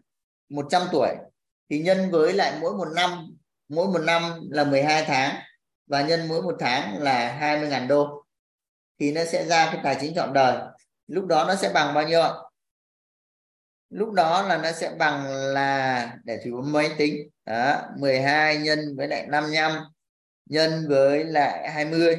100 0.50 0.82
tuổi. 0.92 1.10
Thì 1.70 1.80
nhân 1.80 2.12
với 2.12 2.34
lại 2.34 2.58
mỗi 2.62 2.74
một 2.74 2.88
năm, 2.96 3.38
mỗi 3.70 3.88
một 3.88 4.00
năm 4.00 4.40
là 4.50 4.64
12 4.64 5.04
tháng 5.06 5.36
và 5.88 6.02
nhân 6.02 6.28
mỗi 6.28 6.42
một 6.42 6.56
tháng 6.60 6.98
là 6.98 7.38
20.000 7.42 7.88
đô. 7.88 8.26
Thì 9.00 9.12
nó 9.12 9.26
sẽ 9.26 9.46
ra 9.46 9.66
cái 9.66 9.82
tài 9.84 9.98
chính 10.02 10.16
trọn 10.16 10.34
đời 10.34 10.58
lúc 11.12 11.26
đó 11.26 11.46
nó 11.48 11.56
sẽ 11.56 11.72
bằng 11.74 11.94
bao 11.94 12.08
nhiêu 12.08 12.22
ạ? 12.22 12.32
Lúc 13.90 14.12
đó 14.12 14.42
là 14.48 14.58
nó 14.58 14.72
sẽ 14.72 14.96
bằng 15.00 15.28
là, 15.28 16.18
để 16.24 16.42
thủy 16.44 16.52
máy 16.52 16.96
tính. 16.98 17.30
Đó 17.46 17.82
12 17.98 18.58
nhân 18.58 18.80
với 18.98 19.08
lại 19.08 19.28
55 19.28 19.72
nhân 20.46 20.88
với 20.90 21.24
lại 21.24 21.70
20 21.70 22.18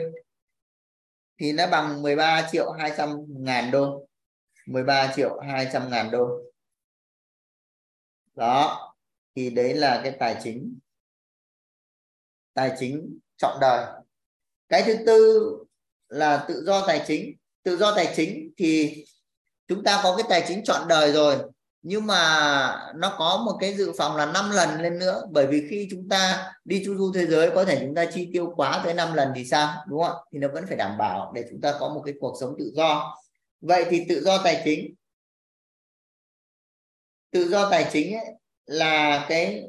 thì 1.39 1.53
nó 1.53 1.67
bằng 1.67 2.03
13 2.03 2.49
triệu 2.53 2.71
200 2.71 3.17
ngàn 3.29 3.71
đô. 3.71 4.07
13 4.67 5.13
triệu 5.17 5.41
200 5.41 5.91
ngàn 5.91 6.11
đô. 6.11 6.41
Đó, 8.35 8.95
thì 9.37 9.51
đấy 9.51 9.75
là 9.75 10.01
cái 10.05 10.17
tài 10.19 10.37
chính. 10.43 10.79
Tài 12.55 12.73
chính 12.79 13.19
trọn 13.37 13.59
đời. 13.61 13.87
Cái 14.69 14.83
thứ 14.87 14.97
tư 15.07 15.57
là 16.09 16.45
tự 16.49 16.63
do 16.67 16.87
tài 16.87 17.05
chính 17.07 17.37
tự 17.63 17.77
do 17.77 17.95
tài 17.97 18.13
chính 18.17 18.51
thì 18.57 19.05
chúng 19.69 19.85
ta 19.85 20.01
có 20.03 20.17
cái 20.17 20.27
tài 20.29 20.45
chính 20.49 20.65
chọn 20.65 20.89
đời 20.89 21.13
rồi 21.13 21.37
nhưng 21.83 22.07
mà 22.07 22.93
nó 22.95 23.15
có 23.19 23.43
một 23.47 23.57
cái 23.61 23.75
dự 23.75 23.93
phòng 23.99 24.17
là 24.17 24.27
5 24.27 24.51
lần 24.51 24.83
lên 24.83 24.99
nữa. 24.99 25.23
Bởi 25.31 25.47
vì 25.47 25.67
khi 25.71 25.89
chúng 25.91 26.09
ta 26.09 26.53
đi 26.65 26.83
chu 26.85 26.97
du 26.97 27.13
thế 27.15 27.27
giới 27.27 27.51
có 27.51 27.65
thể 27.65 27.79
chúng 27.81 27.95
ta 27.95 28.05
chi 28.05 28.31
tiêu 28.33 28.53
quá 28.57 28.81
tới 28.85 28.95
5 28.95 29.15
lần 29.15 29.33
thì 29.35 29.45
sao 29.45 29.85
đúng 29.89 30.03
không 30.03 30.17
ạ? 30.17 30.23
Thì 30.33 30.39
nó 30.39 30.49
vẫn 30.49 30.65
phải 30.67 30.77
đảm 30.77 30.99
bảo 30.99 31.33
để 31.35 31.45
chúng 31.51 31.61
ta 31.61 31.75
có 31.81 31.89
một 31.89 32.03
cái 32.05 32.15
cuộc 32.21 32.37
sống 32.41 32.55
tự 32.59 32.73
do. 32.75 33.17
Vậy 33.61 33.85
thì 33.91 34.05
tự 34.09 34.21
do 34.21 34.43
tài 34.45 34.63
chính 34.65 34.95
tự 37.31 37.49
do 37.49 37.71
tài 37.71 37.89
chính 37.93 38.15
ấy, 38.15 38.27
là 38.67 39.27
cái 39.29 39.65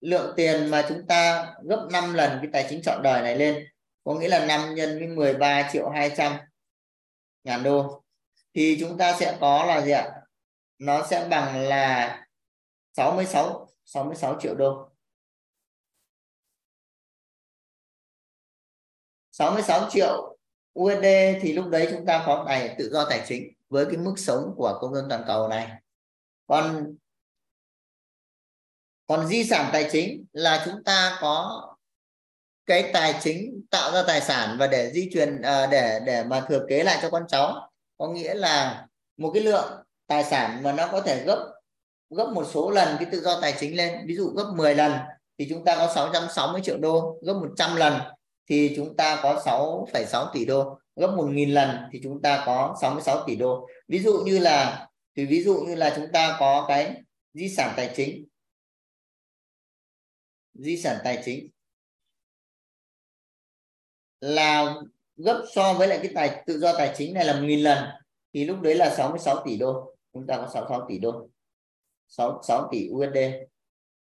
lượng 0.00 0.32
tiền 0.36 0.70
mà 0.70 0.86
chúng 0.88 1.06
ta 1.06 1.54
gấp 1.64 1.86
5 1.90 2.14
lần 2.14 2.38
cái 2.42 2.50
tài 2.52 2.66
chính 2.70 2.82
chọn 2.82 3.02
đời 3.02 3.22
này 3.22 3.36
lên. 3.36 3.64
Có 4.04 4.14
nghĩa 4.14 4.28
là 4.28 4.46
5 4.46 4.74
nhân 4.74 4.98
với 4.98 5.08
13 5.08 5.70
triệu 5.72 5.88
200 5.88 6.32
ngàn 7.44 7.62
đô. 7.62 8.02
Thì 8.54 8.76
chúng 8.80 8.98
ta 8.98 9.16
sẽ 9.20 9.38
có 9.40 9.64
là 9.64 9.82
gì 9.82 9.90
ạ? 9.90 10.22
Nó 10.78 11.06
sẽ 11.10 11.28
bằng 11.30 11.60
là 11.60 12.26
66 12.92 13.68
66 13.84 14.40
triệu 14.40 14.54
đô. 14.54 14.88
66 19.32 19.90
triệu 19.90 20.38
USD 20.78 21.04
thì 21.40 21.52
lúc 21.52 21.68
đấy 21.68 21.88
chúng 21.90 22.06
ta 22.06 22.22
có 22.26 22.44
tài 22.48 22.74
tự 22.78 22.90
do 22.92 23.06
tài 23.10 23.24
chính 23.26 23.52
với 23.68 23.86
cái 23.86 23.96
mức 23.96 24.14
sống 24.16 24.54
của 24.56 24.78
công 24.80 24.94
dân 24.94 25.06
toàn 25.08 25.24
cầu 25.26 25.48
này. 25.48 25.70
Còn 26.46 26.94
còn 29.06 29.26
di 29.26 29.44
sản 29.44 29.70
tài 29.72 29.88
chính 29.92 30.24
là 30.32 30.62
chúng 30.64 30.84
ta 30.84 31.18
có 31.20 31.71
cái 32.66 32.90
tài 32.92 33.14
chính 33.22 33.62
tạo 33.70 33.92
ra 33.92 34.02
tài 34.06 34.20
sản 34.20 34.56
và 34.58 34.66
để 34.66 34.90
di 34.92 35.10
truyền 35.12 35.42
à, 35.42 35.66
để 35.66 36.00
để 36.06 36.24
mà 36.24 36.40
thừa 36.48 36.66
kế 36.68 36.84
lại 36.84 36.98
cho 37.02 37.10
con 37.10 37.22
cháu. 37.28 37.70
Có 37.98 38.08
nghĩa 38.08 38.34
là 38.34 38.86
một 39.16 39.30
cái 39.34 39.42
lượng 39.42 39.72
tài 40.06 40.24
sản 40.24 40.62
mà 40.62 40.72
nó 40.72 40.88
có 40.92 41.00
thể 41.00 41.24
gấp 41.24 41.52
gấp 42.10 42.26
một 42.34 42.44
số 42.52 42.70
lần 42.70 42.96
cái 43.00 43.08
tự 43.12 43.20
do 43.20 43.40
tài 43.40 43.54
chính 43.60 43.76
lên. 43.76 44.06
Ví 44.06 44.14
dụ 44.16 44.28
gấp 44.28 44.52
10 44.56 44.74
lần 44.74 44.92
thì 45.38 45.46
chúng 45.50 45.64
ta 45.64 45.76
có 45.76 45.92
660 45.94 46.60
triệu 46.64 46.78
đô 46.78 47.18
gấp 47.22 47.34
100 47.34 47.76
lần 47.76 47.94
thì 48.48 48.72
chúng 48.76 48.96
ta 48.96 49.20
có 49.22 49.42
6,6 49.44 50.32
tỷ 50.32 50.44
đô 50.44 50.78
gấp 50.96 51.10
1.000 51.10 51.52
lần 51.52 51.76
thì 51.92 52.00
chúng 52.02 52.22
ta 52.22 52.42
có 52.46 52.76
66 52.80 53.24
tỷ 53.26 53.36
đô. 53.36 53.68
Ví 53.88 53.98
dụ 53.98 54.22
như 54.24 54.38
là 54.38 54.88
thì 55.16 55.26
ví 55.26 55.42
dụ 55.42 55.54
như 55.66 55.74
là 55.74 55.92
chúng 55.96 56.06
ta 56.12 56.36
có 56.40 56.64
cái 56.68 56.94
di 57.34 57.48
sản 57.48 57.72
tài 57.76 57.92
chính. 57.96 58.24
Di 60.54 60.76
sản 60.76 60.98
tài 61.04 61.22
chính 61.24 61.50
là 64.22 64.74
gấp 65.16 65.42
so 65.54 65.72
với 65.72 65.88
lại 65.88 65.98
cái 66.02 66.12
tài 66.14 66.42
tự 66.46 66.58
do 66.58 66.72
tài 66.78 66.94
chính 66.96 67.14
này 67.14 67.24
là 67.24 67.40
nghìn 67.40 67.60
lần 67.60 67.78
thì 68.34 68.44
lúc 68.44 68.60
đấy 68.60 68.74
là 68.74 68.94
66 68.96 69.42
tỷ 69.44 69.56
đô. 69.56 69.94
Chúng 70.12 70.26
ta 70.26 70.36
có 70.36 70.50
66 70.54 70.86
tỷ 70.88 70.98
đô. 70.98 71.28
6, 72.08 72.40
6 72.42 72.68
tỷ 72.72 72.88
USD 72.90 73.16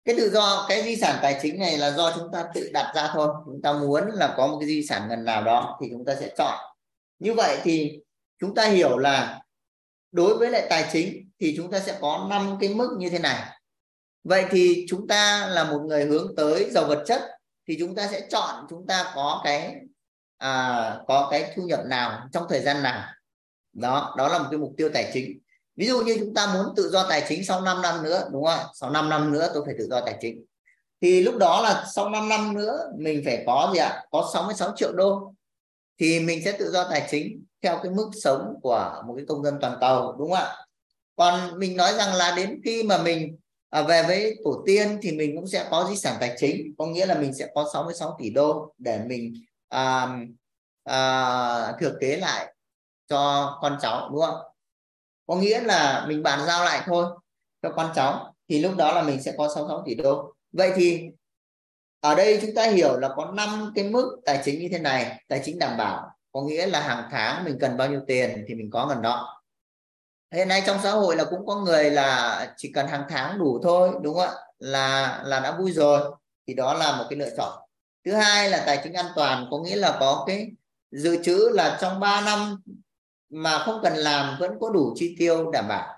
cái 0.05 0.15
tự 0.19 0.31
do 0.31 0.67
cái 0.69 0.83
di 0.83 0.97
sản 0.97 1.19
tài 1.23 1.39
chính 1.43 1.59
này 1.59 1.79
là 1.79 1.91
do 1.91 2.13
chúng 2.17 2.29
ta 2.33 2.45
tự 2.55 2.71
đặt 2.73 2.93
ra 2.95 3.11
thôi. 3.15 3.29
Chúng 3.47 3.63
ta 3.63 3.73
muốn 3.73 4.09
là 4.13 4.35
có 4.37 4.47
một 4.47 4.59
cái 4.61 4.69
di 4.69 4.83
sản 4.83 5.09
ngần 5.09 5.25
nào 5.25 5.43
đó 5.43 5.79
thì 5.81 5.89
chúng 5.91 6.05
ta 6.05 6.15
sẽ 6.15 6.35
chọn. 6.39 6.59
Như 7.19 7.35
vậy 7.35 7.59
thì 7.63 8.01
chúng 8.39 8.55
ta 8.55 8.69
hiểu 8.69 8.99
là 8.99 9.43
đối 10.13 10.39
với 10.39 10.51
lại 10.51 10.67
tài 10.71 10.89
chính 10.93 11.31
thì 11.41 11.55
chúng 11.57 11.71
ta 11.71 11.81
sẽ 11.81 11.99
có 12.01 12.27
năm 12.31 12.57
cái 12.61 12.75
mức 12.75 12.97
như 12.99 13.11
thế 13.11 13.19
này. 13.19 13.59
Vậy 14.25 14.45
thì 14.51 14.87
chúng 14.89 15.09
ta 15.09 15.47
là 15.47 15.65
một 15.65 15.81
người 15.87 16.05
hướng 16.05 16.37
tới 16.37 16.71
giàu 16.71 16.85
vật 16.85 17.05
chất 17.07 17.23
thì 17.69 17.77
chúng 17.79 17.95
ta 17.95 18.09
sẽ 18.09 18.27
chọn 18.31 18.67
chúng 18.71 18.87
ta 18.87 19.13
có 19.15 19.41
cái 19.45 19.77
à, 20.43 20.97
có 21.09 21.29
cái 21.31 21.53
thu 21.57 21.63
nhập 21.63 21.81
nào 21.87 22.29
trong 22.33 22.47
thời 22.49 22.61
gian 22.61 22.83
nào. 22.83 23.03
Đó 23.73 24.15
đó 24.19 24.29
là 24.29 24.39
một 24.39 24.47
cái 24.51 24.59
mục 24.59 24.73
tiêu 24.77 24.91
tài 24.95 25.11
chính. 25.15 25.39
Ví 25.77 25.87
dụ 25.87 26.03
như 26.03 26.17
chúng 26.19 26.35
ta 26.35 26.55
muốn 26.55 26.75
tự 26.77 26.91
do 26.91 27.07
tài 27.09 27.25
chính 27.29 27.45
sau 27.45 27.61
5 27.61 27.83
năm 27.83 28.03
nữa 28.03 28.29
đúng 28.33 28.45
không 28.45 28.67
sau 28.75 28.91
5 28.91 29.09
năm 29.09 29.33
nữa 29.33 29.51
tôi 29.55 29.63
phải 29.67 29.75
tự 29.79 29.89
do 29.91 30.01
tài 30.01 30.17
chính. 30.21 30.45
Thì 31.01 31.23
lúc 31.23 31.37
đó 31.37 31.61
là 31.63 31.85
sau 31.95 32.11
5 32.11 32.29
năm 32.29 32.55
nữa 32.55 32.79
mình 32.99 33.23
phải 33.25 33.43
có 33.47 33.71
gì 33.73 33.79
ạ? 33.79 34.05
Có 34.11 34.31
66 34.35 34.73
triệu 34.77 34.93
đô. 34.93 35.35
Thì 36.01 36.21
mình 36.21 36.45
sẽ 36.45 36.53
tự 36.53 36.71
do 36.71 36.89
tài 36.91 37.07
chính 37.11 37.45
theo 37.63 37.81
cái 37.83 37.93
mức 37.93 38.11
sống 38.23 38.55
của 38.63 39.03
một 39.07 39.15
cái 39.17 39.27
công 39.29 39.45
dân 39.45 39.59
toàn 39.61 39.77
cầu 39.81 40.17
đúng 40.19 40.31
không 40.31 40.39
ạ? 40.39 40.57
Còn 41.17 41.59
mình 41.59 41.77
nói 41.77 41.93
rằng 41.95 42.15
là 42.15 42.35
đến 42.37 42.61
khi 42.65 42.83
mà 42.83 43.03
mình 43.03 43.37
à, 43.71 43.83
về 43.83 44.03
với 44.03 44.37
tổ 44.45 44.63
tiên 44.67 44.99
thì 45.03 45.13
mình 45.13 45.37
cũng 45.37 45.47
sẽ 45.47 45.67
có 45.71 45.87
di 45.91 45.97
sản 45.97 46.17
tài 46.21 46.37
chính. 46.39 46.75
Có 46.79 46.87
nghĩa 46.87 47.07
là 47.07 47.15
mình 47.15 47.35
sẽ 47.35 47.49
có 47.55 47.71
66 47.73 48.17
tỷ 48.21 48.31
đô 48.31 48.75
để 48.79 49.01
mình 49.07 49.35
à, 49.73 50.09
à, 50.85 51.73
thừa 51.81 51.93
kế 52.01 52.17
lại 52.17 52.55
cho 53.09 53.59
con 53.63 53.79
cháu 53.81 54.09
đúng 54.13 54.21
không? 54.21 54.41
Có 55.27 55.35
nghĩa 55.37 55.61
là 55.61 56.05
mình 56.09 56.23
bàn 56.23 56.41
giao 56.47 56.65
lại 56.65 56.83
thôi 56.87 57.07
cho 57.63 57.73
con 57.77 57.93
cháu 57.95 58.35
thì 58.49 58.61
lúc 58.61 58.77
đó 58.77 58.93
là 58.93 59.03
mình 59.03 59.23
sẽ 59.23 59.35
có 59.39 59.49
66 59.55 59.83
tỷ 59.87 59.95
đô. 59.95 60.35
Vậy 60.53 60.73
thì 60.77 61.11
ở 62.01 62.15
đây 62.15 62.39
chúng 62.43 62.55
ta 62.55 62.71
hiểu 62.71 62.99
là 62.99 63.09
có 63.17 63.33
5 63.35 63.73
cái 63.75 63.89
mức 63.89 64.21
tài 64.25 64.41
chính 64.45 64.61
như 64.61 64.69
thế 64.73 64.79
này 64.79 65.25
tài 65.29 65.41
chính 65.45 65.59
đảm 65.59 65.77
bảo 65.77 66.11
có 66.33 66.43
nghĩa 66.43 66.67
là 66.67 66.81
hàng 66.81 67.09
tháng 67.11 67.45
mình 67.45 67.59
cần 67.61 67.77
bao 67.77 67.89
nhiêu 67.91 68.01
tiền 68.07 68.45
thì 68.49 68.55
mình 68.55 68.71
có 68.73 68.87
gần 68.87 69.03
đó. 69.03 69.43
Hiện 70.35 70.49
nay 70.49 70.63
trong 70.67 70.79
xã 70.83 70.91
hội 70.91 71.17
là 71.17 71.25
cũng 71.25 71.47
có 71.47 71.57
người 71.57 71.91
là 71.91 72.55
chỉ 72.57 72.73
cần 72.75 72.87
hàng 72.87 73.05
tháng 73.09 73.39
đủ 73.39 73.61
thôi 73.63 73.91
đúng 74.03 74.15
không 74.15 74.29
ạ? 74.29 74.35
Là 74.59 75.21
là 75.25 75.41
đã 75.41 75.57
vui 75.59 75.73
rồi 75.73 76.15
thì 76.47 76.55
đó 76.55 76.75
là 76.75 76.97
một 76.97 77.05
cái 77.11 77.19
lựa 77.19 77.31
chọn 77.37 77.62
thứ 78.05 78.13
hai 78.13 78.51
là 78.51 78.63
tài 78.67 78.81
chính 78.85 78.93
an 78.93 79.07
toàn, 79.17 79.49
có 79.51 79.59
nghĩa 79.59 79.77
là 79.77 79.97
có 80.01 80.25
cái 80.27 80.51
dự 80.91 81.23
trữ 81.23 81.49
là 81.53 81.79
trong 81.81 82.01
3 82.01 82.21
năm 82.21 82.63
mà 83.31 83.59
không 83.59 83.81
cần 83.83 83.93
làm, 83.97 84.37
vẫn 84.41 84.53
có 84.61 84.71
đủ 84.71 84.93
chi 84.97 85.17
tiêu 85.19 85.51
đảm 85.51 85.69
bảo. 85.69 85.95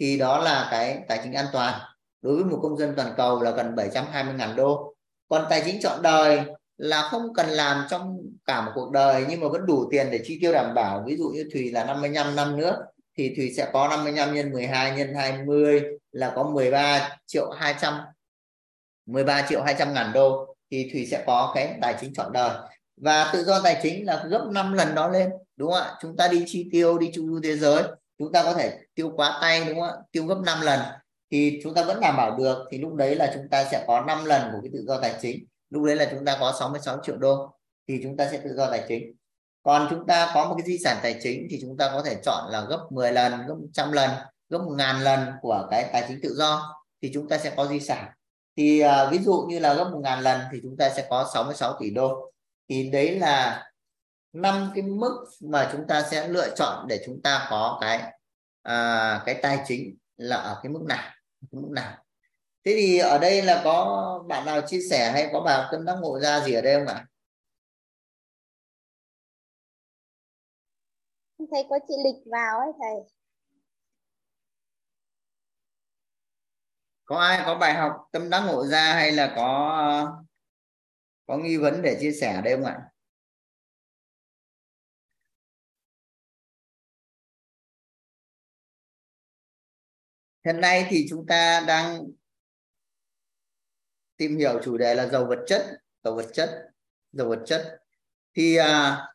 Thì 0.00 0.18
đó 0.18 0.38
là 0.38 0.68
cái 0.70 0.98
tài 1.08 1.20
chính 1.22 1.32
an 1.32 1.46
toàn. 1.52 1.80
Đối 2.22 2.34
với 2.34 2.44
một 2.44 2.58
công 2.62 2.78
dân 2.78 2.92
toàn 2.96 3.14
cầu 3.16 3.42
là 3.42 3.50
gần 3.50 3.74
720.000 3.74 4.54
đô. 4.54 4.94
Còn 5.28 5.46
tài 5.50 5.62
chính 5.64 5.80
chọn 5.80 6.02
đời 6.02 6.40
là 6.76 7.08
không 7.08 7.34
cần 7.34 7.48
làm 7.48 7.86
trong 7.90 8.18
cả 8.44 8.60
một 8.60 8.72
cuộc 8.74 8.90
đời, 8.90 9.24
nhưng 9.28 9.40
mà 9.40 9.48
vẫn 9.48 9.66
đủ 9.66 9.88
tiền 9.90 10.08
để 10.10 10.20
chi 10.24 10.38
tiêu 10.40 10.52
đảm 10.52 10.74
bảo. 10.74 11.04
Ví 11.06 11.16
dụ 11.16 11.28
như 11.28 11.48
Thùy 11.52 11.70
là 11.70 11.84
55 11.84 12.36
năm 12.36 12.56
nữa, 12.56 12.84
thì 13.16 13.34
Thùy 13.36 13.52
sẽ 13.56 13.70
có 13.72 13.88
55 13.88 14.34
nhân 14.34 14.52
12 14.52 14.96
nhân 14.96 15.14
20 15.14 15.82
là 16.12 16.32
có 16.36 16.42
13 16.42 17.18
triệu 17.26 17.50
200 17.50 18.00
13 19.06 19.46
triệu 19.48 19.62
200 19.62 19.94
ngàn 19.94 20.12
đô 20.12 20.53
thì 20.70 20.90
Thùy 20.92 21.06
sẽ 21.10 21.24
có 21.26 21.52
cái 21.54 21.78
tài 21.82 21.94
chính 22.00 22.14
chọn 22.14 22.32
đời. 22.32 22.50
Và 22.96 23.30
tự 23.32 23.44
do 23.44 23.60
tài 23.62 23.80
chính 23.82 24.06
là 24.06 24.24
gấp 24.28 24.44
5 24.52 24.72
lần 24.72 24.94
đó 24.94 25.08
lên, 25.08 25.30
đúng 25.56 25.72
không 25.72 25.82
ạ? 25.82 25.94
Chúng 26.02 26.16
ta 26.16 26.28
đi 26.28 26.44
chi 26.46 26.68
tiêu, 26.72 26.98
đi 26.98 27.10
chu 27.14 27.26
du 27.26 27.40
thế 27.44 27.56
giới, 27.56 27.82
chúng 28.18 28.32
ta 28.32 28.42
có 28.42 28.54
thể 28.54 28.78
tiêu 28.94 29.12
quá 29.16 29.38
tay, 29.40 29.64
đúng 29.64 29.80
không 29.80 29.88
ạ? 29.88 29.94
Tiêu 30.12 30.26
gấp 30.26 30.38
5 30.44 30.60
lần. 30.60 30.80
Thì 31.30 31.60
chúng 31.62 31.74
ta 31.74 31.82
vẫn 31.82 32.00
đảm 32.00 32.16
bảo 32.16 32.36
được, 32.38 32.68
thì 32.70 32.78
lúc 32.78 32.94
đấy 32.94 33.14
là 33.14 33.30
chúng 33.34 33.48
ta 33.50 33.64
sẽ 33.64 33.84
có 33.86 34.00
5 34.00 34.24
lần 34.24 34.42
của 34.52 34.58
cái 34.62 34.70
tự 34.72 34.84
do 34.86 35.00
tài 35.00 35.14
chính. 35.22 35.44
Lúc 35.70 35.84
đấy 35.84 35.96
là 35.96 36.08
chúng 36.10 36.24
ta 36.24 36.36
có 36.40 36.52
66 36.58 36.98
triệu 37.02 37.16
đô, 37.16 37.54
thì 37.88 38.00
chúng 38.02 38.16
ta 38.16 38.28
sẽ 38.30 38.40
tự 38.44 38.54
do 38.56 38.70
tài 38.70 38.84
chính. 38.88 39.12
Còn 39.62 39.86
chúng 39.90 40.06
ta 40.06 40.30
có 40.34 40.48
một 40.48 40.54
cái 40.58 40.66
di 40.66 40.78
sản 40.78 40.96
tài 41.02 41.20
chính 41.22 41.46
thì 41.50 41.58
chúng 41.60 41.76
ta 41.76 41.90
có 41.92 42.02
thể 42.02 42.16
chọn 42.24 42.50
là 42.50 42.64
gấp 42.68 42.86
10 42.90 43.12
lần, 43.12 43.32
gấp 43.46 43.54
100 43.60 43.92
lần, 43.92 44.10
gấp 44.48 44.58
1 44.58 44.74
ngàn 44.78 45.00
lần 45.00 45.32
của 45.42 45.68
cái 45.70 45.90
tài 45.92 46.04
chính 46.08 46.20
tự 46.22 46.34
do, 46.34 46.74
thì 47.02 47.10
chúng 47.14 47.28
ta 47.28 47.38
sẽ 47.38 47.52
có 47.56 47.66
di 47.66 47.80
sản 47.80 48.08
thì 48.56 48.82
uh, 48.84 49.12
ví 49.12 49.18
dụ 49.18 49.46
như 49.48 49.58
là 49.58 49.74
gấp 49.74 49.90
1 49.92 50.00
ngàn 50.02 50.20
lần 50.20 50.40
thì 50.52 50.58
chúng 50.62 50.76
ta 50.76 50.90
sẽ 50.90 51.06
có 51.10 51.30
66 51.34 51.76
tỷ 51.80 51.90
đô. 51.90 52.32
Thì 52.68 52.90
đấy 52.90 53.18
là 53.18 53.64
năm 54.32 54.70
cái 54.74 54.82
mức 54.82 55.24
mà 55.40 55.68
chúng 55.72 55.86
ta 55.86 56.02
sẽ 56.10 56.28
lựa 56.28 56.54
chọn 56.56 56.86
để 56.88 57.02
chúng 57.06 57.22
ta 57.22 57.46
có 57.50 57.78
cái 57.80 58.12
à, 58.62 59.22
cái 59.26 59.38
tài 59.42 59.58
chính 59.66 59.96
là 60.16 60.36
ở 60.36 60.60
cái 60.62 60.72
mức 60.72 60.82
nào 60.88 61.12
cái 61.52 61.60
mức 61.62 61.70
nào. 61.70 62.04
Thế 62.64 62.74
thì 62.76 62.98
ở 62.98 63.18
đây 63.18 63.42
là 63.42 63.60
có 63.64 64.24
bạn 64.28 64.46
nào 64.46 64.60
chia 64.66 64.80
sẻ 64.90 65.10
hay 65.12 65.28
có 65.32 65.40
bà 65.40 65.68
cân 65.70 65.84
đắc 65.84 65.96
ngộ 66.00 66.18
ra 66.20 66.40
gì 66.40 66.52
ở 66.52 66.60
đây 66.60 66.74
không 66.78 66.86
ạ? 66.86 67.06
Thầy 71.50 71.66
có 71.70 71.78
chị 71.88 71.94
lịch 72.04 72.22
vào 72.26 72.58
ấy 72.58 72.72
thầy. 72.80 72.94
Có 77.04 77.18
ai 77.18 77.42
có 77.46 77.54
bài 77.58 77.74
học 77.74 78.08
tâm 78.12 78.30
đắc 78.30 78.44
ngộ 78.46 78.66
ra 78.66 78.94
hay 78.94 79.12
là 79.12 79.32
có 79.36 80.24
có 81.26 81.36
nghi 81.36 81.56
vấn 81.56 81.82
để 81.82 81.98
chia 82.00 82.12
sẻ 82.12 82.40
đây 82.44 82.56
không 82.56 82.64
ạ? 82.64 82.80
Hiện 90.44 90.60
nay 90.60 90.86
thì 90.90 91.06
chúng 91.10 91.26
ta 91.26 91.64
đang 91.66 92.04
tìm 94.16 94.36
hiểu 94.36 94.60
chủ 94.64 94.76
đề 94.78 94.94
là 94.94 95.06
giàu 95.06 95.26
vật 95.26 95.44
chất 95.46 95.66
giàu 96.04 96.14
vật 96.14 96.26
chất 96.32 96.70
giàu 97.12 97.28
vật 97.28 97.42
chất. 97.46 97.80
Thì 98.34 98.56
à, 98.56 99.06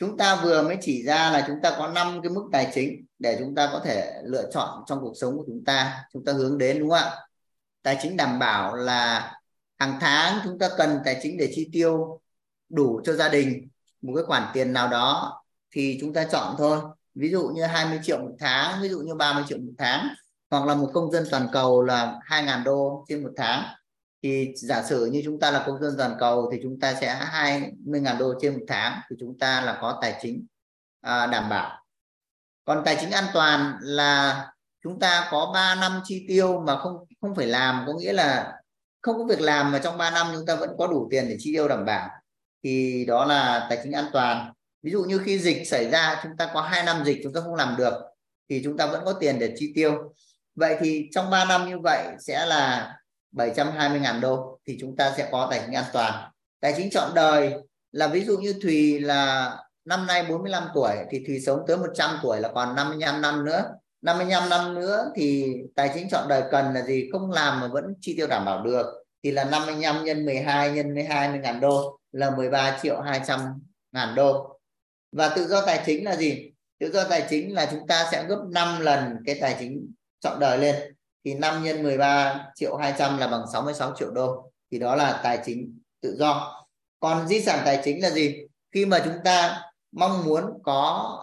chúng 0.00 0.16
ta 0.16 0.40
vừa 0.42 0.62
mới 0.62 0.76
chỉ 0.80 1.02
ra 1.02 1.30
là 1.30 1.44
chúng 1.46 1.56
ta 1.62 1.74
có 1.78 1.88
năm 1.88 2.20
cái 2.22 2.30
mức 2.30 2.48
tài 2.52 2.70
chính 2.74 3.04
để 3.18 3.36
chúng 3.38 3.54
ta 3.54 3.68
có 3.72 3.80
thể 3.84 4.22
lựa 4.24 4.50
chọn 4.52 4.82
trong 4.86 5.00
cuộc 5.00 5.12
sống 5.20 5.36
của 5.36 5.44
chúng 5.46 5.64
ta 5.64 6.04
chúng 6.12 6.24
ta 6.24 6.32
hướng 6.32 6.58
đến, 6.58 6.78
đúng 6.78 6.90
không 6.90 6.98
ạ? 6.98 7.16
Tài 7.82 7.98
chính 8.02 8.16
đảm 8.16 8.38
bảo 8.38 8.76
là 8.76 9.32
hàng 9.78 9.98
tháng 10.00 10.40
chúng 10.44 10.58
ta 10.58 10.68
cần 10.76 10.98
tài 11.04 11.20
chính 11.22 11.36
để 11.36 11.52
chi 11.54 11.68
tiêu 11.72 12.20
đủ 12.68 13.00
cho 13.04 13.12
gia 13.12 13.28
đình, 13.28 13.68
một 14.02 14.12
cái 14.16 14.24
khoản 14.24 14.42
tiền 14.52 14.72
nào 14.72 14.88
đó 14.88 15.42
thì 15.70 15.98
chúng 16.00 16.12
ta 16.12 16.24
chọn 16.24 16.54
thôi. 16.58 16.78
Ví 17.14 17.30
dụ 17.30 17.48
như 17.48 17.64
20 17.64 18.00
triệu 18.02 18.18
một 18.18 18.36
tháng, 18.38 18.82
ví 18.82 18.88
dụ 18.88 19.00
như 19.00 19.14
30 19.14 19.44
triệu 19.48 19.58
một 19.58 19.72
tháng, 19.78 20.08
hoặc 20.50 20.66
là 20.66 20.74
một 20.74 20.90
công 20.94 21.12
dân 21.12 21.24
toàn 21.30 21.48
cầu 21.52 21.82
là 21.82 22.20
2.000 22.26 22.64
đô 22.64 23.04
trên 23.08 23.22
một 23.22 23.32
tháng 23.36 23.64
thì 24.22 24.52
giả 24.56 24.82
sử 24.82 25.06
như 25.06 25.22
chúng 25.24 25.40
ta 25.40 25.50
là 25.50 25.64
công 25.66 25.80
dân 25.82 25.94
toàn 25.98 26.16
cầu 26.18 26.48
thì 26.52 26.58
chúng 26.62 26.80
ta 26.80 26.94
sẽ 27.00 27.14
20.000 27.32 28.18
đô 28.18 28.34
trên 28.40 28.54
một 28.54 28.64
tháng 28.68 29.00
thì 29.10 29.16
chúng 29.20 29.38
ta 29.38 29.60
là 29.60 29.78
có 29.80 29.98
tài 30.02 30.18
chính 30.22 30.46
à, 31.00 31.26
đảm 31.26 31.48
bảo. 31.48 31.84
Còn 32.64 32.82
tài 32.84 32.96
chính 33.00 33.10
an 33.10 33.24
toàn 33.34 33.74
là 33.80 34.46
chúng 34.82 35.00
ta 35.00 35.28
có 35.30 35.50
3 35.54 35.74
năm 35.74 36.00
chi 36.04 36.24
tiêu 36.28 36.60
mà 36.60 36.76
không 36.78 36.96
không 37.20 37.34
phải 37.34 37.46
làm 37.46 37.84
có 37.86 37.92
nghĩa 37.92 38.12
là 38.12 38.52
không 39.00 39.18
có 39.18 39.24
việc 39.24 39.40
làm 39.40 39.72
mà 39.72 39.78
trong 39.78 39.98
3 39.98 40.10
năm 40.10 40.26
chúng 40.34 40.46
ta 40.46 40.54
vẫn 40.54 40.70
có 40.78 40.86
đủ 40.86 41.08
tiền 41.10 41.28
để 41.28 41.36
chi 41.38 41.52
tiêu 41.54 41.68
đảm 41.68 41.84
bảo. 41.84 42.08
Thì 42.64 43.04
đó 43.08 43.24
là 43.24 43.66
tài 43.70 43.78
chính 43.82 43.92
an 43.92 44.06
toàn. 44.12 44.52
Ví 44.82 44.90
dụ 44.90 45.02
như 45.02 45.18
khi 45.18 45.38
dịch 45.38 45.68
xảy 45.68 45.90
ra 45.90 46.20
chúng 46.22 46.32
ta 46.38 46.50
có 46.54 46.60
2 46.60 46.84
năm 46.84 47.04
dịch 47.04 47.20
chúng 47.22 47.32
ta 47.32 47.40
không 47.40 47.54
làm 47.54 47.74
được 47.78 47.94
thì 48.48 48.60
chúng 48.64 48.76
ta 48.76 48.86
vẫn 48.86 49.04
có 49.04 49.12
tiền 49.12 49.38
để 49.38 49.54
chi 49.56 49.72
tiêu. 49.74 50.14
Vậy 50.54 50.76
thì 50.80 51.08
trong 51.12 51.30
3 51.30 51.44
năm 51.44 51.68
như 51.68 51.78
vậy 51.82 52.06
sẽ 52.18 52.46
là 52.46 52.94
720.000 53.32 54.20
đô 54.20 54.58
thì 54.66 54.76
chúng 54.80 54.96
ta 54.96 55.14
sẽ 55.16 55.28
có 55.32 55.48
tài 55.50 55.60
chính 55.66 55.74
an 55.74 55.84
toàn. 55.92 56.30
Tài 56.60 56.74
chính 56.76 56.90
chọn 56.90 57.14
đời 57.14 57.54
là 57.92 58.06
ví 58.06 58.24
dụ 58.24 58.38
như 58.38 58.54
Thùy 58.62 59.00
là 59.00 59.56
năm 59.84 60.06
nay 60.06 60.26
45 60.28 60.62
tuổi 60.74 60.94
thì 61.10 61.24
Thùy 61.26 61.40
sống 61.40 61.60
tới 61.66 61.76
100 61.76 62.18
tuổi 62.22 62.40
là 62.40 62.48
còn 62.54 62.76
55 62.76 63.20
năm 63.20 63.44
nữa. 63.44 63.64
55 64.02 64.48
năm 64.48 64.74
nữa 64.74 65.12
thì 65.16 65.54
tài 65.74 65.90
chính 65.94 66.08
chọn 66.08 66.28
đời 66.28 66.42
cần 66.50 66.74
là 66.74 66.82
gì? 66.82 67.08
Không 67.12 67.30
làm 67.30 67.60
mà 67.60 67.68
vẫn 67.68 67.84
chi 68.00 68.14
tiêu 68.16 68.26
đảm 68.26 68.44
bảo 68.44 68.64
được. 68.64 68.86
Thì 69.22 69.30
là 69.30 69.44
55 69.44 70.04
nhân 70.04 70.24
12 70.24 70.70
nhân 70.70 70.94
12 70.94 71.38
ngàn 71.38 71.60
đô 71.60 71.98
là 72.12 72.30
13 72.30 72.78
triệu 72.82 73.00
200 73.00 73.40
ngàn 73.92 74.14
đô. 74.14 74.60
Và 75.12 75.28
tự 75.28 75.46
do 75.46 75.66
tài 75.66 75.82
chính 75.86 76.04
là 76.04 76.16
gì? 76.16 76.52
Tự 76.78 76.92
do 76.92 77.04
tài 77.04 77.26
chính 77.30 77.54
là 77.54 77.68
chúng 77.70 77.86
ta 77.86 78.08
sẽ 78.12 78.24
gấp 78.24 78.38
5 78.50 78.80
lần 78.80 79.16
cái 79.26 79.38
tài 79.40 79.56
chính 79.60 79.92
chọn 80.20 80.40
đời 80.40 80.58
lên 80.58 80.94
thì 81.24 81.34
5 81.34 81.64
nhân 81.64 81.82
13 81.82 82.46
triệu 82.54 82.76
200 82.76 83.18
là 83.18 83.26
bằng 83.26 83.44
66 83.52 83.92
triệu 83.96 84.10
đô. 84.10 84.50
Thì 84.70 84.78
đó 84.78 84.94
là 84.94 85.20
tài 85.22 85.38
chính 85.44 85.78
tự 86.00 86.16
do. 86.18 86.64
Còn 87.00 87.28
di 87.28 87.40
sản 87.40 87.62
tài 87.64 87.80
chính 87.84 88.02
là 88.02 88.10
gì? 88.10 88.46
Khi 88.74 88.86
mà 88.86 89.00
chúng 89.04 89.16
ta 89.24 89.62
mong 89.92 90.24
muốn 90.24 90.44
có 90.62 91.16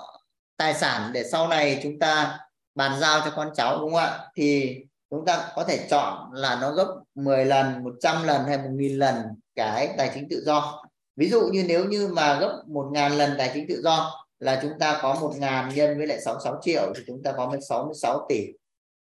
tài 0.58 0.74
sản 0.74 1.12
để 1.14 1.24
sau 1.24 1.48
này 1.48 1.80
chúng 1.84 2.00
ta 2.00 2.40
bàn 2.76 3.00
giao 3.00 3.22
cho 3.26 3.32
con 3.36 3.52
cháu, 3.56 3.80
đúng 3.80 3.94
không 3.94 4.00
ạ? 4.00 4.20
Thì 4.36 4.80
chúng 5.10 5.26
ta 5.26 5.52
có 5.56 5.64
thể 5.64 5.88
chọn 5.90 6.34
là 6.34 6.58
nó 6.62 6.72
gấp 6.72 6.88
10 7.16 7.46
lần 7.46 7.84
100 7.84 8.24
lần 8.24 8.46
hay 8.46 8.58
1.000 8.58 8.98
lần 8.98 9.16
cái 9.56 9.94
tài 9.98 10.12
chính 10.14 10.30
tự 10.30 10.44
do. 10.46 10.84
Ví 11.16 11.30
dụ 11.30 11.42
như 11.52 11.66
nếu 11.68 11.86
như 11.86 12.08
mà 12.08 12.40
gấp 12.40 12.64
1.000 12.68 13.18
lần 13.18 13.36
tài 13.38 13.52
chính 13.54 13.68
tự 13.68 13.82
do 13.84 14.26
là 14.40 14.60
chúng 14.62 14.72
ta 14.80 15.00
có 15.02 15.14
1.000 15.14 15.74
nhân 15.74 15.98
với 15.98 16.08
lại 16.08 16.22
66 16.22 16.60
triệu 16.62 16.94
thì 16.96 17.04
chúng 17.08 17.24
ta 17.24 17.32
có 17.32 17.56
66 17.70 18.26
tỷ. 18.30 18.48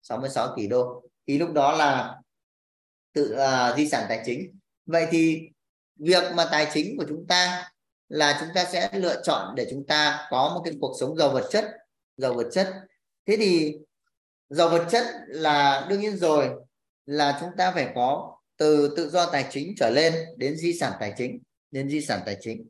66 0.01 0.53
tỷ 0.57 0.67
đô. 0.67 1.03
Thì 1.27 1.37
lúc 1.37 1.53
đó 1.53 1.71
là 1.71 2.15
tự 3.13 3.35
uh, 3.35 3.77
di 3.77 3.89
sản 3.89 4.05
tài 4.09 4.21
chính. 4.25 4.59
Vậy 4.85 5.07
thì 5.11 5.49
việc 5.95 6.23
mà 6.33 6.47
tài 6.51 6.67
chính 6.73 6.97
của 6.97 7.05
chúng 7.09 7.27
ta 7.27 7.71
là 8.09 8.37
chúng 8.39 8.49
ta 8.55 8.65
sẽ 8.65 8.89
lựa 8.93 9.21
chọn 9.23 9.55
để 9.55 9.67
chúng 9.71 9.85
ta 9.87 10.27
có 10.29 10.51
một 10.55 10.61
cái 10.65 10.73
cuộc 10.81 10.95
sống 10.99 11.17
giàu 11.17 11.29
vật 11.29 11.47
chất 11.51 11.65
giàu 12.17 12.33
vật 12.33 12.47
chất. 12.51 12.73
Thế 13.25 13.37
thì 13.37 13.77
giàu 14.49 14.69
vật 14.69 14.85
chất 14.91 15.05
là 15.27 15.87
đương 15.89 16.01
nhiên 16.01 16.17
rồi 16.17 16.49
là 17.05 17.37
chúng 17.41 17.49
ta 17.57 17.71
phải 17.71 17.91
có 17.95 18.37
từ 18.57 18.93
tự 18.97 19.09
do 19.09 19.25
tài 19.25 19.45
chính 19.49 19.73
trở 19.77 19.89
lên 19.89 20.13
đến 20.37 20.57
di 20.57 20.73
sản 20.73 20.93
tài 20.99 21.13
chính 21.17 21.39
đến 21.71 21.89
di 21.89 22.01
sản 22.01 22.19
tài 22.25 22.37
chính. 22.41 22.67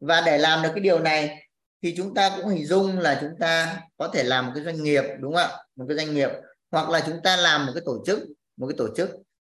Và 0.00 0.22
để 0.26 0.38
làm 0.38 0.62
được 0.62 0.70
cái 0.74 0.80
điều 0.80 0.98
này 0.98 1.48
thì 1.82 1.94
chúng 1.96 2.14
ta 2.14 2.36
cũng 2.36 2.48
hình 2.48 2.66
dung 2.66 2.98
là 2.98 3.18
chúng 3.20 3.38
ta 3.40 3.80
có 3.96 4.08
thể 4.14 4.22
làm 4.22 4.46
một 4.46 4.52
cái 4.54 4.64
doanh 4.64 4.82
nghiệp 4.82 5.04
đúng 5.20 5.34
không 5.34 5.50
ạ? 5.50 5.58
Một 5.76 5.84
cái 5.88 5.96
doanh 5.96 6.14
nghiệp 6.14 6.30
hoặc 6.70 6.88
là 6.88 7.02
chúng 7.06 7.20
ta 7.22 7.36
làm 7.36 7.66
một 7.66 7.72
cái 7.74 7.82
tổ 7.86 8.02
chức, 8.06 8.18
một 8.56 8.66
cái 8.66 8.74
tổ 8.78 8.88
chức, 8.96 9.10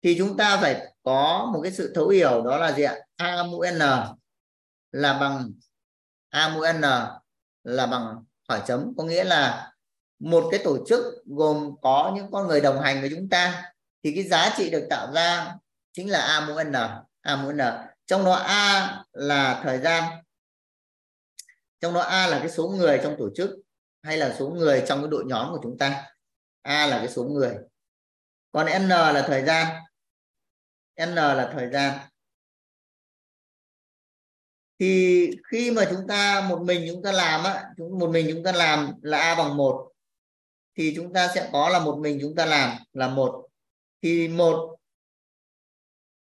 thì 0.03 0.15
chúng 0.19 0.37
ta 0.37 0.57
phải 0.57 0.95
có 1.03 1.51
một 1.53 1.61
cái 1.63 1.73
sự 1.73 1.93
thấu 1.95 2.09
hiểu 2.09 2.43
đó 2.43 2.57
là 2.57 2.73
gì 2.73 2.83
ạ? 2.83 2.97
A 3.17 3.43
mũ 3.43 3.65
n 3.73 3.79
là 4.93 5.19
bằng, 5.19 5.53
a 6.29 6.49
mũ 6.49 6.61
n 6.73 6.81
là 7.65 7.87
bằng 7.87 8.25
hỏi 8.49 8.63
chấm, 8.67 8.93
có 8.97 9.05
nghĩa 9.05 9.25
là 9.25 9.73
một 10.19 10.49
cái 10.51 10.61
tổ 10.65 10.85
chức 10.89 11.05
gồm 11.27 11.75
có 11.83 12.13
những 12.17 12.31
con 12.33 12.47
người 12.47 12.61
đồng 12.61 12.81
hành 12.81 13.01
với 13.01 13.11
chúng 13.17 13.29
ta, 13.29 13.73
thì 14.05 14.13
cái 14.15 14.25
giá 14.25 14.55
trị 14.57 14.71
được 14.71 14.87
tạo 14.91 15.13
ra 15.13 15.55
chính 15.93 16.11
là 16.11 16.21
a 16.21 16.47
mũ 16.47 16.55
n, 16.65 16.73
a 17.21 17.37
mũ 17.37 17.53
n. 17.53 17.61
Trong 18.07 18.25
đó 18.25 18.33
a 18.33 19.05
là 19.13 19.61
thời 19.63 19.79
gian, 19.79 20.05
trong 21.81 21.95
đó 21.95 22.01
a 22.01 22.27
là 22.27 22.39
cái 22.39 22.51
số 22.51 22.69
người 22.69 23.01
trong 23.03 23.17
tổ 23.19 23.29
chức 23.37 23.51
hay 24.03 24.17
là 24.17 24.35
số 24.39 24.49
người 24.49 24.85
trong 24.89 25.01
cái 25.01 25.09
đội 25.11 25.25
nhóm 25.27 25.51
của 25.51 25.61
chúng 25.63 25.79
ta 25.79 26.05
a 26.69 26.87
là 26.87 26.99
cái 26.99 27.09
số 27.09 27.25
người 27.25 27.57
còn 28.53 28.66
n 28.66 28.89
là 28.89 29.25
thời 29.27 29.45
gian. 29.45 29.83
N 31.07 31.14
là 31.14 31.51
thời 31.53 31.71
gian. 31.71 31.99
Thì 34.79 35.31
khi 35.51 35.71
mà 35.71 35.87
chúng 35.91 36.07
ta, 36.09 36.47
một 36.49 36.62
mình 36.62 36.89
chúng 36.93 37.03
ta 37.03 37.12
làm 37.12 37.45
á, 37.45 37.71
chúng, 37.77 37.99
một 37.99 38.11
mình 38.11 38.27
chúng 38.35 38.45
ta 38.45 38.53
làm 38.53 38.93
là 39.03 39.19
a 39.19 39.35
bằng 39.35 39.57
một, 39.57 39.93
thì 40.75 40.93
chúng 40.97 41.12
ta 41.12 41.29
sẽ 41.35 41.49
có 41.53 41.69
là 41.69 41.79
một 41.79 41.99
mình 42.01 42.19
chúng 42.21 42.35
ta 42.35 42.47
làm 42.47 42.79
là 42.93 43.09
một. 43.09 43.49
Thì 44.03 44.29
một 44.29 44.77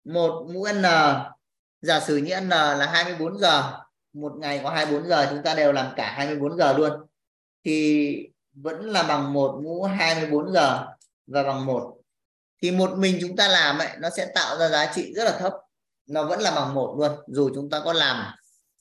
một 0.04 0.48
mũ 0.54 0.68
n, 0.74 0.84
giả 1.82 2.00
sử 2.00 2.18
như 2.18 2.40
n 2.42 2.50
là 2.50 2.90
24 2.92 3.38
giờ, 3.38 3.84
một 4.14 4.34
ngày 4.38 4.60
có 4.64 4.70
24 4.70 5.08
giờ, 5.08 5.28
chúng 5.30 5.44
ta 5.44 5.54
đều 5.54 5.72
làm 5.72 5.94
cả 5.96 6.14
24 6.18 6.58
giờ 6.58 6.78
luôn. 6.78 7.08
Thì 7.64 8.33
vẫn 8.54 8.90
là 8.90 9.04
bằng 9.04 9.34
một 9.34 9.60
mũ 9.64 9.84
24 9.84 10.54
giờ 10.54 10.86
và 11.28 11.44
bằng 11.44 11.66
một. 11.66 11.98
Thì 12.62 12.72
một 12.72 12.98
mình 12.98 13.18
chúng 13.22 13.36
ta 13.36 13.48
làm 13.48 13.78
ấy, 13.78 13.90
nó 14.00 14.10
sẽ 14.10 14.26
tạo 14.36 14.58
ra 14.58 14.70
giá 14.70 14.92
trị 14.96 15.14
rất 15.16 15.24
là 15.24 15.38
thấp. 15.40 15.54
Nó 16.08 16.24
vẫn 16.24 16.42
là 16.42 16.52
bằng 16.52 16.74
một 16.74 16.96
luôn, 17.00 17.12
dù 17.28 17.50
chúng 17.56 17.70
ta 17.70 17.82
có 17.86 17.94
làm 17.94 18.34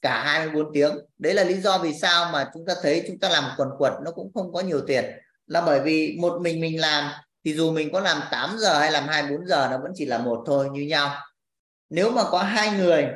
cả 0.02 0.22
24 0.24 0.72
tiếng. 0.72 0.98
Đấy 1.18 1.34
là 1.34 1.44
lý 1.44 1.60
do 1.60 1.78
vì 1.78 1.94
sao 1.94 2.30
mà 2.32 2.50
chúng 2.54 2.66
ta 2.66 2.74
thấy 2.82 3.04
chúng 3.06 3.18
ta 3.18 3.28
làm 3.28 3.44
quần 3.56 3.68
quật 3.78 3.92
nó 4.04 4.10
cũng 4.10 4.30
không 4.34 4.52
có 4.52 4.60
nhiều 4.60 4.80
tiền. 4.86 5.04
Là 5.46 5.60
bởi 5.60 5.80
vì 5.80 6.16
một 6.20 6.40
mình 6.40 6.60
mình 6.60 6.80
làm, 6.80 7.10
thì 7.44 7.54
dù 7.54 7.72
mình 7.72 7.92
có 7.92 8.00
làm 8.00 8.22
8 8.30 8.56
giờ 8.58 8.78
hay 8.78 8.92
làm 8.92 9.08
24 9.08 9.46
giờ, 9.46 9.68
nó 9.70 9.78
vẫn 9.78 9.92
chỉ 9.94 10.04
là 10.04 10.18
một 10.18 10.42
thôi, 10.46 10.68
như 10.72 10.82
nhau. 10.82 11.16
Nếu 11.90 12.10
mà 12.10 12.24
có 12.30 12.38
hai 12.38 12.70
người, 12.70 13.08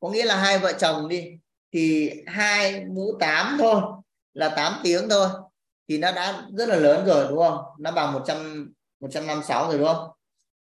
có 0.00 0.08
nghĩa 0.08 0.24
là 0.24 0.36
hai 0.36 0.58
vợ 0.58 0.72
chồng 0.72 1.08
đi, 1.08 1.24
thì 1.72 2.10
hai 2.26 2.84
mũ 2.84 3.16
8 3.20 3.56
thôi, 3.60 3.82
là 4.34 4.48
8 4.48 4.80
tiếng 4.82 5.08
thôi 5.08 5.28
thì 5.88 5.98
nó 5.98 6.12
đã 6.12 6.42
rất 6.52 6.68
là 6.68 6.76
lớn 6.76 7.06
rồi, 7.06 7.26
đúng 7.28 7.38
không? 7.38 7.64
Nó 7.78 7.92
bằng 7.92 8.12
100 8.12 8.72
156 9.00 9.68
rồi, 9.68 9.78
đúng 9.78 9.86
không? 9.86 10.10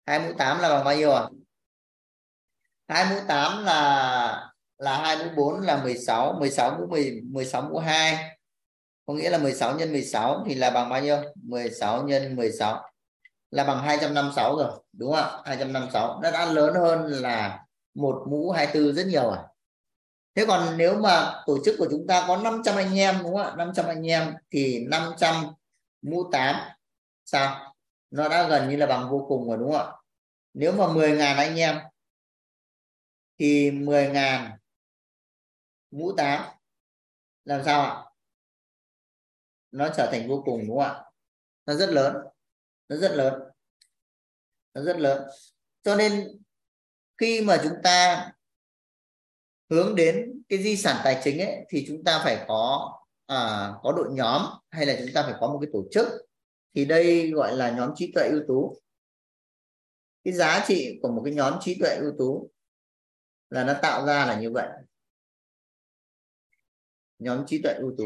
2 0.07 0.21
mũ 0.21 0.33
8 0.39 0.61
là 0.61 0.69
bằng 0.69 0.85
bao 0.85 0.97
nhiêu 0.97 1.12
à 1.12 1.29
2 2.89 3.07
mũ 3.11 3.16
8 3.29 3.64
là 3.64 4.53
là 4.79 4.99
2 4.99 5.16
mũ 5.16 5.25
4 5.37 5.61
là 5.61 5.83
16 5.83 6.33
16 6.39 6.77
mũ 6.79 6.87
10 6.87 7.21
16 7.25 7.62
mũ 7.62 7.79
2 7.79 8.39
có 9.07 9.14
nghĩa 9.14 9.31
là 9.31 9.39
16 9.39 9.75
nhân 9.79 9.93
16 9.93 10.45
thì 10.47 10.55
là 10.55 10.71
bằng 10.71 10.89
bao 10.89 11.03
nhiêu? 11.03 11.16
16 11.35 12.03
nhân 12.03 12.37
16 12.37 12.91
là 13.51 13.64
bằng 13.64 13.83
256 13.83 14.57
rồi, 14.57 14.71
đúng 14.93 15.12
không 15.12 15.21
ạ? 15.21 15.43
256 15.45 16.21
nó 16.23 16.31
đã 16.31 16.53
lớn 16.53 16.75
hơn 16.75 17.05
là 17.07 17.64
một 17.95 18.25
mũ 18.29 18.51
24 18.51 18.95
rất 18.95 19.07
nhiều 19.07 19.31
à 19.31 19.43
thế 20.39 20.45
còn 20.49 20.76
nếu 20.76 21.01
mà 21.01 21.43
tổ 21.47 21.59
chức 21.64 21.74
của 21.78 21.86
chúng 21.91 22.07
ta 22.07 22.24
có 22.28 22.36
500 22.36 22.76
anh 22.76 22.99
em, 22.99 23.18
đúng 23.22 23.36
không 23.36 23.47
ạ? 23.47 23.55
500 23.57 23.86
anh 23.86 24.07
em 24.07 24.34
thì 24.51 24.86
500 24.89 25.45
mũ 26.03 26.30
8 26.32 26.57
sao? 27.24 27.74
Nó 28.11 28.28
đã 28.28 28.49
gần 28.49 28.68
như 28.68 28.76
là 28.76 28.86
bằng 28.86 29.11
vô 29.11 29.26
cùng 29.28 29.49
rồi, 29.49 29.59
đúng 29.59 29.72
không 29.72 29.80
ạ? 29.80 29.93
Nếu 30.55 30.72
mà 30.72 30.84
10.000 30.84 31.36
anh 31.36 31.57
em 31.57 31.78
thì 33.39 33.70
10.000 33.70 34.51
mũ 35.91 36.12
8 36.16 36.45
làm 37.45 37.64
sao 37.64 37.80
ạ? 37.80 38.05
Nó 39.70 39.89
trở 39.97 40.09
thành 40.12 40.28
vô 40.28 40.43
cùng, 40.47 40.68
đúng 40.68 40.78
không 40.78 40.86
ạ? 40.86 41.05
Nó 41.66 41.74
rất 41.74 41.91
lớn, 41.91 42.16
nó 42.89 42.97
rất 42.97 43.12
lớn, 43.12 43.34
nó 44.74 44.82
rất 44.82 44.97
lớn. 44.97 45.28
Cho 45.82 45.97
nên 45.97 46.39
khi 47.16 47.41
mà 47.41 47.61
chúng 47.62 47.74
ta 47.82 48.32
hướng 49.71 49.95
đến 49.95 50.43
cái 50.49 50.62
di 50.62 50.77
sản 50.77 51.01
tài 51.05 51.21
chính 51.25 51.39
ấy 51.39 51.66
thì 51.69 51.85
chúng 51.89 52.05
ta 52.05 52.21
phải 52.25 52.45
có 52.49 52.92
à, 53.26 53.72
có 53.83 53.92
đội 53.92 54.09
nhóm 54.13 54.42
hay 54.71 54.87
là 54.87 54.97
chúng 54.99 55.14
ta 55.14 55.22
phải 55.22 55.34
có 55.41 55.49
một 55.49 55.59
cái 55.63 55.71
tổ 55.72 55.84
chức. 55.91 56.09
Thì 56.75 56.84
đây 56.84 57.30
gọi 57.30 57.57
là 57.57 57.71
nhóm 57.71 57.91
trí 57.97 58.13
tuệ 58.14 58.29
ưu 58.29 58.41
tú. 58.49 58.76
Cái 60.25 60.34
giá 60.34 60.64
trị 60.68 60.99
của 61.03 61.09
một 61.09 61.22
cái 61.25 61.34
nhóm 61.34 61.55
trí 61.61 61.79
tuệ 61.80 61.97
ưu 62.01 62.13
tú 62.18 62.51
là 63.51 63.64
nó 63.64 63.75
tạo 63.83 64.07
ra 64.07 64.26
là 64.26 64.41
như 64.41 64.51
vậy. 64.51 64.68
Nhóm 67.18 67.47
trí 67.47 67.63
tuệ 67.63 67.72
ưu 67.72 67.95
tú. 67.99 68.05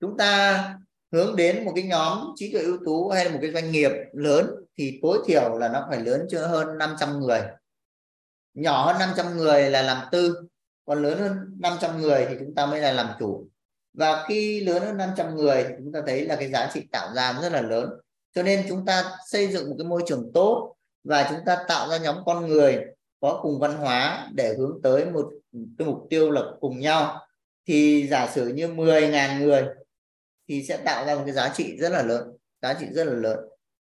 Chúng 0.00 0.16
ta 0.16 0.78
hướng 1.12 1.36
đến 1.36 1.64
một 1.64 1.72
cái 1.74 1.84
nhóm 1.84 2.32
trí 2.36 2.52
tuệ 2.52 2.62
ưu 2.62 2.78
tú 2.84 3.08
hay 3.08 3.24
là 3.24 3.30
một 3.32 3.38
cái 3.42 3.52
doanh 3.52 3.72
nghiệp 3.72 3.90
lớn 4.12 4.46
thì 4.78 4.98
tối 5.02 5.18
thiểu 5.26 5.58
là 5.58 5.68
nó 5.68 5.86
phải 5.90 6.00
lớn 6.00 6.26
chưa 6.30 6.46
hơn 6.46 6.78
500 6.78 7.20
người 7.20 7.40
nhỏ 8.54 8.86
hơn 8.86 8.98
500 8.98 9.36
người 9.36 9.70
là 9.70 9.82
làm 9.82 10.06
tư, 10.12 10.34
còn 10.84 11.02
lớn 11.02 11.18
hơn 11.18 11.36
500 11.60 12.00
người 12.00 12.26
thì 12.28 12.36
chúng 12.38 12.54
ta 12.54 12.66
mới 12.66 12.80
là 12.80 12.92
làm 12.92 13.10
chủ. 13.18 13.46
Và 13.94 14.24
khi 14.28 14.60
lớn 14.60 14.82
hơn 14.82 14.96
500 14.96 15.36
người 15.36 15.64
thì 15.68 15.74
chúng 15.78 15.92
ta 15.92 16.00
thấy 16.06 16.26
là 16.26 16.36
cái 16.36 16.50
giá 16.50 16.70
trị 16.74 16.80
tạo 16.92 17.14
ra 17.14 17.38
rất 17.42 17.52
là 17.52 17.62
lớn. 17.62 17.90
Cho 18.34 18.42
nên 18.42 18.66
chúng 18.68 18.86
ta 18.86 19.04
xây 19.26 19.46
dựng 19.46 19.70
một 19.70 19.74
cái 19.78 19.86
môi 19.86 20.02
trường 20.06 20.30
tốt 20.34 20.76
và 21.04 21.26
chúng 21.30 21.38
ta 21.46 21.64
tạo 21.68 21.88
ra 21.88 21.96
nhóm 21.96 22.16
con 22.26 22.46
người 22.46 22.84
có 23.20 23.40
cùng 23.42 23.58
văn 23.58 23.76
hóa 23.76 24.28
để 24.34 24.54
hướng 24.58 24.80
tới 24.82 25.04
một 25.04 25.30
cái 25.78 25.86
mục 25.86 26.06
tiêu 26.10 26.30
là 26.30 26.42
cùng 26.60 26.80
nhau. 26.80 27.26
Thì 27.66 28.08
giả 28.10 28.28
sử 28.34 28.48
như 28.48 28.68
10.000 28.68 29.38
người 29.38 29.64
thì 30.48 30.64
sẽ 30.64 30.76
tạo 30.76 31.06
ra 31.06 31.14
một 31.14 31.22
cái 31.24 31.34
giá 31.34 31.52
trị 31.54 31.76
rất 31.78 31.88
là 31.88 32.02
lớn, 32.02 32.32
giá 32.62 32.74
trị 32.74 32.86
rất 32.90 33.04
là 33.04 33.12
lớn. 33.12 33.38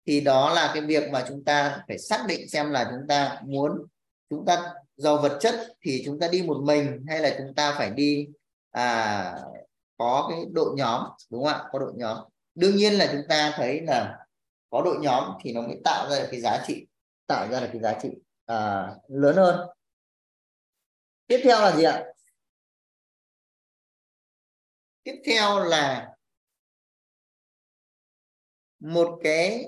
Thì 0.08 0.22
đó 0.22 0.54
là 0.54 0.72
cái 0.74 0.84
việc 0.84 1.10
mà 1.12 1.26
chúng 1.30 1.44
ta 1.44 1.84
phải 1.88 1.98
xác 1.98 2.26
định 2.28 2.50
xem 2.50 2.72
là 2.72 2.84
chúng 2.92 3.08
ta 3.08 3.42
muốn 3.46 3.86
chúng 4.30 4.46
ta 4.46 4.74
giàu 4.96 5.18
vật 5.18 5.38
chất 5.42 5.56
thì 5.82 6.02
chúng 6.06 6.20
ta 6.20 6.28
đi 6.28 6.42
một 6.42 6.62
mình 6.64 7.06
hay 7.08 7.20
là 7.20 7.36
chúng 7.38 7.54
ta 7.56 7.76
phải 7.78 7.90
đi 7.90 8.28
à, 8.72 9.36
có 9.98 10.28
cái 10.30 10.46
đội 10.52 10.74
nhóm 10.76 11.04
đúng 11.30 11.44
không 11.44 11.54
ạ? 11.54 11.64
Có 11.72 11.80
đội 11.80 11.94
nhóm. 11.96 12.18
Đương 12.56 12.76
nhiên 12.76 12.94
là 12.94 13.10
chúng 13.12 13.22
ta 13.30 13.54
thấy 13.56 13.82
là 13.82 14.26
có 14.70 14.82
đội 14.86 14.98
nhóm 15.02 15.34
thì 15.42 15.54
nó 15.54 15.62
mới 15.62 15.78
tạo 15.84 16.10
ra 16.10 16.20
được 16.20 16.28
cái 16.32 16.42
giá 16.42 16.64
trị 16.68 16.86
tạo 17.28 17.48
ra 17.52 17.60
được 17.60 17.70
cái 17.72 17.82
giá 17.82 18.00
trị 18.02 18.10
à, 18.46 18.88
lớn 19.08 19.36
hơn. 19.36 19.70
Tiếp 21.28 21.42
theo 21.44 21.62
là 21.62 21.76
gì 21.76 21.84
ạ? 21.84 22.04
Tiếp 25.04 25.22
theo 25.26 25.60
là 25.60 26.10
một 28.80 29.20
cái 29.24 29.66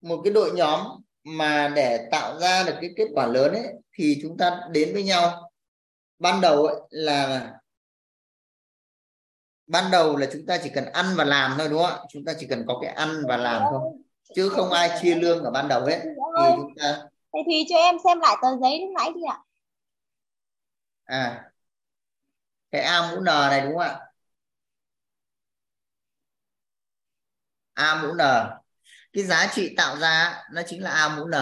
một 0.00 0.20
cái 0.24 0.32
đội 0.32 0.52
nhóm 0.54 1.02
mà 1.36 1.72
để 1.76 2.08
tạo 2.10 2.38
ra 2.38 2.64
được 2.66 2.74
cái 2.80 2.90
kết 2.96 3.06
quả 3.14 3.26
lớn 3.26 3.52
ấy 3.52 3.66
thì 3.92 4.18
chúng 4.22 4.38
ta 4.38 4.60
đến 4.70 4.94
với 4.94 5.02
nhau. 5.02 5.50
Ban 6.18 6.40
đầu 6.40 6.66
ấy 6.66 6.76
là 6.90 7.52
ban 9.66 9.90
đầu 9.90 10.16
là 10.16 10.26
chúng 10.32 10.46
ta 10.46 10.58
chỉ 10.62 10.70
cần 10.74 10.84
ăn 10.84 11.06
và 11.16 11.24
làm 11.24 11.54
thôi 11.58 11.68
đúng 11.68 11.82
không 11.82 11.90
ạ? 11.90 12.04
Chúng 12.08 12.24
ta 12.24 12.32
chỉ 12.38 12.46
cần 12.50 12.64
có 12.68 12.78
cái 12.82 12.90
ăn 12.90 13.22
và 13.28 13.36
làm 13.36 13.62
thôi 13.70 13.80
chứ 14.34 14.48
không 14.48 14.70
ai 14.70 14.98
chia 15.02 15.14
lương 15.14 15.44
ở 15.44 15.50
ban 15.50 15.68
đầu 15.68 15.84
hết. 15.86 16.00
Thì 16.04 16.44
chúng 16.56 16.72
ta 16.80 17.02
thầy 17.32 17.42
Thùy 17.46 17.66
cho 17.68 17.76
em 17.76 17.96
xem 18.04 18.20
lại 18.20 18.36
tờ 18.42 18.48
giấy 18.60 18.80
lúc 18.80 18.90
nãy 18.98 19.12
đi 19.14 19.20
ạ. 19.28 19.38
À 21.04 21.50
cái 22.70 22.80
a 22.80 23.10
mũ 23.10 23.20
n 23.20 23.24
này 23.24 23.60
đúng 23.60 23.72
không 23.72 23.80
ạ? 23.80 24.00
A 27.74 28.02
mũ 28.02 28.08
n 28.14 28.18
cái 29.12 29.24
giá 29.24 29.48
trị 29.54 29.74
tạo 29.76 29.96
ra 29.96 30.42
nó 30.52 30.62
chính 30.66 30.82
là 30.82 30.90
a 30.90 31.16
mũ 31.16 31.26
n. 31.26 31.34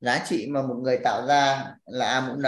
Giá 0.00 0.24
trị 0.28 0.46
mà 0.50 0.62
một 0.62 0.74
người 0.82 0.98
tạo 1.04 1.26
ra 1.26 1.74
là 1.86 2.06
a 2.06 2.20
mũ 2.20 2.34
n. 2.34 2.42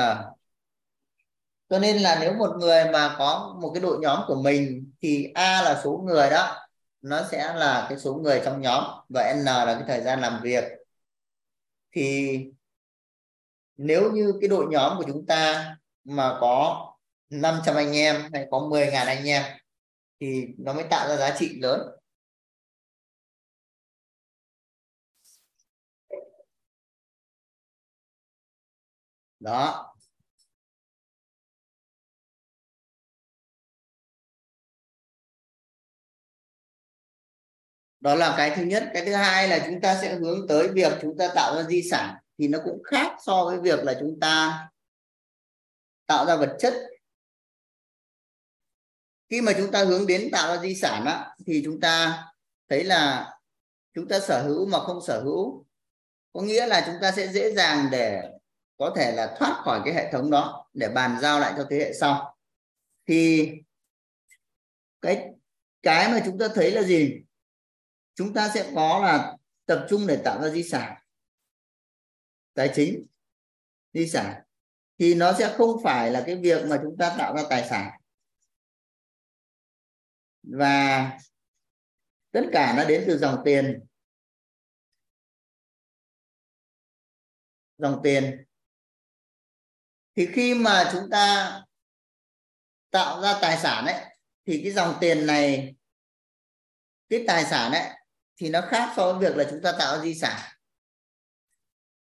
Cho 1.69 1.79
nên 1.79 1.97
là 1.97 2.19
nếu 2.21 2.33
một 2.35 2.57
người 2.61 2.85
mà 2.93 3.15
có 3.19 3.57
một 3.62 3.71
cái 3.75 3.81
đội 3.83 3.99
nhóm 4.01 4.21
của 4.27 4.43
mình 4.43 4.93
thì 5.03 5.33
a 5.35 5.62
là 5.62 5.81
số 5.85 6.03
người 6.07 6.31
đó, 6.31 6.57
nó 7.03 7.23
sẽ 7.31 7.55
là 7.55 7.87
cái 7.89 7.99
số 7.99 8.15
người 8.15 8.43
trong 8.45 8.61
nhóm 8.61 8.85
và 9.09 9.35
n 9.35 9.45
là 9.45 9.75
cái 9.75 9.85
thời 9.89 10.01
gian 10.01 10.21
làm 10.21 10.41
việc. 10.43 10.65
Thì 11.93 12.39
nếu 13.77 14.12
như 14.12 14.33
cái 14.41 14.49
đội 14.49 14.66
nhóm 14.71 14.97
của 14.97 15.05
chúng 15.07 15.27
ta 15.27 15.77
mà 16.05 16.37
có 16.41 16.87
500 17.31 17.77
anh 17.77 17.93
em 17.97 18.31
hay 18.33 18.47
có 18.51 18.59
10.000 18.59 19.07
anh 19.07 19.25
em 19.25 19.43
thì 20.21 20.47
nó 20.59 20.73
mới 20.73 20.85
tạo 20.91 21.09
ra 21.09 21.16
giá 21.16 21.37
trị 21.39 21.59
lớn. 21.62 21.81
Đó. 29.45 29.95
Đó 38.01 38.15
là 38.15 38.35
cái 38.37 38.53
thứ 38.57 38.62
nhất. 38.62 38.91
Cái 38.95 39.05
thứ 39.05 39.15
hai 39.15 39.49
là 39.49 39.65
chúng 39.66 39.81
ta 39.81 39.99
sẽ 40.03 40.15
hướng 40.15 40.47
tới 40.49 40.69
việc 40.69 40.93
chúng 41.03 41.16
ta 41.19 41.29
tạo 41.35 41.57
ra 41.57 41.62
di 41.62 41.83
sản 41.91 42.15
thì 42.39 42.49
nó 42.49 42.59
cũng 42.65 42.83
khác 42.85 43.16
so 43.27 43.45
với 43.45 43.61
việc 43.61 43.85
là 43.85 43.97
chúng 44.01 44.21
ta 44.21 44.69
tạo 46.07 46.27
ra 46.27 46.37
vật 46.37 46.57
chất. 46.59 46.75
Khi 49.31 49.41
mà 49.41 49.53
chúng 49.57 49.71
ta 49.73 49.85
hướng 49.85 50.07
đến 50.07 50.29
tạo 50.33 50.57
ra 50.57 50.62
di 50.62 50.75
sản 50.75 51.05
á, 51.05 51.37
thì 51.47 51.62
chúng 51.65 51.81
ta 51.81 52.25
thấy 52.69 52.85
là 52.85 53.35
chúng 53.95 54.09
ta 54.09 54.21
sở 54.21 54.43
hữu 54.43 54.66
mà 54.66 54.79
không 54.81 55.01
sở 55.07 55.23
hữu 55.23 55.66
có 56.33 56.41
nghĩa 56.41 56.66
là 56.66 56.83
chúng 56.87 56.97
ta 57.01 57.12
sẽ 57.12 57.29
dễ 57.33 57.55
dàng 57.55 57.89
để 57.93 58.34
có 58.77 58.93
thể 58.97 59.13
là 59.13 59.37
thoát 59.39 59.63
khỏi 59.65 59.81
cái 59.85 59.95
hệ 59.95 60.13
thống 60.13 60.31
đó 60.31 60.71
để 60.73 60.89
bàn 60.89 61.19
giao 61.21 61.41
lại 61.41 61.55
cho 61.57 61.67
thế 61.71 61.77
hệ 61.77 61.93
sau. 61.93 62.37
Thì 63.07 63.53
cái 65.01 65.31
cái 65.83 66.09
mà 66.09 66.23
chúng 66.27 66.39
ta 66.39 66.47
thấy 66.55 66.71
là 66.71 66.83
gì? 66.83 67.25
Chúng 68.15 68.35
ta 68.35 68.51
sẽ 68.55 68.73
có 68.75 69.01
là 69.03 69.37
tập 69.67 69.87
trung 69.91 70.07
để 70.07 70.21
tạo 70.25 70.43
ra 70.43 70.49
di 70.49 70.63
sản, 70.63 71.03
tài 72.55 72.71
chính, 72.75 73.07
di 73.93 74.09
sản. 74.09 74.43
Thì 74.99 75.15
nó 75.15 75.33
sẽ 75.39 75.55
không 75.59 75.83
phải 75.85 76.11
là 76.11 76.23
cái 76.27 76.37
việc 76.37 76.67
mà 76.67 76.81
chúng 76.83 76.97
ta 76.99 77.15
tạo 77.19 77.37
ra 77.37 77.43
tài 77.51 77.69
sản. 77.69 78.01
Và 80.43 81.11
tất 82.31 82.43
cả 82.53 82.75
nó 82.77 82.85
đến 82.85 83.05
từ 83.07 83.19
dòng 83.19 83.43
tiền. 83.45 83.85
Dòng 87.79 88.01
tiền 88.03 88.45
thì 90.16 90.28
khi 90.32 90.55
mà 90.55 90.91
chúng 90.93 91.11
ta 91.11 91.61
tạo 92.91 93.20
ra 93.20 93.39
tài 93.41 93.59
sản 93.59 93.86
ấy, 93.86 94.01
thì 94.47 94.61
cái 94.62 94.73
dòng 94.73 94.97
tiền 95.01 95.27
này, 95.27 95.74
cái 97.09 97.24
tài 97.27 97.45
sản 97.45 97.73
ấy, 97.73 97.91
thì 98.36 98.51
nó 98.51 98.61
khác 98.61 98.93
so 98.97 99.12
với 99.12 99.31
việc 99.31 99.36
là 99.36 99.45
chúng 99.51 99.62
ta 99.62 99.73
tạo 99.78 99.97
ra 99.97 100.03
di 100.03 100.15
sản. 100.15 100.41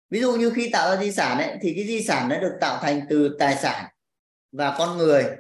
Ví 0.10 0.22
dụ 0.22 0.34
như 0.36 0.52
khi 0.56 0.70
tạo 0.74 0.96
ra 0.96 1.02
di 1.02 1.12
sản 1.12 1.38
ấy, 1.38 1.58
thì 1.62 1.74
cái 1.76 1.88
di 1.88 2.04
sản 2.04 2.30
nó 2.30 2.40
được 2.40 2.58
tạo 2.62 2.80
thành 2.82 3.06
từ 3.10 3.36
tài 3.40 3.56
sản 3.56 3.86
và 4.52 4.76
con 4.78 4.98
người. 4.98 5.38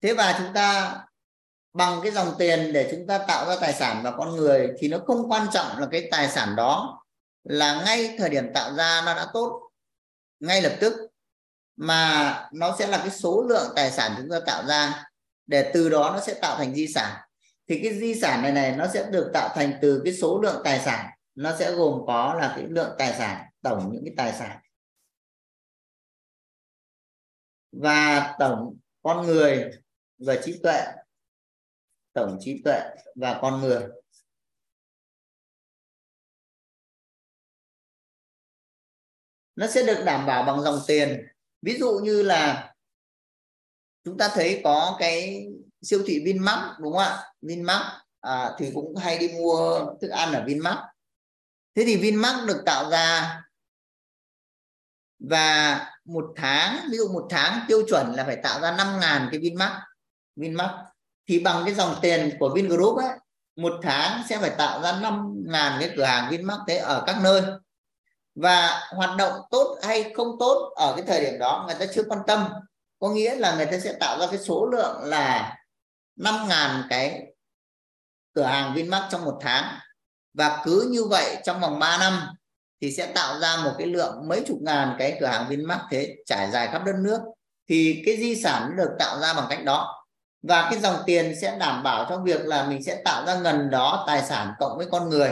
Thế 0.00 0.14
và 0.14 0.34
chúng 0.38 0.52
ta 0.54 0.96
bằng 1.72 2.00
cái 2.02 2.12
dòng 2.12 2.34
tiền 2.38 2.72
để 2.72 2.88
chúng 2.90 3.06
ta 3.06 3.18
tạo 3.28 3.48
ra 3.48 3.56
tài 3.60 3.72
sản 3.72 4.00
và 4.04 4.12
con 4.16 4.36
người 4.36 4.72
thì 4.78 4.88
nó 4.88 4.98
không 5.06 5.30
quan 5.30 5.46
trọng 5.52 5.78
là 5.78 5.88
cái 5.90 6.08
tài 6.10 6.28
sản 6.28 6.56
đó 6.56 7.02
là 7.44 7.82
ngay 7.84 8.14
thời 8.18 8.30
điểm 8.30 8.52
tạo 8.54 8.74
ra 8.74 9.02
nó 9.06 9.14
đã 9.14 9.26
tốt, 9.32 9.70
ngay 10.40 10.62
lập 10.62 10.76
tức 10.80 11.05
mà 11.76 12.48
nó 12.52 12.76
sẽ 12.78 12.86
là 12.86 12.98
cái 12.98 13.10
số 13.10 13.46
lượng 13.48 13.72
tài 13.76 13.90
sản 13.90 14.14
chúng 14.16 14.30
ta 14.30 14.40
tạo 14.46 14.66
ra 14.66 15.04
để 15.46 15.70
từ 15.74 15.88
đó 15.88 16.10
nó 16.14 16.20
sẽ 16.20 16.38
tạo 16.42 16.56
thành 16.56 16.74
di 16.74 16.86
sản. 16.86 17.20
Thì 17.68 17.80
cái 17.82 17.98
di 17.98 18.20
sản 18.20 18.42
này 18.42 18.52
này, 18.52 18.76
nó 18.76 18.86
sẽ 18.94 19.10
được 19.10 19.30
tạo 19.34 19.48
thành 19.54 19.78
từ 19.82 20.02
cái 20.04 20.14
số 20.14 20.40
lượng 20.42 20.60
tài 20.64 20.80
sản. 20.80 21.10
Nó 21.34 21.56
sẽ 21.56 21.72
gồm 21.72 22.00
có 22.06 22.34
là 22.34 22.52
cái 22.56 22.64
lượng 22.68 22.94
tài 22.98 23.12
sản, 23.18 23.46
tổng 23.62 23.90
những 23.92 24.04
cái 24.04 24.14
tài 24.16 24.32
sản. 24.32 24.60
Và 27.72 28.34
tổng 28.38 28.78
con 29.02 29.26
người 29.26 29.70
và 30.18 30.34
trí 30.44 30.60
tuệ. 30.62 30.82
Tổng 32.12 32.36
trí 32.40 32.62
tuệ 32.64 32.80
và 33.14 33.38
con 33.42 33.60
người. 33.60 33.88
Nó 39.56 39.66
sẽ 39.66 39.82
được 39.82 40.02
đảm 40.06 40.26
bảo 40.26 40.42
bằng 40.42 40.60
dòng 40.60 40.78
tiền 40.86 41.26
ví 41.62 41.78
dụ 41.78 42.00
như 42.02 42.22
là 42.22 42.74
chúng 44.04 44.18
ta 44.18 44.28
thấy 44.34 44.60
có 44.64 44.96
cái 44.98 45.46
siêu 45.82 46.02
thị 46.06 46.22
Vinmart 46.24 46.80
đúng 46.80 46.92
không 46.92 47.02
ạ? 47.02 47.22
Vinmart 47.42 47.82
à, 48.20 48.50
thì 48.58 48.70
cũng 48.74 48.96
hay 48.96 49.18
đi 49.18 49.28
mua 49.28 49.80
thức 50.00 50.08
ăn 50.08 50.32
ở 50.32 50.44
Vinmart. 50.46 50.78
Thế 51.74 51.82
thì 51.86 51.96
Vinmart 51.96 52.46
được 52.46 52.62
tạo 52.66 52.90
ra 52.90 53.42
và 55.18 55.80
một 56.04 56.24
tháng 56.36 56.88
ví 56.90 56.96
dụ 56.96 57.08
một 57.08 57.26
tháng 57.30 57.64
tiêu 57.68 57.82
chuẩn 57.88 58.14
là 58.14 58.24
phải 58.24 58.36
tạo 58.42 58.60
ra 58.60 58.76
5.000 58.76 59.28
cái 59.30 59.40
Vinmart. 59.40 59.72
Vinmart 60.36 60.72
thì 61.28 61.38
bằng 61.38 61.62
cái 61.64 61.74
dòng 61.74 61.94
tiền 62.02 62.36
của 62.40 62.54
Vingroup 62.54 62.98
ấy 62.98 63.08
một 63.56 63.72
tháng 63.82 64.22
sẽ 64.28 64.38
phải 64.38 64.50
tạo 64.58 64.82
ra 64.82 64.92
5.000 64.92 65.80
cái 65.80 65.92
cửa 65.96 66.04
hàng 66.04 66.30
Vinmart 66.30 66.60
thế 66.68 66.76
ở 66.76 67.04
các 67.06 67.16
nơi 67.22 67.42
và 68.36 68.88
hoạt 68.90 69.16
động 69.16 69.32
tốt 69.50 69.78
hay 69.82 70.12
không 70.16 70.36
tốt 70.38 70.72
ở 70.76 70.92
cái 70.96 71.04
thời 71.06 71.20
điểm 71.20 71.38
đó 71.38 71.64
người 71.66 71.74
ta 71.74 71.92
chưa 71.94 72.02
quan 72.08 72.20
tâm. 72.26 72.48
Có 72.98 73.08
nghĩa 73.08 73.34
là 73.34 73.56
người 73.56 73.66
ta 73.66 73.78
sẽ 73.78 73.92
tạo 73.92 74.18
ra 74.18 74.26
cái 74.26 74.38
số 74.38 74.66
lượng 74.66 75.00
là 75.04 75.56
5.000 76.16 76.82
cái 76.90 77.22
cửa 78.34 78.42
hàng 78.42 78.74
Vinmart 78.74 79.04
trong 79.10 79.24
một 79.24 79.38
tháng. 79.40 79.78
Và 80.34 80.62
cứ 80.64 80.88
như 80.90 81.04
vậy 81.04 81.36
trong 81.44 81.60
vòng 81.60 81.78
3 81.78 81.98
năm 81.98 82.28
thì 82.80 82.92
sẽ 82.92 83.06
tạo 83.06 83.38
ra 83.38 83.56
một 83.64 83.72
cái 83.78 83.86
lượng 83.86 84.28
mấy 84.28 84.44
chục 84.46 84.58
ngàn 84.60 84.96
cái 84.98 85.16
cửa 85.20 85.26
hàng 85.26 85.46
Vinmart 85.48 85.80
thế 85.90 86.16
trải 86.26 86.50
dài 86.50 86.68
khắp 86.72 86.84
đất 86.84 86.94
nước. 86.98 87.20
Thì 87.68 88.02
cái 88.06 88.16
di 88.16 88.42
sản 88.42 88.76
được 88.76 88.90
tạo 88.98 89.18
ra 89.20 89.34
bằng 89.34 89.46
cách 89.50 89.64
đó. 89.64 90.04
Và 90.42 90.68
cái 90.70 90.80
dòng 90.80 90.96
tiền 91.06 91.34
sẽ 91.40 91.56
đảm 91.58 91.82
bảo 91.82 92.06
cho 92.08 92.18
việc 92.18 92.40
là 92.46 92.64
mình 92.64 92.82
sẽ 92.82 93.02
tạo 93.04 93.26
ra 93.26 93.34
ngần 93.34 93.70
đó, 93.70 94.04
tài 94.06 94.22
sản 94.22 94.52
cộng 94.58 94.78
với 94.78 94.86
con 94.92 95.08
người 95.08 95.30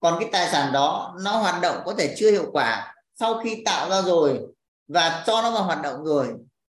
còn 0.00 0.16
cái 0.20 0.28
tài 0.32 0.48
sản 0.48 0.72
đó 0.72 1.16
nó 1.22 1.30
hoạt 1.30 1.62
động 1.62 1.82
có 1.84 1.94
thể 1.98 2.14
chưa 2.18 2.30
hiệu 2.30 2.50
quả. 2.52 2.94
Sau 3.14 3.40
khi 3.44 3.62
tạo 3.64 3.90
ra 3.90 4.02
rồi 4.02 4.40
và 4.88 5.24
cho 5.26 5.42
nó 5.42 5.50
vào 5.50 5.62
hoạt 5.62 5.82
động 5.82 6.04
rồi 6.04 6.28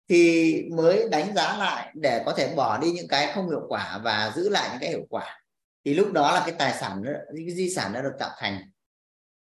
thì 0.09 0.55
mới 0.71 1.09
đánh 1.09 1.35
giá 1.35 1.57
lại 1.57 1.93
để 1.95 2.23
có 2.27 2.33
thể 2.33 2.55
bỏ 2.55 2.79
đi 2.79 2.91
những 2.91 3.09
cái 3.09 3.33
không 3.35 3.49
hiệu 3.49 3.63
quả 3.69 4.01
và 4.03 4.33
giữ 4.37 4.49
lại 4.49 4.69
những 4.71 4.81
cái 4.81 4.91
hiệu 4.91 5.07
quả. 5.11 5.43
Thì 5.85 5.95
lúc 5.95 6.13
đó 6.13 6.33
là 6.33 6.43
cái 6.47 6.55
tài 6.59 6.75
sản 6.81 7.03
cái 7.37 7.55
di 7.55 7.71
sản 7.71 7.93
đã 7.93 8.03
được 8.03 8.13
tạo 8.19 8.31
thành. 8.39 8.71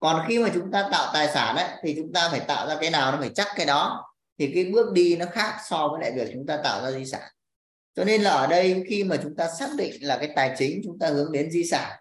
Còn 0.01 0.24
khi 0.28 0.39
mà 0.39 0.48
chúng 0.55 0.70
ta 0.73 0.89
tạo 0.93 1.11
tài 1.15 1.28
sản 1.28 1.57
ấy, 1.57 1.69
thì 1.82 1.94
chúng 1.97 2.12
ta 2.12 2.28
phải 2.31 2.40
tạo 2.40 2.69
ra 2.69 2.77
cái 2.81 2.90
nào 2.90 3.12
nó 3.12 3.19
phải 3.20 3.31
chắc 3.35 3.48
cái 3.57 3.66
đó 3.66 4.12
thì 4.39 4.51
cái 4.55 4.65
bước 4.65 4.93
đi 4.93 5.16
nó 5.16 5.27
khác 5.32 5.57
so 5.69 5.89
với 5.89 6.01
lại 6.01 6.12
việc 6.16 6.31
chúng 6.32 6.47
ta 6.47 6.57
tạo 6.65 6.82
ra 6.82 6.90
di 6.90 7.05
sản. 7.05 7.31
Cho 7.97 8.05
nên 8.05 8.23
là 8.23 8.31
ở 8.31 8.47
đây 8.47 8.85
khi 8.89 9.05
mà 9.05 9.16
chúng 9.23 9.36
ta 9.36 9.48
xác 9.59 9.69
định 9.77 9.93
là 10.01 10.16
cái 10.19 10.31
tài 10.36 10.55
chính 10.59 10.81
chúng 10.85 10.98
ta 10.98 11.09
hướng 11.09 11.32
đến 11.32 11.51
di 11.51 11.65
sản 11.65 11.93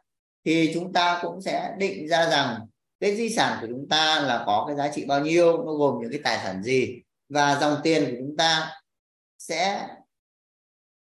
thì 0.45 0.71
chúng 0.73 0.93
ta 0.93 1.19
cũng 1.21 1.41
sẽ 1.41 1.75
định 1.77 2.07
ra 2.07 2.29
rằng 2.29 2.67
cái 2.99 3.15
di 3.15 3.29
sản 3.29 3.57
của 3.61 3.67
chúng 3.69 3.89
ta 3.89 4.21
là 4.21 4.43
có 4.45 4.63
cái 4.67 4.75
giá 4.75 4.91
trị 4.93 5.05
bao 5.05 5.21
nhiêu, 5.21 5.65
nó 5.65 5.73
gồm 5.73 6.01
những 6.01 6.11
cái 6.11 6.21
tài 6.23 6.37
sản 6.37 6.63
gì, 6.63 7.01
và 7.29 7.59
dòng 7.61 7.79
tiền 7.83 8.05
của 8.05 8.17
chúng 8.19 8.37
ta 8.37 8.81
sẽ 9.37 9.87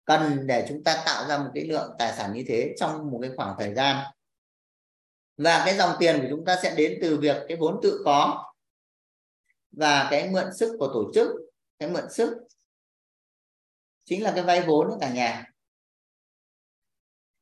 cần 0.05 0.47
để 0.47 0.67
chúng 0.69 0.85
ta 0.85 1.03
tạo 1.07 1.29
ra 1.29 1.39
một 1.39 1.51
cái 1.55 1.65
lượng 1.65 1.95
tài 1.99 2.13
sản 2.13 2.33
như 2.33 2.45
thế 2.47 2.75
trong 2.79 3.11
một 3.11 3.19
cái 3.23 3.31
khoảng 3.37 3.57
thời 3.59 3.75
gian. 3.75 4.13
Và 5.37 5.63
cái 5.65 5.77
dòng 5.77 5.97
tiền 6.01 6.19
của 6.23 6.27
chúng 6.31 6.45
ta 6.45 6.57
sẽ 6.63 6.75
đến 6.77 6.99
từ 7.03 7.19
việc 7.19 7.37
cái 7.49 7.57
vốn 7.57 7.81
tự 7.83 8.03
có 8.05 8.53
và 9.71 10.09
cái 10.11 10.31
mượn 10.31 10.47
sức 10.57 10.77
của 10.79 10.91
tổ 10.95 11.11
chức, 11.15 11.29
cái 11.79 11.91
mượn 11.91 12.05
sức 12.11 12.39
chính 14.05 14.23
là 14.23 14.33
cái 14.35 14.45
vay 14.45 14.61
vốn 14.61 14.89
của 14.89 14.99
cả 15.01 15.13
nhà. 15.13 15.45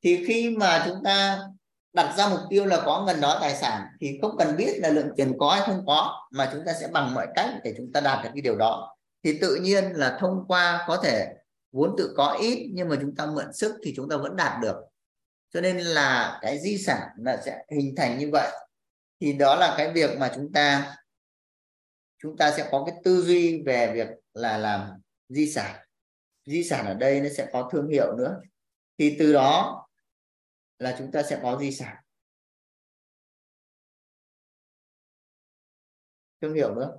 Thì 0.02 0.24
khi 0.26 0.56
mà 0.56 0.84
chúng 0.88 1.04
ta 1.04 1.40
đặt 1.92 2.14
ra 2.16 2.28
mục 2.28 2.40
tiêu 2.50 2.66
là 2.66 2.82
có 2.84 3.04
gần 3.06 3.20
đó 3.20 3.38
tài 3.40 3.54
sản 3.54 3.86
thì 4.00 4.18
không 4.22 4.36
cần 4.38 4.56
biết 4.56 4.78
là 4.78 4.88
lượng 4.88 5.10
tiền 5.16 5.34
có 5.38 5.50
hay 5.50 5.62
không 5.66 5.84
có, 5.86 6.28
mà 6.30 6.50
chúng 6.52 6.62
ta 6.66 6.72
sẽ 6.80 6.88
bằng 6.88 7.14
mọi 7.14 7.26
cách 7.34 7.50
để 7.64 7.74
chúng 7.76 7.92
ta 7.92 8.00
đạt 8.00 8.24
được 8.24 8.30
cái 8.34 8.42
điều 8.42 8.56
đó. 8.56 8.96
Thì 9.24 9.38
tự 9.38 9.54
nhiên 9.54 9.84
là 9.84 10.16
thông 10.20 10.44
qua 10.48 10.84
có 10.88 10.96
thể 10.96 11.34
vốn 11.72 11.94
tự 11.98 12.14
có 12.16 12.36
ít, 12.40 12.70
nhưng 12.74 12.88
mà 12.88 12.96
chúng 13.00 13.14
ta 13.16 13.26
mượn 13.26 13.52
sức 13.52 13.74
thì 13.84 13.92
chúng 13.96 14.08
ta 14.08 14.16
vẫn 14.16 14.36
đạt 14.36 14.60
được. 14.62 14.76
Cho 15.54 15.60
nên 15.60 15.78
là 15.78 16.38
cái 16.42 16.58
di 16.58 16.78
sản 16.78 17.08
là 17.16 17.42
sẽ 17.44 17.58
hình 17.70 17.94
thành 17.96 18.18
như 18.18 18.30
vậy. 18.32 18.50
Thì 19.20 19.32
đó 19.32 19.56
là 19.56 19.74
cái 19.78 19.92
việc 19.92 20.18
mà 20.18 20.32
chúng 20.34 20.52
ta 20.52 20.96
chúng 22.22 22.36
ta 22.36 22.50
sẽ 22.50 22.68
có 22.70 22.84
cái 22.86 22.94
tư 23.04 23.22
duy 23.22 23.62
về 23.62 23.92
việc 23.92 24.08
là 24.34 24.58
làm 24.58 24.90
di 25.28 25.52
sản. 25.52 25.76
Di 26.46 26.64
sản 26.64 26.86
ở 26.86 26.94
đây 26.94 27.20
nó 27.20 27.28
sẽ 27.36 27.46
có 27.52 27.68
thương 27.72 27.88
hiệu 27.88 28.16
nữa. 28.16 28.40
Thì 28.98 29.16
từ 29.18 29.32
đó 29.32 29.86
là 30.80 30.94
chúng 30.98 31.12
ta 31.12 31.22
sẽ 31.22 31.38
có 31.42 31.58
di 31.60 31.72
sản. 31.72 31.96
Thương 36.40 36.54
hiệu 36.54 36.74
nữa. 36.74 36.96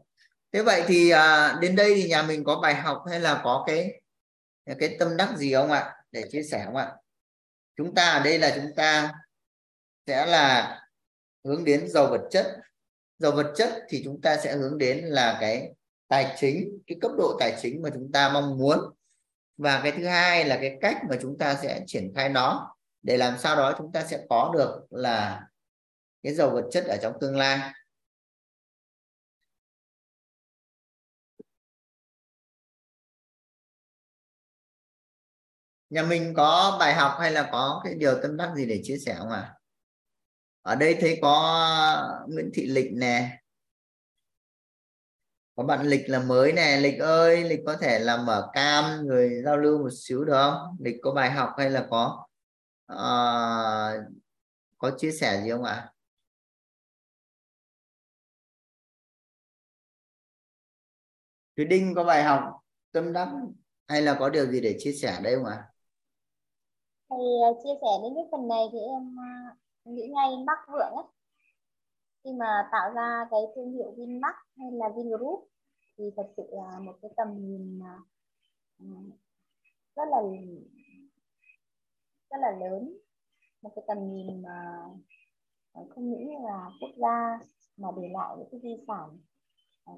Thế 0.52 0.62
vậy 0.62 0.84
thì 0.88 1.10
à, 1.10 1.58
đến 1.62 1.76
đây 1.76 1.94
thì 1.96 2.10
nhà 2.10 2.24
mình 2.24 2.44
có 2.44 2.60
bài 2.62 2.76
học 2.76 3.04
hay 3.10 3.20
là 3.20 3.42
có 3.44 3.64
cái 3.68 4.02
cái 4.80 4.96
tâm 5.00 5.18
đắc 5.18 5.38
gì 5.38 5.54
không 5.54 5.72
ạ? 5.72 5.96
Để 6.12 6.24
chia 6.32 6.44
sẻ 6.44 6.62
không 6.66 6.76
ạ? 6.76 6.96
Chúng 7.76 7.96
ta 7.96 8.12
ở 8.12 8.24
đây 8.24 8.40
là 8.40 8.52
chúng 8.56 8.76
ta 8.76 9.14
sẽ 10.08 10.26
là 10.26 10.78
hướng 11.44 11.64
đến 11.64 11.88
giàu 11.90 12.08
vật 12.08 12.28
chất. 12.32 12.58
Giàu 13.18 13.32
vật 13.32 13.54
chất 13.56 13.86
thì 13.90 14.02
chúng 14.04 14.22
ta 14.22 14.38
sẽ 14.38 14.56
hướng 14.56 14.78
đến 14.78 15.06
là 15.06 15.38
cái 15.42 15.74
tài 16.08 16.36
chính 16.40 16.80
cái 16.88 16.98
cấp 17.02 17.12
độ 17.18 17.38
tài 17.40 17.58
chính 17.62 17.82
mà 17.82 17.90
chúng 17.94 18.12
ta 18.12 18.30
mong 18.30 18.58
muốn. 18.58 18.80
Và 19.58 19.80
cái 19.84 19.92
thứ 19.92 20.06
hai 20.06 20.46
là 20.46 20.58
cái 20.62 20.78
cách 20.82 20.98
mà 21.10 21.18
chúng 21.22 21.38
ta 21.38 21.60
sẽ 21.62 21.84
triển 21.88 22.12
khai 22.16 22.30
nó 22.30 22.76
để 23.04 23.18
làm 23.18 23.38
sao 23.40 23.56
đó 23.56 23.76
chúng 23.78 23.92
ta 23.92 24.06
sẽ 24.06 24.26
có 24.30 24.52
được 24.54 24.88
là 24.90 25.48
cái 26.24 26.34
giàu 26.34 26.50
vật 26.50 26.70
chất 26.72 26.86
ở 26.86 26.98
trong 27.02 27.14
tương 27.22 27.38
lai. 27.38 27.74
Nhà 35.90 36.04
mình 36.04 36.34
có 36.38 36.78
bài 36.80 36.94
học 36.94 37.18
hay 37.20 37.32
là 37.32 37.50
có 37.52 37.82
cái 37.84 37.94
điều 37.96 38.22
tâm 38.22 38.38
đắc 38.38 38.54
gì 38.56 38.66
để 38.66 38.82
chia 38.84 38.98
sẻ 38.98 39.16
không 39.20 39.30
ạ? 39.30 39.42
À? 39.42 39.56
ở 40.62 40.76
đây 40.76 40.98
thấy 41.02 41.20
có 41.22 42.26
Nguyễn 42.30 42.52
Thị 42.54 42.66
Lịch 42.68 42.92
nè. 42.94 43.38
Có 45.56 45.64
bạn 45.64 45.86
Lịch 45.86 46.10
là 46.10 46.20
mới 46.20 46.54
nè. 46.54 46.78
Lịch 46.82 47.00
ơi, 47.00 47.44
Lịch 47.44 47.60
có 47.66 47.78
thể 47.78 48.00
là 48.00 48.18
mở 48.18 48.50
cam 48.54 49.06
người 49.08 49.42
giao 49.46 49.58
lưu 49.58 49.78
một 49.78 49.90
xíu 49.94 50.24
được 50.26 50.34
không? 50.34 50.78
Lịch 50.80 50.96
có 51.02 51.12
bài 51.12 51.32
học 51.32 51.50
hay 51.58 51.70
là 51.70 51.88
có 51.90 52.28
uh, 52.94 54.14
có 54.78 54.92
chia 54.98 55.12
sẻ 55.12 55.42
gì 55.44 55.52
không 55.52 55.64
ạ 55.64 55.74
à? 55.74 55.94
Thúy 61.58 61.66
Đinh 61.66 61.94
có 61.96 62.04
bài 62.04 62.24
học 62.24 62.44
tâm 62.92 63.14
đắc 63.14 63.30
hay 63.88 64.02
là 64.02 64.16
có 64.20 64.30
điều 64.30 64.46
gì 64.46 64.62
để 64.62 64.76
chia 64.80 64.92
sẻ 64.92 65.20
đây 65.24 65.36
không 65.36 65.46
ạ? 65.46 65.56
À? 65.56 65.72
Thì 67.10 67.26
ờ, 67.44 67.54
chia 67.64 67.76
sẻ 67.82 67.92
đến 68.04 68.14
cái 68.16 68.26
phần 68.32 68.48
này 68.48 68.64
thì 68.72 68.80
em 68.80 69.16
ờ, 69.18 69.92
nghĩ 69.92 70.08
ngay 70.08 70.30
Bắc 70.46 70.60
Vượng 70.68 70.94
ấy 70.96 71.06
khi 72.24 72.30
mà 72.40 72.70
tạo 72.72 72.94
ra 72.94 73.26
cái 73.32 73.40
thương 73.56 73.72
hiệu 73.74 73.94
Vinmark 73.98 74.36
hay 74.58 74.72
là 74.72 74.90
Vingroup 74.96 75.48
thì 75.98 76.04
thật 76.18 76.28
sự 76.38 76.44
là 76.52 76.80
một 76.80 76.94
cái 77.02 77.12
tầm 77.18 77.28
nhìn 77.38 77.82
rất 79.96 80.04
là 80.12 80.18
rất 82.32 82.38
là 82.42 82.52
lớn. 82.52 82.98
Một 83.62 83.72
cái 83.76 83.84
tầm 83.88 83.98
nhìn 84.14 84.42
mà 84.42 84.84
à, 85.74 85.82
không 85.90 86.10
những 86.10 86.44
là 86.44 86.70
quốc 86.82 86.92
gia 86.98 87.40
mà 87.78 87.90
để 87.98 88.10
lại 88.14 88.36
những 88.38 88.48
cái 88.52 88.60
di 88.64 88.84
sản 88.88 89.10
à, 89.86 89.94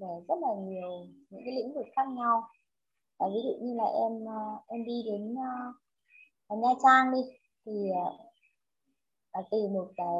về 0.00 0.08
rất 0.28 0.34
là 0.40 0.48
nhiều 0.58 1.06
những 1.30 1.42
cái 1.44 1.54
lĩnh 1.56 1.74
vực 1.74 1.86
khác 1.96 2.08
nhau. 2.08 2.42
Và 3.18 3.26
ví 3.34 3.40
dụ 3.44 3.66
như 3.66 3.74
là 3.74 3.84
em 3.84 4.28
à, 4.28 4.40
em 4.66 4.84
đi 4.84 5.02
đến 5.06 5.34
ở 6.46 6.56
Nha 6.56 6.68
Trang 6.82 7.12
đi 7.12 7.20
thì 7.66 7.90
à, 9.32 9.42
từ 9.50 9.68
một 9.68 9.88
cái 9.96 10.14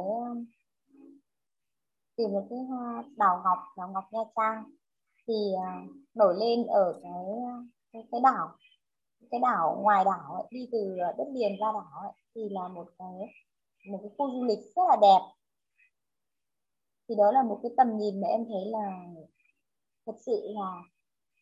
từ 2.17 2.27
một 2.27 2.47
cái 2.51 2.59
hoa 2.59 3.05
đảo 3.17 3.41
ngọc 3.45 3.59
đảo 3.77 3.89
ngọc 3.89 4.05
nha 4.13 4.21
trang 4.37 4.65
thì 5.27 5.35
nổi 6.15 6.35
lên 6.41 6.67
ở 6.67 7.01
cái 7.03 7.13
cái, 7.93 8.03
cái 8.13 8.21
đảo 8.25 8.57
cái 9.31 9.41
đảo 9.41 9.79
ngoài 9.83 10.05
đảo 10.05 10.35
ấy, 10.35 10.45
đi 10.51 10.69
từ 10.73 10.97
đất 11.19 11.29
liền 11.33 11.53
ra 11.61 11.67
đảo 11.73 12.03
ấy, 12.03 12.13
thì 12.35 12.49
là 12.51 12.69
một 12.69 12.87
cái 12.99 13.09
một 13.91 13.99
cái 14.03 14.11
khu 14.19 14.31
du 14.31 14.45
lịch 14.45 14.59
rất 14.77 14.83
là 14.89 14.97
đẹp. 15.03 15.21
Thì 17.09 17.15
đó 17.19 17.33
là 17.33 17.43
một 17.43 17.61
cái 17.63 17.73
tầm 17.77 17.99
nhìn 17.99 18.21
mà 18.21 18.29
em 18.29 18.45
thấy 18.49 18.65
là 18.67 19.05
thật 20.07 20.15
sự 20.27 20.49
là 20.55 20.83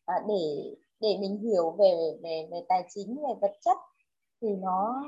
à, 0.06 0.14
để 0.28 0.74
để 1.00 1.18
mình 1.20 1.38
hiểu 1.38 1.70
về 1.70 2.18
về 2.22 2.48
về 2.50 2.64
tài 2.68 2.84
chính 2.88 3.16
về 3.16 3.34
vật 3.40 3.52
chất 3.60 3.76
thì 4.40 4.48
nó 4.56 5.02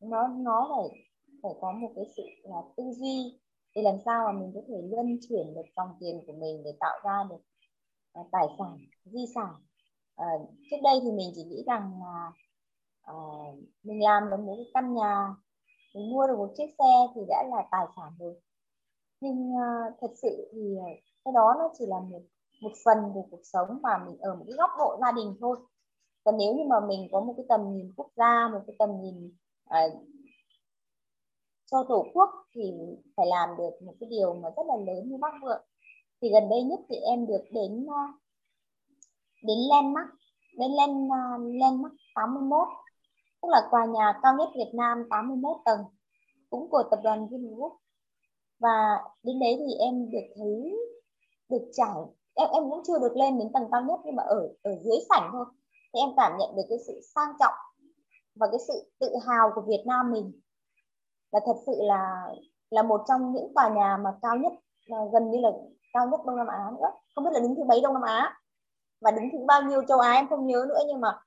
nó 0.00 0.28
nó 0.28 0.68
phải 0.76 0.98
phải 1.42 1.52
có 1.60 1.72
một 1.72 1.92
cái 1.96 2.04
sự 2.16 2.22
là 2.42 2.56
tư 2.76 2.84
duy 2.92 3.40
để 3.74 3.82
làm 3.82 3.94
sao 4.04 4.32
mà 4.32 4.40
mình 4.40 4.52
có 4.54 4.60
thể 4.68 4.74
luân 4.90 5.18
chuyển 5.28 5.54
được 5.54 5.66
dòng 5.76 5.88
tiền 6.00 6.22
của 6.26 6.32
mình 6.32 6.62
để 6.64 6.74
tạo 6.80 7.00
ra 7.04 7.24
được 7.30 7.40
à, 8.12 8.22
tài 8.32 8.46
sản 8.58 8.78
di 9.04 9.26
sản 9.34 9.54
à, 10.20 10.28
trước 10.70 10.76
đây 10.82 11.00
thì 11.02 11.10
mình 11.12 11.32
chỉ 11.34 11.44
nghĩ 11.44 11.64
rằng 11.66 11.92
là 12.00 12.32
à, 13.02 13.14
mình 13.82 14.02
làm 14.02 14.30
được 14.30 14.40
một 14.40 14.54
cái 14.56 14.70
căn 14.74 14.94
nhà 14.94 15.34
mình 15.94 16.10
mua 16.12 16.26
được 16.26 16.38
một 16.38 16.52
chiếc 16.56 16.70
xe 16.78 17.06
thì 17.14 17.20
đã 17.28 17.44
là 17.50 17.68
tài 17.70 17.86
sản 17.96 18.12
rồi. 18.18 18.40
Nhưng 19.20 19.56
à, 19.56 19.68
thật 20.00 20.10
sự 20.22 20.50
thì 20.52 20.76
cái 21.24 21.32
đó 21.34 21.54
nó 21.58 21.70
chỉ 21.78 21.86
là 21.86 22.00
một 22.00 22.22
một 22.60 22.72
phần 22.84 22.98
của 23.14 23.26
cuộc 23.30 23.40
sống 23.42 23.78
mà 23.82 23.98
mình 24.06 24.18
ở 24.18 24.34
một 24.34 24.44
cái 24.48 24.56
góc 24.56 24.70
độ 24.78 24.98
gia 25.00 25.12
đình 25.12 25.36
thôi. 25.40 25.56
Còn 26.24 26.36
nếu 26.38 26.54
như 26.54 26.64
mà 26.68 26.80
mình 26.80 27.08
có 27.12 27.20
một 27.20 27.34
cái 27.36 27.46
tầm 27.48 27.72
nhìn 27.72 27.92
quốc 27.96 28.10
gia 28.16 28.48
một 28.52 28.60
cái 28.66 28.76
tầm 28.78 29.00
nhìn 29.02 29.32
à, 29.64 29.86
cho 31.70 31.84
tổ 31.88 32.06
quốc 32.14 32.30
thì 32.54 32.72
phải 33.16 33.26
làm 33.26 33.48
được 33.58 33.82
một 33.82 33.94
cái 34.00 34.08
điều 34.10 34.34
mà 34.34 34.48
rất 34.56 34.66
là 34.66 34.76
lớn 34.76 35.08
như 35.08 35.16
bác 35.16 35.32
vượng. 35.42 35.62
Thì 36.22 36.30
gần 36.32 36.48
đây 36.48 36.62
nhất 36.62 36.80
thì 36.88 36.96
em 36.96 37.26
được 37.26 37.44
đến 37.50 37.86
đến 39.42 39.58
landmark 39.70 40.08
đến 40.58 40.70
lên 40.70 40.90
uh, 41.06 41.60
landmark 41.60 41.94
81 42.14 42.68
tức 43.42 43.48
là 43.48 43.68
tòa 43.70 43.84
nhà 43.84 44.20
cao 44.22 44.34
nhất 44.38 44.48
Việt 44.54 44.70
Nam 44.74 44.98
81 45.10 45.56
tầng 45.64 45.80
cũng 46.50 46.70
của 46.70 46.82
tập 46.90 47.00
đoàn 47.02 47.28
Vingroup 47.30 47.72
và 48.58 48.98
đến 49.22 49.38
đấy 49.38 49.56
thì 49.58 49.74
em 49.74 50.10
được 50.10 50.26
thấy 50.36 50.76
được 51.50 51.70
trải 51.72 51.94
em 52.34 52.48
em 52.52 52.70
cũng 52.70 52.82
chưa 52.86 52.98
được 52.98 53.16
lên 53.16 53.38
đến 53.38 53.52
tầng 53.52 53.68
cao 53.72 53.82
nhất 53.82 54.00
nhưng 54.04 54.16
mà 54.16 54.22
ở 54.22 54.48
ở 54.62 54.70
dưới 54.84 54.98
sảnh 55.08 55.28
thôi. 55.32 55.44
Thì 55.94 56.00
em 56.00 56.10
cảm 56.16 56.32
nhận 56.38 56.56
được 56.56 56.62
cái 56.68 56.78
sự 56.86 57.00
sang 57.14 57.32
trọng 57.40 57.54
và 58.34 58.46
cái 58.50 58.60
sự 58.68 58.90
tự 59.00 59.08
hào 59.26 59.50
của 59.54 59.60
Việt 59.60 59.84
Nam 59.86 60.12
mình. 60.12 60.40
Là 61.32 61.40
thật 61.46 61.56
sự 61.66 61.72
là 61.78 62.26
là 62.70 62.82
một 62.82 63.00
trong 63.08 63.34
những 63.34 63.52
tòa 63.54 63.68
nhà 63.68 63.96
mà 64.04 64.10
cao 64.22 64.36
nhất 64.36 64.52
gần 65.12 65.30
như 65.30 65.38
là 65.40 65.50
cao 65.92 66.08
nhất 66.08 66.20
Đông 66.26 66.36
Nam 66.36 66.46
Á 66.46 66.70
nữa. 66.78 66.90
Không 67.14 67.24
biết 67.24 67.30
là 67.32 67.40
đứng 67.40 67.54
thứ 67.54 67.64
mấy 67.64 67.80
Đông 67.80 67.94
Nam 67.94 68.02
Á? 68.02 68.39
Và 69.00 69.10
đứng 69.10 69.24
thứ 69.32 69.38
bao 69.46 69.62
nhiêu 69.62 69.82
châu 69.88 69.98
Á 69.98 70.12
em 70.12 70.28
không 70.28 70.46
nhớ 70.46 70.64
nữa 70.68 70.78
nhưng 70.86 71.00
mà 71.00 71.18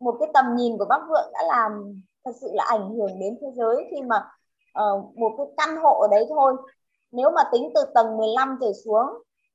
một 0.00 0.16
cái 0.20 0.28
tầm 0.34 0.44
nhìn 0.56 0.78
của 0.78 0.84
bác 0.84 1.00
Vượng 1.08 1.30
đã 1.32 1.42
làm 1.48 2.02
thật 2.24 2.32
sự 2.40 2.50
là 2.54 2.64
ảnh 2.64 2.96
hưởng 2.96 3.18
đến 3.20 3.38
thế 3.40 3.46
giới. 3.56 3.76
Khi 3.90 4.02
mà 4.02 4.16
uh, 4.80 5.18
một 5.18 5.34
cái 5.38 5.46
căn 5.56 5.76
hộ 5.82 6.00
ở 6.00 6.08
đấy 6.10 6.26
thôi 6.28 6.56
nếu 7.12 7.30
mà 7.30 7.42
tính 7.52 7.70
từ 7.74 7.84
tầng 7.94 8.16
15 8.16 8.58
trở 8.60 8.72
xuống 8.84 9.06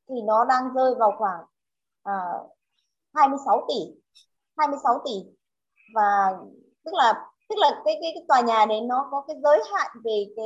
thì 0.10 0.16
nó 0.22 0.46
đang 0.46 0.74
rơi 0.76 0.96
vào 0.96 1.12
khoảng 1.18 1.40
ờ, 2.04 2.14
uh, 2.46 2.52
26 3.14 3.66
tỷ 3.68 3.76
26 4.58 5.02
tỷ. 5.06 5.12
Và 5.96 6.38
tức 6.86 6.94
là 6.94 7.26
tức 7.50 7.56
là 7.58 7.82
cái 7.86 7.98
cái, 8.02 8.12
cái 8.16 8.26
tòa 8.28 8.42
nhà 8.42 8.66
đấy 8.66 8.82
nó 8.82 9.08
có 9.12 9.24
cái 9.28 9.38
giới 9.44 9.62
hạn 9.74 9.92
về 10.04 10.26
cái 10.36 10.46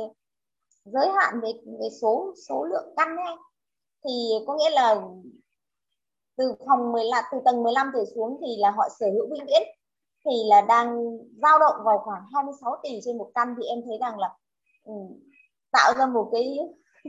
giới 0.84 1.08
hạn 1.08 1.40
về 1.40 1.52
về 1.80 1.88
số 2.02 2.34
số 2.48 2.64
lượng 2.64 2.94
căn 2.96 3.16
ấy. 3.16 3.36
Thì 4.04 4.32
có 4.46 4.56
nghĩa 4.56 4.70
là 4.70 5.00
từ 6.36 6.54
phòng 6.66 6.92
15 6.92 7.24
từ 7.32 7.38
tầng 7.44 7.62
15 7.62 7.90
trở 7.94 8.04
xuống 8.14 8.38
thì 8.40 8.56
là 8.58 8.70
họ 8.70 8.88
sở 9.00 9.06
hữu 9.06 9.26
vĩnh 9.30 9.46
viễn 9.46 9.62
thì 10.24 10.30
là 10.48 10.60
đang 10.60 11.18
dao 11.42 11.58
động 11.58 11.74
vào 11.84 11.98
khoảng 12.04 12.22
26 12.34 12.76
tỷ 12.82 13.00
trên 13.04 13.18
một 13.18 13.30
căn 13.34 13.54
thì 13.58 13.66
em 13.66 13.78
thấy 13.86 13.98
rằng 14.00 14.18
là 14.18 14.30
um, 14.84 15.20
tạo 15.72 15.94
ra 15.98 16.06
một 16.06 16.30
cái 16.32 16.58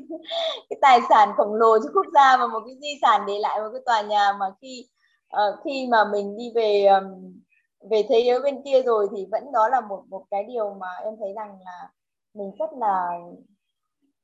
cái 0.69 0.79
tài 0.81 0.99
sản 1.09 1.29
khổng 1.37 1.53
lồ 1.53 1.79
cho 1.79 1.89
quốc 1.93 2.05
gia 2.13 2.37
và 2.37 2.47
một 2.47 2.59
cái 2.65 2.75
di 2.81 2.99
sản 3.01 3.21
để 3.27 3.39
lại 3.39 3.59
một 3.59 3.69
cái 3.73 3.81
tòa 3.85 4.01
nhà 4.01 4.33
mà 4.39 4.45
khi 4.61 4.89
uh, 5.33 5.59
khi 5.65 5.87
mà 5.91 6.05
mình 6.11 6.37
đi 6.37 6.51
về 6.55 6.85
um, 6.85 7.33
về 7.89 8.05
thế 8.09 8.23
giới 8.25 8.39
bên 8.39 8.61
kia 8.65 8.81
rồi 8.81 9.07
thì 9.15 9.25
vẫn 9.31 9.51
đó 9.51 9.69
là 9.69 9.81
một 9.81 10.03
một 10.09 10.25
cái 10.31 10.43
điều 10.43 10.73
mà 10.73 10.87
em 11.03 11.13
thấy 11.19 11.33
rằng 11.35 11.59
là 11.65 11.89
mình 12.33 12.51
rất 12.59 12.69
là 12.79 13.19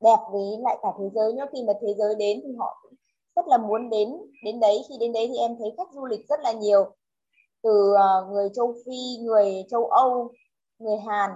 đẹp 0.00 0.18
với 0.32 0.42
lại 0.60 0.78
cả 0.82 0.88
thế 0.98 1.04
giới. 1.14 1.32
Nhá 1.32 1.46
khi 1.52 1.58
mà 1.66 1.72
thế 1.82 1.94
giới 1.98 2.14
đến 2.14 2.40
thì 2.44 2.54
họ 2.58 2.78
cũng 2.82 2.92
rất 3.36 3.46
là 3.46 3.58
muốn 3.58 3.90
đến 3.90 4.08
đến 4.44 4.60
đấy. 4.60 4.82
Khi 4.88 4.94
đến 5.00 5.12
đấy 5.12 5.26
thì 5.28 5.38
em 5.38 5.56
thấy 5.58 5.74
khách 5.76 5.92
du 5.94 6.06
lịch 6.06 6.28
rất 6.28 6.40
là 6.40 6.52
nhiều. 6.52 6.96
Từ 7.62 7.94
ờ, 7.98 8.26
người 8.30 8.48
châu 8.54 8.74
phi 8.86 9.18
người 9.22 9.64
châu 9.70 9.86
âu 9.86 10.32
người 10.78 10.96
hàn 10.96 11.30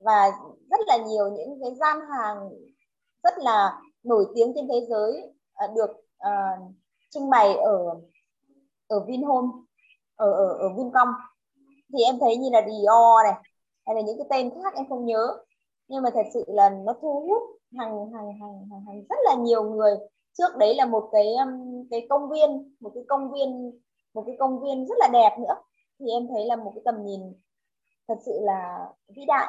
và 0.00 0.30
rất 0.70 0.80
là 0.86 0.96
nhiều 0.96 1.30
những 1.30 1.58
cái 1.62 1.74
gian 1.74 1.96
hàng 2.10 2.50
rất 3.22 3.38
là 3.38 3.80
nổi 4.02 4.26
tiếng 4.34 4.52
trên 4.54 4.68
thế 4.68 4.86
giới 4.88 5.32
ờ, 5.54 5.66
được 5.76 5.90
uh, 6.26 6.74
trưng 7.10 7.30
bày 7.30 7.54
ở 7.54 7.78
ở 8.88 9.04
Vinhome 9.06 9.48
ở 10.16 10.32
ở 10.32 10.48
ở 10.48 10.68
Vincom. 10.76 11.08
Thì 11.92 12.04
em 12.04 12.18
thấy 12.20 12.36
như 12.36 12.48
là 12.52 12.60
Dior 12.66 13.24
này 13.24 13.42
hay 13.86 13.94
là 13.96 14.00
những 14.00 14.18
cái 14.18 14.26
tên 14.30 14.62
khác 14.62 14.74
em 14.74 14.88
không 14.88 15.06
nhớ. 15.06 15.38
Nhưng 15.88 16.02
mà 16.02 16.10
thật 16.14 16.26
sự 16.34 16.44
là 16.46 16.70
nó 16.70 16.92
thu 17.00 17.26
hút 17.28 17.42
hàng 17.78 18.12
hàng 18.12 18.40
hàng 18.40 18.68
hàng, 18.70 18.84
hàng 18.86 19.02
rất 19.08 19.18
là 19.24 19.34
nhiều 19.34 19.62
người 19.62 19.96
trước 20.38 20.56
đấy 20.58 20.74
là 20.74 20.86
một 20.86 21.08
cái 21.12 21.34
um, 21.34 21.84
cái 21.90 22.06
công 22.10 22.30
viên 22.30 22.76
một 22.80 22.92
cái 22.94 23.04
công 23.08 23.32
viên 23.32 23.80
một 24.14 24.24
cái 24.26 24.36
công 24.38 24.62
viên 24.62 24.86
rất 24.86 24.94
là 24.98 25.08
đẹp 25.12 25.36
nữa. 25.38 25.54
Thì 25.98 26.06
em 26.10 26.28
thấy 26.28 26.44
là 26.44 26.56
một 26.56 26.72
cái 26.74 26.82
tầm 26.84 27.04
nhìn 27.04 27.20
thật 28.08 28.18
sự 28.26 28.32
là 28.40 28.88
vĩ 29.08 29.24
đại. 29.26 29.48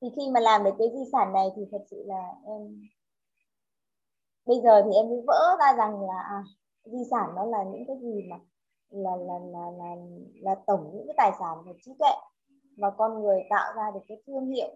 Thì 0.00 0.08
khi 0.16 0.30
mà 0.30 0.40
làm 0.40 0.64
được 0.64 0.74
cái 0.78 0.88
di 0.94 1.10
sản 1.12 1.32
này 1.32 1.48
thì 1.56 1.62
thật 1.72 1.84
sự 1.90 2.04
là 2.06 2.32
em 2.46 2.88
bây 4.48 4.60
giờ 4.60 4.82
thì 4.84 4.90
em 4.94 5.08
mới 5.08 5.20
vỡ 5.26 5.56
ra 5.60 5.74
rằng 5.76 6.00
là 6.00 6.22
à, 6.30 6.42
di 6.84 7.04
sản 7.10 7.30
nó 7.36 7.44
là 7.44 7.64
những 7.72 7.84
cái 7.86 7.96
gì 8.02 8.22
mà 8.30 8.36
là 8.90 9.16
là 9.16 9.38
là 9.38 9.70
là 9.78 9.96
là 10.34 10.54
tổng 10.66 10.90
những 10.94 11.06
cái 11.06 11.14
tài 11.16 11.32
sản 11.38 11.56
và 11.66 11.72
trí 11.84 11.92
tuệ 11.98 12.12
và 12.76 12.90
con 12.90 13.22
người 13.22 13.40
tạo 13.50 13.72
ra 13.76 13.90
được 13.94 14.00
cái 14.08 14.22
thương 14.26 14.46
hiệu 14.46 14.68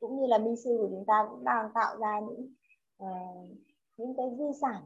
cũng 0.00 0.20
như 0.20 0.26
là 0.26 0.38
minh 0.38 0.56
sư 0.64 0.76
của 0.80 0.88
chúng 0.90 1.04
ta 1.06 1.26
cũng 1.30 1.44
đang 1.44 1.70
tạo 1.74 1.96
ra 1.96 2.20
những 2.20 2.54
uh, 3.02 3.48
những 3.96 4.14
cái 4.16 4.26
di 4.38 4.58
sản 4.60 4.82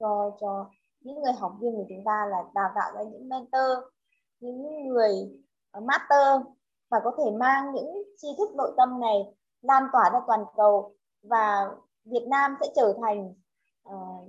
cho 0.00 0.36
cho 0.40 0.70
những 1.00 1.22
người 1.22 1.32
học 1.32 1.52
viên 1.60 1.72
của 1.72 1.86
chúng 1.88 2.04
ta 2.04 2.26
là 2.30 2.38
đào 2.54 2.70
tạo 2.74 2.92
ra 2.94 3.02
những 3.02 3.28
mentor 3.28 3.84
những 4.40 4.88
người 4.88 5.10
ờ, 5.70 5.80
master 5.80 6.46
và 6.90 7.00
có 7.04 7.12
thể 7.18 7.30
mang 7.38 7.72
những 7.74 8.02
tri 8.16 8.28
thức 8.38 8.54
nội 8.54 8.74
tâm 8.76 9.00
này 9.00 9.16
lan 9.62 9.82
tỏa 9.92 10.10
ra 10.12 10.20
toàn 10.26 10.44
cầu 10.56 10.96
và 11.22 11.70
Việt 12.04 12.26
Nam 12.28 12.56
sẽ 12.60 12.66
trở 12.76 12.98
thành 13.02 13.34
uh, 13.88 14.28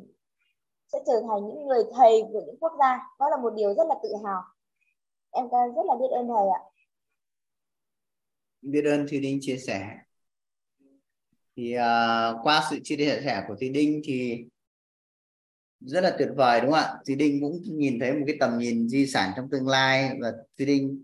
sẽ 0.94 1.00
trở 1.08 1.22
thành 1.28 1.48
những 1.48 1.68
người 1.68 1.84
thầy 1.98 2.24
của 2.34 2.42
những 2.46 2.58
quốc 2.60 2.74
gia. 2.80 3.00
Đó 3.20 3.30
là 3.30 3.38
một 3.38 3.54
điều 3.56 3.74
rất 3.74 3.84
là 3.88 3.96
tự 4.04 4.10
hào. 4.26 4.42
Em 5.32 5.50
rất 5.50 5.86
là 5.86 5.96
biết 6.00 6.08
ơn 6.12 6.28
thầy 6.28 6.48
ạ. 6.48 6.62
Biết 8.62 8.84
ơn 8.86 9.08
Thùy 9.10 9.20
Đinh 9.20 9.38
chia 9.42 9.58
sẻ 9.58 9.98
thì 11.58 11.76
uh, 11.76 12.40
qua 12.44 12.68
sự 12.70 12.80
chia 12.84 12.98
sẻ 12.98 13.44
của 13.48 13.56
Thùy 13.60 13.70
Đinh 13.70 14.02
thì 14.04 14.46
rất 15.80 16.02
là 16.02 16.16
tuyệt 16.18 16.30
vời 16.36 16.62
đúng 16.62 16.72
không 16.72 16.80
ạ? 16.80 16.94
Thùy 17.08 17.16
Đinh 17.16 17.42
cũng 17.42 17.62
nhìn 17.66 18.00
thấy 18.00 18.14
một 18.14 18.24
cái 18.28 18.38
tầm 18.40 18.58
nhìn 18.58 18.90
di 18.90 19.08
sản 19.08 19.32
trong 19.36 19.50
tương 19.50 19.68
lai 19.68 20.18
và 20.22 20.32
Thùy 20.58 20.66
Đinh 20.66 21.04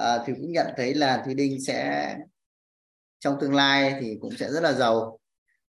uh, 0.00 0.22
thì 0.26 0.32
cũng 0.36 0.52
nhận 0.52 0.66
thấy 0.76 0.94
là 0.94 1.22
Thùy 1.24 1.34
Đinh 1.34 1.64
sẽ 1.64 2.16
trong 3.18 3.36
tương 3.40 3.54
lai 3.54 3.94
thì 4.00 4.18
cũng 4.20 4.36
sẽ 4.36 4.50
rất 4.50 4.60
là 4.60 4.72
giàu 4.72 5.18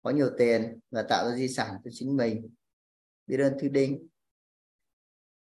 có 0.02 0.10
nhiều 0.10 0.30
tiền 0.38 0.80
và 0.92 1.04
tạo 1.04 1.30
ra 1.30 1.36
di 1.36 1.48
sản 1.48 1.76
cho 1.84 1.92
chính 1.94 2.18
mình. 2.18 2.50
Biết 3.28 3.38
ơn 3.40 3.54
Thùy 3.60 3.70
Đinh. 3.70 4.08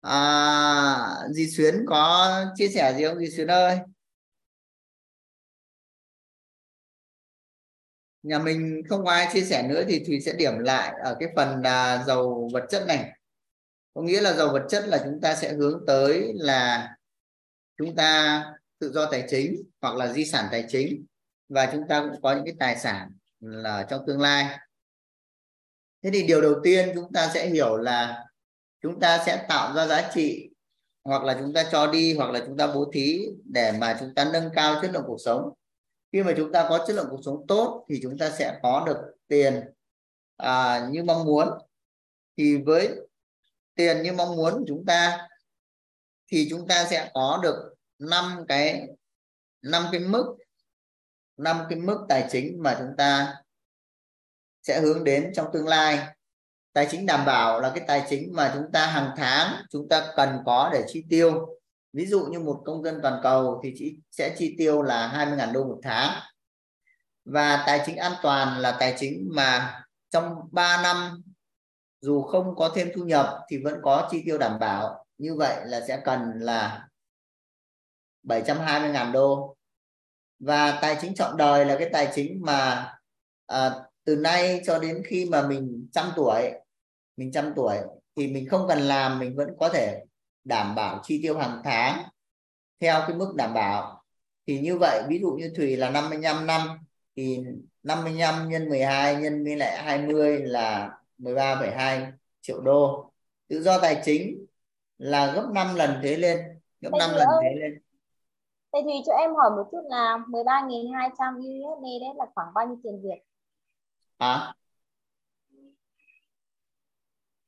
À, 0.00 0.96
Di 1.30 1.50
Xuyến 1.50 1.84
có 1.86 2.30
chia 2.54 2.68
sẻ 2.68 2.94
gì 2.98 3.04
không? 3.04 3.18
Di 3.18 3.30
Xuyến 3.30 3.50
ơi. 3.50 3.78
Nhà 8.22 8.38
mình 8.38 8.82
không 8.88 9.06
ai 9.06 9.28
chia 9.32 9.44
sẻ 9.44 9.68
nữa 9.68 9.84
thì 9.88 10.04
Thùy 10.04 10.20
sẽ 10.20 10.32
điểm 10.32 10.58
lại 10.58 10.94
ở 11.04 11.16
cái 11.20 11.28
phần 11.36 11.62
là 11.62 12.04
dầu 12.06 12.50
vật 12.52 12.66
chất 12.70 12.84
này. 12.86 13.10
Có 13.94 14.02
nghĩa 14.02 14.20
là 14.20 14.32
dầu 14.32 14.52
vật 14.52 14.66
chất 14.68 14.88
là 14.88 15.00
chúng 15.04 15.20
ta 15.20 15.34
sẽ 15.34 15.52
hướng 15.52 15.84
tới 15.86 16.32
là 16.34 16.88
chúng 17.76 17.96
ta 17.96 18.44
tự 18.78 18.92
do 18.92 19.10
tài 19.10 19.24
chính 19.28 19.62
hoặc 19.80 19.96
là 19.96 20.12
di 20.12 20.24
sản 20.24 20.48
tài 20.50 20.64
chính 20.68 21.04
và 21.48 21.68
chúng 21.72 21.88
ta 21.88 22.00
cũng 22.00 22.22
có 22.22 22.34
những 22.34 22.44
cái 22.44 22.54
tài 22.58 22.76
sản 22.76 23.10
là 23.40 23.86
trong 23.90 24.04
tương 24.06 24.20
lai. 24.20 24.58
Thế 26.02 26.10
thì 26.12 26.22
điều 26.22 26.40
đầu 26.40 26.54
tiên 26.62 26.90
chúng 26.94 27.12
ta 27.12 27.30
sẽ 27.34 27.46
hiểu 27.46 27.76
là 27.76 28.24
chúng 28.82 29.00
ta 29.00 29.22
sẽ 29.26 29.46
tạo 29.48 29.74
ra 29.74 29.86
giá 29.86 30.10
trị 30.14 30.50
hoặc 31.04 31.22
là 31.22 31.36
chúng 31.40 31.52
ta 31.52 31.64
cho 31.72 31.86
đi 31.86 32.14
hoặc 32.14 32.30
là 32.30 32.42
chúng 32.46 32.56
ta 32.56 32.66
bố 32.66 32.90
thí 32.92 33.26
để 33.44 33.72
mà 33.72 33.96
chúng 34.00 34.14
ta 34.14 34.30
nâng 34.32 34.50
cao 34.54 34.78
chất 34.82 34.90
lượng 34.92 35.04
cuộc 35.06 35.18
sống 35.24 35.52
khi 36.12 36.22
mà 36.22 36.34
chúng 36.36 36.52
ta 36.52 36.66
có 36.68 36.84
chất 36.86 36.96
lượng 36.96 37.06
cuộc 37.10 37.20
sống 37.24 37.44
tốt 37.48 37.86
thì 37.88 38.00
chúng 38.02 38.18
ta 38.18 38.30
sẽ 38.30 38.58
có 38.62 38.84
được 38.86 38.96
tiền 39.28 39.64
à, 40.36 40.88
như 40.90 41.04
mong 41.04 41.24
muốn. 41.24 41.48
Thì 42.36 42.56
với 42.56 42.96
tiền 43.74 44.02
như 44.02 44.12
mong 44.12 44.36
muốn 44.36 44.52
của 44.52 44.64
chúng 44.68 44.86
ta 44.86 45.28
thì 46.26 46.46
chúng 46.50 46.68
ta 46.68 46.86
sẽ 46.90 47.10
có 47.14 47.40
được 47.42 47.74
năm 47.98 48.44
cái 48.48 48.88
năm 49.62 49.86
cái 49.92 50.00
mức 50.00 50.36
năm 51.36 51.56
cái 51.68 51.78
mức 51.78 51.98
tài 52.08 52.28
chính 52.30 52.62
mà 52.62 52.76
chúng 52.78 52.96
ta 52.96 53.34
sẽ 54.62 54.80
hướng 54.80 55.04
đến 55.04 55.32
trong 55.34 55.46
tương 55.52 55.66
lai. 55.66 56.06
Tài 56.72 56.88
chính 56.90 57.06
đảm 57.06 57.26
bảo 57.26 57.60
là 57.60 57.72
cái 57.74 57.84
tài 57.86 58.06
chính 58.10 58.32
mà 58.32 58.50
chúng 58.54 58.72
ta 58.72 58.86
hàng 58.86 59.14
tháng 59.16 59.64
chúng 59.70 59.88
ta 59.88 60.12
cần 60.16 60.38
có 60.46 60.70
để 60.72 60.84
chi 60.88 61.04
tiêu 61.08 61.59
ví 61.92 62.06
dụ 62.06 62.26
như 62.26 62.40
một 62.40 62.62
công 62.64 62.84
dân 62.84 62.98
toàn 63.02 63.20
cầu 63.22 63.60
thì 63.64 63.72
chỉ 63.76 63.96
sẽ 64.10 64.34
chi 64.38 64.54
tiêu 64.58 64.82
là 64.82 65.26
20.000 65.36 65.52
đô 65.52 65.64
một 65.64 65.80
tháng. 65.82 66.20
Và 67.24 67.64
tài 67.66 67.82
chính 67.86 67.96
an 67.96 68.12
toàn 68.22 68.58
là 68.58 68.76
tài 68.80 68.94
chính 68.98 69.28
mà 69.32 69.80
trong 70.10 70.34
3 70.52 70.82
năm 70.82 71.22
dù 72.00 72.22
không 72.22 72.56
có 72.56 72.72
thêm 72.74 72.90
thu 72.94 73.04
nhập 73.04 73.38
thì 73.50 73.58
vẫn 73.64 73.80
có 73.82 74.08
chi 74.10 74.22
tiêu 74.24 74.38
đảm 74.38 74.58
bảo. 74.58 75.04
Như 75.18 75.34
vậy 75.34 75.56
là 75.66 75.80
sẽ 75.88 76.00
cần 76.04 76.20
là 76.40 76.88
720.000 78.22 79.12
đô. 79.12 79.56
Và 80.38 80.78
tài 80.82 80.98
chính 81.00 81.14
trọn 81.14 81.36
đời 81.36 81.64
là 81.64 81.76
cái 81.78 81.90
tài 81.92 82.12
chính 82.14 82.42
mà 82.42 82.92
à, 83.46 83.70
từ 84.04 84.16
nay 84.16 84.62
cho 84.66 84.78
đến 84.78 85.02
khi 85.06 85.24
mà 85.24 85.48
mình 85.48 85.88
trăm 85.92 86.12
tuổi 86.16 86.52
mình 87.20 87.32
trăm 87.32 87.52
tuổi 87.56 87.76
thì 88.16 88.26
mình 88.26 88.48
không 88.48 88.68
cần 88.68 88.78
làm 88.78 89.18
mình 89.18 89.36
vẫn 89.36 89.48
có 89.58 89.68
thể 89.68 90.04
đảm 90.44 90.74
bảo 90.74 91.00
chi 91.02 91.20
tiêu 91.22 91.38
hàng 91.38 91.60
tháng 91.64 92.02
theo 92.80 93.00
cái 93.06 93.16
mức 93.16 93.32
đảm 93.36 93.54
bảo 93.54 94.02
thì 94.46 94.60
như 94.60 94.78
vậy 94.78 95.02
ví 95.08 95.20
dụ 95.20 95.30
như 95.30 95.52
Thùy 95.56 95.76
là 95.76 95.90
55 95.90 96.46
năm 96.46 96.60
thì 97.16 97.38
55 97.82 98.48
nhân 98.48 98.68
12 98.68 99.16
nhân 99.16 99.44
với 99.44 99.56
lại 99.56 99.82
20 99.82 100.38
là 100.42 100.90
13,2 101.18 102.12
triệu 102.40 102.60
đô 102.60 103.12
tự 103.48 103.62
do 103.62 103.78
tài 103.78 104.00
chính 104.04 104.46
là 104.98 105.32
gấp 105.32 105.48
5 105.54 105.74
lần 105.74 106.00
thế 106.02 106.16
lên 106.16 106.38
gấp 106.80 106.90
Thầy 106.92 106.98
5 106.98 107.10
lần 107.16 107.28
ơi. 107.28 107.44
thế 107.44 107.60
lên 107.60 107.82
Thầy 108.72 108.82
Thùy 108.82 108.92
cho 109.06 109.12
em 109.12 109.34
hỏi 109.34 109.50
một 109.50 109.68
chút 109.72 109.82
là 109.88 110.18
13.200 110.28 111.38
USD 111.38 111.84
đấy 112.00 112.10
là 112.16 112.26
khoảng 112.34 112.54
bao 112.54 112.66
nhiêu 112.66 112.76
tiền 112.82 113.02
Việt? 113.02 113.22
À? 114.18 114.54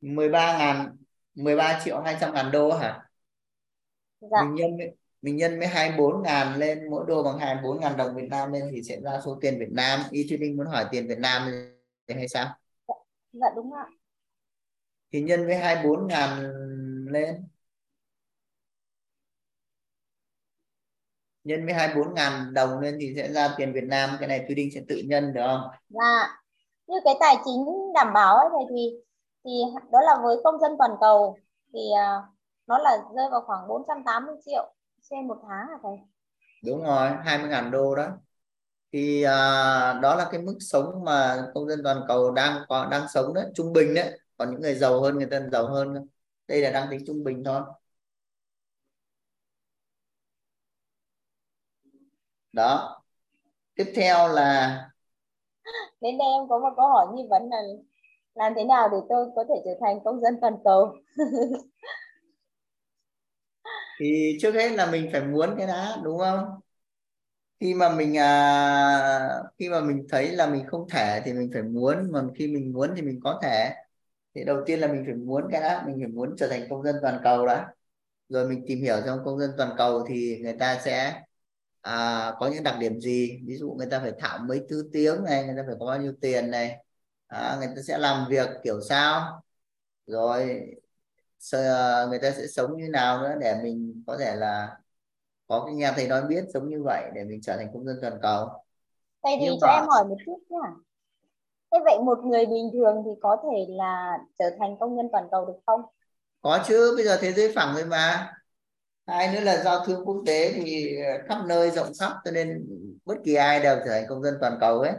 13 0.00 0.58
ngàn 0.58 0.96
13 1.34 1.80
triệu 1.84 2.00
200 2.00 2.34
ngàn 2.34 2.50
đô 2.50 2.72
hả? 2.72 3.08
Dạ. 4.20 4.42
Mình 4.42 4.54
nhân 4.54 4.76
mình 5.22 5.36
nhân 5.36 5.58
với 5.58 5.68
24 5.68 6.22
ngàn 6.22 6.58
lên 6.58 6.90
mỗi 6.90 7.04
đô 7.08 7.22
bằng 7.22 7.38
24 7.38 7.80
ngàn 7.80 7.96
đồng 7.96 8.14
Việt 8.16 8.28
Nam 8.30 8.52
lên 8.52 8.62
thì 8.72 8.82
sẽ 8.82 9.00
ra 9.00 9.20
số 9.24 9.38
tiền 9.40 9.58
Việt 9.58 9.70
Nam. 9.70 10.00
Y 10.10 10.26
Trading 10.30 10.56
muốn 10.56 10.66
hỏi 10.66 10.86
tiền 10.90 11.08
Việt 11.08 11.18
Nam 11.18 11.42
hay 12.08 12.28
sao? 12.28 12.46
Dạ, 12.88 12.94
dạ 13.32 13.46
đúng 13.56 13.72
ạ. 13.72 13.86
Thì 15.12 15.22
nhân 15.22 15.46
với 15.46 15.56
24 15.56 16.06
ngàn 16.06 16.52
lên. 17.10 17.48
Nhân 21.44 21.64
với 21.64 21.74
24 21.74 22.14
ngàn 22.14 22.54
đồng 22.54 22.80
lên 22.80 22.98
thì 23.00 23.14
sẽ 23.16 23.32
ra 23.32 23.54
tiền 23.56 23.72
Việt 23.72 23.84
Nam. 23.84 24.16
Cái 24.20 24.28
này 24.28 24.44
Trading 24.48 24.70
sẽ 24.74 24.80
tự 24.88 25.02
nhân 25.04 25.32
được 25.32 25.42
không? 25.46 25.70
Dạ. 25.88 26.38
Như 26.86 26.96
cái 27.04 27.14
tài 27.20 27.36
chính 27.44 27.64
đảm 27.94 28.12
bảo 28.12 28.36
ấy 28.36 28.46
thầy 28.52 28.64
thì 28.70 28.96
thì 29.44 29.50
đó 29.92 30.00
là 30.00 30.18
với 30.22 30.36
công 30.44 30.60
dân 30.60 30.72
toàn 30.78 30.90
cầu 31.00 31.38
thì 31.72 31.80
uh, 31.80 32.24
nó 32.66 32.78
là 32.78 32.98
rơi 33.16 33.30
vào 33.30 33.40
khoảng 33.46 33.68
480 33.68 34.36
triệu 34.46 34.74
trên 35.10 35.28
một 35.28 35.38
tháng 35.42 35.66
hả 35.68 35.78
thầy? 35.82 35.98
Đúng 36.64 36.84
rồi, 36.84 37.10
20.000 37.24 37.70
đô 37.70 37.94
đó. 37.94 38.08
Thì 38.92 39.24
uh, 39.24 40.02
đó 40.02 40.14
là 40.16 40.28
cái 40.32 40.42
mức 40.42 40.56
sống 40.60 41.04
mà 41.04 41.46
công 41.54 41.68
dân 41.68 41.80
toàn 41.84 42.04
cầu 42.08 42.30
đang 42.30 42.62
có 42.68 42.88
đang 42.90 43.08
sống 43.08 43.34
đấy, 43.34 43.46
trung 43.54 43.72
bình 43.72 43.94
đấy. 43.94 44.18
Còn 44.36 44.50
những 44.50 44.60
người 44.60 44.74
giàu 44.74 45.00
hơn 45.00 45.18
người 45.18 45.28
ta 45.30 45.40
giàu 45.52 45.66
hơn. 45.66 46.08
Đây 46.48 46.60
là 46.60 46.70
đang 46.70 46.88
tính 46.90 47.00
trung 47.06 47.24
bình 47.24 47.44
thôi. 47.44 47.60
Đó. 52.52 53.02
Tiếp 53.74 53.92
theo 53.96 54.28
là 54.28 54.78
đến 56.00 56.18
đây 56.18 56.28
em 56.40 56.48
có 56.48 56.58
một 56.58 56.70
câu 56.76 56.88
hỏi 56.88 57.06
nghi 57.14 57.22
vấn 57.30 57.42
là 57.50 57.62
làm 58.34 58.52
thế 58.56 58.64
nào 58.64 58.88
để 58.92 58.98
tôi 59.08 59.26
có 59.36 59.44
thể 59.48 59.54
trở 59.64 59.70
thành 59.80 59.98
công 60.04 60.20
dân 60.20 60.38
toàn 60.40 60.54
cầu? 60.64 60.92
Thì 64.00 64.38
trước 64.40 64.54
hết 64.54 64.68
là 64.72 64.90
mình 64.90 65.08
phải 65.12 65.22
muốn 65.24 65.54
cái 65.58 65.66
đã 65.66 65.96
đúng 66.04 66.18
không? 66.18 66.60
Khi 67.60 67.74
mà 67.74 67.96
mình 67.96 68.18
à, 68.18 69.28
khi 69.58 69.68
mà 69.68 69.80
mình 69.80 70.06
thấy 70.10 70.30
là 70.32 70.46
mình 70.46 70.66
không 70.66 70.88
thể 70.88 71.22
thì 71.24 71.32
mình 71.32 71.50
phải 71.52 71.62
muốn 71.62 72.12
mà 72.12 72.22
khi 72.38 72.48
mình 72.48 72.72
muốn 72.72 72.90
thì 72.96 73.02
mình 73.02 73.20
có 73.24 73.40
thể. 73.42 73.74
Thì 74.34 74.44
đầu 74.44 74.62
tiên 74.66 74.80
là 74.80 74.86
mình 74.88 75.02
phải 75.06 75.14
muốn 75.14 75.48
cái 75.52 75.60
đã 75.60 75.82
mình 75.86 75.96
phải 76.00 76.08
muốn 76.08 76.34
trở 76.38 76.48
thành 76.48 76.66
công 76.70 76.82
dân 76.84 76.96
toàn 77.02 77.20
cầu 77.24 77.46
đã. 77.46 77.68
Rồi 78.28 78.48
mình 78.48 78.64
tìm 78.66 78.78
hiểu 78.82 78.96
trong 79.06 79.18
công 79.24 79.38
dân 79.40 79.50
toàn 79.58 79.74
cầu 79.78 80.04
thì 80.08 80.38
người 80.42 80.56
ta 80.58 80.80
sẽ 80.84 81.22
à, 81.80 82.32
có 82.40 82.48
những 82.48 82.62
đặc 82.62 82.76
điểm 82.80 83.00
gì? 83.00 83.40
Ví 83.46 83.56
dụ 83.56 83.72
người 83.78 83.86
ta 83.90 84.00
phải 84.00 84.12
thạo 84.18 84.38
mấy 84.48 84.62
thứ 84.68 84.90
tiếng 84.92 85.24
này 85.24 85.44
người 85.44 85.54
ta 85.56 85.62
phải 85.66 85.76
có 85.80 85.86
bao 85.86 85.98
nhiêu 86.02 86.12
tiền 86.20 86.50
này? 86.50 86.84
À, 87.32 87.56
người 87.58 87.68
ta 87.76 87.82
sẽ 87.82 87.98
làm 87.98 88.26
việc 88.30 88.48
kiểu 88.64 88.80
sao? 88.88 89.42
Rồi 90.06 90.46
người 92.08 92.18
ta 92.22 92.30
sẽ 92.30 92.46
sống 92.46 92.76
như 92.76 92.88
nào 92.88 93.22
nữa 93.22 93.34
để 93.40 93.60
mình 93.62 94.04
có 94.06 94.16
thể 94.18 94.36
là 94.36 94.76
có 95.48 95.62
cái 95.66 95.74
nghe 95.74 95.92
thầy 95.96 96.08
nói 96.08 96.22
biết 96.28 96.44
giống 96.48 96.68
như 96.68 96.82
vậy 96.84 97.10
để 97.14 97.24
mình 97.24 97.40
trở 97.42 97.56
thành 97.56 97.68
công 97.72 97.84
dân 97.84 97.98
toàn 98.00 98.18
cầu? 98.22 98.48
Thầy 99.22 99.36
thì 99.40 99.46
cho 99.60 99.66
em 99.66 99.84
hỏi 99.88 100.04
một 100.08 100.16
chút 100.26 100.38
nhá. 100.48 100.70
Thế 101.72 101.78
vậy 101.84 101.98
một 102.04 102.18
người 102.24 102.46
bình 102.46 102.70
thường 102.72 103.02
thì 103.04 103.10
có 103.22 103.36
thể 103.42 103.66
là 103.68 104.18
trở 104.38 104.44
thành 104.58 104.76
công 104.80 104.96
nhân 104.96 105.08
toàn 105.12 105.28
cầu 105.30 105.46
được 105.46 105.58
không? 105.66 105.80
Có 106.42 106.64
chứ 106.66 106.92
bây 106.96 107.04
giờ 107.04 107.18
thế 107.20 107.32
giới 107.32 107.52
phẳng 107.54 107.74
rồi 107.74 107.84
mà. 107.84 108.32
Hai 109.06 109.34
nữa 109.34 109.40
là 109.40 109.62
giao 109.62 109.86
thương 109.86 110.04
quốc 110.04 110.22
tế 110.26 110.52
thì 110.52 110.96
khắp 111.28 111.38
nơi 111.46 111.70
rộng 111.70 111.92
khắp 112.00 112.12
cho 112.24 112.30
nên 112.30 112.66
bất 113.04 113.14
kỳ 113.24 113.34
ai 113.34 113.60
đều 113.60 113.76
trở 113.76 113.90
thành 113.90 114.04
công 114.08 114.22
dân 114.22 114.38
toàn 114.40 114.58
cầu 114.60 114.80
ấy 114.80 114.92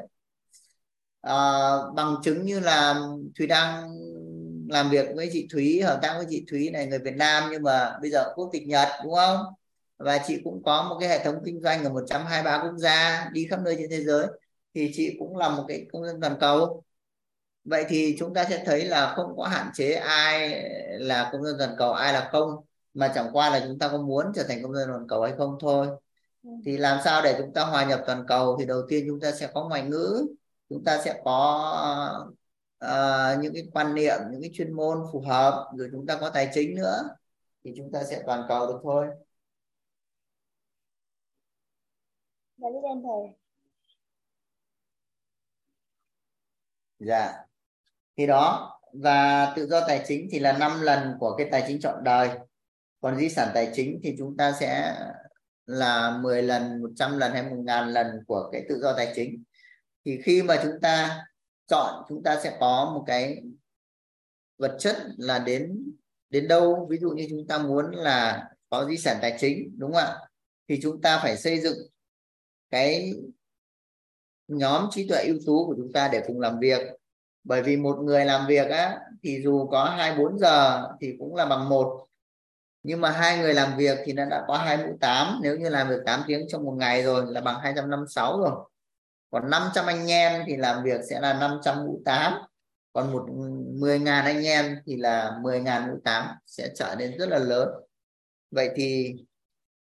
à, 1.24 1.36
bằng 1.96 2.16
chứng 2.24 2.46
như 2.46 2.60
là 2.60 3.02
thùy 3.38 3.48
đang 3.48 3.90
làm 4.70 4.90
việc 4.90 5.08
với 5.16 5.30
chị 5.34 5.48
thúy 5.52 5.82
hợp 5.82 6.00
tác 6.02 6.14
với 6.18 6.26
chị 6.30 6.46
thúy 6.52 6.70
này 6.70 6.86
người 6.88 7.00
việt 7.00 7.16
nam 7.16 7.44
nhưng 7.52 7.64
mà 7.64 7.98
bây 8.02 8.12
giờ 8.12 8.34
quốc 8.36 8.50
tịch 8.54 8.68
nhật 8.68 8.88
đúng 9.04 9.14
không? 9.16 9.38
Và 9.98 10.20
chị 10.28 10.42
cũng 10.44 10.64
có 10.64 10.84
một 10.84 10.98
cái 11.00 11.10
hệ 11.10 11.24
thống 11.24 11.36
kinh 11.46 11.62
doanh 11.62 11.84
ở 11.84 11.90
123 11.90 12.64
quốc 12.64 12.78
gia 12.78 13.30
đi 13.34 13.48
khắp 13.50 13.60
nơi 13.66 13.76
trên 13.78 13.90
thế 13.90 14.04
giới. 14.04 14.28
Thì 14.76 14.92
chị 14.94 15.16
cũng 15.20 15.38
là 15.38 15.50
một 15.50 15.66
cái 15.68 15.86
công 15.94 16.06
dân 16.06 16.22
toàn 16.22 16.36
cầu. 16.40 16.84
Vậy 17.64 17.86
thì 17.90 18.16
chúng 18.20 18.34
ta 18.34 18.46
sẽ 18.50 18.64
thấy 18.66 18.86
là 18.86 19.14
không 19.16 19.38
có 19.38 19.48
hạn 19.48 19.68
chế 19.74 19.94
ai 19.94 20.64
là 21.00 21.30
công 21.32 21.44
dân 21.44 21.56
toàn 21.60 21.76
cầu 21.78 21.94
ai 21.94 22.14
là 22.14 22.30
không 22.32 22.50
mà 22.94 23.12
chẳng 23.16 23.30
qua 23.34 23.50
là 23.50 23.60
chúng 23.68 23.80
ta 23.80 23.88
có 23.90 23.98
muốn 23.98 24.26
trở 24.36 24.44
thành 24.44 24.64
công 24.64 24.76
dân 24.76 24.90
toàn 24.90 25.08
cầu 25.08 25.24
hay 25.24 25.34
không 25.38 25.58
thôi. 25.60 25.88
Ừ. 26.44 26.50
thì 26.66 26.78
làm 26.78 27.00
sao 27.04 27.22
để 27.22 27.36
chúng 27.38 27.54
ta 27.54 27.64
hòa 27.66 27.86
nhập 27.86 28.04
toàn 28.08 28.26
cầu? 28.28 28.58
Thì 28.60 28.66
đầu 28.66 28.82
tiên 28.90 29.06
chúng 29.08 29.20
ta 29.20 29.32
sẽ 29.32 29.48
có 29.54 29.68
ngoại 29.70 29.82
ngữ 29.84 30.28
chúng 30.70 30.84
ta 30.84 31.02
sẽ 31.06 31.22
có 31.26 32.32
uh, 32.86 33.42
những 33.42 33.54
cái 33.54 33.64
quan 33.74 33.96
niệm 33.96 34.18
những 34.32 34.42
cái 34.42 34.52
chuyên 34.54 34.74
môn 34.74 34.98
phù 35.14 35.22
hợp 35.22 35.72
rồi 35.78 35.90
chúng 35.92 36.06
ta 36.06 36.18
có 36.22 36.30
tài 36.30 36.50
chính 36.54 36.76
nữa 36.76 37.02
thì 37.64 37.74
chúng 37.78 37.92
ta 37.92 38.04
sẽ 38.04 38.24
toàn 38.26 38.46
cầu 38.50 38.68
được 38.68 38.80
thôi 38.84 39.08
Dạ 42.64 42.70
biết 42.70 42.80
em 42.84 43.02
thầy. 43.04 43.36
Dạ. 47.00 47.34
Thì 48.18 48.28
đó 48.28 48.70
và 48.94 49.54
tự 49.56 49.68
do 49.68 49.88
tài 49.88 50.04
chính 50.08 50.28
thì 50.32 50.40
là 50.40 50.58
5 50.58 50.82
lần 50.82 51.18
của 51.20 51.36
cái 51.38 51.48
tài 51.52 51.64
chính 51.68 51.80
trọn 51.80 52.04
đời. 52.04 52.30
Còn 53.02 53.18
di 53.18 53.30
sản 53.30 53.52
tài 53.54 53.72
chính 53.74 54.00
thì 54.04 54.16
chúng 54.18 54.38
ta 54.38 54.52
sẽ 54.60 54.96
là 55.66 56.18
10 56.22 56.44
lần, 56.44 56.82
100 56.82 57.18
lần 57.18 57.32
hay 57.34 57.44
1000 57.44 57.88
lần 57.90 58.08
của 58.28 58.50
cái 58.52 58.66
tự 58.70 58.80
do 58.82 58.94
tài 58.98 59.14
chính. 59.16 59.44
Thì 60.06 60.20
khi 60.24 60.44
mà 60.44 60.60
chúng 60.64 60.82
ta 60.82 61.26
chọn, 61.68 62.06
chúng 62.10 62.24
ta 62.24 62.40
sẽ 62.44 62.58
có 62.60 62.92
một 62.94 63.04
cái 63.08 63.44
vật 64.58 64.76
chất 64.80 64.98
là 65.18 65.40
đến 65.40 65.94
đến 66.30 66.48
đâu. 66.48 66.88
Ví 66.90 66.98
dụ 66.98 67.10
như 67.10 67.28
chúng 67.30 67.48
ta 67.48 67.58
muốn 67.58 67.92
là 67.92 68.50
có 68.70 68.86
di 68.90 68.98
sản 68.98 69.18
tài 69.22 69.38
chính, 69.40 69.76
đúng 69.78 69.94
không 69.94 70.02
ạ? 70.02 70.18
Thì 70.70 70.80
chúng 70.82 71.02
ta 71.02 71.20
phải 71.24 71.38
xây 71.38 71.60
dựng 71.60 71.78
cái 72.70 73.14
nhóm 74.48 74.88
trí 74.92 75.08
tuệ 75.08 75.24
ưu 75.24 75.38
tú 75.46 75.66
của 75.68 75.76
chúng 75.78 75.92
ta 75.94 76.10
để 76.12 76.24
cùng 76.28 76.40
làm 76.40 76.60
việc. 76.60 76.80
Bởi 77.44 77.64
vì 77.64 77.78
một 77.78 78.00
người 78.04 78.26
làm 78.26 78.48
việc 78.48 78.70
á, 78.70 79.00
thì 79.24 79.42
dù 79.44 79.68
có 79.68 79.84
24 79.84 80.40
giờ 80.40 80.88
thì 81.02 81.16
cũng 81.20 81.36
là 81.36 81.46
bằng 81.46 81.70
một. 81.70 82.08
Nhưng 82.84 83.02
mà 83.02 83.12
hai 83.12 83.38
người 83.38 83.54
làm 83.54 83.78
việc 83.78 83.98
thì 84.06 84.14
nó 84.14 84.26
đã 84.26 84.44
có 84.48 84.58
hai 84.58 84.78
mũ 84.78 84.98
tám. 85.02 85.40
Nếu 85.44 85.58
như 85.58 85.70
làm 85.70 85.90
việc 85.90 86.00
8 86.06 86.24
tiếng 86.28 86.46
trong 86.48 86.64
một 86.64 86.76
ngày 86.80 87.04
rồi 87.04 87.26
là 87.28 87.42
bằng 87.42 87.60
256 87.60 88.40
rồi 88.40 88.70
còn 89.34 89.50
500 89.50 89.86
anh 89.86 90.08
em 90.08 90.44
thì 90.48 90.58
làm 90.58 90.84
việc 90.84 91.02
sẽ 91.10 91.20
là 91.20 91.34
500 91.34 91.86
mũ 91.86 92.02
8 92.06 92.34
còn 92.94 93.12
một 93.12 93.26
10.000 93.30 94.24
anh 94.24 94.46
em 94.46 94.78
thì 94.86 94.98
là 94.98 95.40
10.000 95.42 95.88
mũ 95.88 96.00
8 96.04 96.28
sẽ 96.46 96.70
trở 96.76 96.96
nên 97.00 97.18
rất 97.18 97.30
là 97.30 97.40
lớn. 97.40 97.70
Vậy 98.52 98.70
thì 98.76 99.16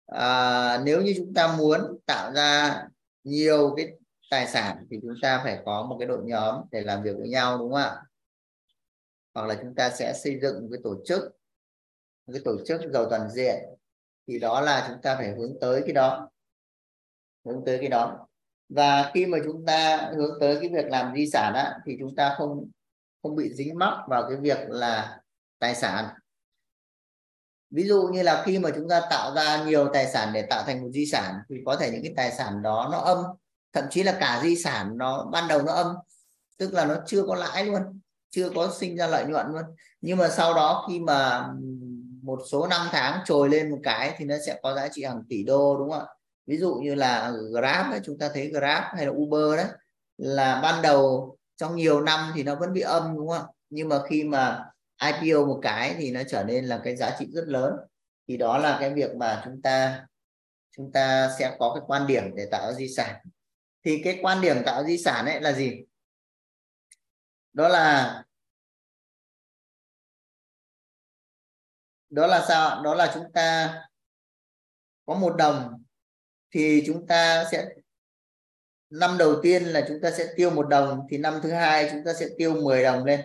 à, 0.05 0.77
nếu 0.83 1.01
như 1.01 1.13
chúng 1.17 1.33
ta 1.33 1.55
muốn 1.57 1.99
tạo 2.05 2.33
ra 2.33 2.83
nhiều 3.23 3.73
cái 3.77 3.91
tài 4.31 4.47
sản 4.47 4.85
thì 4.91 4.99
chúng 5.01 5.15
ta 5.21 5.41
phải 5.43 5.61
có 5.65 5.83
một 5.83 5.95
cái 5.99 6.07
đội 6.07 6.21
nhóm 6.23 6.55
để 6.71 6.81
làm 6.81 7.03
việc 7.03 7.15
với 7.17 7.29
nhau 7.29 7.57
đúng 7.57 7.71
không 7.71 7.81
ạ? 7.81 8.01
Hoặc 9.33 9.47
là 9.47 9.55
chúng 9.61 9.75
ta 9.75 9.89
sẽ 9.89 10.13
xây 10.13 10.39
dựng 10.41 10.61
một 10.61 10.67
cái 10.71 10.79
tổ 10.83 10.95
chức 11.05 11.23
một 12.27 12.33
cái 12.33 12.41
tổ 12.45 12.57
chức 12.65 12.81
giàu 12.93 13.09
toàn 13.09 13.29
diện. 13.29 13.55
Thì 14.27 14.39
đó 14.39 14.61
là 14.61 14.85
chúng 14.89 15.01
ta 15.01 15.15
phải 15.15 15.31
hướng 15.37 15.59
tới 15.61 15.81
cái 15.85 15.93
đó 15.93 16.29
hướng 17.45 17.65
tới 17.65 17.77
cái 17.77 17.89
đó 17.89 18.27
và 18.69 19.11
khi 19.13 19.25
mà 19.25 19.37
chúng 19.45 19.65
ta 19.65 20.11
hướng 20.15 20.39
tới 20.39 20.57
cái 20.61 20.69
việc 20.69 20.85
làm 20.85 21.13
di 21.15 21.29
sản 21.29 21.53
á, 21.55 21.79
thì 21.85 21.97
chúng 21.99 22.15
ta 22.15 22.35
không 22.37 22.69
không 23.23 23.35
bị 23.35 23.53
dính 23.53 23.77
mắc 23.77 23.97
vào 24.07 24.29
cái 24.29 24.37
việc 24.37 24.57
là 24.67 25.19
tài 25.59 25.75
sản. 25.75 26.05
Ví 27.71 27.87
dụ 27.87 28.09
như 28.13 28.23
là 28.23 28.43
khi 28.45 28.59
mà 28.59 28.69
chúng 28.75 28.89
ta 28.89 29.01
tạo 29.09 29.33
ra 29.35 29.63
nhiều 29.63 29.87
tài 29.93 30.07
sản 30.07 30.33
để 30.33 30.41
tạo 30.41 30.63
thành 30.63 30.81
một 30.81 30.89
di 30.93 31.05
sản 31.05 31.35
thì 31.49 31.55
có 31.65 31.75
thể 31.75 31.91
những 31.91 32.03
cái 32.03 32.13
tài 32.15 32.31
sản 32.31 32.61
đó 32.61 32.89
nó 32.91 32.97
âm 32.97 33.17
thậm 33.73 33.83
chí 33.89 34.03
là 34.03 34.17
cả 34.19 34.39
di 34.43 34.55
sản 34.55 34.97
nó 34.97 35.25
ban 35.31 35.47
đầu 35.47 35.61
nó 35.61 35.73
âm 35.73 35.95
tức 36.57 36.73
là 36.73 36.85
nó 36.85 36.95
chưa 37.05 37.23
có 37.27 37.35
lãi 37.35 37.65
luôn 37.65 37.81
chưa 38.29 38.49
có 38.55 38.73
sinh 38.79 38.97
ra 38.97 39.07
lợi 39.07 39.25
nhuận 39.25 39.45
luôn. 39.51 39.63
Nhưng 40.01 40.17
mà 40.17 40.29
sau 40.29 40.53
đó 40.53 40.85
khi 40.89 40.99
mà 40.99 41.47
một 42.21 42.39
số 42.51 42.67
năm 42.67 42.87
tháng 42.91 43.19
trồi 43.25 43.49
lên 43.49 43.71
một 43.71 43.79
cái 43.83 44.15
thì 44.17 44.25
nó 44.25 44.35
sẽ 44.45 44.59
có 44.63 44.75
giá 44.75 44.87
trị 44.91 45.03
hàng 45.03 45.23
tỷ 45.29 45.43
đô 45.43 45.77
đúng 45.77 45.89
không 45.89 45.99
ạ? 45.99 46.07
Ví 46.45 46.57
dụ 46.57 46.75
như 46.75 46.95
là 46.95 47.31
Grab 47.51 47.91
ấy, 47.91 47.99
chúng 48.03 48.17
ta 48.17 48.29
thấy 48.33 48.49
Grab 48.49 48.83
hay 48.95 49.05
là 49.05 49.11
Uber 49.11 49.57
đấy 49.57 49.67
là 50.17 50.59
ban 50.63 50.81
đầu 50.81 51.37
trong 51.55 51.75
nhiều 51.75 52.01
năm 52.01 52.31
thì 52.35 52.43
nó 52.43 52.55
vẫn 52.55 52.73
bị 52.73 52.81
âm 52.81 53.15
đúng 53.15 53.29
không 53.29 53.45
nhưng 53.69 53.89
mà 53.89 53.99
khi 54.09 54.23
mà 54.23 54.65
IPO 55.01 55.45
một 55.45 55.59
cái 55.61 55.95
thì 55.97 56.11
nó 56.11 56.21
trở 56.27 56.43
nên 56.43 56.65
là 56.65 56.81
cái 56.83 56.95
giá 56.95 57.15
trị 57.19 57.27
rất 57.31 57.47
lớn. 57.47 57.73
Thì 58.27 58.37
đó 58.37 58.57
là 58.57 58.77
cái 58.79 58.93
việc 58.93 59.15
mà 59.15 59.41
chúng 59.45 59.61
ta 59.61 60.05
chúng 60.71 60.91
ta 60.91 61.29
sẽ 61.39 61.55
có 61.59 61.73
cái 61.75 61.83
quan 61.87 62.07
điểm 62.07 62.35
để 62.35 62.47
tạo 62.51 62.73
di 62.73 62.87
sản. 62.89 63.15
Thì 63.85 64.01
cái 64.03 64.19
quan 64.21 64.41
điểm 64.41 64.57
tạo 64.65 64.83
di 64.83 64.97
sản 64.97 65.25
ấy 65.25 65.41
là 65.41 65.51
gì? 65.51 65.83
Đó 67.53 67.67
là 67.67 68.23
đó 72.09 72.27
là 72.27 72.45
sao 72.47 72.83
đó 72.83 72.95
là 72.95 73.11
chúng 73.13 73.31
ta 73.33 73.73
có 75.05 75.15
một 75.15 75.35
đồng 75.37 75.82
thì 76.53 76.83
chúng 76.85 77.07
ta 77.07 77.45
sẽ 77.51 77.65
năm 78.89 79.17
đầu 79.17 79.35
tiên 79.41 79.63
là 79.63 79.85
chúng 79.87 80.01
ta 80.01 80.11
sẽ 80.11 80.33
tiêu 80.35 80.49
một 80.49 80.67
đồng 80.69 81.07
thì 81.09 81.17
năm 81.17 81.39
thứ 81.43 81.51
hai 81.51 81.89
chúng 81.91 82.03
ta 82.05 82.13
sẽ 82.13 82.27
tiêu 82.37 82.53
10 82.53 82.83
đồng 82.83 83.05
lên. 83.05 83.19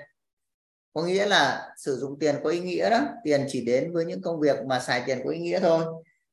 Có 0.92 1.02
nghĩa 1.02 1.26
là 1.26 1.70
sử 1.76 1.96
dụng 1.96 2.18
tiền 2.18 2.36
có 2.44 2.50
ý 2.50 2.60
nghĩa 2.60 2.90
đó 2.90 3.00
tiền 3.24 3.46
chỉ 3.48 3.64
đến 3.64 3.92
với 3.92 4.04
những 4.04 4.22
công 4.22 4.40
việc 4.40 4.56
mà 4.66 4.80
xài 4.80 5.02
tiền 5.06 5.20
có 5.24 5.30
ý 5.30 5.38
nghĩa 5.38 5.60
thôi. 5.60 5.84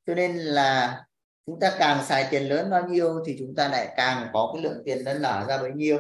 Cho 0.07 0.15
nên 0.15 0.38
là 0.38 1.03
chúng 1.45 1.59
ta 1.59 1.76
càng 1.80 2.05
xài 2.05 2.27
tiền 2.31 2.43
lớn 2.43 2.69
bao 2.69 2.88
nhiêu 2.88 3.23
thì 3.26 3.35
chúng 3.39 3.55
ta 3.55 3.67
lại 3.67 3.93
càng 3.97 4.27
có 4.34 4.51
cái 4.53 4.63
lượng 4.63 4.81
tiền 4.85 5.03
nó 5.03 5.13
nở 5.13 5.45
ra 5.47 5.57
bấy 5.57 5.72
nhiêu. 5.72 5.97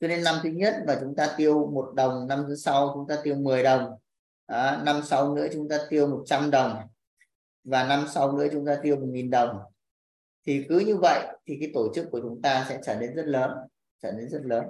Cho 0.00 0.08
nên 0.08 0.24
năm 0.24 0.40
thứ 0.42 0.48
nhất 0.48 0.74
mà 0.86 0.98
chúng 1.00 1.16
ta 1.16 1.34
tiêu 1.36 1.70
một 1.74 1.92
đồng 1.94 2.28
năm 2.28 2.44
thứ 2.48 2.56
sau 2.56 2.90
chúng 2.94 3.08
ta 3.08 3.16
tiêu 3.22 3.34
10 3.34 3.62
đồng. 3.62 3.90
Đó, 4.48 4.76
năm 4.82 5.02
sau 5.06 5.34
nữa 5.34 5.46
chúng 5.52 5.68
ta 5.68 5.78
tiêu 5.90 6.06
100 6.06 6.50
đồng. 6.50 6.76
Và 7.64 7.84
năm 7.84 8.06
sau 8.14 8.32
nữa 8.32 8.46
chúng 8.52 8.66
ta 8.66 8.76
tiêu 8.82 8.96
1.000 8.96 9.30
đồng 9.30 9.58
thì 10.46 10.64
cứ 10.68 10.78
như 10.78 10.96
vậy 10.96 11.26
thì 11.46 11.56
cái 11.60 11.70
tổ 11.74 11.92
chức 11.94 12.06
của 12.10 12.20
chúng 12.20 12.42
ta 12.42 12.66
sẽ 12.68 12.78
trở 12.86 12.94
nên 12.94 13.14
rất 13.14 13.26
lớn 13.26 13.50
trở 14.02 14.12
nên 14.12 14.28
rất 14.28 14.40
lớn. 14.44 14.64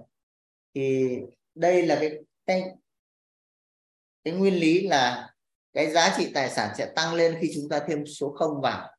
Thì 0.75 1.17
đây 1.55 1.87
là 1.87 1.97
cái 2.01 2.19
cái 2.47 2.65
cái 4.25 4.35
nguyên 4.35 4.55
lý 4.55 4.89
là 4.89 5.35
cái 5.73 5.91
giá 5.91 6.15
trị 6.19 6.31
tài 6.35 6.51
sản 6.51 6.75
sẽ 6.79 6.93
tăng 6.97 7.15
lên 7.15 7.39
khi 7.41 7.53
chúng 7.55 7.69
ta 7.69 7.81
thêm 7.87 8.07
số 8.07 8.31
không 8.31 8.61
vào. 8.61 8.91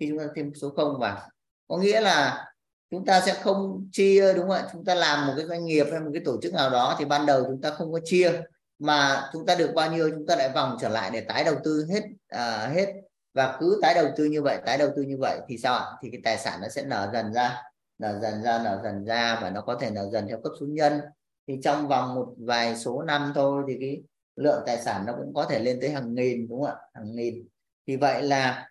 Khi 0.00 0.08
chúng 0.08 0.18
ta 0.18 0.24
thêm 0.36 0.54
số 0.54 0.70
không 0.76 0.98
vào. 1.00 1.28
Có 1.68 1.76
nghĩa 1.76 2.00
là 2.00 2.46
chúng 2.90 3.04
ta 3.04 3.20
sẽ 3.20 3.34
không 3.34 3.88
chia 3.92 4.32
đúng 4.34 4.48
không 4.48 4.56
ạ? 4.56 4.68
Chúng 4.72 4.84
ta 4.84 4.94
làm 4.94 5.26
một 5.26 5.32
cái 5.36 5.46
doanh 5.46 5.64
nghiệp 5.64 5.86
hay 5.90 6.00
một 6.00 6.10
cái 6.12 6.22
tổ 6.24 6.40
chức 6.42 6.54
nào 6.54 6.70
đó 6.70 6.96
thì 6.98 7.04
ban 7.04 7.26
đầu 7.26 7.44
chúng 7.44 7.60
ta 7.60 7.70
không 7.70 7.92
có 7.92 8.00
chia 8.04 8.42
mà 8.78 9.30
chúng 9.32 9.46
ta 9.46 9.54
được 9.54 9.70
bao 9.74 9.92
nhiêu 9.92 10.10
chúng 10.10 10.26
ta 10.26 10.36
lại 10.36 10.50
vòng 10.54 10.76
trở 10.80 10.88
lại 10.88 11.10
để 11.12 11.20
tái 11.20 11.44
đầu 11.44 11.54
tư 11.64 11.86
hết 11.90 12.02
à, 12.28 12.66
hết 12.66 12.94
và 13.34 13.56
cứ 13.60 13.78
tái 13.82 13.94
đầu 13.94 14.06
tư 14.16 14.24
như 14.24 14.42
vậy, 14.42 14.58
tái 14.66 14.78
đầu 14.78 14.88
tư 14.96 15.02
như 15.02 15.16
vậy 15.20 15.40
thì 15.48 15.58
sao 15.58 15.74
ạ? 15.74 15.84
Thì 16.02 16.10
cái 16.10 16.20
tài 16.24 16.38
sản 16.38 16.60
nó 16.62 16.68
sẽ 16.68 16.84
nở 16.84 17.10
dần 17.12 17.32
ra, 17.32 17.62
nở 17.98 18.18
dần 18.22 18.42
ra, 18.42 18.62
nở 18.64 18.80
dần 18.84 19.04
ra 19.04 19.38
và 19.42 19.50
nó 19.50 19.60
có 19.60 19.74
thể 19.80 19.90
nở 19.90 20.08
dần 20.12 20.28
theo 20.28 20.40
cấp 20.40 20.52
số 20.60 20.66
nhân. 20.68 21.00
Thì 21.48 21.58
trong 21.62 21.88
vòng 21.88 22.14
một 22.14 22.34
vài 22.38 22.76
số 22.76 23.02
năm 23.02 23.32
thôi 23.34 23.64
thì 23.68 23.76
cái 23.80 24.02
lượng 24.36 24.62
tài 24.66 24.78
sản 24.78 25.06
nó 25.06 25.12
cũng 25.18 25.34
có 25.34 25.44
thể 25.44 25.58
lên 25.58 25.78
tới 25.80 25.90
hàng 25.90 26.14
nghìn, 26.14 26.48
đúng 26.48 26.62
không 26.62 26.70
ạ? 26.70 26.76
Hàng 26.94 27.16
nghìn. 27.16 27.48
Thì 27.86 27.96
vậy 27.96 28.22
là 28.22 28.70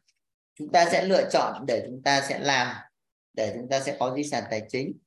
chúng 0.59 0.71
ta 0.71 0.85
sẽ 0.91 1.05
lựa 1.05 1.29
chọn 1.29 1.65
để 1.67 1.83
chúng 1.85 2.01
ta 2.03 2.21
sẽ 2.21 2.39
làm, 2.39 2.75
để 3.33 3.53
chúng 3.55 3.69
ta 3.69 3.79
sẽ 3.79 3.97
có 3.99 4.15
di 4.15 4.23
sản 4.23 4.43
tài 4.49 4.65
chính. 4.69 4.97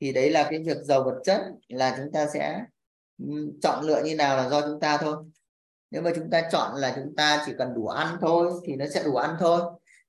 Thì 0.00 0.12
đấy 0.12 0.30
là 0.30 0.48
cái 0.50 0.58
việc 0.58 0.76
giàu 0.82 1.02
vật 1.04 1.20
chất 1.24 1.40
là 1.68 1.94
chúng 1.96 2.12
ta 2.12 2.26
sẽ 2.26 2.64
chọn 3.62 3.84
lựa 3.84 4.02
như 4.04 4.16
nào 4.16 4.36
là 4.36 4.48
do 4.48 4.60
chúng 4.60 4.80
ta 4.80 4.96
thôi 4.96 5.16
nếu 5.90 6.02
mà 6.02 6.10
chúng 6.16 6.30
ta 6.30 6.48
chọn 6.52 6.74
là 6.74 6.92
chúng 6.96 7.16
ta 7.16 7.42
chỉ 7.46 7.52
cần 7.58 7.74
đủ 7.74 7.86
ăn 7.86 8.18
thôi 8.20 8.52
thì 8.66 8.76
nó 8.76 8.84
sẽ 8.94 9.02
đủ 9.02 9.16
ăn 9.16 9.36
thôi. 9.40 9.60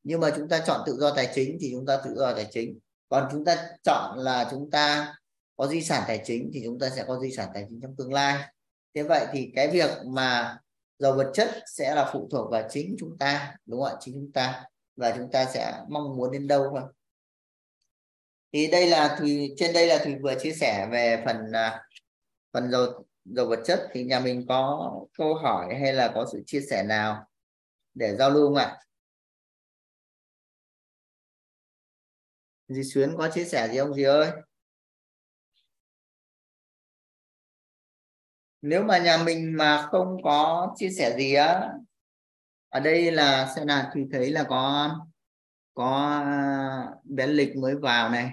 Nhưng 0.03 0.19
mà 0.19 0.31
chúng 0.35 0.49
ta 0.49 0.64
chọn 0.68 0.81
tự 0.85 0.97
do 0.99 1.15
tài 1.15 1.30
chính 1.34 1.57
thì 1.61 1.69
chúng 1.72 1.85
ta 1.85 2.01
tự 2.06 2.15
do 2.15 2.34
tài 2.34 2.47
chính. 2.51 2.80
Còn 3.10 3.30
chúng 3.31 3.45
ta 3.45 3.68
chọn 3.84 4.18
là 4.18 4.47
chúng 4.51 4.72
ta 4.72 5.15
có 5.56 5.68
di 5.68 5.81
sản 5.81 6.03
tài 6.07 6.22
chính 6.26 6.51
thì 6.53 6.61
chúng 6.65 6.80
ta 6.80 6.89
sẽ 6.89 7.03
có 7.07 7.19
di 7.19 7.31
sản 7.31 7.49
tài 7.53 7.65
chính 7.69 7.80
trong 7.81 7.95
tương 7.95 8.14
lai. 8.14 8.43
Thế 8.93 9.03
vậy 9.03 9.26
thì 9.31 9.51
cái 9.56 9.68
việc 9.68 9.89
mà 10.06 10.57
giàu 10.99 11.14
vật 11.14 11.31
chất 11.34 11.49
sẽ 11.65 11.95
là 11.95 12.10
phụ 12.14 12.27
thuộc 12.31 12.51
vào 12.51 12.68
chính 12.69 12.95
chúng 12.99 13.18
ta, 13.18 13.56
đúng 13.65 13.81
không 13.81 13.89
ạ? 13.89 13.97
Chính 13.99 14.14
chúng 14.14 14.31
ta. 14.31 14.64
Và 14.95 15.14
chúng 15.18 15.31
ta 15.31 15.45
sẽ 15.45 15.73
mong 15.89 16.18
muốn 16.18 16.31
đến 16.31 16.47
đâu 16.47 16.68
thôi. 16.72 16.81
Thì 18.53 18.68
đây 18.68 18.88
là 18.88 19.15
thùy, 19.19 19.53
trên 19.57 19.73
đây 19.73 19.88
là 19.88 19.97
thùy 20.03 20.15
vừa 20.15 20.35
chia 20.39 20.51
sẻ 20.51 20.88
về 20.91 21.23
phần 21.26 21.51
à, 21.51 21.84
phần 22.53 22.72
giàu 22.72 22.85
dầu 23.35 23.47
vật 23.47 23.60
chất 23.65 23.89
thì 23.91 24.03
nhà 24.03 24.19
mình 24.19 24.45
có 24.47 24.91
câu 25.14 25.35
hỏi 25.35 25.76
hay 25.81 25.93
là 25.93 26.11
có 26.15 26.26
sự 26.31 26.43
chia 26.45 26.61
sẻ 26.69 26.84
nào 26.84 27.26
để 27.93 28.15
giao 28.15 28.30
lưu 28.30 28.47
không 28.47 28.56
ạ? 28.56 28.77
Dì 32.68 32.84
xuyến 32.84 33.15
có 33.18 33.30
chia 33.30 33.45
sẻ 33.45 33.69
gì 33.72 33.77
không 33.77 33.93
dì 33.93 34.03
ơi? 34.03 34.31
Nếu 38.61 38.84
mà 38.84 38.97
nhà 38.97 39.23
mình 39.26 39.57
mà 39.57 39.88
không 39.91 40.23
có 40.23 40.68
chia 40.76 40.89
sẻ 40.89 41.15
gì 41.18 41.34
á, 41.34 41.72
ở 42.69 42.80
đây 42.80 43.11
là 43.11 43.53
xem 43.56 43.68
nào, 43.68 43.91
thì 43.93 44.01
thấy 44.11 44.31
là 44.31 44.43
có 44.49 44.89
có 45.73 46.22
à, 46.26 46.85
bé 47.03 47.27
lịch 47.27 47.56
mới 47.56 47.76
vào 47.76 48.10
này, 48.10 48.31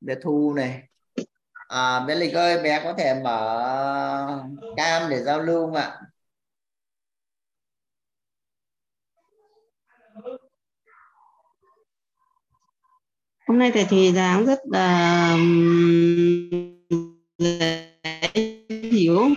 bé 0.00 0.14
thu 0.22 0.54
này 0.54 0.89
à, 1.70 2.04
bé 2.06 2.14
lịch 2.14 2.34
ơi 2.34 2.62
bé 2.62 2.80
có 2.84 2.94
thể 2.98 3.14
mở 3.24 4.44
cam 4.76 5.10
để 5.10 5.22
giao 5.22 5.42
lưu 5.42 5.66
không 5.66 5.74
ạ? 5.74 6.00
Hôm 13.48 13.58
nay 13.58 13.70
thầy 13.74 13.86
thì 13.90 14.12
giảng 14.12 14.46
rất 14.46 14.58
là 14.64 15.36
dễ 17.38 17.90
hiểu. 18.92 19.28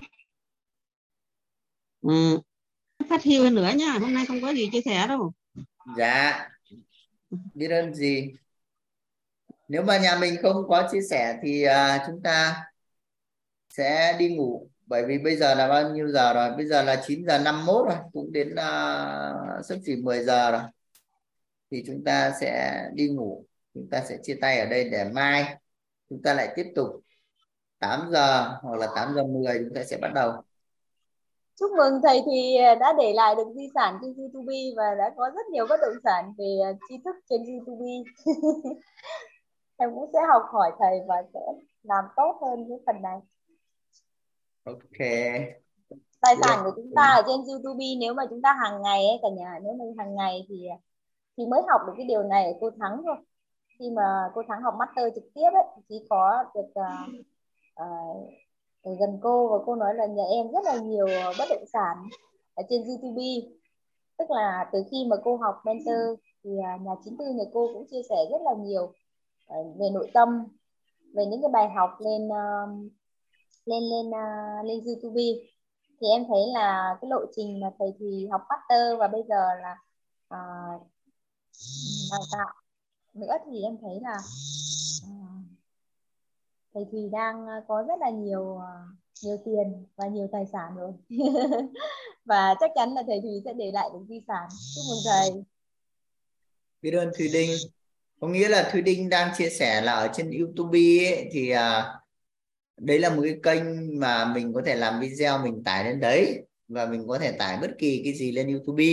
Ừ. 2.01 2.39
phát 3.09 3.23
hiu 3.23 3.43
hơn 3.43 3.55
nữa 3.55 3.71
nha 3.75 3.91
hôm 4.01 4.13
nay 4.13 4.25
không 4.25 4.41
có 4.41 4.53
gì 4.53 4.69
chia 4.71 4.81
sẻ 4.85 5.07
đâu. 5.07 5.33
Dạ. 5.97 6.49
Biết 7.53 7.67
ơn 7.67 7.93
gì 7.93 8.31
nếu 9.73 9.83
mà 9.83 9.97
nhà 9.97 10.17
mình 10.21 10.35
không 10.41 10.67
có 10.69 10.87
chia 10.91 11.01
sẻ 11.09 11.37
thì 11.41 11.63
à, 11.63 12.03
chúng 12.07 12.21
ta 12.23 12.63
sẽ 13.69 14.15
đi 14.19 14.35
ngủ. 14.35 14.67
Bởi 14.85 15.05
vì 15.05 15.17
bây 15.17 15.35
giờ 15.35 15.55
là 15.55 15.67
bao 15.67 15.89
nhiêu 15.89 16.07
giờ 16.07 16.33
rồi? 16.33 16.49
Bây 16.57 16.65
giờ 16.65 16.83
là 16.83 17.03
9 17.07 17.25
giờ 17.27 17.37
51 17.37 17.85
rồi 17.87 17.97
cũng 18.13 18.31
đến 18.31 18.55
à, 18.55 19.33
sắp 19.69 19.75
chỉ 19.85 19.95
10 19.95 20.23
giờ 20.23 20.51
rồi. 20.51 20.61
Thì 21.71 21.83
chúng 21.87 22.03
ta 22.03 22.33
sẽ 22.41 22.81
đi 22.93 23.09
ngủ. 23.09 23.45
Chúng 23.73 23.87
ta 23.91 24.01
sẽ 24.09 24.17
chia 24.23 24.37
tay 24.41 24.59
ở 24.59 24.65
đây 24.65 24.89
để 24.89 25.03
mai 25.13 25.55
chúng 26.09 26.21
ta 26.23 26.33
lại 26.33 26.53
tiếp 26.55 26.65
tục. 26.75 26.87
8 27.79 28.09
giờ 28.11 28.57
hoặc 28.61 28.77
là 28.79 28.87
8 28.95 29.13
giờ 29.15 29.23
10 29.23 29.59
chúng 29.59 29.73
ta 29.75 29.83
sẽ 29.83 29.97
bắt 29.97 30.11
đầu. 30.15 30.31
Chúc 31.59 31.71
mừng 31.77 32.01
thầy 32.03 32.21
thì 32.25 32.57
đã 32.79 32.93
để 32.97 33.13
lại 33.13 33.35
được 33.35 33.47
di 33.55 33.69
sản 33.75 33.97
trên 34.01 34.13
YouTube 34.17 34.55
và 34.77 34.95
đã 34.97 35.11
có 35.17 35.29
rất 35.35 35.47
nhiều 35.51 35.65
bất 35.69 35.79
động 35.81 35.95
sản 36.03 36.33
về 36.37 36.57
à, 36.63 36.71
tri 36.89 36.95
thức 37.05 37.15
trên 37.29 37.41
YouTube 37.43 37.85
em 39.83 39.95
cũng 39.95 40.09
sẽ 40.13 40.19
học 40.31 40.43
hỏi 40.51 40.71
thầy 40.79 40.99
và 41.07 41.15
sẽ 41.33 41.39
làm 41.83 42.05
tốt 42.15 42.37
hơn 42.41 42.65
cái 42.69 42.77
phần 42.85 43.01
này. 43.01 43.19
Ok. 44.63 44.99
Tài 46.21 46.35
sản 46.41 46.59
của 46.63 46.71
chúng 46.75 46.91
ta 46.95 47.03
ở 47.15 47.21
trên 47.27 47.39
YouTube 47.47 47.85
nếu 47.99 48.13
mà 48.13 48.23
chúng 48.29 48.41
ta 48.41 48.53
hàng 48.53 48.81
ngày 48.81 49.07
ấy 49.07 49.19
cả 49.21 49.27
nhà 49.37 49.59
nếu 49.63 49.73
mà 49.73 49.85
hàng 49.97 50.15
ngày 50.15 50.45
thì 50.49 50.67
thì 51.37 51.45
mới 51.45 51.61
học 51.67 51.81
được 51.87 51.93
cái 51.97 52.05
điều 52.05 52.23
này 52.23 52.45
ở 52.45 52.53
cô 52.61 52.69
thắng 52.79 53.01
thôi. 53.05 53.15
Khi 53.79 53.89
mà 53.89 54.31
cô 54.35 54.41
thắng 54.47 54.61
học 54.61 54.73
master 54.79 55.13
trực 55.15 55.23
tiếp 55.33 55.49
ấy 55.53 55.63
chỉ 55.89 56.05
có 56.09 56.43
được 56.55 56.69
uh, 56.79 57.25
uh, 57.83 58.99
gần 58.99 59.19
cô 59.21 59.47
và 59.47 59.63
cô 59.65 59.75
nói 59.75 59.93
là 59.95 60.05
nhà 60.05 60.23
em 60.31 60.51
rất 60.51 60.63
là 60.65 60.75
nhiều 60.75 61.07
bất 61.39 61.45
động 61.49 61.65
sản 61.73 61.97
ở 62.53 62.63
trên 62.69 62.83
YouTube. 62.83 63.23
Tức 64.17 64.31
là 64.31 64.69
từ 64.71 64.83
khi 64.91 65.05
mà 65.09 65.15
cô 65.23 65.37
học 65.37 65.61
mentor 65.65 66.19
thì 66.43 66.51
uh, 66.51 66.81
nhà 66.81 66.91
chính 67.03 67.17
tư 67.17 67.25
nhà 67.25 67.43
cô 67.53 67.69
cũng 67.73 67.87
chia 67.91 68.01
sẻ 68.09 68.15
rất 68.31 68.41
là 68.41 68.53
nhiều 68.53 68.93
về 69.49 69.89
nội 69.93 70.11
tâm 70.13 70.29
về 71.13 71.25
những 71.25 71.41
cái 71.41 71.49
bài 71.53 71.69
học 71.75 71.89
lên 71.99 72.27
uh, 72.27 72.91
lên 73.65 73.83
lên 73.83 74.07
uh, 74.07 74.65
lên 74.65 74.85
YouTube. 74.85 75.23
Thì 76.01 76.07
em 76.07 76.25
thấy 76.27 76.39
là 76.53 76.97
cái 77.01 77.09
lộ 77.09 77.19
trình 77.35 77.59
mà 77.59 77.67
thầy 77.79 77.87
thì 77.99 78.27
học 78.31 78.41
master 78.49 78.99
và 78.99 79.07
bây 79.07 79.23
giờ 79.29 79.45
là 79.61 79.75
uh, 80.33 80.87
đào 82.11 82.21
tạo 82.31 82.53
nữa 83.13 83.33
thì 83.45 83.61
em 83.61 83.77
thấy 83.81 83.99
là 84.01 84.17
uh, 85.07 85.45
thầy 86.73 86.85
thì 86.91 87.09
đang 87.11 87.45
có 87.67 87.83
rất 87.87 87.99
là 87.99 88.09
nhiều 88.09 88.41
uh, 88.41 88.63
nhiều 89.23 89.37
tiền 89.45 89.85
và 89.95 90.07
nhiều 90.07 90.27
tài 90.31 90.45
sản 90.45 90.75
rồi. 90.75 90.91
Và 92.25 92.55
chắc 92.59 92.71
chắn 92.75 92.93
là 92.93 93.03
thầy 93.07 93.19
thì 93.23 93.41
sẽ 93.45 93.53
để 93.53 93.71
lại 93.71 93.89
được 93.93 94.05
di 94.09 94.21
sản. 94.27 94.49
Chúc 94.75 94.83
mừng 94.89 94.99
thầy. 95.05 95.43
Biết 96.81 96.91
ơn 96.91 97.11
Thùy 97.17 97.29
Đinh 97.33 97.49
có 98.23 98.29
nghĩa 98.29 98.49
là 98.49 98.69
Thúy 98.71 98.81
Đinh 98.81 99.09
đang 99.09 99.31
chia 99.37 99.49
sẻ 99.49 99.81
là 99.81 99.93
ở 99.93 100.09
trên 100.13 100.31
YouTube 100.31 100.79
ấy, 100.79 101.29
thì 101.31 101.49
à, 101.49 101.93
đấy 102.77 102.99
là 102.99 103.09
một 103.15 103.21
cái 103.23 103.39
kênh 103.43 103.99
mà 103.99 104.25
mình 104.25 104.53
có 104.53 104.61
thể 104.65 104.75
làm 104.75 104.99
video 104.99 105.37
mình 105.43 105.63
tải 105.63 105.85
lên 105.85 105.99
đấy 105.99 106.45
và 106.67 106.85
mình 106.85 107.07
có 107.07 107.19
thể 107.19 107.31
tải 107.31 107.57
bất 107.61 107.71
kỳ 107.79 108.01
cái 108.03 108.13
gì 108.13 108.31
lên 108.31 108.47
YouTube. 108.47 108.83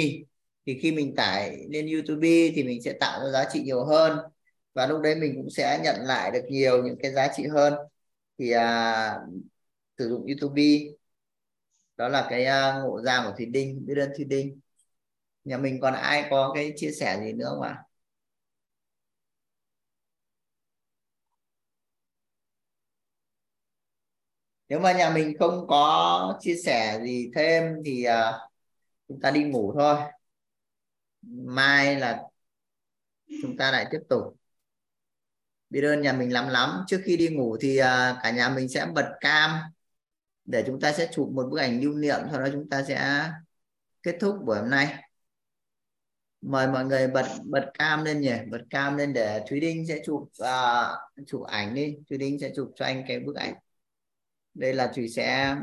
Thì 0.67 0.79
khi 0.83 0.93
mình 0.93 1.15
tải 1.17 1.57
lên 1.71 1.87
YouTube 1.93 2.29
thì 2.55 2.65
mình 2.65 2.83
sẽ 2.83 2.93
tạo 3.01 3.21
ra 3.25 3.31
giá 3.31 3.49
trị 3.53 3.63
nhiều 3.63 3.85
hơn 3.85 4.19
và 4.75 4.87
lúc 4.87 5.01
đấy 5.03 5.15
mình 5.15 5.35
cũng 5.37 5.51
sẽ 5.51 5.81
nhận 5.85 5.97
lại 6.01 6.31
được 6.31 6.43
nhiều 6.49 6.83
những 6.85 6.97
cái 7.03 7.13
giá 7.13 7.29
trị 7.37 7.47
hơn. 7.47 7.75
Thì 8.39 8.51
à, 8.51 9.19
sử 9.99 10.09
dụng 10.09 10.27
YouTube. 10.27 10.63
Đó 11.97 12.09
là 12.09 12.27
cái 12.31 12.45
à, 12.45 12.81
ngộ 12.83 13.03
ra 13.03 13.23
của 13.27 13.33
Thùy 13.37 13.47
Đinh 13.47 13.87
biết 13.87 13.95
ơn 13.99 14.11
Thùy 14.17 14.25
Đinh. 14.25 14.61
Nhà 15.45 15.59
mình 15.59 15.81
còn 15.81 15.95
ai 15.95 16.25
có 16.31 16.53
cái 16.55 16.73
chia 16.77 16.91
sẻ 16.91 17.21
gì 17.25 17.33
nữa 17.33 17.47
không 17.49 17.63
ạ? 17.63 17.90
Nếu 24.71 24.81
mà 24.81 24.93
nhà 24.93 25.11
mình 25.11 25.37
không 25.39 25.67
có 25.69 26.39
chia 26.41 26.57
sẻ 26.57 27.01
gì 27.05 27.31
thêm 27.35 27.65
thì 27.85 28.07
uh, 28.09 28.35
chúng 29.09 29.21
ta 29.21 29.31
đi 29.31 29.45
ngủ 29.45 29.75
thôi. 29.79 29.97
Mai 31.23 31.97
là 32.01 32.23
chúng 33.43 33.57
ta 33.57 33.73
lại 33.73 33.87
tiếp 33.91 34.01
tục. 34.09 34.37
Biết 35.71 35.81
ơn 35.83 36.03
nhà 36.03 36.13
mình 36.13 36.33
lắm 36.33 36.49
lắm. 36.49 36.85
Trước 36.87 37.01
khi 37.05 37.17
đi 37.17 37.29
ngủ 37.29 37.57
thì 37.61 37.81
uh, 37.81 37.85
cả 38.23 38.31
nhà 38.37 38.49
mình 38.49 38.69
sẽ 38.69 38.87
bật 38.95 39.13
cam 39.21 39.51
để 40.45 40.65
chúng 40.67 40.81
ta 40.81 40.93
sẽ 40.93 41.09
chụp 41.13 41.29
một 41.33 41.47
bức 41.51 41.59
ảnh 41.59 41.81
lưu 41.81 41.95
niệm 41.95 42.19
sau 42.31 42.41
đó 42.41 42.49
chúng 42.53 42.69
ta 42.71 42.83
sẽ 42.89 43.31
kết 44.03 44.17
thúc 44.21 44.37
buổi 44.45 44.59
hôm 44.59 44.71
nay. 44.71 45.05
Mời 46.41 46.67
mọi 46.69 46.85
người 46.85 47.09
bật 47.09 47.27
bật 47.45 47.71
cam 47.75 48.05
lên 48.05 48.21
nhỉ? 48.21 48.35
Bật 48.51 48.63
cam 48.71 48.97
lên 48.97 49.13
để 49.13 49.45
thúy 49.49 49.61
đinh 49.61 49.87
sẽ 49.87 50.03
chụp 50.07 50.23
uh, 50.43 51.27
chụp 51.27 51.43
ảnh 51.47 51.75
đi. 51.75 51.97
Thúy 52.09 52.19
đinh 52.19 52.39
sẽ 52.41 52.53
chụp 52.57 52.73
cho 52.77 52.85
anh 52.85 53.05
cái 53.09 53.21
bức 53.21 53.37
ảnh 53.37 53.55
đây 54.55 54.73
là 54.73 54.93
thủy 54.95 55.09
sẽ 55.09 55.57